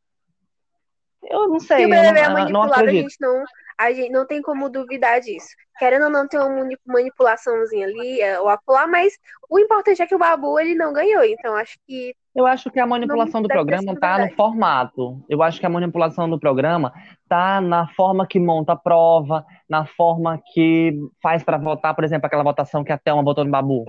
Eu 1.24 1.48
não 1.48 1.60
sei. 1.60 1.78
Se 1.78 1.86
o 1.86 1.88
BBB 1.88 2.18
é 2.18 2.28
manipulado, 2.28 2.74
a 2.74 2.92
gente 2.92 3.16
não, 3.20 3.44
a 3.78 3.92
gente 3.92 4.10
não 4.10 4.26
tem 4.26 4.42
como 4.42 4.68
duvidar 4.68 5.20
disso. 5.20 5.48
Querendo 5.78 6.04
ou 6.04 6.10
não 6.10 6.28
ter 6.28 6.38
uma 6.38 6.68
manipulaçãozinha 6.86 7.86
ali 7.86 8.20
é, 8.20 8.38
ou 8.38 8.48
acolá, 8.48 8.86
mas 8.86 9.14
o 9.48 9.58
importante 9.58 10.02
é 10.02 10.06
que 10.06 10.14
o 10.14 10.18
Babu 10.18 10.58
ele 10.58 10.74
não 10.74 10.92
ganhou. 10.92 11.24
Então 11.24 11.54
acho 11.54 11.78
que. 11.86 12.14
Eu 12.34 12.46
acho 12.46 12.70
que 12.70 12.80
a 12.80 12.86
manipulação 12.86 13.42
do 13.42 13.48
programa 13.48 13.98
tá 13.98 14.18
no 14.18 14.30
formato. 14.34 15.22
Eu 15.28 15.42
acho 15.42 15.60
que 15.60 15.66
a 15.66 15.70
manipulação 15.70 16.28
do 16.28 16.38
programa 16.38 16.92
tá 17.28 17.60
na 17.60 17.88
forma 17.88 18.26
que 18.26 18.40
monta 18.40 18.72
a 18.72 18.76
prova, 18.76 19.44
na 19.68 19.86
forma 19.86 20.40
que 20.52 20.94
faz 21.22 21.42
para 21.42 21.58
votar, 21.58 21.94
por 21.94 22.04
exemplo, 22.04 22.26
aquela 22.26 22.42
votação 22.42 22.82
que 22.84 22.92
até 22.92 23.12
uma 23.12 23.22
votou 23.22 23.44
no 23.44 23.50
Babu. 23.50 23.84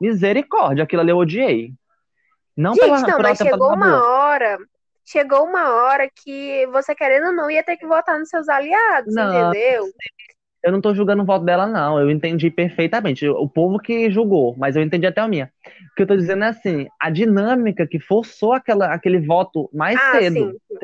Misericórdia, 0.00 0.84
aquilo 0.84 1.02
ali 1.02 1.10
eu 1.10 1.16
odiei. 1.16 1.72
Não 2.56 2.74
Gente, 2.74 2.84
pela, 2.84 3.00
não, 3.00 3.18
mas 3.20 3.38
chegou 3.38 3.72
uma 3.72 4.04
hora, 4.04 4.58
chegou 5.04 5.44
uma 5.44 5.74
hora 5.74 6.08
que 6.08 6.66
você 6.68 6.94
querendo 6.94 7.28
ou 7.28 7.32
não 7.32 7.50
ia 7.50 7.62
ter 7.62 7.76
que 7.76 7.86
votar 7.86 8.18
nos 8.18 8.28
seus 8.28 8.48
aliados, 8.48 9.14
não, 9.14 9.50
entendeu? 9.50 9.84
Eu 10.62 10.72
não 10.72 10.80
tô 10.80 10.92
julgando 10.92 11.22
o 11.22 11.26
voto 11.26 11.44
dela, 11.44 11.66
não. 11.66 12.00
Eu 12.00 12.10
entendi 12.10 12.50
perfeitamente. 12.50 13.28
O 13.28 13.48
povo 13.48 13.78
que 13.78 14.10
julgou, 14.10 14.56
mas 14.58 14.74
eu 14.74 14.82
entendi 14.82 15.06
até 15.06 15.20
a 15.20 15.28
minha. 15.28 15.52
O 15.92 15.94
que 15.94 16.02
eu 16.02 16.06
tô 16.06 16.16
dizendo 16.16 16.44
é 16.44 16.48
assim, 16.48 16.88
a 17.00 17.10
dinâmica 17.10 17.86
que 17.86 18.00
forçou 18.00 18.52
aquela, 18.52 18.92
aquele 18.92 19.20
voto 19.20 19.70
mais 19.72 19.96
ah, 20.00 20.18
cedo. 20.18 20.34
Sim. 20.34 20.78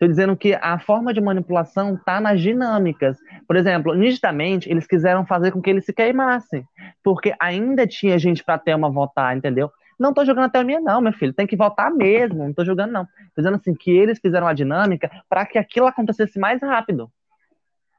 Estou 0.00 0.08
dizendo 0.08 0.34
que 0.34 0.54
a 0.54 0.78
forma 0.78 1.12
de 1.12 1.20
manipulação 1.20 1.94
está 1.94 2.22
nas 2.22 2.40
dinâmicas. 2.40 3.18
Por 3.46 3.54
exemplo, 3.54 3.92
nitidamente, 3.94 4.70
eles 4.70 4.86
quiseram 4.86 5.26
fazer 5.26 5.52
com 5.52 5.60
que 5.60 5.68
eles 5.68 5.84
se 5.84 5.92
queimassem, 5.92 6.64
porque 7.04 7.34
ainda 7.38 7.86
tinha 7.86 8.18
gente 8.18 8.42
para 8.42 8.56
ter 8.56 8.74
uma 8.74 8.90
votar, 8.90 9.36
entendeu? 9.36 9.70
Não 9.98 10.14
tô 10.14 10.24
jogando 10.24 10.46
até 10.46 10.58
o 10.58 10.64
minha, 10.64 10.80
não, 10.80 11.02
meu 11.02 11.12
filho. 11.12 11.34
Tem 11.34 11.46
que 11.46 11.54
votar 11.54 11.90
mesmo. 11.92 12.46
Não 12.46 12.54
tô 12.54 12.64
jogando, 12.64 12.92
não. 12.92 13.04
Tô 13.04 13.42
dizendo 13.42 13.56
assim, 13.56 13.74
que 13.74 13.90
eles 13.90 14.18
fizeram 14.18 14.46
a 14.46 14.54
dinâmica 14.54 15.10
para 15.28 15.44
que 15.44 15.58
aquilo 15.58 15.86
acontecesse 15.86 16.38
mais 16.38 16.62
rápido. 16.62 17.10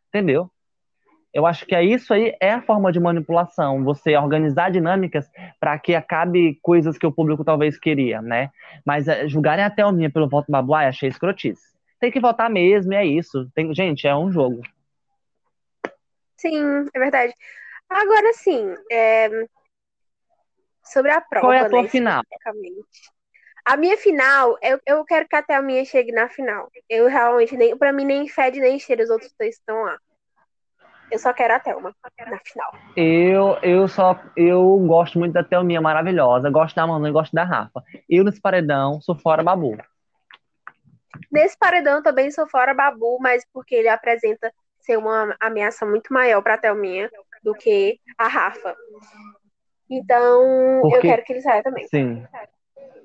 Entendeu? 0.09 0.49
Eu 1.31 1.45
acho 1.45 1.67
que 1.67 1.75
é 1.75 1.83
isso 1.83 2.11
aí 2.15 2.35
é 2.41 2.51
a 2.51 2.63
forma 2.63 2.91
de 2.91 2.99
manipulação, 2.99 3.83
você 3.83 4.17
organizar 4.17 4.71
dinâmicas 4.71 5.29
para 5.59 5.77
que 5.77 5.93
acabe 5.93 6.57
coisas 6.63 6.97
que 6.97 7.05
o 7.05 7.11
público 7.11 7.45
talvez 7.45 7.77
queria, 7.77 8.23
né? 8.23 8.49
Mas 8.83 9.07
é, 9.07 9.27
julgarem 9.27 9.63
até 9.63 9.85
o 9.85 9.91
minha 9.91 10.09
pelo 10.09 10.27
voto 10.27 10.51
babuai, 10.51 10.87
achei 10.87 11.07
escrotice. 11.07 11.71
Tem 12.01 12.11
que 12.11 12.19
votar 12.19 12.49
mesmo, 12.49 12.91
e 12.91 12.95
é 12.95 13.05
isso. 13.05 13.47
Tem, 13.53 13.71
gente, 13.75 14.07
é 14.07 14.15
um 14.15 14.31
jogo. 14.31 14.63
Sim, 16.35 16.87
é 16.91 16.99
verdade. 16.99 17.31
Agora 17.87 18.33
sim, 18.33 18.73
é... 18.91 19.29
sobre 20.83 21.11
a 21.11 21.21
prova. 21.21 21.45
Qual 21.45 21.53
é 21.53 21.59
a 21.59 21.69
tua 21.69 21.83
né, 21.83 21.87
final? 21.87 22.23
A 23.63 23.77
minha 23.77 23.95
final, 23.97 24.57
eu, 24.63 24.79
eu 24.87 25.05
quero 25.05 25.27
que 25.27 25.35
até 25.35 25.53
a 25.53 25.61
minha 25.61 25.85
chegue 25.85 26.11
na 26.11 26.27
final. 26.27 26.71
Eu 26.89 27.07
realmente 27.07 27.55
nem, 27.55 27.77
para 27.77 27.93
mim 27.93 28.03
nem 28.03 28.27
fede 28.27 28.59
nem 28.59 28.79
cheira 28.79 29.03
os 29.03 29.11
outros 29.11 29.31
dois 29.39 29.53
estão 29.55 29.83
lá. 29.83 29.99
Eu 31.11 31.19
só 31.19 31.31
quero 31.33 31.53
a 31.53 31.59
Thelma 31.59 31.93
na 32.17 32.39
final. 32.39 32.73
Eu, 32.95 33.59
eu 33.61 33.87
só 33.87 34.19
eu 34.35 34.79
gosto 34.87 35.19
muito 35.19 35.33
da 35.33 35.43
Thelminha 35.43 35.81
maravilhosa, 35.81 36.49
gosto 36.49 36.75
da 36.75 36.87
Manu 36.87 37.07
e 37.07 37.11
gosto 37.11 37.33
da 37.33 37.43
Rafa. 37.43 37.83
Eu 38.09 38.23
nesse 38.23 38.41
paredão 38.41 38.99
sou 39.01 39.15
fora 39.15 39.43
Babu. 39.43 39.77
Nesse 41.31 41.57
paredão 41.57 42.01
também 42.01 42.31
sou 42.31 42.47
fora 42.47 42.73
Babu, 42.73 43.17
mas 43.19 43.45
porque 43.53 43.75
ele 43.75 43.89
apresenta 43.89 44.51
ser 44.79 44.97
uma 44.97 45.35
ameaça 45.39 45.85
muito 45.85 46.13
maior 46.13 46.41
para 46.41 46.55
a 46.55 46.57
Thelminha 46.57 47.09
do 47.43 47.53
que 47.53 47.99
a 48.17 48.27
Rafa. 48.27 48.75
Então, 49.89 50.79
porque... 50.81 50.97
eu 50.97 51.01
quero 51.01 51.23
que 51.23 51.33
ele 51.33 51.41
saia 51.41 51.61
também. 51.61 51.87
Sim. 51.87 52.23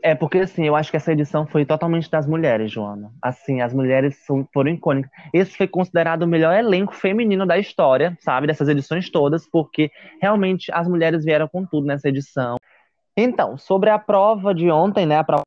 É 0.03 0.15
porque, 0.15 0.39
assim, 0.39 0.65
eu 0.67 0.77
acho 0.77 0.91
que 0.91 0.97
essa 0.97 1.13
edição 1.13 1.47
foi 1.47 1.65
totalmente 1.65 2.09
das 2.09 2.27
mulheres, 2.27 2.71
Joana. 2.71 3.11
Assim, 3.21 3.61
as 3.61 3.75
mulheres 3.75 4.17
foram 4.53 4.71
icônicas. 4.71 5.11
Esse 5.35 5.57
foi 5.57 5.67
considerado 5.67 6.23
o 6.23 6.29
melhor 6.29 6.55
elenco 6.57 6.95
feminino 6.95 7.45
da 7.45 7.59
história, 7.59 8.17
sabe? 8.21 8.47
Dessas 8.47 8.69
edições 8.69 9.11
todas, 9.11 9.49
porque 9.51 9.91
realmente 10.21 10.71
as 10.73 10.87
mulheres 10.87 11.25
vieram 11.25 11.49
com 11.49 11.67
tudo 11.67 11.87
nessa 11.87 12.09
edição. 12.09 12.57
Então, 13.17 13.59
sobre 13.59 13.91
a 13.91 13.99
prova 13.99 14.55
de 14.55 14.71
ontem, 14.71 15.07
né? 15.07 15.19
A 15.19 15.25
prova 15.25 15.43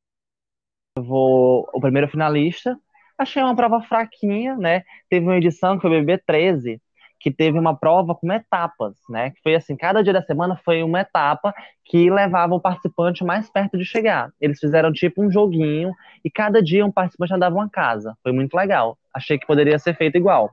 vou 1.01 1.69
o 1.73 1.79
primeiro 1.79 2.07
finalista. 2.07 2.77
Achei 3.17 3.41
uma 3.41 3.55
prova 3.55 3.81
fraquinha, 3.81 4.55
né? 4.55 4.83
Teve 5.09 5.25
uma 5.25 5.37
edição 5.37 5.75
que 5.75 5.81
foi 5.81 5.89
o 5.89 5.99
BB 5.99 6.19
13, 6.25 6.81
que 7.19 7.29
teve 7.29 7.59
uma 7.59 7.75
prova 7.75 8.15
com 8.15 8.31
etapas, 8.31 8.95
né? 9.09 9.31
Que 9.31 9.41
foi 9.41 9.55
assim, 9.55 9.75
cada 9.75 10.01
dia 10.01 10.13
da 10.13 10.21
semana 10.21 10.55
foi 10.63 10.81
uma 10.83 11.01
etapa 11.01 11.53
que 11.83 12.09
levava 12.09 12.55
o 12.55 12.61
participante 12.61 13.23
mais 13.23 13.49
perto 13.49 13.77
de 13.77 13.83
chegar. 13.83 14.31
Eles 14.39 14.59
fizeram 14.59 14.91
tipo 14.91 15.21
um 15.21 15.29
joguinho 15.29 15.93
e 16.23 16.31
cada 16.31 16.63
dia 16.63 16.85
um 16.85 16.91
participante 16.91 17.33
andava 17.33 17.55
uma 17.55 17.69
casa. 17.69 18.15
Foi 18.23 18.31
muito 18.31 18.53
legal. 18.55 18.97
Achei 19.13 19.37
que 19.37 19.45
poderia 19.45 19.77
ser 19.77 19.95
feito 19.95 20.17
igual. 20.17 20.49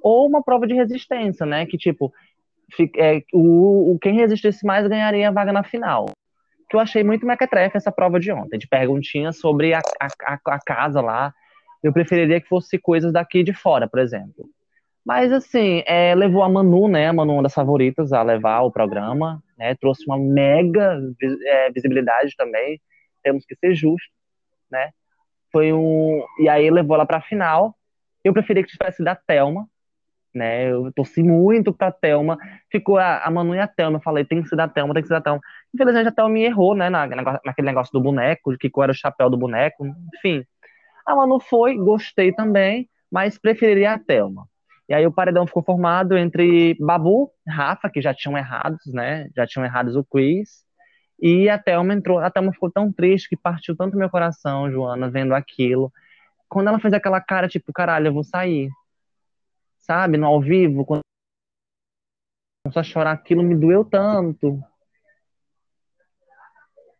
Ou 0.00 0.28
uma 0.28 0.42
prova 0.42 0.66
de 0.66 0.74
resistência, 0.74 1.44
né? 1.44 1.66
Que 1.66 1.76
tipo, 1.76 2.12
é, 2.96 3.22
o, 3.32 3.94
o 3.94 3.98
quem 3.98 4.14
resistisse 4.14 4.64
mais 4.64 4.86
ganharia 4.86 5.28
a 5.28 5.32
vaga 5.32 5.52
na 5.52 5.64
final. 5.64 6.06
Que 6.68 6.76
eu 6.76 6.80
achei 6.80 7.02
muito 7.02 7.26
mequetrefe 7.26 7.76
essa 7.76 7.92
prova 7.92 8.20
de 8.20 8.30
ontem, 8.30 8.58
de 8.58 8.68
perguntinhas 8.68 9.38
sobre 9.38 9.74
a, 9.74 9.80
a, 10.00 10.38
a 10.46 10.58
casa 10.60 11.00
lá. 11.00 11.32
Eu 11.82 11.92
preferiria 11.92 12.40
que 12.40 12.48
fosse 12.48 12.78
coisas 12.78 13.12
daqui 13.12 13.42
de 13.42 13.54
fora, 13.54 13.88
por 13.88 14.00
exemplo 14.00 14.48
mas, 15.08 15.32
assim, 15.32 15.82
é, 15.86 16.14
levou 16.14 16.42
a 16.42 16.50
Manu, 16.50 16.86
né? 16.86 17.08
A 17.08 17.12
Manu, 17.14 17.32
uma 17.32 17.42
das 17.42 17.54
favoritas, 17.54 18.12
a 18.12 18.22
levar 18.22 18.60
o 18.60 18.70
programa, 18.70 19.42
né? 19.56 19.74
Trouxe 19.76 20.04
uma 20.06 20.18
mega 20.18 21.00
é, 21.46 21.70
visibilidade 21.72 22.36
também. 22.36 22.78
Temos 23.22 23.46
que 23.46 23.56
ser 23.56 23.74
justos, 23.74 24.12
né? 24.70 24.90
Foi 25.50 25.72
um. 25.72 26.22
E 26.38 26.46
aí 26.46 26.70
levou 26.70 26.94
ela 26.94 27.06
pra 27.06 27.22
final. 27.22 27.74
Eu 28.22 28.34
preferia 28.34 28.62
que 28.62 28.68
tivesse 28.70 29.02
da 29.02 29.14
Thelma, 29.14 29.66
né? 30.34 30.70
Eu 30.70 30.92
torci 30.92 31.22
muito 31.22 31.72
pra 31.72 31.90
Thelma. 31.90 32.36
Ficou 32.70 32.98
a, 32.98 33.20
a 33.24 33.30
Manu 33.30 33.54
e 33.54 33.60
a 33.60 33.66
Thelma. 33.66 33.96
Eu 33.96 34.02
falei, 34.02 34.26
tem 34.26 34.42
que 34.42 34.48
ser 34.50 34.56
da 34.56 34.68
Thelma, 34.68 34.92
tem 34.92 35.02
que 35.02 35.08
ser 35.08 35.14
da 35.14 35.22
Thelma. 35.22 35.40
Infelizmente 35.74 36.08
a 36.08 36.12
Thelma 36.12 36.30
me 36.30 36.44
errou, 36.44 36.74
né? 36.74 36.88
Na, 36.88 37.06
naquele 37.06 37.66
negócio 37.66 37.92
do 37.92 38.00
boneco, 38.00 38.52
de 38.52 38.58
que 38.58 38.70
qual 38.70 38.84
era 38.84 38.92
o 38.92 38.94
chapéu 38.94 39.28
do 39.30 39.36
boneco. 39.36 39.86
Enfim. 40.14 40.44
A 41.06 41.14
Manu 41.14 41.40
foi, 41.40 41.76
gostei 41.76 42.32
também, 42.32 42.88
mas 43.10 43.38
preferiria 43.38 43.94
a 43.94 43.98
Thelma. 43.98 44.46
E 44.88 44.94
aí 44.94 45.06
o 45.06 45.12
paredão 45.12 45.46
ficou 45.46 45.62
formado 45.62 46.16
entre 46.16 46.74
Babu, 46.80 47.30
Rafa, 47.46 47.90
que 47.90 48.00
já 48.00 48.14
tinham 48.14 48.38
errados, 48.38 48.86
né? 48.86 49.28
Já 49.36 49.46
tinham 49.46 49.64
errados 49.64 49.96
o 49.96 50.04
quiz. 50.04 50.64
E 51.20 51.48
a 51.48 51.58
Thelma 51.58 51.92
entrou. 51.94 52.18
A 52.18 52.30
Thelma 52.30 52.52
ficou 52.52 52.70
tão 52.70 52.90
triste 52.92 53.28
que 53.28 53.36
partiu 53.36 53.76
tanto 53.76 53.96
meu 53.96 54.08
coração, 54.08 54.70
Joana, 54.70 55.10
vendo 55.10 55.34
aquilo. 55.34 55.92
Quando 56.48 56.68
ela 56.68 56.78
fez 56.78 56.94
aquela 56.94 57.20
cara, 57.20 57.48
tipo, 57.48 57.72
caralho, 57.72 58.08
eu 58.08 58.14
vou 58.14 58.24
sair. 58.24 58.70
Sabe? 59.78 60.16
No 60.16 60.26
ao 60.26 60.40
vivo, 60.40 60.84
quando 60.84 61.02
a 62.74 62.82
chorar, 62.82 63.12
aquilo 63.12 63.42
me 63.42 63.54
doeu 63.56 63.84
tanto. 63.84 64.62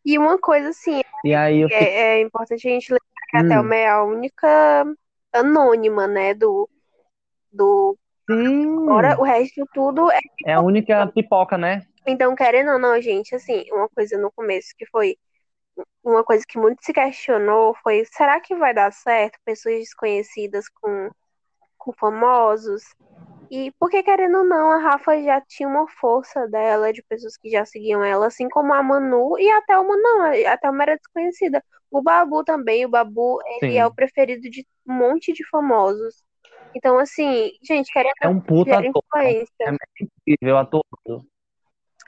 E 0.09 0.17
uma 0.17 0.39
coisa 0.39 0.71
assim, 0.71 1.03
e 1.23 1.35
aí 1.35 1.65
é, 1.65 2.17
é, 2.17 2.21
importante 2.23 2.67
a 2.67 2.71
gente 2.71 2.91
lembrar 2.91 3.27
que 3.29 3.37
a 3.37 3.41
hum. 3.41 3.49
Thelma 3.49 3.75
é 3.75 3.89
a 3.89 4.03
única 4.03 4.87
anônima, 5.31 6.07
né, 6.07 6.33
do, 6.33 6.67
do. 7.53 7.95
Sim. 8.31 8.85
Agora 8.85 9.21
o 9.21 9.23
resto 9.23 9.69
tudo 9.75 10.11
é. 10.11 10.19
É 10.47 10.55
a 10.55 10.63
única 10.63 11.07
pipoca, 11.09 11.59
né? 11.59 11.83
Então, 12.07 12.35
querendo 12.35 12.71
ou 12.73 12.79
não, 12.79 12.99
gente, 13.03 13.35
assim, 13.35 13.67
uma 13.71 13.87
coisa 13.91 14.17
no 14.17 14.33
começo 14.33 14.69
que 14.79 14.87
foi. 14.87 15.15
Uma 16.03 16.25
coisa 16.25 16.43
que 16.49 16.59
muito 16.59 16.83
se 16.83 16.95
questionou 16.95 17.77
foi: 17.83 18.03
será 18.07 18.41
que 18.41 18.55
vai 18.55 18.73
dar 18.73 18.91
certo 18.91 19.39
pessoas 19.45 19.75
desconhecidas 19.75 20.71
com, 20.71 21.11
com 21.77 21.93
famosos? 21.93 22.83
E 23.51 23.73
porque, 23.79 24.03
querendo 24.03 24.39
ou 24.39 24.45
não, 24.45 24.71
a 24.71 24.79
Rafa 24.79 25.23
já 25.23 25.41
tinha 25.41 25.69
uma 25.69 25.89
força 25.89 26.47
dela, 26.49 26.93
de 26.93 27.03
pessoas 27.03 27.37
que 27.37 27.49
já 27.49 27.65
seguiam 27.65 28.05
ela, 28.05 28.27
assim 28.27 28.49
como 28.49 28.75
a 28.75 28.83
Manu, 28.83 29.39
e 29.39 29.51
até 29.51 29.79
uma 29.79 29.97
não, 29.97 30.23
até 30.53 30.69
uma 30.69 30.83
era 30.83 30.97
desconhecida. 30.97 31.65
O 31.91 32.03
Babu 32.03 32.45
também, 32.45 32.85
o 32.85 32.89
Babu, 32.91 33.41
ele 33.47 33.73
Sim. 33.73 33.79
é 33.79 33.87
o 33.87 33.95
preferido 33.95 34.51
de 34.51 34.67
um 34.87 34.93
monte 34.93 35.33
de 35.33 35.47
famosos. 35.49 36.23
Então, 36.75 36.99
assim, 36.99 37.53
gente, 37.63 37.91
querendo 37.91 38.13
é 38.21 38.29
um 38.29 38.41
puta 38.41 38.79
ator. 38.79 38.85
influência. 38.85 39.49
É 39.61 40.33
incrível 40.35 40.59
ator. 40.59 40.85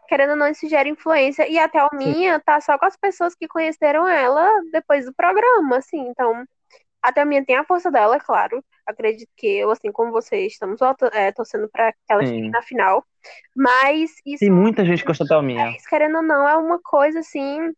Querendo 0.07 0.30
ou 0.30 0.36
não, 0.36 0.49
isso 0.49 0.68
gera 0.68 0.88
influência. 0.88 1.49
E 1.49 1.59
até 1.59 1.78
a 1.78 1.88
minha 1.93 2.38
tá 2.41 2.61
só 2.61 2.78
com 2.78 2.84
as 2.84 2.97
pessoas 2.97 3.34
que 3.34 3.49
conheceram 3.49 4.07
ela 4.07 4.47
depois 4.72 5.07
do 5.07 5.14
programa, 5.14 5.78
assim. 5.78 6.09
Então, 6.09 6.45
até 7.01 7.22
a 7.22 7.24
minha 7.24 7.45
tem 7.45 7.57
a 7.57 7.64
força 7.64 7.91
dela, 7.91 8.16
é 8.16 8.20
claro. 8.20 8.62
Acredito 8.91 9.30
que 9.36 9.47
eu, 9.47 9.70
assim 9.70 9.91
como 9.93 10.11
vocês, 10.11 10.53
estamos 10.53 10.80
é, 11.12 11.32
torcendo 11.32 11.68
para 11.68 11.93
que 11.93 11.99
ela 12.09 12.24
chegue 12.24 12.48
na 12.48 12.62
final. 12.62 13.05
Mas 13.55 14.10
isso. 14.27 14.40
Tem 14.40 14.51
muita 14.51 14.85
gente 14.85 15.01
que 15.02 15.06
gosta 15.06 15.24
da 15.24 15.40
minha. 15.43 15.74
querendo 15.89 16.16
ou 16.16 16.23
não, 16.23 16.48
é 16.48 16.56
uma 16.56 16.81
coisa 16.82 17.20
assim 17.20 17.73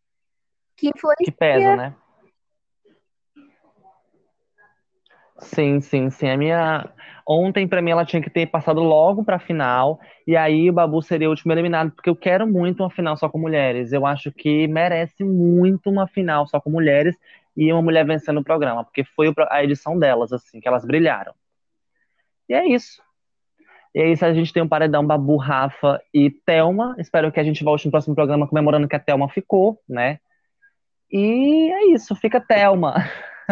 que 0.77 0.89
influencia. 0.89 1.25
Que 1.25 1.31
pesa, 1.31 1.77
né? 1.77 1.95
Sim, 5.39 5.81
sim, 5.81 6.11
sim. 6.11 6.29
A 6.29 6.37
minha. 6.37 6.89
Ontem, 7.27 7.69
pra 7.69 7.81
mim, 7.81 7.91
ela 7.91 8.05
tinha 8.05 8.23
que 8.23 8.31
ter 8.31 8.47
passado 8.47 8.81
logo 8.81 9.25
pra 9.25 9.39
final. 9.39 10.01
E 10.27 10.37
aí 10.37 10.69
o 10.69 10.73
Babu 10.73 11.03
seria 11.03 11.29
o 11.29 11.31
último 11.31 11.53
eliminado, 11.53 11.93
porque 11.93 12.11
eu 12.11 12.17
quero 12.17 12.47
muito 12.47 12.83
uma 12.83 12.91
final 12.91 13.17
só 13.17 13.29
com 13.29 13.39
mulheres. 13.39 13.93
Eu 13.93 14.07
acho 14.07 14.33
que 14.33 14.67
merece 14.67 15.25
muito 15.25 15.89
uma 15.89 16.07
final 16.07 16.47
só 16.47 16.61
com 16.61 16.71
mulheres 16.71 17.17
e 17.57 17.73
uma 17.73 17.83
mulher 17.83 18.07
vencendo 18.07 18.41
o 18.41 18.45
programa, 18.45 18.85
porque 18.85 19.05
foi 19.05 19.33
a 19.51 19.63
edição 19.63 19.99
delas, 19.99 20.33
assim, 20.33 20.61
que 20.61 20.69
elas 20.69 20.85
brilharam. 20.85 21.35
E 22.49 22.55
é 22.55 22.67
isso. 22.67 23.03
E 23.95 24.01
é 24.01 24.11
isso, 24.11 24.25
a 24.25 24.33
gente 24.33 24.53
tem 24.53 24.63
um 24.63 24.69
paredão 24.69 25.07
Babu, 25.07 25.37
Rafa 25.37 26.01
e 26.15 26.31
Thelma. 26.31 26.97
Espero 26.99 27.31
que 27.31 27.39
a 27.39 27.45
gente 27.45 27.63
volte 27.63 27.85
no 27.85 27.91
próximo 27.91 28.15
programa 28.15 28.49
comemorando 28.49 28.89
que 28.89 28.97
a 28.97 29.01
Thelma 29.01 29.29
ficou, 29.29 29.79
né? 29.89 30.19
E 31.11 31.71
é 31.71 31.85
isso, 31.93 32.15
fica 32.17 32.41
Thelma. 32.41 32.95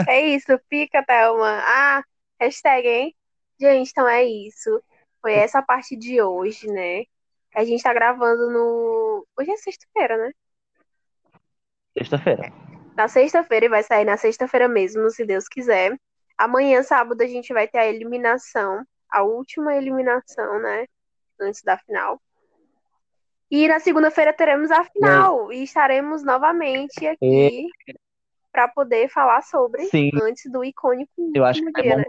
É 0.08 0.20
isso, 0.20 0.58
fica, 0.70 1.04
Thelma. 1.04 1.60
Ah, 1.62 2.02
hashtag, 2.40 2.88
hein? 2.88 3.16
Gente, 3.60 3.90
então 3.90 4.08
é 4.08 4.24
isso. 4.24 4.82
Foi 5.20 5.34
essa 5.34 5.60
parte 5.60 5.94
de 5.94 6.22
hoje, 6.22 6.66
né? 6.68 7.04
A 7.54 7.64
gente 7.64 7.82
tá 7.82 7.92
gravando 7.92 8.50
no. 8.50 9.26
Hoje 9.38 9.50
é 9.50 9.56
sexta-feira, 9.56 10.16
né? 10.16 10.32
Sexta-feira. 11.98 12.50
Na 13.00 13.08
sexta-feira 13.08 13.64
e 13.64 13.68
vai 13.70 13.82
sair 13.82 14.04
na 14.04 14.18
sexta-feira 14.18 14.68
mesmo, 14.68 15.08
se 15.08 15.24
Deus 15.24 15.48
quiser. 15.48 15.98
Amanhã, 16.36 16.82
sábado, 16.82 17.22
a 17.22 17.26
gente 17.26 17.50
vai 17.50 17.66
ter 17.66 17.78
a 17.78 17.86
eliminação, 17.86 18.84
a 19.10 19.22
última 19.22 19.74
eliminação, 19.74 20.60
né? 20.60 20.84
Antes 21.40 21.62
da 21.62 21.78
final. 21.78 22.20
E 23.50 23.66
na 23.66 23.80
segunda-feira 23.80 24.34
teremos 24.34 24.70
a 24.70 24.84
final. 24.84 25.50
É. 25.50 25.54
E 25.54 25.62
estaremos 25.62 26.22
novamente 26.22 27.06
aqui. 27.06 27.70
É 27.88 27.92
para 28.52 28.68
poder 28.68 29.08
falar 29.08 29.40
sobre 29.44 29.84
Sim. 29.86 30.10
antes 30.22 30.50
do 30.50 30.62
icônico 30.62 31.10
Eu 31.34 31.44
acho 31.44 31.64
que 31.64 31.82
dia, 31.82 31.96
né? 31.96 32.04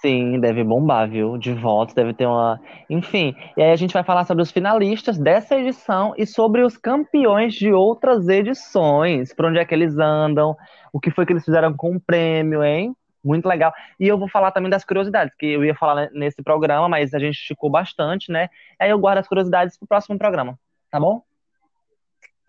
Sim, 0.00 0.40
deve 0.40 0.64
bombar, 0.64 1.08
viu? 1.10 1.36
De 1.36 1.52
votos, 1.52 1.94
deve 1.94 2.14
ter 2.14 2.26
uma. 2.26 2.58
Enfim, 2.88 3.34
e 3.56 3.62
aí 3.62 3.70
a 3.70 3.76
gente 3.76 3.92
vai 3.92 4.02
falar 4.02 4.24
sobre 4.24 4.42
os 4.42 4.50
finalistas 4.50 5.18
dessa 5.18 5.56
edição 5.56 6.14
e 6.16 6.26
sobre 6.26 6.62
os 6.62 6.76
campeões 6.78 7.52
de 7.54 7.70
outras 7.70 8.26
edições, 8.28 9.34
por 9.34 9.44
onde 9.44 9.58
é 9.58 9.64
que 9.64 9.74
eles 9.74 9.98
andam, 9.98 10.56
o 10.90 10.98
que 10.98 11.10
foi 11.10 11.26
que 11.26 11.32
eles 11.34 11.44
fizeram 11.44 11.74
com 11.74 11.96
o 11.96 12.00
prêmio, 12.00 12.64
hein? 12.64 12.96
Muito 13.22 13.46
legal. 13.46 13.72
E 13.98 14.08
eu 14.08 14.18
vou 14.18 14.28
falar 14.28 14.52
também 14.52 14.70
das 14.70 14.84
curiosidades, 14.84 15.34
que 15.34 15.44
eu 15.44 15.62
ia 15.62 15.74
falar 15.74 16.08
nesse 16.12 16.42
programa, 16.42 16.88
mas 16.88 17.12
a 17.12 17.18
gente 17.18 17.34
esticou 17.34 17.68
bastante, 17.70 18.32
né? 18.32 18.48
Aí 18.78 18.88
eu 18.88 18.98
guardo 18.98 19.18
as 19.18 19.28
curiosidades 19.28 19.76
pro 19.78 19.86
próximo 19.86 20.16
programa, 20.16 20.58
tá 20.90 20.98
bom? 20.98 21.22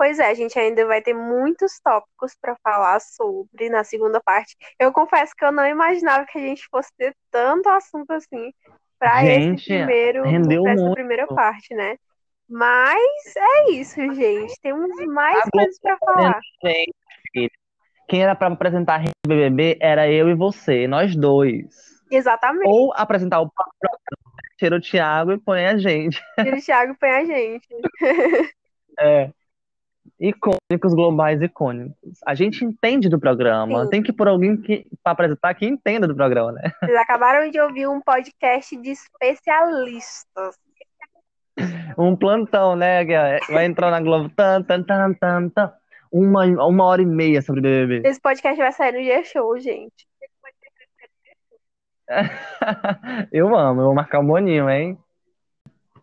Pois 0.02 0.18
é, 0.18 0.32
a 0.32 0.34
gente 0.34 0.58
ainda 0.58 0.84
vai 0.88 1.00
ter 1.00 1.14
muitos 1.14 1.80
tópicos 1.80 2.36
para 2.42 2.56
falar 2.64 3.00
sobre 3.00 3.70
na 3.70 3.84
segunda 3.84 4.20
parte. 4.20 4.58
Eu 4.80 4.92
confesso 4.92 5.32
que 5.38 5.46
eu 5.46 5.52
não 5.52 5.64
imaginava 5.64 6.26
que 6.26 6.40
a 6.40 6.42
gente 6.42 6.68
fosse 6.72 6.90
ter 6.98 7.16
tanto 7.30 7.70
assunto 7.70 8.10
assim 8.10 8.52
para 8.98 9.24
esse 9.24 9.64
primeiro, 9.64 10.24
rendeu 10.24 10.66
essa 10.66 10.82
muito. 10.82 10.96
primeira 10.96 11.28
parte, 11.28 11.76
né? 11.76 11.98
Mas 12.50 13.36
é 13.38 13.70
isso, 13.74 14.02
gente. 14.16 14.60
Temos 14.64 14.90
mais 15.06 15.48
coisas 15.52 15.80
para 15.80 15.96
falar. 16.00 16.40
Gente, 16.66 17.52
quem 18.10 18.24
era 18.24 18.34
para 18.34 18.52
apresentar 18.52 19.02
a 19.02 19.28
BBB 19.28 19.78
era 19.80 20.12
eu 20.12 20.30
e 20.30 20.34
você, 20.34 20.88
nós 20.88 21.16
dois. 21.16 21.76
Exatamente. 22.10 22.68
Ou 22.68 22.92
apresentar 22.96 23.40
o 23.40 23.52
tira 24.58 24.78
o 24.78 24.82
Thiago 24.82 25.34
e 25.34 25.38
põe 25.38 25.68
a 25.68 25.78
gente. 25.78 26.20
Tira 26.42 26.58
o 26.58 26.60
Thiago 26.60 26.94
e 26.94 26.98
põe 26.98 27.12
a 27.12 27.24
gente. 27.24 27.68
é 29.00 29.30
icônicos 30.20 30.94
globais 30.94 31.42
icônicos. 31.42 32.20
A 32.26 32.36
gente 32.36 32.64
entende 32.64 33.10
do 33.10 33.20
programa. 33.20 33.84
Sim. 33.86 33.90
Tem 33.90 34.04
que 34.04 34.14
por 34.14 34.28
alguém 34.28 34.56
que 34.58 34.86
para 35.04 35.14
apresentar 35.14 35.54
que 35.54 35.66
entenda 35.66 36.08
do 36.08 36.16
programa, 36.16 36.52
né? 36.52 36.72
Vocês 36.84 36.98
acabaram 36.98 37.50
de 37.50 37.60
ouvir 37.60 37.88
um 37.88 38.00
podcast 38.02 38.76
de 38.78 38.92
especialistas. 38.92 40.56
Um 41.98 42.16
plantão, 42.16 42.76
né? 42.76 43.04
Vai 43.50 43.66
entrar 43.66 43.92
na 43.92 44.00
Globo 44.00 44.30
tan, 44.30 44.64
tan, 44.64 44.84
tan, 44.84 45.14
tan, 45.14 45.50
tan. 45.50 45.74
Uma, 46.12 46.46
uma 46.46 46.86
hora 46.86 47.02
e 47.02 47.06
meia 47.06 47.42
sobre 47.42 47.62
BBB. 47.62 48.08
Esse 48.08 48.20
podcast 48.20 48.60
vai 48.60 48.72
sair 48.72 48.92
no 48.92 49.04
G-Show, 49.04 49.58
gente. 49.60 50.08
eu 53.32 53.56
amo, 53.56 53.82
eu 53.82 53.86
vou 53.86 53.96
marcar 53.96 54.20
um 54.20 54.28
boninho, 54.28 54.70
hein? 54.70 54.98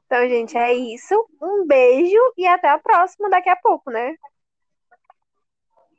Então, 0.09 0.27
gente, 0.27 0.57
é 0.57 0.73
isso. 0.73 1.15
Um 1.41 1.67
beijo 1.67 2.19
e 2.39 2.47
até 2.47 2.71
a 2.71 2.79
próxima 2.79 3.29
daqui 3.29 3.51
a 3.51 3.57
pouco, 3.57 3.91
né? 3.91 4.15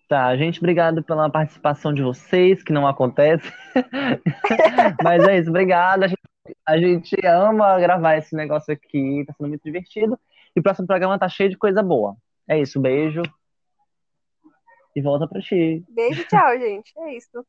Tá, 0.08 0.36
gente, 0.36 0.58
obrigado 0.58 1.04
pela 1.04 1.30
participação 1.30 1.94
de 1.94 2.02
vocês, 2.02 2.64
que 2.64 2.74
não 2.74 2.88
acontece. 2.88 3.48
Mas 5.04 5.24
é 5.28 5.38
isso, 5.38 5.52
obrigado. 5.52 6.06
A 6.06 6.08
gente, 6.08 6.22
a 6.66 6.78
gente 6.80 7.16
ama 7.24 7.80
gravar 7.80 8.18
esse 8.18 8.36
negócio 8.36 8.74
aqui, 8.74 9.24
tá 9.28 9.34
sendo 9.34 9.50
muito 9.50 9.64
divertido. 9.64 10.20
E 10.56 10.60
o 10.60 10.64
próximo 10.64 10.88
programa 10.88 11.20
tá 11.20 11.30
cheio 11.30 11.52
de 11.52 11.58
coisa 11.58 11.84
boa. 11.84 12.18
É 12.48 12.60
isso, 12.60 12.82
beijo. 12.82 13.22
E 14.96 15.02
volta 15.04 15.28
pra 15.28 15.40
ti. 15.40 15.86
Beijo, 15.88 16.26
tchau, 16.26 16.58
gente. 16.58 16.92
É 16.98 17.16
isso. 17.16 17.46